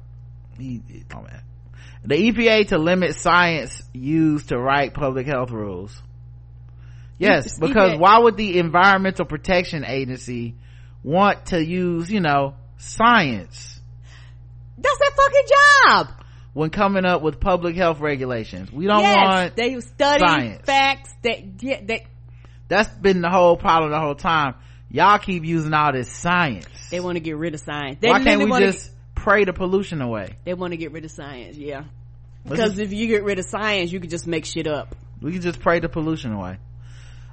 He, 0.59 0.81
he- 0.87 1.03
oh 1.15 1.21
man. 1.21 1.41
The 2.07 2.15
EPA 2.15 2.69
to 2.69 2.77
limit 2.77 3.15
science 3.15 3.83
used 3.93 4.47
to 4.49 4.57
write 4.57 4.93
public 4.93 5.27
health 5.27 5.51
rules. 5.51 6.01
Yes, 7.17 7.59
because 7.59 7.99
why 7.99 8.17
would 8.19 8.37
the 8.37 8.59
Environmental 8.59 9.25
Protection 9.25 9.83
Agency 9.83 10.55
want 11.03 11.47
to 11.47 11.63
use, 11.63 12.09
you 12.09 12.21
know, 12.21 12.55
science 12.77 13.81
That's 14.77 14.99
their 14.99 15.11
fucking 15.11 15.47
job. 15.85 16.07
when 16.53 16.69
coming 16.69 17.05
up 17.05 17.21
with 17.21 17.41
public 17.41 17.75
health 17.75 17.99
regulations? 17.99 18.71
We 18.71 18.85
don't 18.85 19.01
yes, 19.01 19.17
want, 19.17 19.55
they 19.57 19.77
study 19.81 20.25
science. 20.25 20.65
facts. 20.65 21.13
That 21.23 21.61
yeah, 21.61 21.81
they 21.83 22.07
that's 22.69 22.89
been 22.89 23.19
the 23.19 23.29
whole 23.29 23.57
problem 23.57 23.91
the 23.91 23.99
whole 23.99 24.15
time. 24.15 24.55
Y'all 24.89 25.19
keep 25.19 25.43
using 25.43 25.73
all 25.73 25.91
this 25.91 26.09
science. 26.09 26.67
they 26.89 27.01
want 27.01 27.17
to 27.17 27.19
get 27.19 27.35
rid 27.35 27.53
of 27.53 27.59
science. 27.59 27.97
They 27.99 28.09
why 28.09 28.23
can't 28.23 28.41
we 28.41 28.59
just 28.59 28.91
pray 29.13 29.43
the 29.43 29.51
pollution 29.51 30.01
away? 30.01 30.37
They 30.45 30.53
want 30.53 30.71
to 30.71 30.77
get 30.77 30.93
rid 30.93 31.03
of 31.03 31.11
science. 31.11 31.57
Yeah, 31.57 31.83
because 32.49 32.79
if 32.79 32.93
you 32.93 33.07
get 33.07 33.23
rid 33.23 33.39
of 33.39 33.45
science, 33.45 33.91
you 33.91 33.99
could 33.99 34.09
just 34.09 34.27
make 34.27 34.45
shit 34.45 34.67
up. 34.67 34.95
We 35.21 35.31
can 35.31 35.41
just 35.41 35.59
pray 35.59 35.79
the 35.79 35.89
pollution 35.89 36.33
away. 36.33 36.57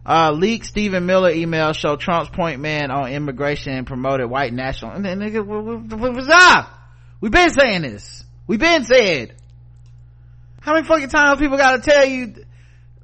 Uh, 0.06 0.32
leaked 0.32 0.66
Stephen 0.66 1.06
Miller 1.06 1.30
email 1.30 1.72
show 1.72 1.96
Trump's 1.96 2.30
point 2.30 2.60
man 2.60 2.90
on 2.90 3.10
immigration 3.10 3.72
and 3.72 3.86
promoted 3.86 4.28
white 4.28 4.52
national. 4.52 4.92
And 4.92 5.04
then 5.04 5.18
nigga, 5.18 5.44
what, 5.44 6.14
was 6.14 6.28
up? 6.28 6.70
We've 7.20 7.32
been 7.32 7.50
saying 7.50 7.82
this. 7.82 8.24
We've 8.46 8.60
been 8.60 8.84
said. 8.84 9.34
How 10.60 10.74
many 10.74 10.86
fucking 10.86 11.08
times 11.08 11.40
people 11.40 11.56
gotta 11.56 11.80
tell 11.80 12.04
you? 12.04 12.34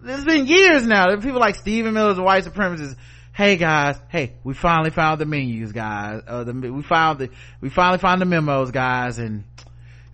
It's 0.05 0.25
been 0.25 0.47
years 0.47 0.87
now. 0.87 1.07
There 1.07 1.19
are 1.19 1.21
people 1.21 1.41
like 1.41 1.57
Stephen 1.57 1.95
Miller's 1.95 2.19
a 2.19 2.23
white 2.23 2.45
supremacist. 2.45 2.97
Hey 3.33 3.57
guys, 3.57 3.99
hey, 4.09 4.35
we 4.45 4.55
finally 4.55 4.91
found 4.91 5.21
the 5.21 5.25
menus, 5.25 5.73
guys. 5.73 6.23
Uh, 6.27 6.45
the, 6.45 6.53
we 6.53 6.83
found 6.83 7.21
the, 7.21 7.31
we 7.61 7.71
finally 7.71 7.99
found 7.99 8.21
the 8.21 8.27
memos, 8.27 8.71
guys, 8.71 9.19
and 9.19 9.45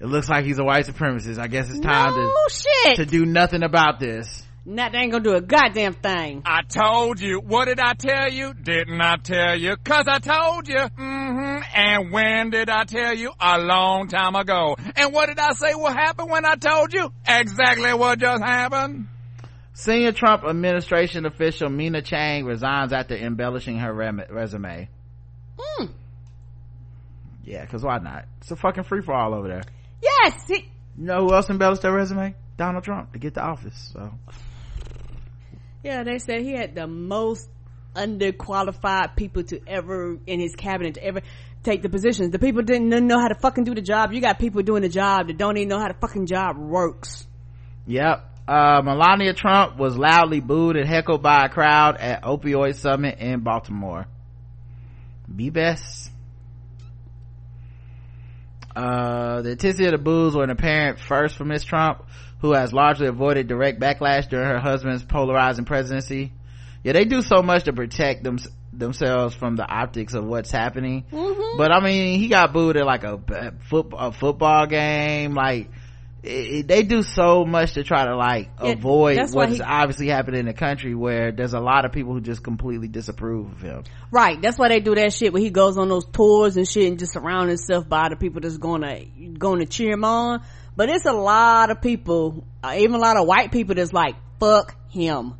it 0.00 0.06
looks 0.06 0.28
like 0.28 0.44
he's 0.44 0.58
a 0.58 0.64
white 0.64 0.86
supremacist. 0.86 1.38
I 1.38 1.46
guess 1.46 1.70
it's 1.70 1.80
time 1.80 2.14
no 2.14 2.32
to 2.48 2.54
shit. 2.54 2.96
to 2.96 3.06
do 3.06 3.24
nothing 3.24 3.62
about 3.62 3.98
this. 4.00 4.46
That 4.68 4.96
ain't 4.96 5.12
gonna 5.12 5.22
do 5.22 5.34
a 5.34 5.40
goddamn 5.40 5.94
thing. 5.94 6.42
I 6.44 6.62
told 6.62 7.20
you. 7.20 7.38
What 7.38 7.66
did 7.66 7.78
I 7.78 7.94
tell 7.94 8.32
you? 8.32 8.52
Didn't 8.52 9.00
I 9.00 9.16
tell 9.16 9.56
you? 9.56 9.76
Cause 9.76 10.06
I 10.08 10.18
told 10.18 10.66
you. 10.66 10.74
Mm-hmm. 10.74 11.62
And 11.72 12.12
when 12.12 12.50
did 12.50 12.68
I 12.68 12.82
tell 12.82 13.14
you? 13.14 13.30
A 13.38 13.58
long 13.60 14.08
time 14.08 14.34
ago. 14.34 14.76
And 14.96 15.14
what 15.14 15.26
did 15.26 15.38
I 15.38 15.52
say 15.52 15.74
will 15.74 15.92
happen 15.92 16.28
when 16.28 16.44
I 16.44 16.56
told 16.56 16.92
you? 16.92 17.12
Exactly 17.28 17.94
what 17.94 18.18
just 18.18 18.42
happened. 18.42 19.06
Senior 19.72 20.10
Trump 20.10 20.42
administration 20.42 21.26
official 21.26 21.68
Mina 21.68 22.02
Chang 22.02 22.44
resigns 22.44 22.92
after 22.92 23.14
embellishing 23.14 23.78
her 23.78 23.92
rem- 23.94 24.22
resume. 24.30 24.88
Mm. 25.58 25.90
Yeah, 27.44 27.64
cause 27.66 27.84
why 27.84 27.98
not? 27.98 28.24
It's 28.40 28.50
a 28.50 28.56
fucking 28.56 28.84
free 28.84 29.02
for 29.02 29.14
all 29.14 29.32
over 29.32 29.46
there. 29.46 29.62
Yes. 30.02 30.34
He, 30.46 30.70
You 30.98 31.06
know 31.06 31.26
who 31.26 31.34
else 31.34 31.48
embellished 31.50 31.82
their 31.82 31.92
resume? 31.92 32.34
Donald 32.56 32.84
Trump 32.84 33.12
to 33.12 33.18
get 33.18 33.34
the 33.34 33.42
office. 33.42 33.90
So 33.92 34.12
yeah, 35.82 36.02
they 36.04 36.18
said 36.18 36.40
he 36.42 36.52
had 36.52 36.74
the 36.74 36.86
most 36.86 37.48
underqualified 37.94 39.16
people 39.16 39.42
to 39.44 39.60
ever 39.66 40.18
in 40.26 40.40
his 40.40 40.54
cabinet 40.54 40.94
to 40.94 41.04
ever 41.04 41.20
take 41.62 41.82
the 41.82 41.88
positions. 41.88 42.30
The 42.30 42.38
people 42.38 42.62
didn't 42.62 42.88
know 42.88 43.18
how 43.18 43.28
to 43.28 43.34
fucking 43.34 43.64
do 43.64 43.74
the 43.74 43.82
job. 43.82 44.12
You 44.12 44.20
got 44.20 44.38
people 44.38 44.62
doing 44.62 44.82
the 44.82 44.88
job 44.88 45.28
that 45.28 45.36
don't 45.36 45.56
even 45.56 45.68
know 45.68 45.78
how 45.78 45.88
the 45.88 45.98
fucking 46.00 46.26
job 46.26 46.56
works. 46.58 47.26
Yep. 47.86 48.32
Uh, 48.48 48.80
Melania 48.84 49.34
Trump 49.34 49.76
was 49.76 49.96
loudly 49.96 50.40
booed 50.40 50.76
and 50.76 50.88
heckled 50.88 51.22
by 51.22 51.46
a 51.46 51.48
crowd 51.48 51.96
at 51.96 52.22
opioid 52.22 52.76
summit 52.76 53.18
in 53.18 53.40
Baltimore. 53.40 54.06
Be 55.34 55.50
best. 55.50 56.10
Uh, 58.76 59.40
the 59.40 59.52
intensity 59.52 59.86
of 59.86 59.92
the 59.92 59.98
boos 59.98 60.36
were 60.36 60.44
an 60.44 60.50
apparent 60.50 61.00
first 61.00 61.36
for 61.36 61.46
Miss 61.46 61.64
Trump, 61.64 62.04
who 62.40 62.52
has 62.52 62.74
largely 62.74 63.06
avoided 63.06 63.48
direct 63.48 63.80
backlash 63.80 64.28
during 64.28 64.46
her 64.46 64.58
husband's 64.58 65.02
polarizing 65.02 65.64
presidency. 65.64 66.32
Yeah, 66.84 66.92
they 66.92 67.06
do 67.06 67.22
so 67.22 67.42
much 67.42 67.64
to 67.64 67.72
protect 67.72 68.22
them, 68.22 68.38
themselves 68.74 69.34
from 69.34 69.56
the 69.56 69.66
optics 69.66 70.12
of 70.12 70.24
what's 70.24 70.50
happening. 70.50 71.04
Mm-hmm. 71.10 71.56
But 71.56 71.72
I 71.72 71.80
mean, 71.80 72.20
he 72.20 72.28
got 72.28 72.52
booed 72.52 72.76
at 72.76 72.84
like 72.84 73.02
a, 73.04 73.14
a, 73.28 73.52
foot, 73.70 73.86
a 73.96 74.12
football 74.12 74.66
game. 74.66 75.32
Like, 75.32 75.70
it, 76.26 76.68
they 76.68 76.82
do 76.82 77.02
so 77.02 77.44
much 77.44 77.74
to 77.74 77.84
try 77.84 78.04
to 78.06 78.16
like 78.16 78.50
Yeah, 78.62 78.70
avoid 78.72 79.18
what's 79.32 79.56
he- 79.56 79.62
obviously 79.62 80.08
happening 80.08 80.40
in 80.40 80.46
the 80.46 80.52
country 80.52 80.94
where 80.94 81.32
there's 81.32 81.54
a 81.54 81.60
lot 81.60 81.84
of 81.84 81.92
people 81.92 82.12
who 82.12 82.20
just 82.20 82.42
completely 82.42 82.88
disapprove 82.88 83.52
of 83.52 83.60
him. 83.60 83.84
Right. 84.10 84.40
That's 84.40 84.58
why 84.58 84.68
they 84.68 84.80
do 84.80 84.94
that 84.94 85.12
shit 85.12 85.32
where 85.32 85.42
he 85.42 85.50
goes 85.50 85.78
on 85.78 85.88
those 85.88 86.04
tours 86.06 86.56
and 86.56 86.66
shit 86.68 86.88
and 86.88 86.98
just 86.98 87.12
surround 87.12 87.48
himself 87.48 87.88
by 87.88 88.08
the 88.08 88.16
people 88.16 88.40
that's 88.40 88.58
gonna 88.58 89.04
gonna 89.38 89.66
cheer 89.66 89.92
him 89.92 90.04
on. 90.04 90.42
But 90.76 90.90
it's 90.90 91.06
a 91.06 91.12
lot 91.12 91.70
of 91.70 91.80
people, 91.80 92.44
uh, 92.62 92.74
even 92.78 92.94
a 92.96 92.98
lot 92.98 93.16
of 93.16 93.26
white 93.26 93.50
people 93.50 93.74
that's 93.74 93.92
like, 93.92 94.16
fuck 94.38 94.76
him. 94.90 95.34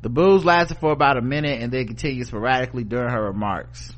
The 0.00 0.08
boos 0.08 0.44
lasted 0.44 0.78
for 0.78 0.90
about 0.92 1.16
a 1.16 1.20
minute 1.20 1.60
and 1.60 1.70
then 1.72 1.86
continued 1.86 2.26
sporadically 2.26 2.82
during 2.84 3.10
her 3.10 3.22
remarks. 3.22 3.92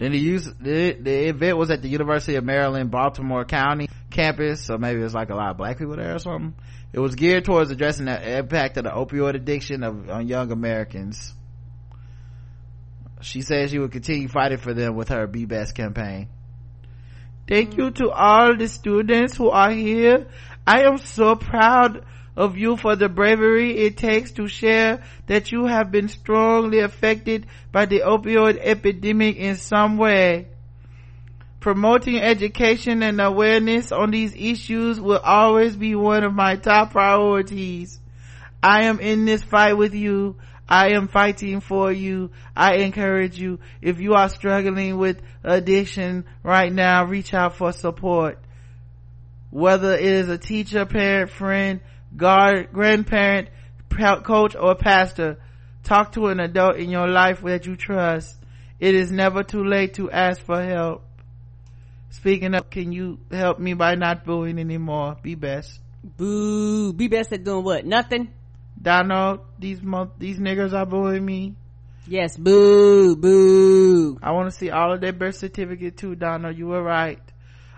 Then 0.00 0.12
the 0.12 0.18
use 0.18 0.46
the, 0.46 0.96
the 0.98 1.28
event 1.28 1.58
was 1.58 1.70
at 1.70 1.82
the 1.82 1.88
University 1.88 2.36
of 2.36 2.42
Maryland, 2.42 2.90
Baltimore 2.90 3.44
County 3.44 3.86
campus, 4.10 4.64
so 4.64 4.78
maybe 4.78 5.02
it's 5.02 5.12
like 5.12 5.28
a 5.28 5.34
lot 5.34 5.50
of 5.50 5.58
black 5.58 5.76
people 5.76 5.94
there 5.94 6.14
or 6.14 6.18
something. 6.18 6.54
It 6.90 6.98
was 6.98 7.14
geared 7.16 7.44
towards 7.44 7.70
addressing 7.70 8.06
the 8.06 8.38
impact 8.38 8.78
of 8.78 8.84
the 8.84 8.90
opioid 8.90 9.34
addiction 9.34 9.84
of 9.84 10.08
on 10.08 10.26
young 10.26 10.52
Americans. 10.52 11.34
She 13.20 13.42
says 13.42 13.72
she 13.72 13.78
would 13.78 13.92
continue 13.92 14.26
fighting 14.28 14.56
for 14.56 14.72
them 14.72 14.96
with 14.96 15.10
her 15.10 15.26
Be 15.26 15.44
Best 15.44 15.74
campaign. 15.74 16.28
Thank 17.46 17.76
you 17.76 17.90
to 17.90 18.08
all 18.08 18.56
the 18.56 18.68
students 18.68 19.36
who 19.36 19.50
are 19.50 19.70
here. 19.70 20.28
I 20.66 20.84
am 20.84 20.96
so 20.96 21.34
proud 21.34 22.06
of 22.36 22.56
you 22.56 22.76
for 22.76 22.96
the 22.96 23.08
bravery 23.08 23.76
it 23.78 23.96
takes 23.96 24.32
to 24.32 24.46
share 24.46 25.02
that 25.26 25.52
you 25.52 25.66
have 25.66 25.90
been 25.90 26.08
strongly 26.08 26.80
affected 26.80 27.46
by 27.72 27.86
the 27.86 28.00
opioid 28.00 28.58
epidemic 28.60 29.36
in 29.36 29.56
some 29.56 29.98
way. 29.98 30.48
Promoting 31.60 32.18
education 32.18 33.02
and 33.02 33.20
awareness 33.20 33.92
on 33.92 34.10
these 34.10 34.34
issues 34.34 34.98
will 34.98 35.18
always 35.18 35.76
be 35.76 35.94
one 35.94 36.24
of 36.24 36.32
my 36.32 36.56
top 36.56 36.92
priorities. 36.92 38.00
I 38.62 38.84
am 38.84 39.00
in 39.00 39.26
this 39.26 39.42
fight 39.42 39.74
with 39.74 39.94
you. 39.94 40.36
I 40.66 40.90
am 40.90 41.08
fighting 41.08 41.60
for 41.60 41.90
you. 41.90 42.30
I 42.56 42.76
encourage 42.76 43.38
you. 43.38 43.58
If 43.82 44.00
you 44.00 44.14
are 44.14 44.28
struggling 44.28 44.96
with 44.96 45.20
addiction 45.42 46.24
right 46.42 46.72
now, 46.72 47.04
reach 47.04 47.34
out 47.34 47.56
for 47.56 47.72
support. 47.72 48.38
Whether 49.50 49.94
it 49.94 50.04
is 50.04 50.28
a 50.28 50.38
teacher, 50.38 50.86
parent, 50.86 51.30
friend, 51.30 51.80
guard, 52.16 52.72
grandparent, 52.72 53.48
coach, 54.24 54.54
or 54.56 54.74
pastor, 54.74 55.38
talk 55.82 56.12
to 56.12 56.26
an 56.28 56.40
adult 56.40 56.76
in 56.76 56.90
your 56.90 57.08
life 57.08 57.42
that 57.42 57.66
you 57.66 57.76
trust. 57.76 58.36
It 58.78 58.94
is 58.94 59.10
never 59.12 59.42
too 59.42 59.64
late 59.64 59.94
to 59.94 60.10
ask 60.10 60.40
for 60.40 60.62
help. 60.62 61.04
Speaking 62.10 62.54
of, 62.54 62.70
can 62.70 62.92
you 62.92 63.18
help 63.30 63.58
me 63.58 63.74
by 63.74 63.94
not 63.94 64.24
booing 64.24 64.58
anymore? 64.58 65.16
Be 65.22 65.34
best. 65.34 65.80
Boo. 66.02 66.92
Be 66.92 67.08
best 67.08 67.32
at 67.32 67.44
doing 67.44 67.64
what? 67.64 67.84
Nothing? 67.84 68.32
Donald, 68.80 69.40
these 69.58 69.82
mo- 69.82 70.10
these 70.18 70.38
niggers 70.38 70.72
are 70.72 70.86
booing 70.86 71.24
me. 71.24 71.54
Yes, 72.06 72.36
boo, 72.36 73.14
boo. 73.14 74.18
I 74.22 74.32
want 74.32 74.50
to 74.50 74.56
see 74.56 74.70
all 74.70 74.94
of 74.94 75.00
their 75.00 75.12
birth 75.12 75.36
certificate 75.36 75.96
too, 75.98 76.16
Donald. 76.16 76.56
You 76.56 76.68
were 76.68 76.82
right. 76.82 77.20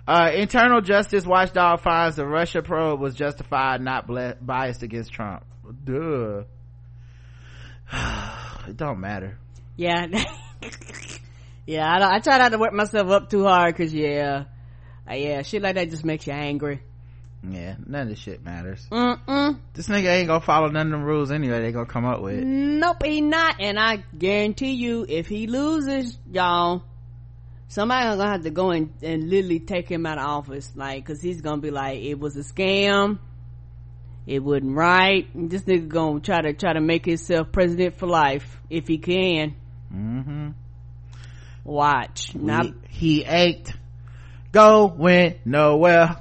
Uh, 0.07 0.31
internal 0.35 0.81
justice 0.81 1.25
watchdog 1.25 1.81
finds 1.81 2.17
the 2.17 2.27
Russia 2.27 2.61
probe 2.63 3.01
was 3.01 3.15
justified, 3.15 3.81
not 3.81 4.07
ble- 4.07 4.35
biased 4.41 4.83
against 4.83 5.13
Trump. 5.13 5.45
Duh. 5.85 6.43
it 8.69 8.77
don't 8.77 9.01
matter. 9.01 9.39
Yeah. 9.77 10.07
yeah, 11.67 11.93
I, 11.93 11.99
don't- 11.99 12.13
I 12.13 12.19
try 12.19 12.39
not 12.39 12.51
to 12.51 12.59
work 12.59 12.73
myself 12.73 13.09
up 13.11 13.31
too 13.31 13.45
hard 13.45 13.77
cause 13.77 13.93
yeah. 13.95 14.45
Uh, 15.09 15.15
yeah, 15.15 15.43
shit 15.43 15.63
like 15.63 15.75
that 15.77 15.91
just 15.91 16.05
makes 16.05 16.27
you 16.27 16.33
angry. 16.33 16.81
Yeah, 17.49 17.75
none 17.87 18.03
of 18.03 18.09
this 18.09 18.21
shit 18.21 18.45
matters. 18.45 18.87
Mm-mm. 18.91 19.59
This 19.75 19.89
nigga 19.89 20.07
ain't 20.17 20.29
gonna 20.29 20.41
follow 20.41 20.69
none 20.69 20.87
of 20.87 20.93
them 20.93 21.03
rules 21.03 21.33
anyway. 21.33 21.61
They 21.61 21.73
gonna 21.73 21.87
come 21.87 22.05
up 22.05 22.21
with. 22.23 22.39
Nope, 22.43 23.03
he 23.05 23.21
not. 23.21 23.57
And 23.61 23.81
I 23.81 24.05
guarantee 24.17 24.75
you, 24.75 25.05
if 25.09 25.27
he 25.27 25.49
loses, 25.49 26.17
y'all, 26.31 26.85
somebody 27.73 28.05
gonna 28.05 28.31
have 28.31 28.43
to 28.43 28.51
go 28.51 28.71
and, 28.71 28.93
and 29.03 29.31
literally 29.31 29.59
take 29.59 29.89
him 29.89 30.05
out 30.05 30.19
of 30.19 30.25
office. 30.25 30.71
Like, 30.75 31.05
cause 31.07 31.23
he's 31.23 31.41
gonna 31.41 31.61
be 31.61 31.71
like, 31.71 32.03
it 32.03 32.19
was 32.19 32.37
a 32.37 32.41
scam. 32.41 33.19
It 34.27 34.41
wasn't 34.41 34.77
right. 34.77 35.27
This 35.35 35.63
nigga 35.63 35.89
gonna 35.89 36.21
try 36.21 36.43
to, 36.43 36.53
try 36.53 36.75
to 36.75 36.81
make 36.81 37.07
himself 37.07 37.51
president 37.51 37.97
for 37.97 38.07
life. 38.07 38.61
If 38.69 38.87
he 38.89 38.99
can. 38.99 39.57
Mm-hmm. 39.93 40.51
Watch. 41.65 42.35
Not, 42.35 42.67
he, 42.89 43.25
ain't 43.25 43.71
going 44.53 45.37
nowhere. 45.45 46.17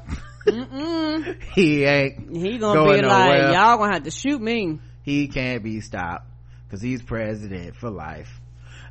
mm-mm. 0.48 1.42
he 1.54 1.84
ain't. 1.84 2.36
He 2.36 2.58
gonna 2.60 2.80
going 2.80 3.02
be 3.02 3.08
like, 3.08 3.54
y'all 3.54 3.78
gonna 3.78 3.94
have 3.94 4.04
to 4.04 4.12
shoot 4.12 4.42
me. 4.42 4.80
he 5.04 5.28
can't 5.28 5.64
be 5.64 5.82
stopped 5.82 6.28
because 6.66 6.82
he's 6.82 7.02
president 7.02 7.76
for 7.76 7.90
life 7.90 8.40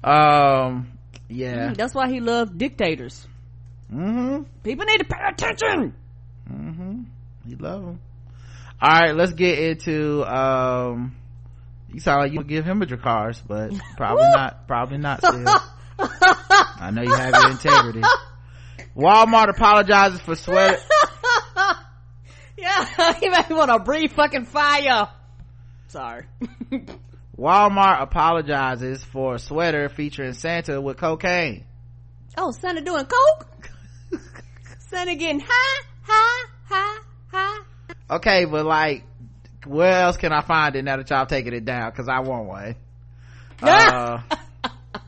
um 0.02 0.90
yeah 1.30 1.70
Mm, 1.70 1.76
That's 1.76 1.94
why 1.94 2.08
he 2.10 2.20
loved 2.20 2.58
dictators. 2.58 3.26
mm-hmm 3.92 4.42
People 4.62 4.84
need 4.84 4.98
to 4.98 5.04
pay 5.04 5.18
attention. 5.28 5.94
mm-hmm 6.50 7.02
he 7.48 7.54
love 7.56 7.82
them 7.84 8.00
all 8.82 8.88
right 8.90 9.14
let's 9.14 9.32
get 9.32 9.58
into 9.58 10.22
um 10.24 11.14
you 11.92 12.00
sound 12.00 12.20
like 12.22 12.32
you 12.32 12.38
would 12.38 12.48
give 12.48 12.64
him 12.64 12.82
a 12.82 12.86
Dracarys, 12.86 13.42
but 13.46 13.72
probably 13.96 14.28
not 14.28 14.66
probably 14.68 14.98
not 14.98 15.18
still 15.24 15.44
i 15.98 16.90
know 16.92 17.02
you 17.02 17.14
have 17.14 17.34
your 17.34 17.50
integrity 17.50 18.02
walmart 18.96 19.48
apologizes 19.48 20.20
for 20.20 20.34
sweater 20.36 20.78
Yeah, 22.56 23.14
he 23.14 23.28
me 23.30 23.36
want 23.50 23.70
to 23.70 23.78
breathe 23.78 24.12
fucking 24.12 24.44
fire. 24.44 25.08
Sorry. 25.86 26.26
Walmart 27.40 28.02
apologizes 28.02 29.02
for 29.02 29.36
a 29.36 29.38
sweater 29.38 29.88
featuring 29.88 30.34
santa 30.34 30.78
with 30.78 30.98
cocaine 30.98 31.64
oh, 32.36 32.50
Santa 32.50 32.82
doing 32.82 33.06
coke? 33.06 33.70
Santa 34.78 35.14
getting 35.14 35.40
high, 35.40 35.82
high, 36.02 36.44
high, 36.64 36.98
high. 37.32 37.60
okay 38.10 38.44
but 38.44 38.66
like 38.66 39.04
where 39.66 40.02
else 40.02 40.18
can 40.18 40.32
i 40.32 40.42
find 40.42 40.76
it 40.76 40.84
now 40.84 40.98
that 40.98 41.08
y'all 41.08 41.24
taking 41.24 41.54
it 41.54 41.64
down 41.64 41.90
because 41.90 42.08
i 42.08 42.20
want 42.20 42.46
one 42.46 42.76
uh, 43.62 44.20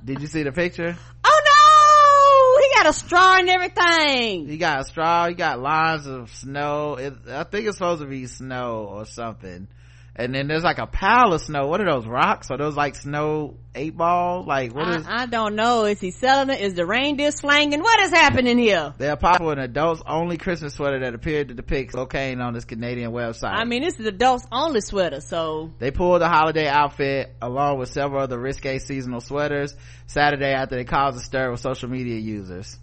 did 0.02 0.20
you 0.20 0.26
see 0.26 0.42
the 0.42 0.52
picture 0.52 0.96
Oh 1.24 1.40
no! 1.44 2.62
He 2.62 2.82
got 2.82 2.90
a 2.90 2.92
straw 2.92 3.36
and 3.38 3.48
everything. 3.48 4.48
He 4.48 4.58
got 4.58 4.80
a 4.80 4.84
straw 4.84 5.28
He 5.28 5.34
got 5.34 5.58
lines 5.60 6.06
of 6.06 6.30
snow 6.30 6.96
it, 6.96 7.14
i 7.28 7.44
think 7.44 7.66
it's 7.66 7.78
supposed 7.78 8.02
to 8.02 8.08
be 8.08 8.26
snow 8.26 8.86
or 8.90 9.06
something 9.06 9.68
and 10.14 10.34
then 10.34 10.46
there's 10.46 10.64
like 10.64 10.78
a 10.78 10.86
pile 10.86 11.32
of 11.32 11.40
snow 11.40 11.68
what 11.68 11.80
are 11.80 11.90
those 11.90 12.06
rocks 12.06 12.50
are 12.50 12.58
those 12.58 12.76
like 12.76 12.94
snow 12.94 13.56
eight 13.74 13.96
ball 13.96 14.44
like 14.44 14.74
what 14.74 14.88
is 14.88 15.06
I, 15.06 15.22
I 15.22 15.26
don't 15.26 15.54
know. 15.54 15.84
Is 15.84 15.98
he 15.98 16.10
selling 16.10 16.50
it? 16.50 16.60
Is 16.60 16.74
the 16.74 16.84
reindeer 16.84 17.30
slanging? 17.30 17.80
What 17.80 18.00
is 18.00 18.10
happening 18.10 18.58
here? 18.58 18.92
they're 18.98 19.16
popular 19.16 19.54
an 19.54 19.58
adults 19.60 20.02
only 20.06 20.36
christmas 20.36 20.74
sweater 20.74 21.00
that 21.00 21.14
appeared 21.14 21.48
to 21.48 21.54
depict 21.54 21.94
cocaine 21.94 22.40
on 22.40 22.52
this 22.52 22.64
canadian 22.64 23.12
website 23.12 23.52
I 23.52 23.64
mean, 23.64 23.82
this 23.82 23.98
is 23.98 24.06
adults 24.06 24.46
only 24.52 24.80
sweater, 24.80 25.20
so 25.20 25.70
They 25.78 25.90
pulled 25.90 26.20
the 26.20 26.28
holiday 26.28 26.68
outfit 26.68 27.34
along 27.40 27.78
with 27.78 27.88
several 27.88 28.22
other 28.22 28.38
risque 28.38 28.78
seasonal 28.78 29.20
sweaters 29.20 29.74
Saturday 30.06 30.52
after 30.52 30.76
they 30.76 30.84
caused 30.84 31.16
a 31.16 31.20
stir 31.20 31.50
with 31.50 31.60
social 31.60 31.88
media 31.88 32.18
users. 32.18 32.78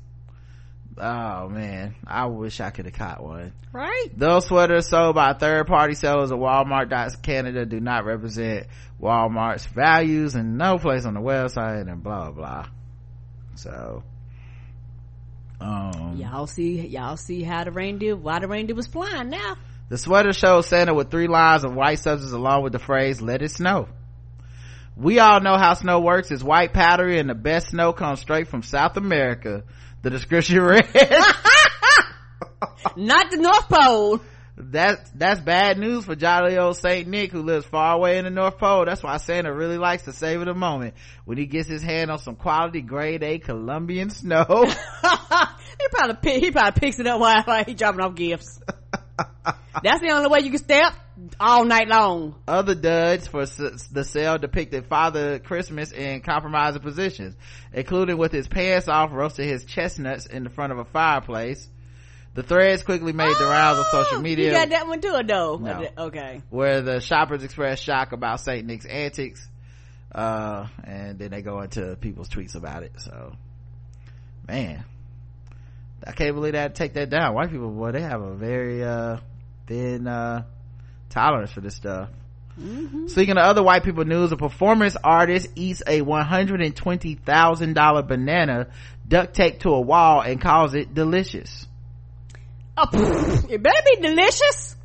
Oh 0.99 1.47
man, 1.47 1.95
I 2.05 2.25
wish 2.25 2.59
I 2.59 2.71
could 2.71 2.85
have 2.85 2.93
caught 2.93 3.23
one. 3.23 3.53
right. 3.71 4.07
Those 4.15 4.45
sweaters 4.47 4.89
sold 4.89 5.15
by 5.15 5.33
third 5.33 5.65
party 5.67 5.95
sellers 5.95 6.31
at 6.31 6.37
Walmart 6.37 7.21
Canada 7.21 7.65
do 7.65 7.79
not 7.79 8.03
represent 8.05 8.67
Walmart's 9.01 9.65
values 9.65 10.35
and 10.35 10.57
no 10.57 10.77
place 10.77 11.05
on 11.05 11.13
the 11.13 11.21
website 11.21 11.89
and 11.89 12.03
blah 12.03 12.31
blah. 12.31 12.67
So, 13.55 14.03
um, 15.61 16.17
Y'all 16.17 16.47
see, 16.47 16.85
y'all 16.87 17.17
see 17.17 17.43
how 17.43 17.63
the 17.63 17.71
reindeer, 17.71 18.15
why 18.15 18.39
the 18.39 18.47
reindeer 18.47 18.75
was 18.75 18.87
flying 18.87 19.29
now. 19.29 19.57
The 19.89 19.97
sweater 19.97 20.33
shows 20.33 20.67
Santa 20.67 20.93
with 20.93 21.09
three 21.11 21.27
lines 21.27 21.63
of 21.63 21.73
white 21.73 21.99
substance 21.99 22.31
along 22.33 22.63
with 22.63 22.73
the 22.73 22.79
phrase, 22.79 23.21
let 23.21 23.41
it 23.41 23.51
snow. 23.51 23.87
We 24.95 25.19
all 25.19 25.39
know 25.39 25.55
how 25.57 25.73
snow 25.75 26.01
works. 26.01 26.29
It's 26.29 26.43
white 26.43 26.73
powdery 26.73 27.19
and 27.19 27.29
the 27.29 27.35
best 27.35 27.69
snow 27.69 27.93
comes 27.93 28.19
straight 28.19 28.49
from 28.49 28.63
South 28.63 28.97
America. 28.97 29.63
The 30.01 30.09
description 30.09 30.61
read, 30.61 30.87
Not 32.95 33.31
the 33.31 33.37
North 33.37 33.67
Pole. 33.67 34.21
that's, 34.55 35.09
that's 35.11 35.41
bad 35.41 35.77
news 35.77 36.05
for 36.05 36.15
jolly 36.15 36.57
old 36.57 36.77
Saint 36.77 37.07
Nick 37.07 37.31
who 37.31 37.41
lives 37.41 37.65
far 37.65 37.95
away 37.95 38.17
in 38.17 38.23
the 38.25 38.31
North 38.31 38.57
Pole. 38.57 38.85
That's 38.85 39.03
why 39.03 39.17
Santa 39.17 39.53
really 39.53 39.77
likes 39.77 40.03
to 40.03 40.13
savor 40.13 40.45
the 40.45 40.53
moment 40.53 40.93
when 41.25 41.37
he 41.37 41.45
gets 41.47 41.67
his 41.67 41.81
hand 41.81 42.11
on 42.11 42.19
some 42.19 42.35
quality 42.35 42.81
grade 42.81 43.23
A 43.23 43.39
Colombian 43.39 44.09
snow. 44.09 44.45
he 44.65 45.87
probably 45.91 46.39
he 46.39 46.51
probably 46.51 46.79
picks 46.79 46.99
it 46.99 47.07
up 47.07 47.19
while, 47.19 47.43
while 47.43 47.65
he 47.65 47.73
dropping 47.73 48.01
off 48.01 48.15
gifts. 48.15 48.59
That's 49.83 50.01
the 50.01 50.11
only 50.11 50.29
way 50.29 50.39
you 50.41 50.49
can 50.49 50.59
stay 50.59 50.81
up 50.81 50.93
all 51.39 51.65
night 51.65 51.87
long. 51.87 52.35
Other 52.47 52.75
duds 52.75 53.27
for 53.27 53.45
the 53.45 54.03
sale 54.03 54.37
depicted 54.37 54.87
Father 54.87 55.39
Christmas 55.39 55.91
in 55.91 56.21
compromising 56.21 56.81
positions, 56.81 57.35
including 57.73 58.17
with 58.17 58.31
his 58.31 58.47
pants 58.47 58.87
off, 58.87 59.11
roasting 59.11 59.47
his 59.47 59.65
chestnuts 59.65 60.25
in 60.25 60.43
the 60.43 60.49
front 60.49 60.71
of 60.71 60.79
a 60.79 60.85
fireplace. 60.85 61.67
The 62.35 62.43
threads 62.43 62.83
quickly 62.83 63.11
made 63.11 63.35
the 63.37 63.45
rounds 63.45 63.79
on 63.79 63.85
social 63.91 64.21
media, 64.21 64.45
You 64.47 64.51
got 64.51 64.69
that 64.69 64.87
one 64.87 65.01
too, 65.01 65.23
no? 65.23 65.57
No. 65.57 65.87
Okay. 65.97 66.41
where 66.49 66.81
the 66.81 67.01
shoppers 67.01 67.43
expressed 67.43 67.83
shock 67.83 68.11
about 68.11 68.39
Saint 68.39 68.65
Nick's 68.67 68.85
antics, 68.85 69.47
uh, 70.13 70.67
and 70.83 71.17
then 71.19 71.31
they 71.31 71.41
go 71.41 71.61
into 71.61 71.97
people's 71.99 72.29
tweets 72.29 72.55
about 72.55 72.83
it. 72.83 72.93
So, 72.97 73.33
man, 74.47 74.85
I 76.05 76.11
can't 76.11 76.35
believe 76.35 76.53
they 76.53 76.59
had 76.59 76.75
to 76.75 76.79
take 76.79 76.93
that 76.93 77.09
down. 77.09 77.33
White 77.33 77.51
people, 77.51 77.69
boy, 77.69 77.91
they 77.91 78.01
have 78.01 78.21
a 78.21 78.35
very 78.35 78.83
uh, 78.83 79.17
thin 79.67 80.07
uh, 80.07 80.43
tolerance 81.09 81.51
for 81.51 81.61
this 81.61 81.75
stuff. 81.75 82.09
Speaking 83.07 83.37
of 83.37 83.43
other 83.43 83.63
white 83.63 83.83
people 83.83 84.03
news, 84.03 84.33
a 84.33 84.37
performance 84.37 84.97
artist 85.01 85.47
eats 85.55 85.81
a 85.87 86.01
$120,000 86.01 88.07
banana 88.07 88.67
duct 89.07 89.33
taped 89.33 89.61
to 89.61 89.69
a 89.69 89.79
wall 89.79 90.19
and 90.21 90.41
calls 90.41 90.73
it 90.73 90.93
delicious. 90.93 91.65
Oh, 92.77 92.89
it 93.49 93.63
better 93.63 93.81
be 93.85 93.95
delicious. 94.01 94.75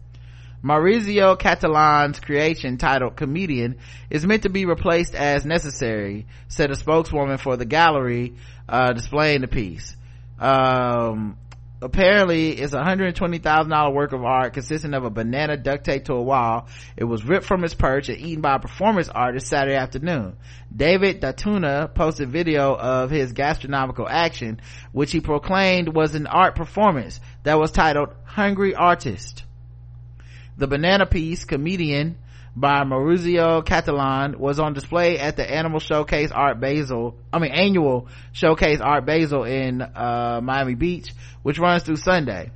Maurizio 0.62 1.36
Cattelan's 1.38 2.20
creation 2.20 2.78
titled 2.78 3.16
Comedian 3.16 3.76
is 4.08 4.24
meant 4.24 4.44
to 4.44 4.48
be 4.48 4.66
replaced 4.66 5.14
as 5.14 5.44
necessary, 5.44 6.26
said 6.48 6.70
a 6.70 6.76
spokeswoman 6.76 7.36
for 7.38 7.56
the 7.56 7.66
gallery, 7.66 8.34
uh, 8.68 8.92
displaying 8.92 9.40
the 9.42 9.48
piece. 9.48 9.96
Um, 10.38 11.38
apparently 11.80 12.50
it's 12.50 12.72
a 12.72 12.78
$120,000 12.78 13.94
work 13.94 14.12
of 14.12 14.24
art 14.24 14.54
consisting 14.54 14.94
of 14.94 15.04
a 15.04 15.10
banana 15.10 15.56
duct 15.56 15.84
taped 15.84 16.06
to 16.06 16.14
a 16.14 16.22
wall. 16.22 16.68
It 16.96 17.04
was 17.04 17.24
ripped 17.24 17.46
from 17.46 17.62
its 17.62 17.74
perch 17.74 18.08
and 18.08 18.18
eaten 18.18 18.40
by 18.40 18.56
a 18.56 18.58
performance 18.58 19.08
artist 19.08 19.46
Saturday 19.46 19.76
afternoon. 19.76 20.36
David 20.74 21.20
Datuna 21.20 21.92
posted 21.94 22.30
video 22.30 22.74
of 22.74 23.10
his 23.10 23.32
gastronomical 23.32 24.08
action, 24.08 24.60
which 24.92 25.12
he 25.12 25.20
proclaimed 25.20 25.94
was 25.94 26.14
an 26.14 26.26
art 26.26 26.54
performance 26.56 27.20
that 27.42 27.58
was 27.58 27.70
titled 27.70 28.14
Hungry 28.24 28.74
Artist. 28.74 29.44
The 30.56 30.68
banana 30.68 31.04
piece, 31.06 31.44
Comedian, 31.44 32.16
by 32.56 32.84
Maurizio 32.84 33.64
Cattelan 33.64 34.36
was 34.36 34.60
on 34.60 34.74
display 34.74 35.18
at 35.18 35.36
the 35.36 35.50
Animal 35.50 35.80
Showcase 35.80 36.30
Art 36.30 36.60
Basel, 36.60 37.16
I 37.32 37.38
mean 37.40 37.50
annual 37.50 38.08
Showcase 38.32 38.80
Art 38.80 39.04
Basel 39.04 39.44
in, 39.44 39.82
uh, 39.82 40.40
Miami 40.42 40.74
Beach, 40.74 41.12
which 41.42 41.58
runs 41.58 41.82
through 41.82 41.96
Sunday. 41.96 42.50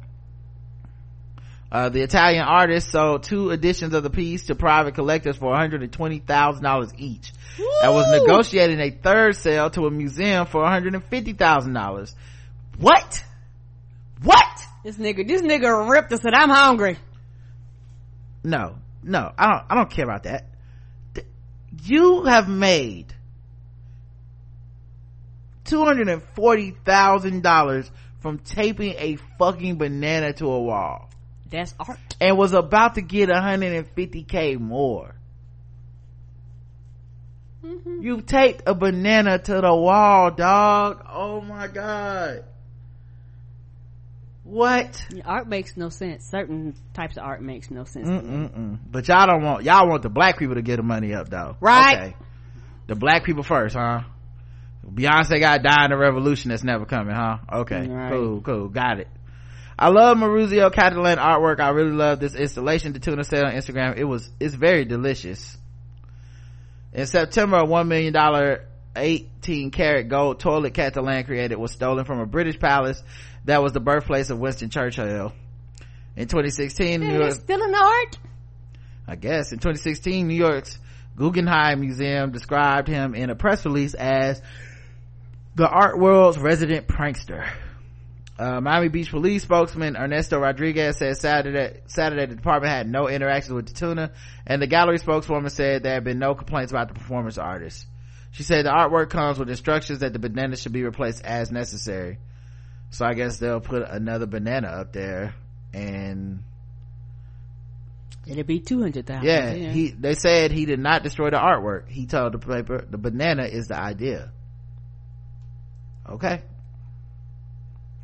Uh, 1.70 1.91
the 1.91 2.01
Italian 2.01 2.45
artist 2.45 2.91
sold 2.91 3.25
two 3.25 3.51
editions 3.51 3.93
of 3.93 4.03
the 4.03 4.09
piece 4.09 4.47
to 4.47 4.55
private 4.55 4.95
collectors 4.95 5.37
for 5.37 5.55
$120,000 5.55 6.93
each. 6.97 7.33
And 7.83 7.95
was 7.95 8.11
negotiating 8.11 8.81
a 8.81 8.91
third 8.91 9.37
sale 9.37 9.69
to 9.70 9.87
a 9.87 9.91
museum 9.91 10.47
for 10.47 10.62
$150,000. 10.62 12.15
What? 12.79 13.25
What? 14.23 14.66
This 14.83 14.97
nigga, 14.97 15.29
this 15.29 15.43
nigga 15.43 15.91
ripped 15.91 16.12
us 16.12 16.25
and 16.25 16.33
said, 16.33 16.35
I'm 16.35 16.49
hungry. 16.49 16.97
no 18.43 18.77
no 19.03 19.33
i 19.39 19.47
don't 19.47 19.65
i 19.70 19.75
don't 19.75 19.91
care 19.91 20.05
about 20.05 20.25
that. 20.25 20.45
You 21.83 22.25
have 22.25 22.49
made 22.49 23.15
$240,000 25.66 27.91
from 28.20 28.39
taping 28.39 28.95
a 28.97 29.16
fucking 29.39 29.77
banana 29.77 30.33
to 30.35 30.47
a 30.47 30.62
wall. 30.62 31.11
That's 31.51 31.75
art. 31.79 31.99
and 32.20 32.37
was 32.37 32.53
about 32.53 32.97
to 32.97 33.03
get 33.03 33.29
150k 33.29 34.59
more. 34.59 35.15
Mm-hmm. 37.65 38.03
You 38.03 38.23
taped 38.23 38.62
a 38.66 38.75
banana 38.75 39.39
to 39.39 39.61
the 39.61 39.75
wall 39.75 40.31
dog. 40.31 41.05
Oh 41.09 41.41
my 41.43 41.69
god 41.69 42.45
what 44.49 45.05
Art 45.25 45.47
makes 45.47 45.77
no 45.77 45.91
sense. 45.91 46.25
Certain 46.31 46.75
types 46.95 47.16
of 47.16 47.25
art 47.25 47.43
makes 47.43 47.70
no 47.70 47.85
sense. 47.85 48.09
to 48.09 48.23
me. 48.23 48.79
But 48.91 49.07
y'all 49.09 49.27
don't 49.27 49.43
want 49.43 49.65
y'all 49.65 49.89
want 49.89 50.03
the 50.03 50.09
black 50.09 50.39
people 50.39 50.55
to 50.55 50.62
get 50.62 50.77
the 50.77 50.83
money 50.83 51.12
up 51.15 51.29
though, 51.29 51.57
Right. 51.61 52.15
The 52.87 52.95
black 52.95 53.25
people 53.25 53.43
first, 53.43 53.77
huh? 53.77 54.01
Beyonce 54.87 55.39
got 55.41 55.59
to 55.59 55.62
die 55.62 55.85
in 55.85 55.91
the 55.91 55.99
revolution 55.99 56.49
that's 56.49 56.65
never 56.65 56.87
coming, 56.87 57.15
huh? 57.15 57.39
Okay, 57.53 57.87
Right. 57.87 58.11
cool, 58.11 58.41
cool, 58.41 58.69
got 58.69 59.01
it. 59.01 59.09
I 59.79 59.91
love 59.91 60.16
Maurizio 60.16 60.73
Cattelan 60.73 61.19
artwork. 61.19 61.61
I 61.61 61.69
really 61.70 61.93
love 61.93 62.19
this 62.19 62.35
installation. 62.35 62.95
Datuna 62.95 63.25
said 63.25 63.45
on 63.45 63.53
Instagram, 63.53 63.97
it 63.99 64.05
was 64.05 64.31
it's 64.41 64.55
very 64.55 64.85
delicious. 64.87 65.57
In 66.95 67.07
September, 67.07 67.59
a 67.59 67.65
one 67.66 67.87
million 67.89 68.12
dollar 68.15 68.65
18 68.97 69.70
karat 69.70 70.09
gold 70.09 70.41
toilet 70.41 70.73
Cattelan 70.75 71.25
created 71.27 71.57
was 71.59 71.70
stolen 71.73 72.05
from 72.05 72.19
a 72.20 72.27
British 72.27 72.59
palace 72.59 73.01
that 73.49 73.62
was 73.62 73.73
the 73.73 73.81
birthplace 73.81 74.29
of 74.29 74.39
Winston 74.39 74.69
Churchill. 74.69 75.33
In 76.16 76.29
2016, 76.29 77.01
New 77.01 77.19
York, 77.19 77.33
still 77.33 77.62
an 77.62 77.75
art. 77.75 78.19
I 79.07 79.16
guess 79.16 79.53
in 79.53 79.59
2016, 79.59 80.29
New 80.29 80.35
York's 80.35 80.79
Guggenheim 81.16 81.81
Museum 81.81 82.31
described 82.31 82.89
him 82.89 83.15
in 83.15 83.31
a 83.31 83.35
press 83.35 83.65
release 83.65 83.95
as 83.95 84.43
the 85.55 85.66
art 85.66 85.99
world's 85.99 86.37
resident 86.37 86.89
prankster. 86.89 87.49
Uh, 88.39 88.61
Miami 88.61 88.89
Beach 88.89 89.11
Police 89.11 89.45
spokesman 89.45 89.97
Ernesto 89.97 90.39
Rodriguez 90.39 90.99
said 90.99 91.16
Saturday, 91.16 91.81
Saturday 91.87 92.27
the 92.27 92.35
department 92.35 92.70
had 92.70 92.87
no 92.87 93.09
interactions 93.09 93.55
with 93.55 93.73
Datuna, 93.73 94.12
and 94.47 94.61
the 94.61 94.66
gallery 94.66 94.99
spokeswoman 94.99 95.49
said 95.49 95.83
there 95.83 95.95
had 95.95 96.05
been 96.05 96.19
no 96.19 96.35
complaints 96.35 96.70
about 96.70 96.89
the 96.89 96.95
performance 96.95 97.39
artist. 97.39 97.87
She 98.31 98.43
said 98.43 98.66
the 98.66 98.70
artwork 98.70 99.09
comes 99.09 99.39
with 99.39 99.49
instructions 99.49 100.01
that 100.01 100.12
the 100.12 100.19
banana 100.19 100.55
should 100.55 100.73
be 100.73 100.83
replaced 100.83 101.25
as 101.25 101.51
necessary. 101.51 102.19
So 102.90 103.05
I 103.05 103.15
guess 103.15 103.39
they'll 103.39 103.60
put 103.60 103.82
another 103.89 104.27
banana 104.27 104.69
up 104.69 104.93
there 104.93 105.35
and 105.74 106.43
It'll 108.27 108.44
be 108.44 108.60
200,000. 108.60 109.24
yeah, 109.24 109.52
he 109.55 109.90
they 109.90 110.15
said 110.15 110.51
he 110.52 110.66
did 110.66 110.78
not 110.81 111.02
destroy 111.02 111.31
the 111.31 111.39
artwork. 111.39 111.89
He 111.89 112.05
told 112.06 112.32
the 112.35 112.39
paper 112.39 112.85
the 112.89 112.98
banana 112.98 113.44
is 113.44 113.69
the 113.69 113.77
idea. 113.78 114.32
Okay. 116.09 116.43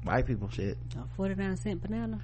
White 0.03 0.27
people 0.27 0.49
shit. 0.51 0.79
A 0.97 1.05
49 1.17 1.57
cent 1.57 1.83
banana. 1.83 2.21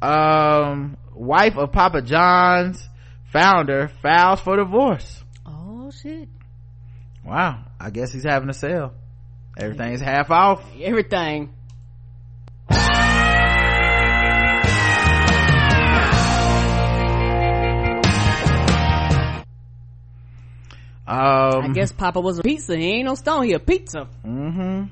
um 0.00 0.96
wife 1.14 1.56
of 1.56 1.70
papa 1.72 2.02
john's 2.02 2.88
founder 3.32 3.88
files 4.02 4.40
for 4.40 4.56
divorce. 4.56 5.22
Oh, 5.46 5.90
shit. 5.90 6.28
wow. 7.24 7.64
I 7.78 7.90
guess 7.90 8.12
he's 8.12 8.24
having 8.24 8.48
a 8.48 8.54
sale. 8.54 8.94
Everything's 9.56 10.00
half 10.00 10.30
off. 10.30 10.64
Everything. 10.80 11.52
Um, 21.06 21.64
I 21.64 21.68
guess 21.72 21.90
Papa 21.90 22.20
was 22.20 22.38
a 22.38 22.42
pizza. 22.42 22.76
He 22.76 22.86
ain't 22.86 23.06
no 23.06 23.14
stone. 23.14 23.44
He 23.44 23.52
a 23.54 23.58
pizza. 23.58 24.08
Mm-hmm. 24.24 24.84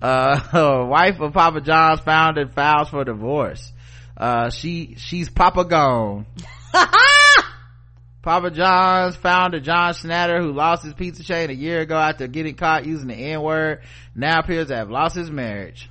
Uh, 0.00 0.86
wife 0.88 1.20
of 1.20 1.32
Papa 1.34 1.60
John's 1.60 2.00
found 2.00 2.38
and 2.38 2.52
files 2.54 2.88
for 2.88 3.04
divorce. 3.04 3.72
Uh, 4.16 4.50
she, 4.50 4.94
she's 4.96 5.28
Papa 5.28 5.64
gone. 5.64 6.26
Papa 8.22 8.50
John's 8.50 9.16
founder 9.16 9.60
John 9.60 9.92
Schnatter, 9.94 10.40
who 10.40 10.52
lost 10.52 10.84
his 10.84 10.94
pizza 10.94 11.22
chain 11.22 11.48
a 11.48 11.54
year 11.54 11.80
ago 11.80 11.96
after 11.96 12.26
getting 12.26 12.54
caught 12.54 12.84
using 12.84 13.08
the 13.08 13.14
N-word, 13.14 13.80
now 14.14 14.40
appears 14.40 14.68
to 14.68 14.76
have 14.76 14.90
lost 14.90 15.16
his 15.16 15.30
marriage. 15.30 15.88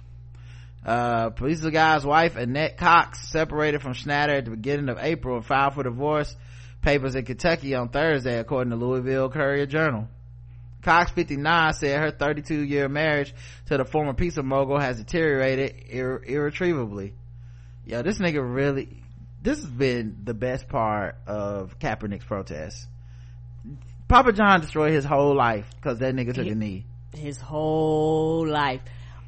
Uh, 0.85 1.31
pizza 1.31 1.71
guy's 1.71 2.05
wife, 2.05 2.35
Annette 2.35 2.77
Cox, 2.77 3.27
separated 3.29 3.81
from 3.81 3.93
Schnatter 3.93 4.37
at 4.37 4.45
the 4.45 4.51
beginning 4.51 4.89
of 4.89 4.97
April 4.99 5.37
and 5.37 5.45
filed 5.45 5.73
for 5.73 5.83
divorce 5.83 6.35
papers 6.81 7.15
in 7.15 7.25
Kentucky 7.25 7.75
on 7.75 7.89
Thursday, 7.89 8.39
according 8.39 8.71
to 8.71 8.77
Louisville 8.77 9.29
Courier 9.29 9.65
Journal. 9.65 10.07
Cox, 10.81 11.11
59, 11.11 11.73
said 11.73 11.99
her 11.99 12.11
32 12.11 12.63
year 12.63 12.87
marriage 12.87 13.33
to 13.65 13.77
the 13.77 13.85
former 13.85 14.13
pizza 14.13 14.41
mogul 14.41 14.79
has 14.79 14.97
deteriorated 14.97 15.75
ir- 15.89 16.23
irretrievably. 16.25 17.13
Yo, 17.85 18.01
this 18.01 18.17
nigga 18.19 18.41
really, 18.41 18.87
this 19.41 19.59
has 19.59 19.69
been 19.69 20.19
the 20.23 20.33
best 20.33 20.69
part 20.69 21.17
of 21.27 21.77
Kaepernick's 21.79 22.23
protest. 22.23 22.87
Papa 24.07 24.31
John 24.31 24.61
destroyed 24.61 24.93
his 24.93 25.05
whole 25.05 25.35
life 25.35 25.69
because 25.75 25.99
that 25.99 26.15
nigga 26.15 26.33
took 26.33 26.47
a 26.47 26.55
knee. 26.55 26.85
His 27.13 27.39
whole 27.39 28.47
life 28.47 28.81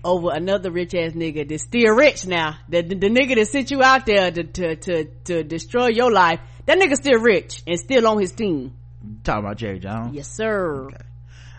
over 0.03 0.31
another 0.33 0.71
rich 0.71 0.95
ass 0.95 1.11
nigga 1.11 1.47
that's 1.47 1.63
still 1.63 1.93
rich 1.95 2.25
now. 2.25 2.57
The, 2.69 2.81
the, 2.81 2.95
the 2.95 3.09
nigga 3.09 3.35
that 3.35 3.47
sent 3.47 3.71
you 3.71 3.83
out 3.83 4.05
there 4.05 4.31
to, 4.31 4.43
to, 4.43 4.75
to, 4.75 5.05
to 5.25 5.43
destroy 5.43 5.87
your 5.87 6.11
life, 6.11 6.39
that 6.65 6.77
nigga 6.79 6.95
still 6.95 7.19
rich 7.19 7.63
and 7.67 7.79
still 7.79 8.07
on 8.07 8.19
his 8.19 8.31
team. 8.31 8.75
Talking 9.23 9.45
about 9.45 9.57
Jerry 9.57 9.79
Jones? 9.79 10.15
Yes, 10.15 10.27
sir. 10.27 10.85
Okay. 10.85 10.97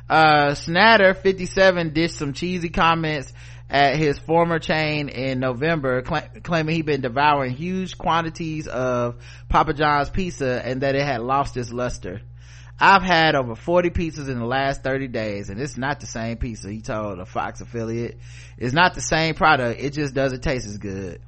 Uh, 0.09 0.51
Schnatter, 0.51 1.17
57, 1.17 1.93
dished 1.93 2.17
some 2.17 2.33
cheesy 2.33 2.69
comments 2.69 3.33
at 3.71 3.97
his 3.97 4.19
former 4.19 4.59
chain 4.59 5.09
in 5.09 5.41
November, 5.41 6.05
cl- 6.07 6.29
claiming 6.43 6.77
he'd 6.77 6.85
been 6.85 7.01
devouring 7.01 7.53
huge 7.53 7.97
quantities 7.97 8.67
of 8.67 9.17
Papa 9.49 9.73
John's 9.73 10.11
pizza 10.11 10.61
and 10.63 10.83
that 10.83 10.95
it 10.95 11.03
had 11.03 11.23
lost 11.23 11.57
its 11.57 11.73
luster. 11.73 12.21
I've 12.79 13.03
had 13.03 13.35
over 13.35 13.55
40 13.55 13.91
pizzas 13.91 14.29
in 14.29 14.39
the 14.39 14.45
last 14.45 14.83
30 14.83 15.09
days 15.09 15.49
and 15.49 15.59
it's 15.59 15.79
not 15.79 16.01
the 16.01 16.07
same 16.07 16.37
pizza, 16.37 16.71
he 16.71 16.83
told 16.83 17.19
a 17.19 17.25
Fox 17.25 17.63
affiliate. 17.63 18.19
It's 18.59 18.75
not 18.75 18.95
the 18.95 19.01
same 19.01 19.35
product, 19.35 19.81
it 19.81 19.95
just 19.95 20.15
doesn't 20.15 20.43
taste 20.43 20.67
as 20.67 20.77
good. 20.77 21.23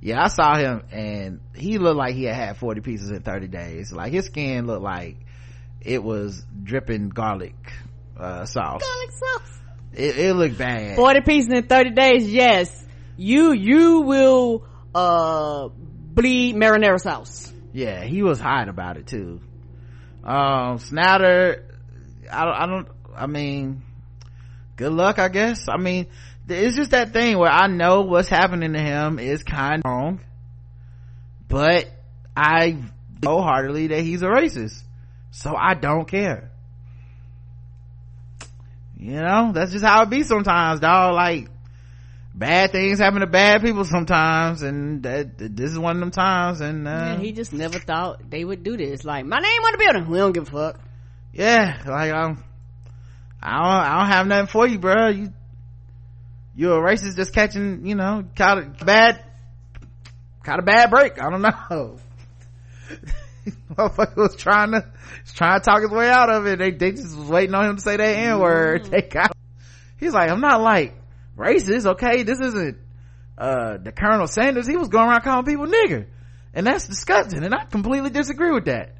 Yeah, 0.00 0.22
I 0.22 0.28
saw 0.28 0.56
him 0.56 0.82
and 0.92 1.40
he 1.54 1.78
looked 1.78 1.96
like 1.96 2.14
he 2.14 2.24
had 2.24 2.36
had 2.36 2.56
40 2.58 2.80
pieces 2.80 3.10
in 3.10 3.22
30 3.22 3.48
days. 3.48 3.92
Like 3.92 4.12
his 4.12 4.26
skin 4.26 4.66
looked 4.66 4.82
like 4.82 5.18
it 5.80 6.02
was 6.02 6.44
dripping 6.62 7.08
garlic, 7.08 7.54
uh, 8.18 8.44
sauce. 8.44 8.82
Garlic 8.82 9.10
sauce. 9.12 9.60
It, 9.92 10.18
it 10.18 10.34
looked 10.34 10.58
bad. 10.58 10.96
40 10.96 11.20
pieces 11.22 11.52
in 11.52 11.66
30 11.66 11.90
days, 11.90 12.30
yes. 12.30 12.84
You, 13.16 13.52
you 13.52 14.02
will, 14.02 14.64
uh, 14.94 15.68
bleed 15.68 16.56
marinara 16.56 17.00
sauce. 17.00 17.52
Yeah, 17.72 18.04
he 18.04 18.22
was 18.22 18.38
hot 18.40 18.68
about 18.68 18.96
it 18.96 19.06
too. 19.06 19.40
Um, 20.24 20.78
Schnatter, 20.78 21.62
I 22.30 22.44
don't, 22.44 22.54
I 22.54 22.66
don't, 22.66 22.88
I 23.14 23.26
mean, 23.26 23.82
good 24.76 24.92
luck, 24.92 25.18
I 25.18 25.28
guess. 25.28 25.68
I 25.68 25.76
mean, 25.76 26.06
it's 26.48 26.76
just 26.76 26.92
that 26.92 27.12
thing 27.12 27.38
where 27.38 27.50
I 27.50 27.66
know 27.66 28.02
what's 28.02 28.28
happening 28.28 28.72
to 28.72 28.78
him 28.78 29.18
is 29.18 29.42
kind 29.42 29.82
of 29.84 29.90
wrong, 29.90 30.20
but 31.48 31.90
I 32.36 32.78
wholeheartedly 33.24 33.88
that 33.88 34.00
he's 34.00 34.22
a 34.22 34.26
racist. 34.26 34.82
So 35.30 35.54
I 35.54 35.74
don't 35.74 36.06
care. 36.06 36.50
You 38.98 39.20
know, 39.20 39.52
that's 39.52 39.72
just 39.72 39.84
how 39.84 40.02
it 40.02 40.10
be 40.10 40.22
sometimes, 40.22 40.80
dog. 40.80 41.14
Like, 41.14 41.48
bad 42.34 42.72
things 42.72 42.98
happen 42.98 43.20
to 43.20 43.26
bad 43.26 43.62
people 43.62 43.84
sometimes, 43.84 44.62
and 44.62 45.02
that, 45.02 45.36
this 45.38 45.70
is 45.70 45.78
one 45.78 45.96
of 45.96 46.00
them 46.00 46.10
times, 46.10 46.60
and, 46.60 46.88
uh, 46.88 46.90
yeah, 46.90 47.18
he 47.18 47.32
just 47.32 47.52
never 47.52 47.78
thought 47.78 48.30
they 48.30 48.44
would 48.44 48.62
do 48.62 48.76
this. 48.76 49.04
Like, 49.04 49.26
my 49.26 49.38
name 49.38 49.62
on 49.62 49.72
the 49.72 49.78
building. 49.78 50.10
We 50.10 50.18
don't 50.18 50.32
give 50.32 50.48
a 50.48 50.50
fuck. 50.50 50.80
Yeah, 51.32 51.78
like, 51.86 52.12
um, 52.12 52.42
I 53.42 53.52
don't, 53.52 53.92
I 53.92 53.98
don't 53.98 54.08
have 54.08 54.26
nothing 54.26 54.46
for 54.46 54.66
you, 54.66 54.78
bro. 54.78 55.08
You, 55.08 55.32
you're 56.56 56.84
a 56.84 56.90
racist 56.90 57.16
just 57.16 57.34
catching, 57.34 57.86
you 57.86 57.94
know, 57.94 58.24
caught 58.34 58.58
a 58.58 58.84
bad, 58.84 59.22
caught 60.42 60.58
a 60.58 60.62
bad 60.62 60.90
break. 60.90 61.22
I 61.22 61.30
don't 61.30 61.42
know. 61.42 61.98
Motherfucker 63.74 64.16
was 64.16 64.36
trying 64.36 64.72
to, 64.72 64.84
was 65.22 65.34
trying 65.34 65.60
to 65.60 65.64
talk 65.64 65.82
his 65.82 65.90
way 65.90 66.08
out 66.08 66.30
of 66.30 66.46
it. 66.46 66.58
They, 66.58 66.70
they 66.70 66.92
just 66.92 67.16
was 67.16 67.28
waiting 67.28 67.54
on 67.54 67.68
him 67.68 67.76
to 67.76 67.82
say 67.82 67.96
that 67.98 68.16
N 68.18 68.40
word. 68.40 68.88
They 68.90 69.02
got, 69.02 69.32
he's 69.98 70.14
like, 70.14 70.30
I'm 70.30 70.40
not 70.40 70.62
like 70.62 70.94
racist, 71.36 71.86
okay? 71.86 72.22
This 72.22 72.40
isn't, 72.40 72.78
uh, 73.36 73.76
the 73.76 73.92
Colonel 73.92 74.26
Sanders. 74.26 74.66
He 74.66 74.78
was 74.78 74.88
going 74.88 75.08
around 75.08 75.22
calling 75.22 75.44
people 75.44 75.66
nigger. 75.66 76.06
And 76.54 76.66
that's 76.66 76.86
disgusting. 76.86 77.44
And 77.44 77.54
I 77.54 77.66
completely 77.66 78.08
disagree 78.08 78.50
with 78.50 78.64
that. 78.64 78.94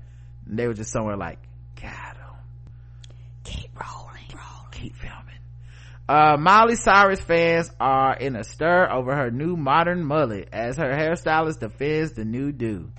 And 0.46 0.58
they 0.58 0.66
were 0.66 0.74
just 0.74 0.92
somewhere 0.92 1.16
like, 1.16 1.38
got 1.80 2.16
him. 2.16 3.14
Keep 3.44 3.80
rolling, 3.80 4.28
rolling. 4.34 4.70
Keep 4.72 4.96
filming. 4.96 5.40
Uh, 6.08 6.36
Miley 6.38 6.76
Cyrus 6.76 7.20
fans 7.20 7.70
are 7.80 8.14
in 8.16 8.36
a 8.36 8.44
stir 8.44 8.88
over 8.90 9.14
her 9.14 9.30
new 9.30 9.56
modern 9.56 10.04
mullet 10.04 10.48
as 10.52 10.76
her 10.76 10.90
hairstylist 10.92 11.58
defends 11.58 12.12
the 12.12 12.24
new 12.24 12.52
do. 12.52 12.90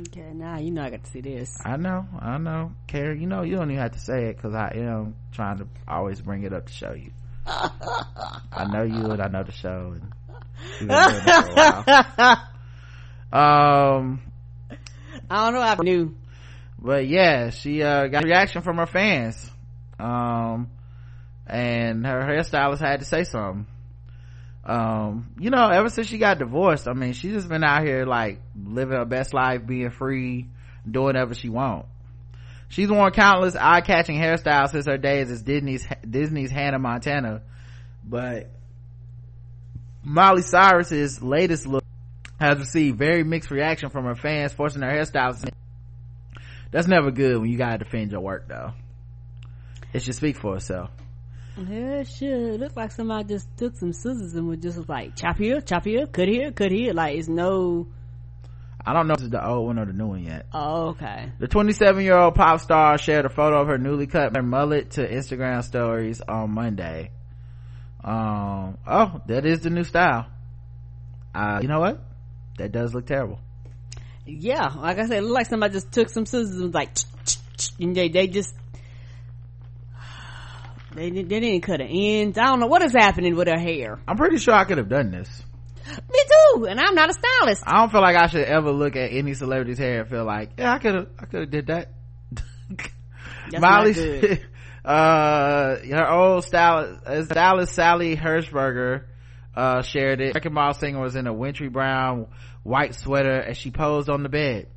Okay, 0.00 0.32
now 0.32 0.58
you 0.58 0.70
know 0.70 0.82
I 0.82 0.90
got 0.90 1.04
to 1.04 1.10
see 1.10 1.20
this. 1.20 1.56
I 1.64 1.76
know, 1.76 2.06
I 2.20 2.38
know. 2.38 2.72
Karen, 2.86 3.20
you 3.20 3.26
know, 3.26 3.42
you 3.42 3.56
don't 3.56 3.70
even 3.70 3.82
have 3.82 3.92
to 3.92 3.98
say 3.98 4.26
it 4.26 4.36
because 4.36 4.54
I 4.54 4.72
am 4.76 5.16
trying 5.32 5.58
to 5.58 5.66
always 5.88 6.20
bring 6.20 6.44
it 6.44 6.52
up 6.52 6.66
to 6.66 6.72
show 6.72 6.92
you. 6.92 7.10
I 7.46 8.66
know 8.70 8.82
you 8.84 9.10
and 9.10 9.20
I 9.20 9.28
know 9.28 9.42
the 9.42 9.52
show. 9.52 9.94
And 9.96 10.12
we've 10.80 10.88
been 10.88 11.02
doing 11.02 11.16
it 11.16 11.34
for 11.34 11.50
a 11.50 12.04
while. 12.16 12.48
Um, 13.32 14.20
I 15.30 15.50
don't 15.50 15.54
know. 15.54 15.60
I 15.62 15.74
knew. 15.82 16.14
but 16.78 17.06
yeah, 17.06 17.48
she, 17.48 17.82
uh, 17.82 18.08
got 18.08 18.24
a 18.24 18.26
reaction 18.26 18.60
from 18.60 18.76
her 18.76 18.84
fans. 18.84 19.50
Um, 19.98 20.70
and 21.52 22.06
her 22.06 22.20
hairstylist 22.20 22.80
had 22.80 23.00
to 23.00 23.04
say 23.04 23.24
something. 23.24 23.66
Um, 24.64 25.34
you 25.38 25.50
know, 25.50 25.68
ever 25.68 25.90
since 25.90 26.06
she 26.06 26.16
got 26.16 26.38
divorced, 26.38 26.88
I 26.88 26.94
mean, 26.94 27.12
she's 27.12 27.34
just 27.34 27.48
been 27.48 27.62
out 27.62 27.84
here 27.84 28.06
like 28.06 28.40
living 28.56 28.96
her 28.96 29.04
best 29.04 29.34
life, 29.34 29.66
being 29.66 29.90
free, 29.90 30.46
doing 30.90 31.04
whatever 31.04 31.34
she 31.34 31.50
want. 31.50 31.84
She's 32.68 32.90
worn 32.90 33.12
countless 33.12 33.54
eye-catching 33.54 34.16
hairstyles 34.16 34.70
since 34.70 34.86
her 34.86 34.96
days 34.96 35.30
as 35.30 35.42
Disney's 35.42 35.86
Disney's 36.08 36.50
Hannah 36.50 36.78
Montana, 36.78 37.42
but 38.02 38.48
Miley 40.02 40.40
Cyrus's 40.40 41.22
latest 41.22 41.66
look 41.66 41.84
has 42.40 42.58
received 42.58 42.96
very 42.96 43.24
mixed 43.24 43.50
reaction 43.50 43.90
from 43.90 44.06
her 44.06 44.14
fans, 44.14 44.54
forcing 44.54 44.80
her 44.80 44.88
hairstylist. 44.88 45.50
That's 46.70 46.88
never 46.88 47.10
good 47.10 47.38
when 47.38 47.50
you 47.50 47.58
gotta 47.58 47.76
defend 47.76 48.10
your 48.10 48.22
work, 48.22 48.48
though. 48.48 48.72
It 49.92 50.00
should 50.00 50.14
speak 50.14 50.38
for 50.38 50.56
itself. 50.56 50.90
Yeah, 51.56 52.00
it 52.00 52.08
should. 52.08 52.60
Look 52.60 52.76
like 52.76 52.92
somebody 52.92 53.28
just 53.28 53.48
took 53.56 53.76
some 53.76 53.92
scissors 53.92 54.34
and 54.34 54.48
was 54.48 54.58
just 54.58 54.88
like 54.88 55.16
chop 55.16 55.36
here, 55.38 55.60
chop 55.60 55.84
here, 55.84 56.06
cut 56.06 56.28
here, 56.28 56.50
cut 56.50 56.70
here. 56.70 56.94
Like 56.94 57.18
it's 57.18 57.28
no. 57.28 57.88
I 58.84 58.92
don't 58.92 59.06
know 59.06 59.14
if 59.14 59.20
it's 59.20 59.30
the 59.30 59.46
old 59.46 59.66
one 59.66 59.78
or 59.78 59.84
the 59.84 59.92
new 59.92 60.08
one 60.08 60.24
yet. 60.24 60.46
Oh, 60.52 60.88
okay. 60.88 61.30
The 61.38 61.46
27 61.46 62.02
year 62.02 62.16
old 62.16 62.34
pop 62.34 62.60
star 62.60 62.98
shared 62.98 63.26
a 63.26 63.28
photo 63.28 63.60
of 63.60 63.68
her 63.68 63.78
newly 63.78 64.06
cut 64.06 64.32
mullet 64.42 64.92
to 64.92 65.08
Instagram 65.08 65.62
stories 65.62 66.20
on 66.20 66.50
Monday. 66.50 67.10
Um, 68.02 68.78
oh, 68.86 69.20
that 69.26 69.46
is 69.46 69.60
the 69.60 69.70
new 69.70 69.84
style. 69.84 70.26
Uh, 71.34 71.60
you 71.62 71.68
know 71.68 71.80
what? 71.80 72.02
That 72.58 72.72
does 72.72 72.94
look 72.94 73.06
terrible. 73.06 73.38
Yeah, 74.26 74.68
like 74.76 74.98
I 74.98 75.06
said, 75.06 75.18
it 75.18 75.22
looked 75.22 75.34
like 75.34 75.46
somebody 75.46 75.74
just 75.74 75.92
took 75.92 76.08
some 76.08 76.26
scissors 76.26 76.50
and 76.54 76.64
was 76.64 76.74
like, 76.74 76.90
and 77.78 77.94
they 77.94 78.08
they 78.08 78.26
just 78.26 78.54
they 80.94 81.10
they 81.10 81.22
didn't 81.22 81.60
cut 81.62 81.80
an 81.80 81.88
end. 81.88 82.38
I 82.38 82.46
don't 82.46 82.60
know 82.60 82.66
what 82.66 82.82
is 82.82 82.92
happening 82.92 83.36
with 83.36 83.48
her 83.48 83.58
hair. 83.58 84.00
I'm 84.06 84.16
pretty 84.16 84.38
sure 84.38 84.54
I 84.54 84.64
could 84.64 84.78
have 84.78 84.88
done 84.88 85.10
this. 85.10 85.42
Me 85.86 86.18
too, 86.54 86.66
and 86.66 86.80
I'm 86.80 86.94
not 86.94 87.10
a 87.10 87.12
stylist. 87.12 87.64
I 87.66 87.80
don't 87.80 87.90
feel 87.90 88.00
like 88.00 88.16
I 88.16 88.26
should 88.26 88.44
ever 88.44 88.70
look 88.70 88.94
at 88.96 89.12
any 89.12 89.34
celebrity's 89.34 89.78
hair 89.78 90.00
and 90.00 90.08
feel 90.08 90.24
like, 90.24 90.50
yeah, 90.56 90.72
I 90.72 90.78
could 90.78 90.94
have, 90.94 91.08
I 91.18 91.24
could 91.24 91.40
have 91.40 91.50
did 91.50 91.66
that. 91.66 91.90
Miley, 93.58 94.40
uh, 94.84 95.76
her 95.76 96.10
old 96.10 96.44
stylist, 96.44 97.04
uh, 97.04 97.24
stylist 97.24 97.74
Sally 97.74 98.16
Hershberger, 98.16 99.04
uh, 99.54 99.82
shared 99.82 100.20
it. 100.20 100.34
Wrecking 100.34 100.54
Ball 100.54 100.72
singer 100.72 101.00
was 101.00 101.16
in 101.16 101.26
a 101.26 101.32
wintry 101.32 101.68
brown 101.68 102.28
white 102.62 102.94
sweater 102.94 103.42
as 103.42 103.56
she 103.56 103.70
posed 103.70 104.08
on 104.08 104.22
the 104.22 104.28
bed. 104.28 104.68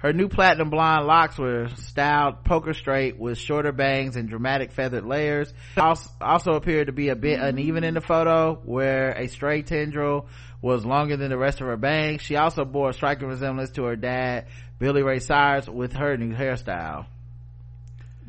Her 0.00 0.14
new 0.14 0.28
platinum 0.28 0.70
blonde 0.70 1.06
locks 1.06 1.36
were 1.36 1.68
styled 1.76 2.42
poker 2.42 2.72
straight 2.72 3.18
with 3.18 3.36
shorter 3.36 3.70
bangs 3.70 4.16
and 4.16 4.30
dramatic 4.30 4.72
feathered 4.72 5.04
layers. 5.04 5.52
Also, 5.76 6.08
also 6.22 6.52
appeared 6.52 6.86
to 6.86 6.92
be 6.92 7.10
a 7.10 7.16
bit 7.16 7.38
uneven 7.38 7.84
in 7.84 7.92
the 7.92 8.00
photo 8.00 8.54
where 8.64 9.10
a 9.10 9.28
stray 9.28 9.60
tendril 9.60 10.26
was 10.62 10.86
longer 10.86 11.18
than 11.18 11.28
the 11.28 11.36
rest 11.36 11.60
of 11.60 11.66
her 11.66 11.76
bangs. 11.76 12.22
She 12.22 12.36
also 12.36 12.64
bore 12.64 12.90
a 12.90 12.92
striking 12.94 13.28
resemblance 13.28 13.72
to 13.72 13.84
her 13.84 13.96
dad, 13.96 14.46
Billy 14.78 15.02
Ray 15.02 15.18
Cyrus, 15.18 15.68
with 15.68 15.92
her 15.92 16.16
new 16.16 16.34
hairstyle. 16.34 17.04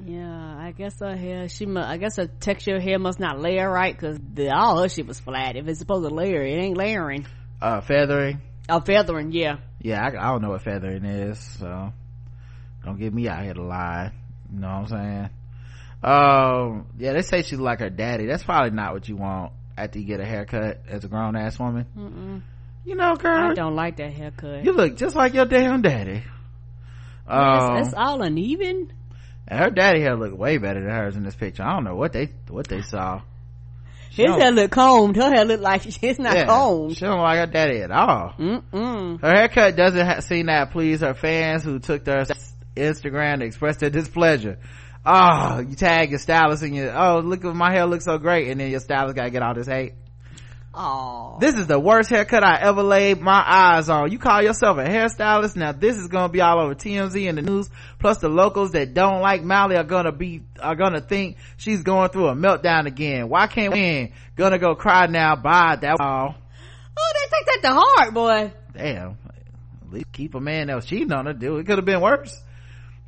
Yeah, 0.06 0.58
I 0.58 0.74
guess 0.78 1.00
her 1.00 1.16
hair, 1.16 1.48
she 1.48 1.66
must, 1.66 1.88
I 1.88 1.96
guess 1.96 2.18
her 2.18 2.28
texture 2.28 2.76
of 2.76 2.84
hair 2.84 3.00
must 3.00 3.20
not 3.20 3.40
layer 3.40 3.72
right, 3.72 3.98
cause 3.98 4.20
all 4.52 4.82
her 4.82 4.90
shit 4.90 5.08
was 5.08 5.22
flat. 5.22 5.56
If 5.56 5.70
it's 5.70 5.80
supposed 5.80 6.10
to 6.10 6.14
layer, 6.14 6.42
it 6.42 6.62
ain't 6.62 6.76
layering. 6.76 7.28
Uh, 7.62 7.80
feathering. 7.80 8.42
Oh, 8.72 8.80
feathering, 8.80 9.34
yeah. 9.34 9.58
Yeah, 9.82 10.02
I, 10.02 10.08
I 10.08 10.32
don't 10.32 10.42
know 10.42 10.52
what 10.52 10.62
feathering 10.62 11.04
is, 11.04 11.38
so 11.60 11.92
don't 12.86 12.98
get 12.98 13.14
me 13.14 13.28
out 13.28 13.44
here 13.44 13.54
to 13.54 13.62
lie. 13.62 14.14
You 14.54 14.60
know 14.60 14.68
what 14.68 14.74
I'm 14.74 14.88
saying? 14.88 15.30
Um, 16.04 16.88
yeah, 16.98 17.14
they 17.14 17.22
say 17.22 17.42
she's 17.44 17.60
like 17.60 17.80
her 17.82 17.90
daddy. 17.90 18.26
That's 18.28 18.44
probably 18.44 18.72
not 18.72 18.94
what 18.94 19.10
you 19.10 19.18
want 19.18 19.52
after 19.78 20.00
you 20.00 20.06
get 20.06 20.20
a 20.22 20.26
haircut 20.26 20.82
as 20.88 21.04
a 21.04 21.08
grown 21.10 21.36
ass 21.36 21.60
woman. 21.60 21.86
Mm-mm. 21.98 22.42
You 22.86 22.96
know, 22.96 23.16
girl, 23.16 23.52
I 23.52 23.54
don't 23.54 23.76
like 23.76 23.98
that 23.98 24.14
haircut. 24.14 24.64
you 24.64 24.72
look 24.72 24.96
just 24.96 25.16
like 25.16 25.34
your 25.34 25.46
damn 25.46 25.82
daddy. 25.82 26.24
Um, 27.28 27.76
That's, 27.76 27.88
that's 27.90 27.94
all 27.94 28.22
uneven. 28.24 28.92
and 29.48 29.60
her 29.60 29.70
daddy 29.70 30.02
hair 30.02 30.16
looked 30.16 30.36
way 30.36 30.58
better 30.58 30.80
than 30.82 30.90
hers 30.90 31.16
in 31.16 31.24
this 31.24 31.36
picture. 31.36 31.64
I 31.64 31.74
don't 31.74 31.84
know 31.84 31.96
what 31.96 32.14
they 32.14 32.30
what 32.48 32.68
they 32.68 32.82
saw. 32.82 33.22
She 34.12 34.24
His 34.24 34.36
hair 34.36 34.52
look 34.52 34.72
combed. 34.72 35.16
Her 35.16 35.34
hair 35.34 35.46
look 35.46 35.62
like 35.62 35.86
it's 36.04 36.20
not 36.20 36.36
yeah, 36.36 36.46
combed. 36.46 36.98
She 36.98 37.06
don't 37.06 37.20
like 37.20 37.40
her 37.40 37.46
daddy 37.48 37.82
at 37.82 37.92
all. 37.92 38.34
Mm-mm. 38.38 39.22
Her 39.22 39.30
haircut 39.34 39.78
doesn't 39.78 40.06
ha- 40.06 40.20
seem 40.20 40.48
that 40.48 40.72
please 40.72 41.00
her 41.00 41.14
fans 41.14 41.64
who 41.64 41.80
took 41.80 42.04
their 42.04 42.26
Instagram 42.76 43.40
to 43.40 43.46
express 43.46 43.78
their 43.78 43.90
displeasure. 43.90 44.60
Oh, 45.06 45.60
you 45.60 45.76
tag 45.76 46.10
your 46.10 46.20
stylist 46.20 46.62
and 46.62 46.76
you, 46.76 46.90
oh, 46.90 47.22
look 47.24 47.46
at 47.46 47.56
my 47.56 47.72
hair 47.72 47.86
looks 47.86 48.04
so 48.06 48.18
great. 48.18 48.50
And 48.50 48.60
then 48.60 48.70
your 48.70 48.82
stylist 48.82 49.16
gotta 49.16 49.30
get 49.30 49.44
all 49.44 49.54
this 49.54 49.68
hate. 49.68 49.94
Oh. 50.74 51.38
This 51.42 51.56
is 51.56 51.68
the 51.68 51.80
worst 51.80 52.10
haircut 52.10 52.44
I 52.44 52.62
ever 52.62 52.82
laid 52.82 53.20
my 53.20 53.44
eyes 53.46 53.90
on. 53.90 54.12
You 54.12 54.18
call 54.18 54.42
yourself 54.42 54.78
a 54.78 54.86
hairstylist. 54.86 55.58
Now 55.58 55.74
this 55.74 55.98
is 55.98 56.08
gonna 56.08 56.30
be 56.32 56.40
all 56.40 56.62
over 56.62 56.76
TMZ 56.76 57.28
and 57.28 57.38
the 57.38 57.42
news. 57.42 57.70
Plus 58.00 58.20
the 58.20 58.30
locals 58.30 58.72
that 58.72 58.94
don't 58.94 59.22
like 59.22 59.44
Mally 59.44 59.76
are 59.76 59.84
gonna 59.84 60.14
be, 60.14 60.44
are 60.62 60.76
gonna 60.76 61.02
think 61.02 61.38
she's 61.58 61.84
going 61.84 62.10
through 62.10 62.28
a 62.28 62.36
meltdown 62.36 62.86
again. 62.86 63.28
Why 63.28 63.48
can't 63.48 63.74
we 63.74 63.80
win? 63.80 64.14
Gonna 64.38 64.60
go 64.60 64.76
cry 64.76 65.08
now. 65.08 65.36
Bye. 65.36 65.78
That 65.82 65.98
all. 66.00 66.36
Oh, 66.98 67.14
they 67.14 67.38
take 67.38 67.62
that 67.62 67.70
to 67.70 67.76
heart, 67.76 68.14
boy. 68.14 68.54
damn 68.74 69.18
at 69.92 69.96
least 69.96 70.12
keep 70.14 70.36
a 70.36 70.40
man 70.40 70.68
that 70.68 70.76
was 70.76 70.86
cheating 70.86 71.12
on 71.12 71.26
her 71.26 71.34
do 71.34 71.58
it 71.58 71.66
could 71.66 71.78
have 71.78 71.86
been 71.86 72.00
worse 72.00 72.42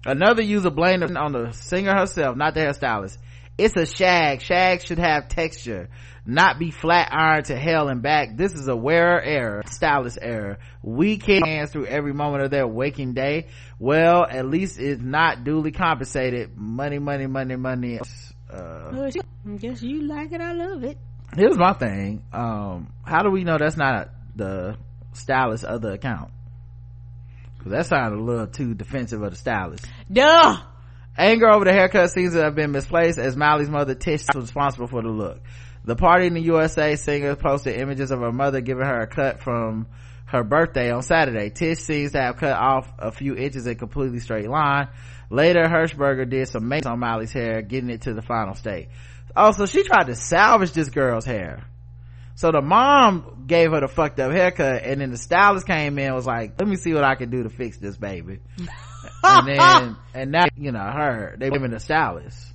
another 0.05 0.41
user 0.41 0.69
blamed 0.69 1.03
on 1.15 1.31
the 1.31 1.51
singer 1.53 1.95
herself 1.95 2.35
not 2.35 2.53
the 2.53 2.59
hairstylist 2.59 3.17
it's 3.57 3.75
a 3.77 3.85
shag 3.85 4.41
shag 4.41 4.81
should 4.81 4.99
have 4.99 5.29
texture 5.29 5.87
not 6.25 6.57
be 6.57 6.71
flat 6.71 7.09
ironed 7.11 7.45
to 7.45 7.55
hell 7.57 7.89
and 7.89 8.01
back. 8.01 8.37
This 8.37 8.53
is 8.53 8.67
a 8.67 8.75
wearer 8.75 9.21
error 9.21 9.63
stylist 9.65 10.17
error. 10.21 10.57
We 10.81 11.17
can't 11.17 11.45
hands 11.45 11.71
through 11.71 11.87
every 11.87 12.13
moment 12.13 12.43
of 12.43 12.51
their 12.51 12.67
waking 12.67 13.13
day. 13.13 13.47
Well 13.79 14.25
at 14.29 14.45
least 14.45 14.79
it's 14.79 15.01
not 15.01 15.43
duly 15.43 15.71
compensated. 15.71 16.57
Money 16.57 16.99
money 16.99 17.27
money 17.27 17.55
money. 17.55 17.99
Uh 18.49 19.09
I 19.45 19.55
guess 19.57 19.81
you 19.81 20.03
like 20.03 20.31
it. 20.31 20.39
I 20.39 20.53
love 20.53 20.83
it. 20.83 20.97
here's 21.35 21.57
my 21.57 21.73
thing. 21.73 22.23
Um 22.31 22.93
how 23.03 23.21
do 23.23 23.29
we 23.29 23.43
know 23.43 23.57
that's 23.57 23.77
not 23.77 24.09
the 24.35 24.77
stylist 25.13 25.65
other 25.65 25.91
account? 25.91 26.31
Because 27.57 27.71
that 27.71 27.85
sounded 27.87 28.19
a 28.19 28.23
little 28.23 28.47
too 28.47 28.73
defensive 28.73 29.21
of 29.21 29.31
the 29.31 29.37
stylist. 29.37 29.85
Duh. 30.11 30.57
anger 31.17 31.49
over 31.49 31.65
the 31.65 31.73
haircut 31.73 32.11
seems 32.11 32.33
to 32.33 32.43
have 32.43 32.55
been 32.55 32.71
misplaced 32.71 33.19
as 33.19 33.35
Miley's 33.35 33.69
mother 33.69 33.93
Tish 33.93 34.23
was 34.33 34.43
responsible 34.45 34.87
for 34.87 35.01
the 35.01 35.09
look 35.09 35.41
the 35.85 35.95
party 35.95 36.27
in 36.27 36.33
the 36.33 36.41
USA 36.41 36.95
singer 36.95 37.35
posted 37.35 37.79
images 37.79 38.11
of 38.11 38.19
her 38.19 38.31
mother 38.31 38.61
giving 38.61 38.85
her 38.85 39.01
a 39.01 39.07
cut 39.07 39.41
from 39.41 39.87
her 40.25 40.43
birthday 40.43 40.91
on 40.91 41.03
Saturday. 41.03 41.49
Tish 41.49 41.79
seems 41.79 42.13
to 42.13 42.21
have 42.21 42.37
cut 42.37 42.57
off 42.57 42.91
a 42.97 43.11
few 43.11 43.35
inches 43.35 43.67
in 43.67 43.75
completely 43.75 44.19
straight 44.19 44.49
line. 44.49 44.87
Later, 45.29 45.63
Hershberger 45.63 46.29
did 46.29 46.47
some 46.47 46.67
makeup 46.67 46.93
on 46.93 46.99
Miley's 46.99 47.31
hair, 47.31 47.61
getting 47.61 47.89
it 47.89 48.01
to 48.03 48.13
the 48.13 48.21
final 48.21 48.55
state. 48.55 48.89
Also, 49.35 49.65
she 49.65 49.83
tried 49.83 50.07
to 50.07 50.15
salvage 50.15 50.71
this 50.71 50.89
girl's 50.89 51.25
hair. 51.25 51.65
So 52.35 52.51
the 52.51 52.61
mom 52.61 53.45
gave 53.45 53.71
her 53.71 53.81
the 53.81 53.87
fucked 53.87 54.19
up 54.19 54.31
haircut 54.31 54.83
and 54.83 55.01
then 55.01 55.11
the 55.11 55.17
stylist 55.17 55.67
came 55.67 55.99
in 55.99 56.05
and 56.05 56.15
was 56.15 56.25
like, 56.25 56.53
let 56.59 56.67
me 56.67 56.77
see 56.77 56.93
what 56.93 57.03
I 57.03 57.15
can 57.15 57.29
do 57.29 57.43
to 57.43 57.49
fix 57.49 57.77
this 57.77 57.95
baby. 57.95 58.39
and 59.23 59.47
then, 59.47 59.97
and 60.13 60.31
now, 60.31 60.45
you 60.55 60.71
know, 60.71 60.79
her, 60.79 61.35
they 61.37 61.49
blaming 61.49 61.71
the 61.71 61.79
stylist. 61.79 62.52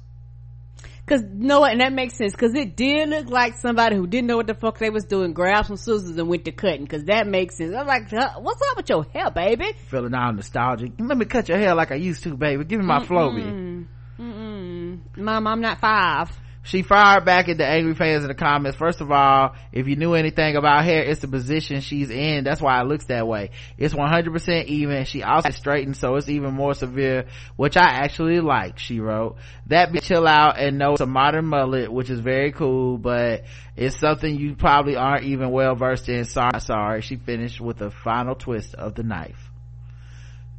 Cause 1.09 1.23
you 1.23 1.47
know 1.47 1.61
what, 1.61 1.73
and 1.73 1.81
that 1.81 1.93
makes 1.93 2.15
sense. 2.17 2.35
Cause 2.37 2.55
it 2.55 2.77
did 2.77 3.09
look 3.09 3.31
like 3.31 3.55
somebody 3.57 3.97
who 3.97 4.07
didn't 4.07 4.27
know 4.27 4.37
what 4.37 4.47
the 4.47 4.55
fuck 4.55 4.79
they 4.79 4.91
was 4.91 5.05
doing 5.05 5.33
grabbed 5.33 5.69
some 5.69 5.77
scissors 5.77 6.17
and 6.17 6.29
went 6.29 6.45
to 6.45 6.53
cutting. 6.53 6.87
Cause 6.87 7.05
that 7.05 7.27
makes 7.27 7.57
sense. 7.57 7.75
I'm 7.75 7.87
like, 7.87 8.11
what's 8.13 8.63
up 8.71 8.77
with 8.77 8.89
your 8.89 9.05
hair, 9.05 9.31
baby? 9.31 9.73
Feeling 9.89 10.15
all 10.15 10.33
nostalgic. 10.33 10.93
Let 10.99 11.17
me 11.17 11.25
cut 11.25 11.49
your 11.49 11.59
hair 11.59 11.75
like 11.75 11.91
I 11.93 11.97
used 11.97 12.23
to, 12.25 12.37
baby. 12.37 12.65
Give 12.65 12.79
me 12.81 12.87
my. 12.87 12.99
Mm, 13.01 13.87
mm-mm. 14.21 15.17
Mom, 15.17 15.47
I'm 15.47 15.61
not 15.61 15.81
five. 15.81 16.31
She 16.63 16.83
fired 16.83 17.25
back 17.25 17.49
at 17.49 17.57
the 17.57 17.67
angry 17.67 17.95
fans 17.95 18.25
in 18.25 18.29
the 18.29 18.35
comments. 18.35 18.77
First 18.77 19.01
of 19.01 19.11
all, 19.11 19.55
if 19.73 19.87
you 19.87 19.97
knew 19.97 20.15
anything 20.15 20.57
about 20.57 20.85
hair, 20.85 21.03
it's 21.03 21.21
the 21.21 21.29
position 21.29 21.81
she's 21.81 22.11
in. 22.11 22.45
That's 22.45 22.61
why 22.61 22.81
it 22.81 22.87
looks 22.87 23.07
that 23.07 23.27
way. 23.27 23.51
It's 23.79 23.95
100% 23.95 24.65
even. 24.67 25.05
She 25.05 25.23
also 25.23 25.51
straightened, 25.51 25.97
so 25.97 26.17
it's 26.17 26.29
even 26.29 26.53
more 26.55 26.75
severe, 26.75 27.27
which 27.57 27.77
I 27.77 27.85
actually 27.85 28.41
like, 28.41 28.79
she 28.79 29.01
wrote. 29.01 29.37
That 29.67 29.93
bitch 29.93 30.03
chill 30.03 30.27
out 30.27 30.59
and 30.59 30.79
know 30.79 30.93
it's 30.93 31.01
a 31.01 31.07
modern 31.07 31.47
mullet, 31.47 31.93
which 31.93 32.11
is 32.11 32.21
very 32.21 32.53
cool, 32.53 32.99
but 32.99 33.45
it's 33.77 33.99
something 33.99 34.35
you 34.39 34.55
probably 34.55 34.97
aren't 34.97 35.25
even 35.25 35.51
well 35.51 35.75
versed 35.75 36.09
in. 36.09 36.25
Sorry, 36.25 36.61
sorry. 36.61 37.01
She 37.01 37.17
finished 37.17 37.61
with 37.61 37.81
a 37.81 37.91
final 37.91 38.35
twist 38.35 38.75
of 38.75 38.95
the 38.95 39.05
knife. 39.05 39.51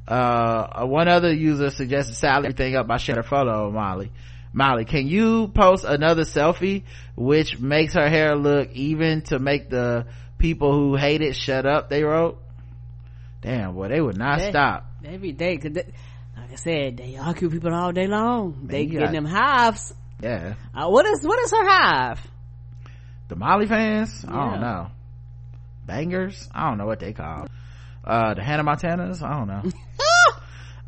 Uh, 0.08 0.86
one 0.88 1.08
other 1.08 1.32
user 1.32 1.70
suggested 1.70 2.16
salad 2.16 2.46
everything 2.46 2.76
up 2.76 2.88
by 2.88 2.98
sharing 2.98 3.20
a 3.20 3.24
photo 3.24 3.70
Molly. 3.70 4.12
Molly, 4.52 4.86
can 4.86 5.08
you 5.08 5.48
post 5.50 5.86
another 5.86 6.24
selfie 6.24 6.84
which 7.16 7.60
makes 7.60 7.94
her 7.94 8.10
hair 8.10 8.36
look 8.36 8.72
even 8.74 9.22
to 9.24 9.38
make 9.40 9.70
the 9.70 10.08
people 10.38 10.72
who 10.74 10.96
hate 10.96 11.22
it 11.22 11.36
shut 11.36 11.66
up? 11.66 11.90
They 11.90 12.04
wrote. 12.04 12.42
Damn, 13.42 13.74
boy, 13.76 13.88
they 13.90 14.02
would 14.02 14.18
not 14.18 14.40
They- 14.40 14.50
stop. 14.50 14.86
Every 15.06 15.32
day. 15.32 15.58
Cause 15.58 15.72
they, 15.72 15.86
like 16.36 16.52
I 16.52 16.56
said, 16.56 16.98
they 16.98 17.16
argue 17.16 17.50
people 17.50 17.74
all 17.74 17.92
day 17.94 18.08
long. 18.08 18.66
they 18.68 18.82
you 18.82 18.90
getting 18.90 19.06
got- 19.06 19.14
them 19.14 19.26
hives. 19.26 19.94
Yeah, 20.22 20.56
Uh, 20.76 20.88
what 20.90 21.06
is, 21.06 21.26
what 21.26 21.40
is 21.40 21.52
her 21.52 21.66
hive? 21.66 22.28
the 23.30 23.36
Molly 23.38 23.68
fans. 23.68 24.26
I 24.28 24.34
Yeah. 24.34 24.50
don't 24.52 24.62
know. 24.62 24.88
Bangers. 25.86 26.50
I 26.54 26.68
don't 26.68 26.78
know 26.78 26.86
what 26.88 27.00
they 27.00 27.14
call. 27.14 27.48
Uh, 28.04 28.34
the 28.34 28.44
Hannah 28.44 28.64
Montanas. 28.64 29.22
I 29.24 29.34
don't 29.38 29.48
know. 29.48 29.62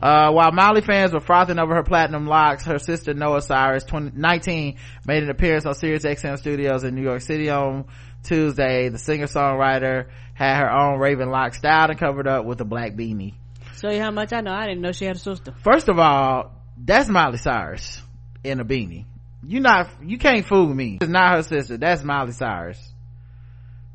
Uh, 0.02 0.32
while 0.32 0.52
Molly 0.52 0.82
fans 0.82 1.14
were 1.14 1.20
frothing 1.20 1.60
over 1.60 1.76
her 1.76 1.84
platinum 1.84 2.26
locks, 2.26 2.66
her 2.66 2.80
sister 2.80 3.14
Noah 3.14 3.42
Cyrus, 3.42 3.84
20, 3.84 4.12
19, 4.16 4.78
made 5.06 5.24
an 5.24 5.30
appearance 5.30 5.66
on 5.66 5.76
Sirius 5.76 6.04
XM 6.04 6.40
Studios 6.40 6.84
in 6.84 6.96
New 6.96 7.04
York 7.04 7.22
City 7.22 7.50
on 7.50 7.86
Tuesday. 8.24 8.90
The 8.90 8.98
singer-songwriter 8.98 10.08
had 10.34 10.58
her 10.58 10.72
own 10.72 11.00
raven 11.00 11.30
lock 11.30 11.54
styled 11.54 11.92
and 11.92 12.00
covered 12.00 12.28
up 12.28 12.46
with 12.46 12.60
a 12.62 12.66
black 12.66 12.94
beanie. 12.94 13.36
Show 13.80 13.92
you 13.92 14.02
how 14.02 14.12
much 14.12 14.34
I 14.34 14.42
know. 14.42 14.54
I 14.54 14.66
didn't 14.68 14.82
know 14.82 14.92
she 14.92 15.06
had 15.06 15.18
a 15.18 15.20
sister. 15.20 15.54
First 15.64 15.88
of 15.88 16.00
all, 16.00 16.52
that's 16.78 17.08
Miley 17.08 17.38
Cyrus 17.38 18.02
in 18.44 18.60
a 18.60 18.66
beanie. 18.66 19.06
You 19.46 19.60
not, 19.60 19.90
you 20.04 20.18
can't 20.18 20.46
fool 20.46 20.68
me. 20.68 20.98
It's 21.02 21.10
not 21.10 21.36
her 21.36 21.44
sister. 21.44 21.78
That's 21.78 22.04
Miley 22.04 22.32
Cyrus. 22.32 22.80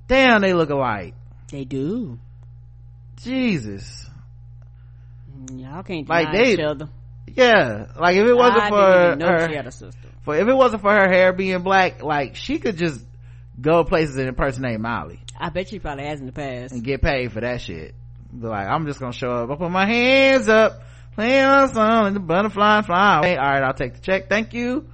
Damn, 0.09 0.41
they 0.41 0.55
look 0.55 0.71
alike. 0.71 1.15
They 1.51 1.65
do. 1.65 2.19
Jesus. 3.17 4.09
Y'all 5.77 5.83
can't 5.83 6.09
Like, 6.09 6.33
they- 6.33 6.55
each 6.55 6.61
other. 6.61 6.89
Yeah, 7.27 7.89
like 8.01 8.17
if 8.17 8.27
it 8.27 8.35
wasn't 8.35 8.63
I 8.63 8.69
for 8.71 8.77
didn't 8.87 9.07
even 9.07 9.19
know 9.19 9.27
her, 9.27 9.49
she 9.49 9.55
had 9.57 9.67
a 9.67 9.71
sister. 9.71 10.09
for 10.23 10.37
if 10.37 10.49
it 10.49 10.55
wasn't 10.57 10.81
for 10.81 10.91
her 10.91 11.07
hair 11.07 11.35
being 11.35 11.61
black, 11.63 12.03
like 12.03 12.35
she 12.35 12.59
could 12.59 12.79
just 12.79 13.05
go 13.61 13.85
places 13.85 14.17
and 14.17 14.27
impersonate 14.29 14.81
Molly 14.81 15.21
I 15.39 15.51
bet 15.51 15.69
she 15.69 15.79
probably 15.79 16.05
has 16.07 16.19
in 16.21 16.27
the 16.27 16.33
past. 16.33 16.73
and 16.73 16.83
get 16.83 17.03
paid 17.03 17.33
for 17.33 17.41
that 17.43 17.61
shit. 17.61 17.95
Be 18.33 18.47
like, 18.47 18.67
I'm 18.67 18.87
just 18.87 19.01
gonna 19.01 19.13
show 19.13 19.29
up. 19.33 19.51
I 19.51 19.57
put 19.57 19.71
my 19.71 19.85
hands 19.87 20.49
up, 20.49 20.81
playing 21.15 21.45
my 21.45 21.67
song, 21.67 22.07
and 22.07 22.17
the 22.17 22.21
butterfly 22.21 22.81
fly 22.83 23.19
away. 23.19 23.37
All 23.37 23.45
right, 23.45 23.63
I'll 23.63 23.75
take 23.75 23.95
the 23.95 24.01
check. 24.01 24.31
Thank 24.31 24.55
you, 24.55 24.89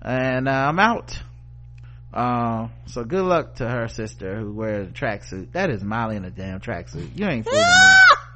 and 0.00 0.46
uh, 0.46 0.52
I'm 0.52 0.78
out. 0.78 1.18
Uh, 2.14 2.68
so 2.86 3.02
good 3.02 3.24
luck 3.24 3.56
to 3.56 3.68
her 3.68 3.88
sister 3.88 4.38
who 4.38 4.52
wears 4.52 4.88
a 4.88 4.92
tracksuit. 4.92 5.50
That 5.52 5.70
is 5.70 5.82
Molly 5.82 6.14
in 6.16 6.24
a 6.24 6.30
damn 6.30 6.60
tracksuit. 6.60 7.18
You 7.18 7.26
ain't 7.26 7.44
fooling 7.44 7.60
me. 7.60 7.66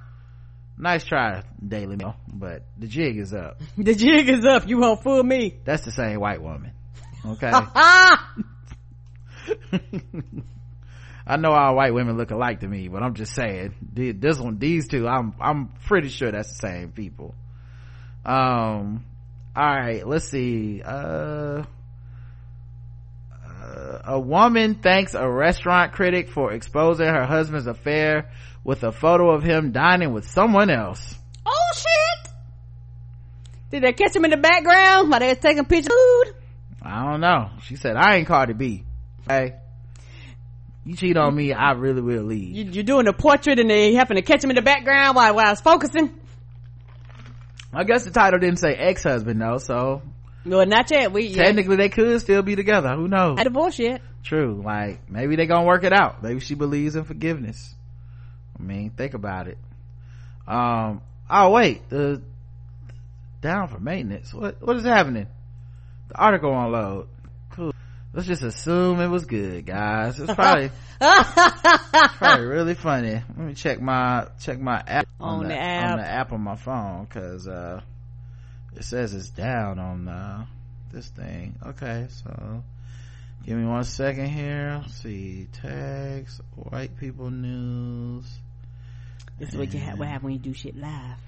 Nice 0.83 1.05
try, 1.05 1.45
Daily 1.65 1.95
Mail, 1.95 2.17
but 2.27 2.65
the 2.77 2.89
jig 2.89 3.17
is 3.17 3.33
up. 3.33 3.61
The 3.79 3.95
jig 3.95 4.29
is 4.29 4.45
up. 4.45 4.67
You 4.67 4.79
won't 4.79 5.01
fool 5.01 5.23
me. 5.23 5.61
That's 5.65 5.85
the 5.85 5.93
same 5.93 6.19
white 6.19 6.43
woman. 6.43 6.73
Okay. 7.25 7.53
I 11.25 11.37
know 11.37 11.53
all 11.53 11.77
white 11.77 11.95
women 11.95 12.17
look 12.17 12.33
alike 12.33 12.59
to 12.61 12.67
me, 12.67 12.89
but 12.89 13.01
I'm 13.01 13.15
just 13.15 13.33
saying 13.33 13.77
this 13.93 14.41
one, 14.41 14.59
these 14.59 14.89
two, 14.89 15.07
I'm 15.07 15.35
I'm 15.41 15.69
pretty 15.87 16.09
sure 16.09 16.33
that's 16.33 16.49
the 16.49 16.67
same 16.67 16.91
people. 16.91 17.37
Um, 18.25 19.05
all 19.55 19.65
right, 19.65 20.05
let's 20.05 20.29
see. 20.29 20.83
Uh, 20.85 21.63
a 24.05 24.21
woman 24.21 24.77
thanks 24.77 25.15
a 25.15 25.29
restaurant 25.29 25.93
critic 25.93 26.31
for 26.31 26.53
exposing 26.53 27.07
her 27.07 27.25
husband's 27.25 27.67
affair 27.67 28.31
with 28.65 28.85
a 28.85 28.93
photo 28.93 29.31
of 29.31 29.43
him 29.43 29.73
dining 29.73 30.13
with 30.13 30.29
someone 30.29 30.71
else. 30.71 31.15
Oh 31.45 31.71
shit! 31.75 32.33
Did 33.71 33.83
they 33.83 33.93
catch 33.93 34.15
him 34.15 34.25
in 34.25 34.31
the 34.31 34.37
background 34.37 35.11
while 35.11 35.21
they 35.21 35.29
was 35.29 35.39
taking 35.39 35.65
pictures 35.65 35.93
food? 35.93 36.35
I 36.83 37.11
don't 37.11 37.21
know. 37.21 37.51
She 37.63 37.77
said, 37.77 37.97
I 37.97 38.17
ain't 38.17 38.27
Cardi 38.27 38.53
B. 38.53 38.85
Hey. 39.27 39.55
You 40.85 40.97
cheat 40.97 41.17
on 41.17 41.35
me, 41.35 41.53
I 41.53 41.73
really 41.73 42.03
will 42.03 42.25
leave. 42.25 42.57
You, 42.57 42.65
you're 42.65 42.85
doing 42.85 43.07
a 43.07 43.13
portrait 43.13 43.61
and 43.61 43.71
they 43.71 43.95
happen 43.95 44.17
to 44.17 44.23
catch 44.23 44.43
him 44.43 44.51
in 44.51 44.57
the 44.57 44.63
background 44.63 45.15
while, 45.15 45.35
while 45.35 45.47
I 45.47 45.51
was 45.51 45.61
focusing? 45.61 46.19
I 47.73 47.85
guess 47.85 48.05
the 48.05 48.11
title 48.11 48.41
didn't 48.41 48.59
say 48.59 48.75
ex-husband 48.75 49.41
though, 49.41 49.59
so 49.59 50.03
Well, 50.45 50.67
not 50.67 50.91
yet. 50.91 51.13
We 51.13 51.27
yeah. 51.27 51.45
technically 51.45 51.77
they 51.77 51.89
could 51.89 52.21
still 52.21 52.43
be 52.43 52.57
together. 52.57 52.95
Who 52.95 53.09
knows? 53.09 53.37
Not 53.37 53.45
divorced 53.45 53.79
yet. 53.79 54.03
True. 54.23 54.63
Like, 54.65 55.11
maybe 55.11 55.37
they 55.37 55.47
gonna 55.47 55.67
work 55.67 55.85
it 55.85 55.93
out. 55.93 56.23
Maybe 56.23 56.41
she 56.41 56.55
believes 56.55 56.97
in 56.97 57.05
forgiveness. 57.05 57.75
I 58.59 58.63
mean, 58.63 58.91
think 58.91 59.15
about 59.15 59.49
it. 59.49 59.59
Um, 60.47 61.03
oh 61.31 61.51
wait, 61.51 61.89
the, 61.89 62.23
down 63.41 63.69
for 63.69 63.79
maintenance. 63.79 64.33
What, 64.35 64.61
what 64.61 64.77
is 64.77 64.85
happening? 64.85 65.27
The 66.09 66.17
article 66.17 66.51
won't 66.51 66.73
load. 66.73 67.09
Cool. 67.51 67.73
Let's 68.13 68.27
just 68.27 68.43
assume 68.43 69.01
it 69.01 69.09
was 69.09 69.25
good, 69.25 69.65
guys. 69.67 70.19
It's 70.21 70.35
probably, 70.35 70.71
probably 70.99 72.45
really 72.47 72.75
funny. 72.75 73.15
Let 73.15 73.39
me 73.39 73.55
check 73.55 73.81
my, 73.81 74.29
check 74.41 74.61
my 74.61 74.83
app 74.87 75.09
On 75.21 75.43
the, 75.43 75.49
the 75.49 75.61
app. 75.61 75.93
on 75.93 75.99
the 75.99 76.07
app 76.07 76.33
on 76.33 76.41
my 76.41 76.57
phone, 76.57 77.07
cause, 77.07 77.49
uh, 77.49 77.81
it 78.77 78.85
says 78.85 79.15
it's 79.15 79.31
down 79.31 79.79
on, 79.79 80.09
uh, 80.09 80.47
this 80.93 81.09
thing. 81.09 81.57
Okay, 81.67 82.07
so, 82.11 82.63
give 83.45 83.57
me 83.57 83.67
one 83.67 83.85
second 83.85 84.27
here. 84.27 84.81
Let's 84.83 85.03
see, 85.03 85.49
tags, 85.53 86.41
white 86.55 86.97
people 86.97 87.31
news. 87.31 88.27
This 89.39 89.51
is 89.51 89.57
what 89.57 89.73
you 89.73 89.81
ha- 89.81 89.95
what 89.97 90.09
happen 90.09 90.27
when 90.27 90.35
you 90.35 90.39
do 90.39 90.55
shit 90.55 90.77
live. 90.77 91.19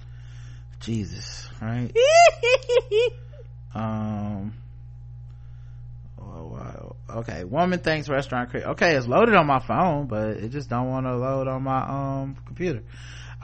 Jesus, 0.79 1.49
right? 1.61 1.91
um, 3.73 4.53
oh, 6.21 6.45
wow. 6.45 6.95
okay. 7.09 7.43
Woman 7.43 7.79
thanks 7.79 8.07
restaurant. 8.07 8.53
Okay, 8.53 8.95
it's 8.95 9.07
loaded 9.07 9.35
on 9.35 9.47
my 9.47 9.59
phone, 9.59 10.07
but 10.07 10.37
it 10.37 10.49
just 10.49 10.69
don't 10.69 10.89
want 10.89 11.07
to 11.07 11.15
load 11.15 11.47
on 11.47 11.63
my 11.63 11.81
um 11.81 12.37
computer. 12.45 12.83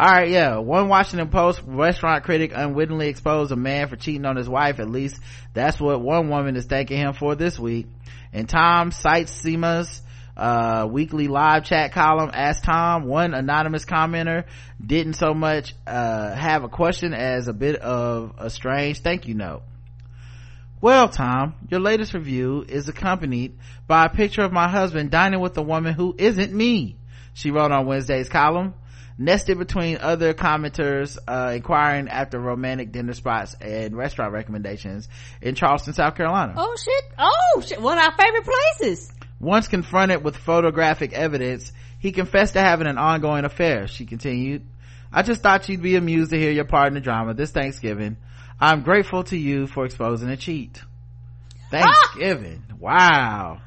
All 0.02 0.08
right, 0.08 0.30
yeah. 0.30 0.58
One 0.58 0.88
Washington 0.88 1.30
Post 1.30 1.62
restaurant 1.64 2.24
critic 2.24 2.54
unwittingly 2.56 3.08
exposed 3.08 3.52
a 3.52 3.56
man 3.56 3.88
for 3.88 3.96
cheating 3.96 4.26
on 4.26 4.36
his 4.36 4.50
wife. 4.50 4.80
At 4.80 4.90
least 4.90 5.22
that's 5.54 5.80
what 5.80 6.02
one 6.02 6.30
woman 6.30 6.56
is 6.56 6.66
thanking 6.66 6.98
him 6.98 7.14
for 7.14 7.36
this 7.36 7.60
week. 7.60 7.86
And 8.34 8.50
Tom 8.50 8.90
Sietsema's 8.90 10.02
uh, 10.36 10.88
weekly 10.90 11.28
live 11.28 11.66
chat 11.66 11.92
column 11.92 12.32
asked 12.34 12.64
Tom, 12.64 13.06
one 13.06 13.36
anonymous 13.36 13.86
commenter 13.86 14.46
didn't 14.84 15.14
so 15.14 15.36
much 15.36 15.76
uh, 15.86 16.34
have 16.34 16.64
a 16.64 16.68
question 16.68 17.14
as 17.14 17.48
a 17.48 17.54
bit 17.54 17.76
of 17.76 18.34
a 18.40 18.50
strange 18.50 19.02
thank 19.02 19.28
you 19.28 19.36
note. 19.36 19.62
Well, 20.82 21.10
Tom, 21.10 21.54
your 21.70 21.80
latest 21.80 22.16
review 22.16 22.66
is 22.68 22.90
accompanied 22.90 23.60
by 23.86 24.06
a 24.06 24.10
picture 24.10 24.42
of 24.42 24.52
my 24.52 24.68
husband 24.68 25.12
dining 25.12 25.42
with 25.42 25.56
a 25.60 25.62
woman 25.62 25.94
who 25.94 26.16
isn't 26.18 26.52
me, 26.52 26.98
she 27.36 27.52
wrote 27.52 27.72
on 27.72 27.86
Wednesday's 27.86 28.30
column, 28.30 28.74
nested 29.18 29.58
between 29.58 29.98
other 29.98 30.34
commenters 30.34 31.18
uh, 31.28 31.54
inquiring 31.56 32.08
after 32.08 32.40
romantic 32.40 32.92
dinner 32.92 33.14
spots 33.14 33.56
and 33.62 33.96
restaurant 33.96 34.34
recommendations 34.34 35.08
in 35.42 35.56
Charleston, 35.56 35.94
South 35.94 36.16
Carolina. 36.16 36.54
Oh 36.58 36.76
shit! 36.76 37.04
Oh 37.18 37.62
shit! 37.62 37.82
One 37.82 37.98
of 37.98 38.04
our 38.04 38.16
favorite 38.18 38.46
places. 38.46 39.12
Once 39.40 39.68
confronted 39.68 40.24
with 40.24 40.38
photographic 40.38 41.14
evidence, 41.14 41.72
he 42.00 42.12
confessed 42.12 42.54
to 42.54 42.62
having 42.62 42.88
an 42.88 42.98
ongoing 42.98 43.46
affair, 43.46 43.88
she 43.88 44.06
continued. 44.06 44.64
I 45.12 45.24
just 45.24 45.42
thought 45.42 45.68
you'd 45.68 45.82
be 45.82 45.96
amused 45.96 46.32
to 46.32 46.40
hear 46.40 46.52
your 46.52 46.66
part 46.66 46.88
in 46.88 46.94
the 46.94 47.02
drama 47.02 47.34
this 47.34 47.52
Thanksgiving. 47.52 48.18
I'm 48.60 48.84
grateful 48.84 49.24
to 49.26 49.38
you 49.38 49.68
for 49.68 49.86
exposing 49.86 50.30
a 50.30 50.38
cheat. 50.38 50.82
Thanksgiving. 51.72 52.64
Wow. 52.80 53.62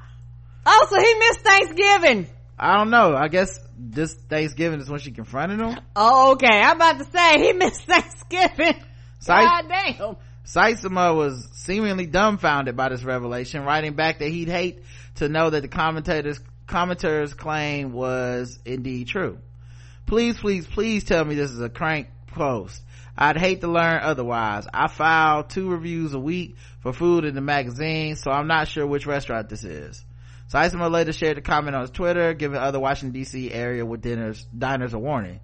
Oh, 0.66 0.86
so 0.88 1.00
he 1.00 1.14
missed 1.14 1.40
Thanksgiving. 1.40 2.28
I 2.58 2.76
don't 2.76 2.90
know. 2.90 3.14
I 3.14 3.28
guess 3.28 3.58
this 3.76 4.14
Thanksgiving 4.14 4.80
is 4.80 4.88
when 4.88 5.00
she 5.00 5.10
confronted 5.10 5.60
him. 5.60 5.78
Oh, 5.96 6.32
okay. 6.32 6.60
I'm 6.60 6.76
about 6.76 6.98
to 6.98 7.04
say 7.04 7.38
he 7.38 7.52
missed 7.52 7.82
Thanksgiving. 7.86 8.82
God 9.26 9.68
damn. 9.68 10.16
Sietsema 10.44 11.16
was 11.16 11.48
seemingly 11.54 12.06
dumbfounded 12.06 12.76
by 12.76 12.90
this 12.90 13.02
revelation, 13.02 13.64
writing 13.64 13.94
back 13.94 14.18
that 14.18 14.28
he'd 14.28 14.48
hate 14.48 14.82
to 15.16 15.28
know 15.28 15.50
that 15.50 15.62
the 15.62 15.68
commentators 15.68 16.40
commentator's 16.66 17.34
claim 17.34 17.92
was 17.92 18.58
indeed 18.64 19.08
true. 19.08 19.38
Please, 20.06 20.36
please, 20.36 20.66
please 20.66 21.04
tell 21.04 21.24
me 21.24 21.34
this 21.34 21.50
is 21.50 21.60
a 21.60 21.68
crank 21.68 22.08
post. 22.26 22.82
I'd 23.16 23.38
hate 23.38 23.60
to 23.60 23.68
learn 23.68 24.00
otherwise. 24.02 24.66
I 24.72 24.88
file 24.88 25.44
two 25.44 25.70
reviews 25.70 26.14
a 26.14 26.18
week 26.18 26.56
for 26.80 26.92
food 26.92 27.24
in 27.24 27.34
the 27.34 27.40
magazine, 27.40 28.16
so 28.16 28.30
I'm 28.30 28.48
not 28.48 28.68
sure 28.68 28.86
which 28.86 29.06
restaurant 29.06 29.48
this 29.48 29.64
is. 29.64 30.04
Sietsema 30.54 30.88
later 30.88 31.12
shared 31.12 31.36
a 31.36 31.40
comment 31.40 31.74
on 31.74 31.82
his 31.82 31.90
Twitter, 31.90 32.32
giving 32.32 32.58
other 32.58 32.78
Washington 32.78 33.20
DC 33.20 33.50
area 33.52 33.84
with 33.84 34.02
dinners, 34.02 34.46
diners 34.56 34.94
a 34.94 34.98
warning. 35.00 35.40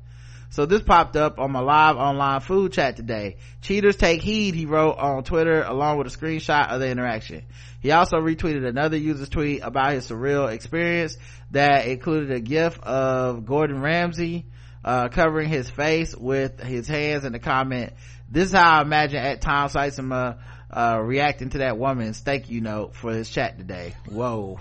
So 0.51 0.67
this 0.67 0.83
popped 0.83 1.17
up 1.17 1.41
on 1.41 1.51
my 1.51 1.59
live 1.59 1.97
online 1.97 2.41
food 2.41 2.73
chat 2.73 2.95
today. 2.95 3.39
Cheaters 3.61 3.97
take 3.97 4.23
heed, 4.23 4.55
he 4.55 4.67
wrote 4.67 4.99
on 4.99 5.25
Twitter 5.25 5.63
along 5.63 5.99
with 5.99 6.07
a 6.07 6.17
screenshot 6.17 6.69
of 6.69 6.79
the 6.79 6.89
interaction. 6.89 7.45
He 7.81 7.91
also 7.91 8.19
retweeted 8.19 8.65
another 8.65 8.97
user's 8.97 9.29
tweet 9.29 9.63
about 9.65 9.95
his 9.95 10.09
surreal 10.09 10.53
experience 10.53 11.17
that 11.51 11.87
included 11.87 12.31
a 12.31 12.41
gif 12.41 12.79
of 12.81 13.47
Gordon 13.47 13.81
Ramsay, 13.81 14.47
uh, 14.85 15.09
covering 15.09 15.49
his 15.49 15.69
face 15.69 16.15
with 16.15 16.61
his 16.61 16.87
hands 16.87 17.25
in 17.25 17.33
the 17.33 17.39
comment, 17.41 17.93
this 18.31 18.47
is 18.47 18.53
how 18.53 18.79
I 18.79 18.83
imagine 18.83 19.19
at 19.19 19.41
Tom 19.41 19.69
Sietsema, 19.69 20.39
uh, 20.71 21.01
reacting 21.03 21.51
to 21.51 21.59
that 21.59 21.77
woman's 21.77 22.21
thank 22.21 22.49
you 22.49 22.61
note 22.61 22.95
for 22.95 23.13
his 23.13 23.29
chat 23.29 23.59
today. 23.59 23.97
Whoa. 24.09 24.61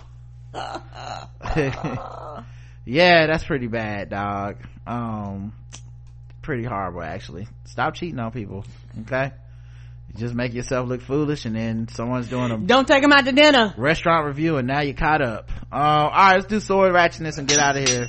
yeah, 2.85 3.27
that's 3.27 3.43
pretty 3.43 3.67
bad, 3.67 4.09
dog. 4.09 4.57
Um, 4.87 5.53
pretty 6.41 6.63
horrible 6.63 7.03
actually. 7.03 7.47
Stop 7.65 7.93
cheating 7.95 8.19
on 8.19 8.31
people, 8.31 8.65
okay? 9.01 9.31
You 10.13 10.19
just 10.19 10.33
make 10.33 10.53
yourself 10.53 10.87
look 10.89 11.01
foolish 11.01 11.45
and 11.45 11.55
then 11.55 11.87
someone's 11.89 12.27
doing 12.29 12.51
a 12.51 12.57
Don't 12.57 12.87
take 12.87 13.03
them 13.03 13.11
out 13.13 13.25
to 13.25 13.31
dinner. 13.31 13.73
restaurant 13.77 14.25
review 14.25 14.57
and 14.57 14.67
now 14.67 14.81
you're 14.81 14.95
caught 14.95 15.21
up. 15.21 15.51
Uh, 15.71 15.75
alright, 15.75 16.35
let's 16.37 16.47
do 16.47 16.59
sword 16.59 16.91
ratchetness 16.93 17.37
and 17.37 17.47
get 17.47 17.59
out 17.59 17.77
of 17.77 17.87
here. 17.87 18.07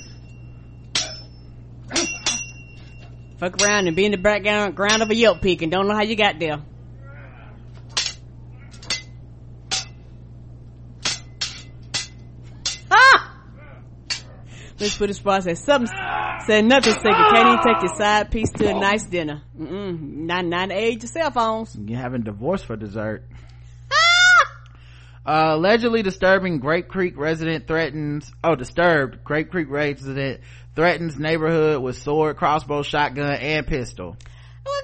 Fuck 3.39 3.63
around 3.63 3.87
and 3.87 3.97
be 3.97 4.05
in 4.05 4.13
the 4.13 4.19
background 4.19 4.77
ground 4.77 5.03
of 5.03 5.11
a 5.11 5.15
Yelp 5.15 5.41
peak 5.41 5.63
and 5.63 5.73
don't 5.73 5.89
know 5.89 5.95
how 5.95 6.03
you 6.03 6.15
got 6.17 6.39
there. 6.39 6.63
Ah! 12.91 13.37
Let's 14.81 14.97
put 14.97 15.11
it 15.11 15.15
spot 15.15 15.43
said 15.45 15.59
something 15.59 15.95
said 16.47 16.65
nothing 16.65 16.95
second. 16.95 17.13
Can't 17.13 17.49
even 17.49 17.59
take 17.59 17.83
your 17.83 17.95
side 17.97 18.31
piece 18.31 18.51
to 18.53 18.69
a 18.69 18.75
nice 18.75 19.05
dinner. 19.05 19.43
Mm-mm. 19.59 20.01
Not 20.01 20.45
not 20.47 20.69
the 20.69 20.75
age 20.75 21.05
of 21.05 21.11
cell 21.11 21.31
phones. 21.31 21.77
You're 21.77 21.99
having 21.99 22.23
divorce 22.23 22.63
for 22.63 22.77
dessert. 22.77 23.25
Uh, 25.25 25.51
allegedly 25.55 26.03
disturbing 26.03 26.59
Grape 26.59 26.89
Creek 26.89 27.17
resident 27.17 27.67
threatens, 27.67 28.33
oh, 28.43 28.55
disturbed 28.55 29.23
Grape 29.23 29.51
Creek 29.51 29.69
resident 29.69 30.41
threatens 30.75 31.19
neighborhood 31.19 31.83
with 31.83 31.99
sword, 31.99 32.37
crossbow, 32.37 32.83
shotgun, 32.83 33.35
and 33.35 33.67
pistol. 33.67 34.17
Well, 34.65 34.83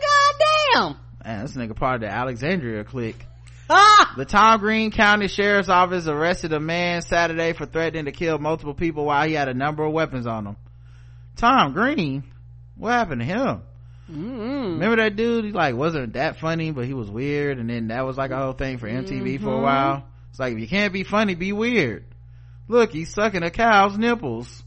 goddamn. 0.74 1.00
Man, 1.24 1.42
this 1.42 1.56
nigga 1.56 1.74
part 1.74 1.96
of 1.96 2.00
the 2.02 2.14
Alexandria 2.14 2.84
clique. 2.84 3.25
Ah! 3.68 4.14
The 4.16 4.24
Tom 4.24 4.60
Green 4.60 4.90
County 4.90 5.28
Sheriff's 5.28 5.68
Office 5.68 6.06
arrested 6.06 6.52
a 6.52 6.60
man 6.60 7.02
Saturday 7.02 7.52
for 7.52 7.66
threatening 7.66 8.04
to 8.04 8.12
kill 8.12 8.38
multiple 8.38 8.74
people 8.74 9.06
while 9.06 9.26
he 9.26 9.34
had 9.34 9.48
a 9.48 9.54
number 9.54 9.84
of 9.84 9.92
weapons 9.92 10.26
on 10.26 10.46
him. 10.46 10.56
Tom 11.36 11.72
Green? 11.72 12.24
What 12.76 12.92
happened 12.92 13.20
to 13.20 13.26
him? 13.26 13.62
Mm-mm. 14.10 14.74
Remember 14.74 14.96
that 14.96 15.16
dude? 15.16 15.46
He 15.46 15.52
like 15.52 15.74
wasn't 15.74 16.12
that 16.12 16.38
funny, 16.38 16.70
but 16.70 16.84
he 16.84 16.94
was 16.94 17.10
weird, 17.10 17.58
and 17.58 17.68
then 17.68 17.88
that 17.88 18.06
was 18.06 18.16
like 18.16 18.30
a 18.30 18.36
whole 18.36 18.52
thing 18.52 18.78
for 18.78 18.86
MTV 18.88 19.40
for 19.40 19.52
a 19.52 19.60
while. 19.60 20.04
It's 20.30 20.38
like 20.38 20.52
if 20.52 20.60
you 20.60 20.68
can't 20.68 20.92
be 20.92 21.02
funny, 21.02 21.34
be 21.34 21.52
weird. 21.52 22.04
Look, 22.68 22.92
he's 22.92 23.12
sucking 23.12 23.42
a 23.42 23.50
cow's 23.50 23.98
nipples. 23.98 24.62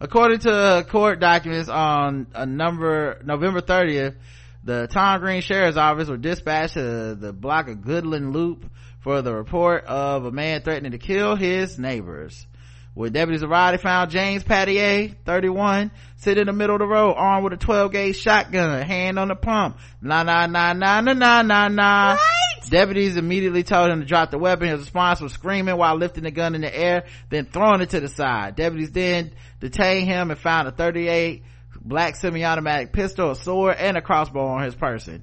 According 0.00 0.38
to 0.40 0.86
court 0.88 1.20
documents 1.20 1.68
on 1.68 2.28
a 2.34 2.46
number 2.46 3.20
November 3.24 3.60
30th, 3.60 4.14
the 4.64 4.88
Tom 4.88 5.20
Green 5.20 5.40
Sheriff's 5.40 5.76
Office 5.76 6.08
were 6.08 6.16
dispatched 6.16 6.74
to 6.74 7.14
the 7.14 7.32
block 7.32 7.68
of 7.68 7.78
Goodland 7.78 8.32
Loop 8.32 8.70
for 9.00 9.22
the 9.22 9.34
report 9.34 9.84
of 9.84 10.24
a 10.24 10.32
man 10.32 10.62
threatening 10.62 10.92
to 10.92 10.98
kill 10.98 11.36
his 11.36 11.78
neighbors. 11.78 12.46
When 12.94 13.12
deputies 13.12 13.44
arrived, 13.44 13.78
they 13.78 13.82
found 13.82 14.10
James 14.10 14.42
Patier, 14.42 15.14
31, 15.24 15.92
sitting 16.16 16.40
in 16.40 16.46
the 16.48 16.52
middle 16.52 16.74
of 16.74 16.80
the 16.80 16.86
road, 16.86 17.14
armed 17.16 17.44
with 17.44 17.52
a 17.52 17.56
12 17.56 17.92
gauge 17.92 18.16
shotgun, 18.16 18.82
hand 18.82 19.20
on 19.20 19.28
the 19.28 19.36
pump. 19.36 19.78
Nah, 20.02 20.24
nah, 20.24 20.46
nah, 20.46 20.72
nah, 20.72 21.00
nah, 21.00 21.12
nah, 21.12 21.42
nah, 21.42 21.68
nah. 21.68 22.14
Right? 22.14 22.70
Deputies 22.70 23.16
immediately 23.16 23.62
told 23.62 23.88
him 23.88 24.00
to 24.00 24.06
drop 24.06 24.32
the 24.32 24.38
weapon. 24.38 24.68
His 24.68 24.80
response 24.80 25.20
was 25.20 25.32
screaming 25.32 25.76
while 25.76 25.96
lifting 25.96 26.24
the 26.24 26.32
gun 26.32 26.56
in 26.56 26.60
the 26.60 26.76
air, 26.76 27.04
then 27.30 27.46
throwing 27.46 27.82
it 27.82 27.90
to 27.90 28.00
the 28.00 28.08
side. 28.08 28.56
Deputies 28.56 28.90
then 28.90 29.30
detained 29.60 30.08
him 30.08 30.32
and 30.32 30.40
found 30.40 30.66
a 30.66 30.72
38 30.72 31.44
black 31.82 32.16
semi-automatic 32.16 32.92
pistol, 32.92 33.30
a 33.32 33.36
sword, 33.36 33.76
and 33.78 33.96
a 33.96 34.02
crossbow 34.02 34.46
on 34.46 34.62
his 34.62 34.74
person. 34.74 35.22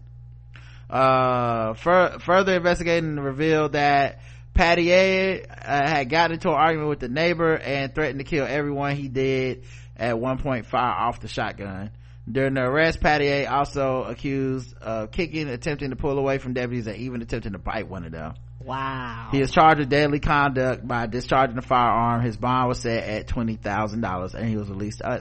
uh 0.90 1.73
fur- 1.73 2.19
further 2.19 2.56
investigating 2.56 3.15
revealed 3.19 3.73
that 3.73 4.22
Pattier 4.53 5.44
uh, 5.49 5.88
had 5.90 6.10
gotten 6.10 6.36
into 6.36 6.48
an 6.49 6.56
argument 6.56 6.90
with 6.90 6.99
the 6.99 7.10
neighbor 7.10 7.56
and 7.57 7.94
threatened 7.94 8.19
to 8.19 8.23
kill 8.23 8.45
everyone 8.45 8.95
he 8.95 9.07
did 9.10 9.64
at 9.98 10.18
one 10.19 10.38
point 10.38 10.65
fire 10.65 10.91
off 10.94 11.19
the 11.19 11.27
shotgun 11.27 11.91
during 12.32 12.53
the 12.53 12.61
arrest 12.61 13.02
Pattier 13.02 13.49
also 13.52 14.03
accused 14.03 14.73
of 14.77 15.11
kicking 15.11 15.49
attempting 15.49 15.90
to 15.90 15.95
pull 15.95 16.18
away 16.18 16.38
from 16.38 16.53
deputies 16.53 16.88
and 16.88 16.98
even 16.98 17.22
attempting 17.22 17.52
to 17.53 17.60
bite 17.60 17.90
one 17.90 18.06
of 18.06 18.11
them 18.11 18.34
Wow. 18.64 19.27
he 19.32 19.41
is 19.41 19.52
charged 19.52 19.80
with 19.80 19.90
deadly 19.90 20.19
conduct 20.19 20.88
by 20.88 21.06
discharging 21.06 21.57
a 21.57 21.61
firearm. 21.61 22.23
His 22.23 22.36
bond 22.38 22.68
was 22.69 22.80
set 22.80 23.03
at 23.03 23.27
twenty 23.27 23.57
thousand 23.57 24.02
dollars, 24.02 24.34
and 24.34 24.48
he 24.49 24.57
was 24.57 24.69
released 24.69 25.03
uh, 25.03 25.19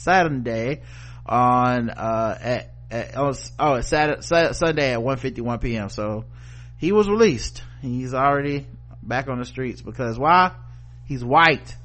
Saturday 0.00 0.82
on 1.26 1.90
uh 1.90 2.38
at, 2.40 2.74
at 2.90 3.16
oh, 3.16 3.32
oh 3.58 3.74
it's 3.74 3.88
Saturday, 3.88 4.22
Sunday 4.52 4.92
at 4.92 5.00
1:51 5.00 5.60
p.m. 5.60 5.88
So 5.88 6.24
he 6.76 6.92
was 6.92 7.08
released. 7.08 7.62
He's 7.82 8.14
already 8.14 8.66
back 9.02 9.28
on 9.28 9.38
the 9.38 9.44
streets 9.44 9.80
because 9.80 10.18
why? 10.18 10.52
He's 11.04 11.24
white. 11.24 11.76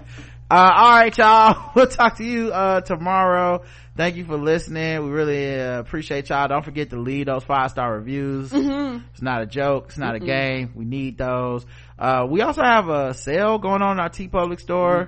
Uh, 0.50 0.72
all 0.76 0.92
right, 0.92 1.18
y'all. 1.18 1.72
We'll 1.76 1.88
talk 1.88 2.18
to 2.18 2.24
you 2.24 2.52
uh 2.52 2.82
tomorrow. 2.82 3.64
Thank 3.98 4.18
you 4.18 4.26
for 4.26 4.36
listening. 4.38 5.06
We 5.06 5.10
really 5.10 5.60
uh, 5.60 5.80
appreciate 5.80 6.28
y'all. 6.28 6.50
Don't 6.50 6.66
forget 6.66 6.90
to 6.90 7.00
leave 7.00 7.28
those 7.28 7.46
five 7.46 7.72
star 7.72 7.94
reviews. 7.94 8.52
It's 8.54 9.22
not 9.22 9.42
a 9.42 9.46
joke. 9.46 9.86
It's 9.88 9.98
not 9.98 10.16
a 10.16 10.20
game. 10.20 10.74
We 10.76 10.84
need 10.84 11.18
those. 11.18 11.66
Uh, 11.98 12.28
we 12.30 12.42
also 12.42 12.62
have 12.62 12.90
a 12.90 13.14
sale 13.14 13.58
going 13.58 13.82
on 13.82 13.94
in 13.94 14.00
our 14.00 14.10
TeePublic 14.10 14.60
store. 14.60 15.08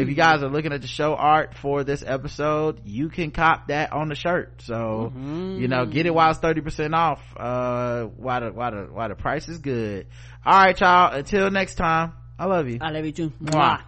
If 0.00 0.08
you 0.08 0.14
guys 0.16 0.42
are 0.42 0.48
looking 0.48 0.72
at 0.72 0.80
the 0.82 0.88
show 0.88 1.14
art 1.14 1.54
for 1.56 1.84
this 1.84 2.02
episode, 2.04 2.80
you 2.84 3.08
can 3.08 3.30
cop 3.30 3.68
that 3.68 3.92
on 3.92 4.08
the 4.08 4.16
shirt. 4.16 4.62
So, 4.62 5.12
you 5.60 5.68
know, 5.68 5.86
get 5.86 6.06
it 6.06 6.14
while 6.14 6.30
it's 6.30 6.40
30% 6.40 6.92
off, 6.94 7.20
uh, 7.36 8.04
while 8.16 8.40
the, 8.40 8.52
while 8.52 8.70
the, 8.72 8.92
while 8.92 9.08
the 9.08 9.14
price 9.14 9.48
is 9.48 9.58
good. 9.58 10.08
All 10.44 10.58
right, 10.58 10.78
y'all. 10.80 11.12
Until 11.14 11.50
next 11.50 11.76
time, 11.76 12.14
I 12.38 12.46
love 12.46 12.68
you. 12.68 12.78
I 12.80 12.90
love 12.90 13.04
you 13.04 13.12
too. 13.12 13.30
Mwah. 13.40 13.52
Mwah. 13.52 13.80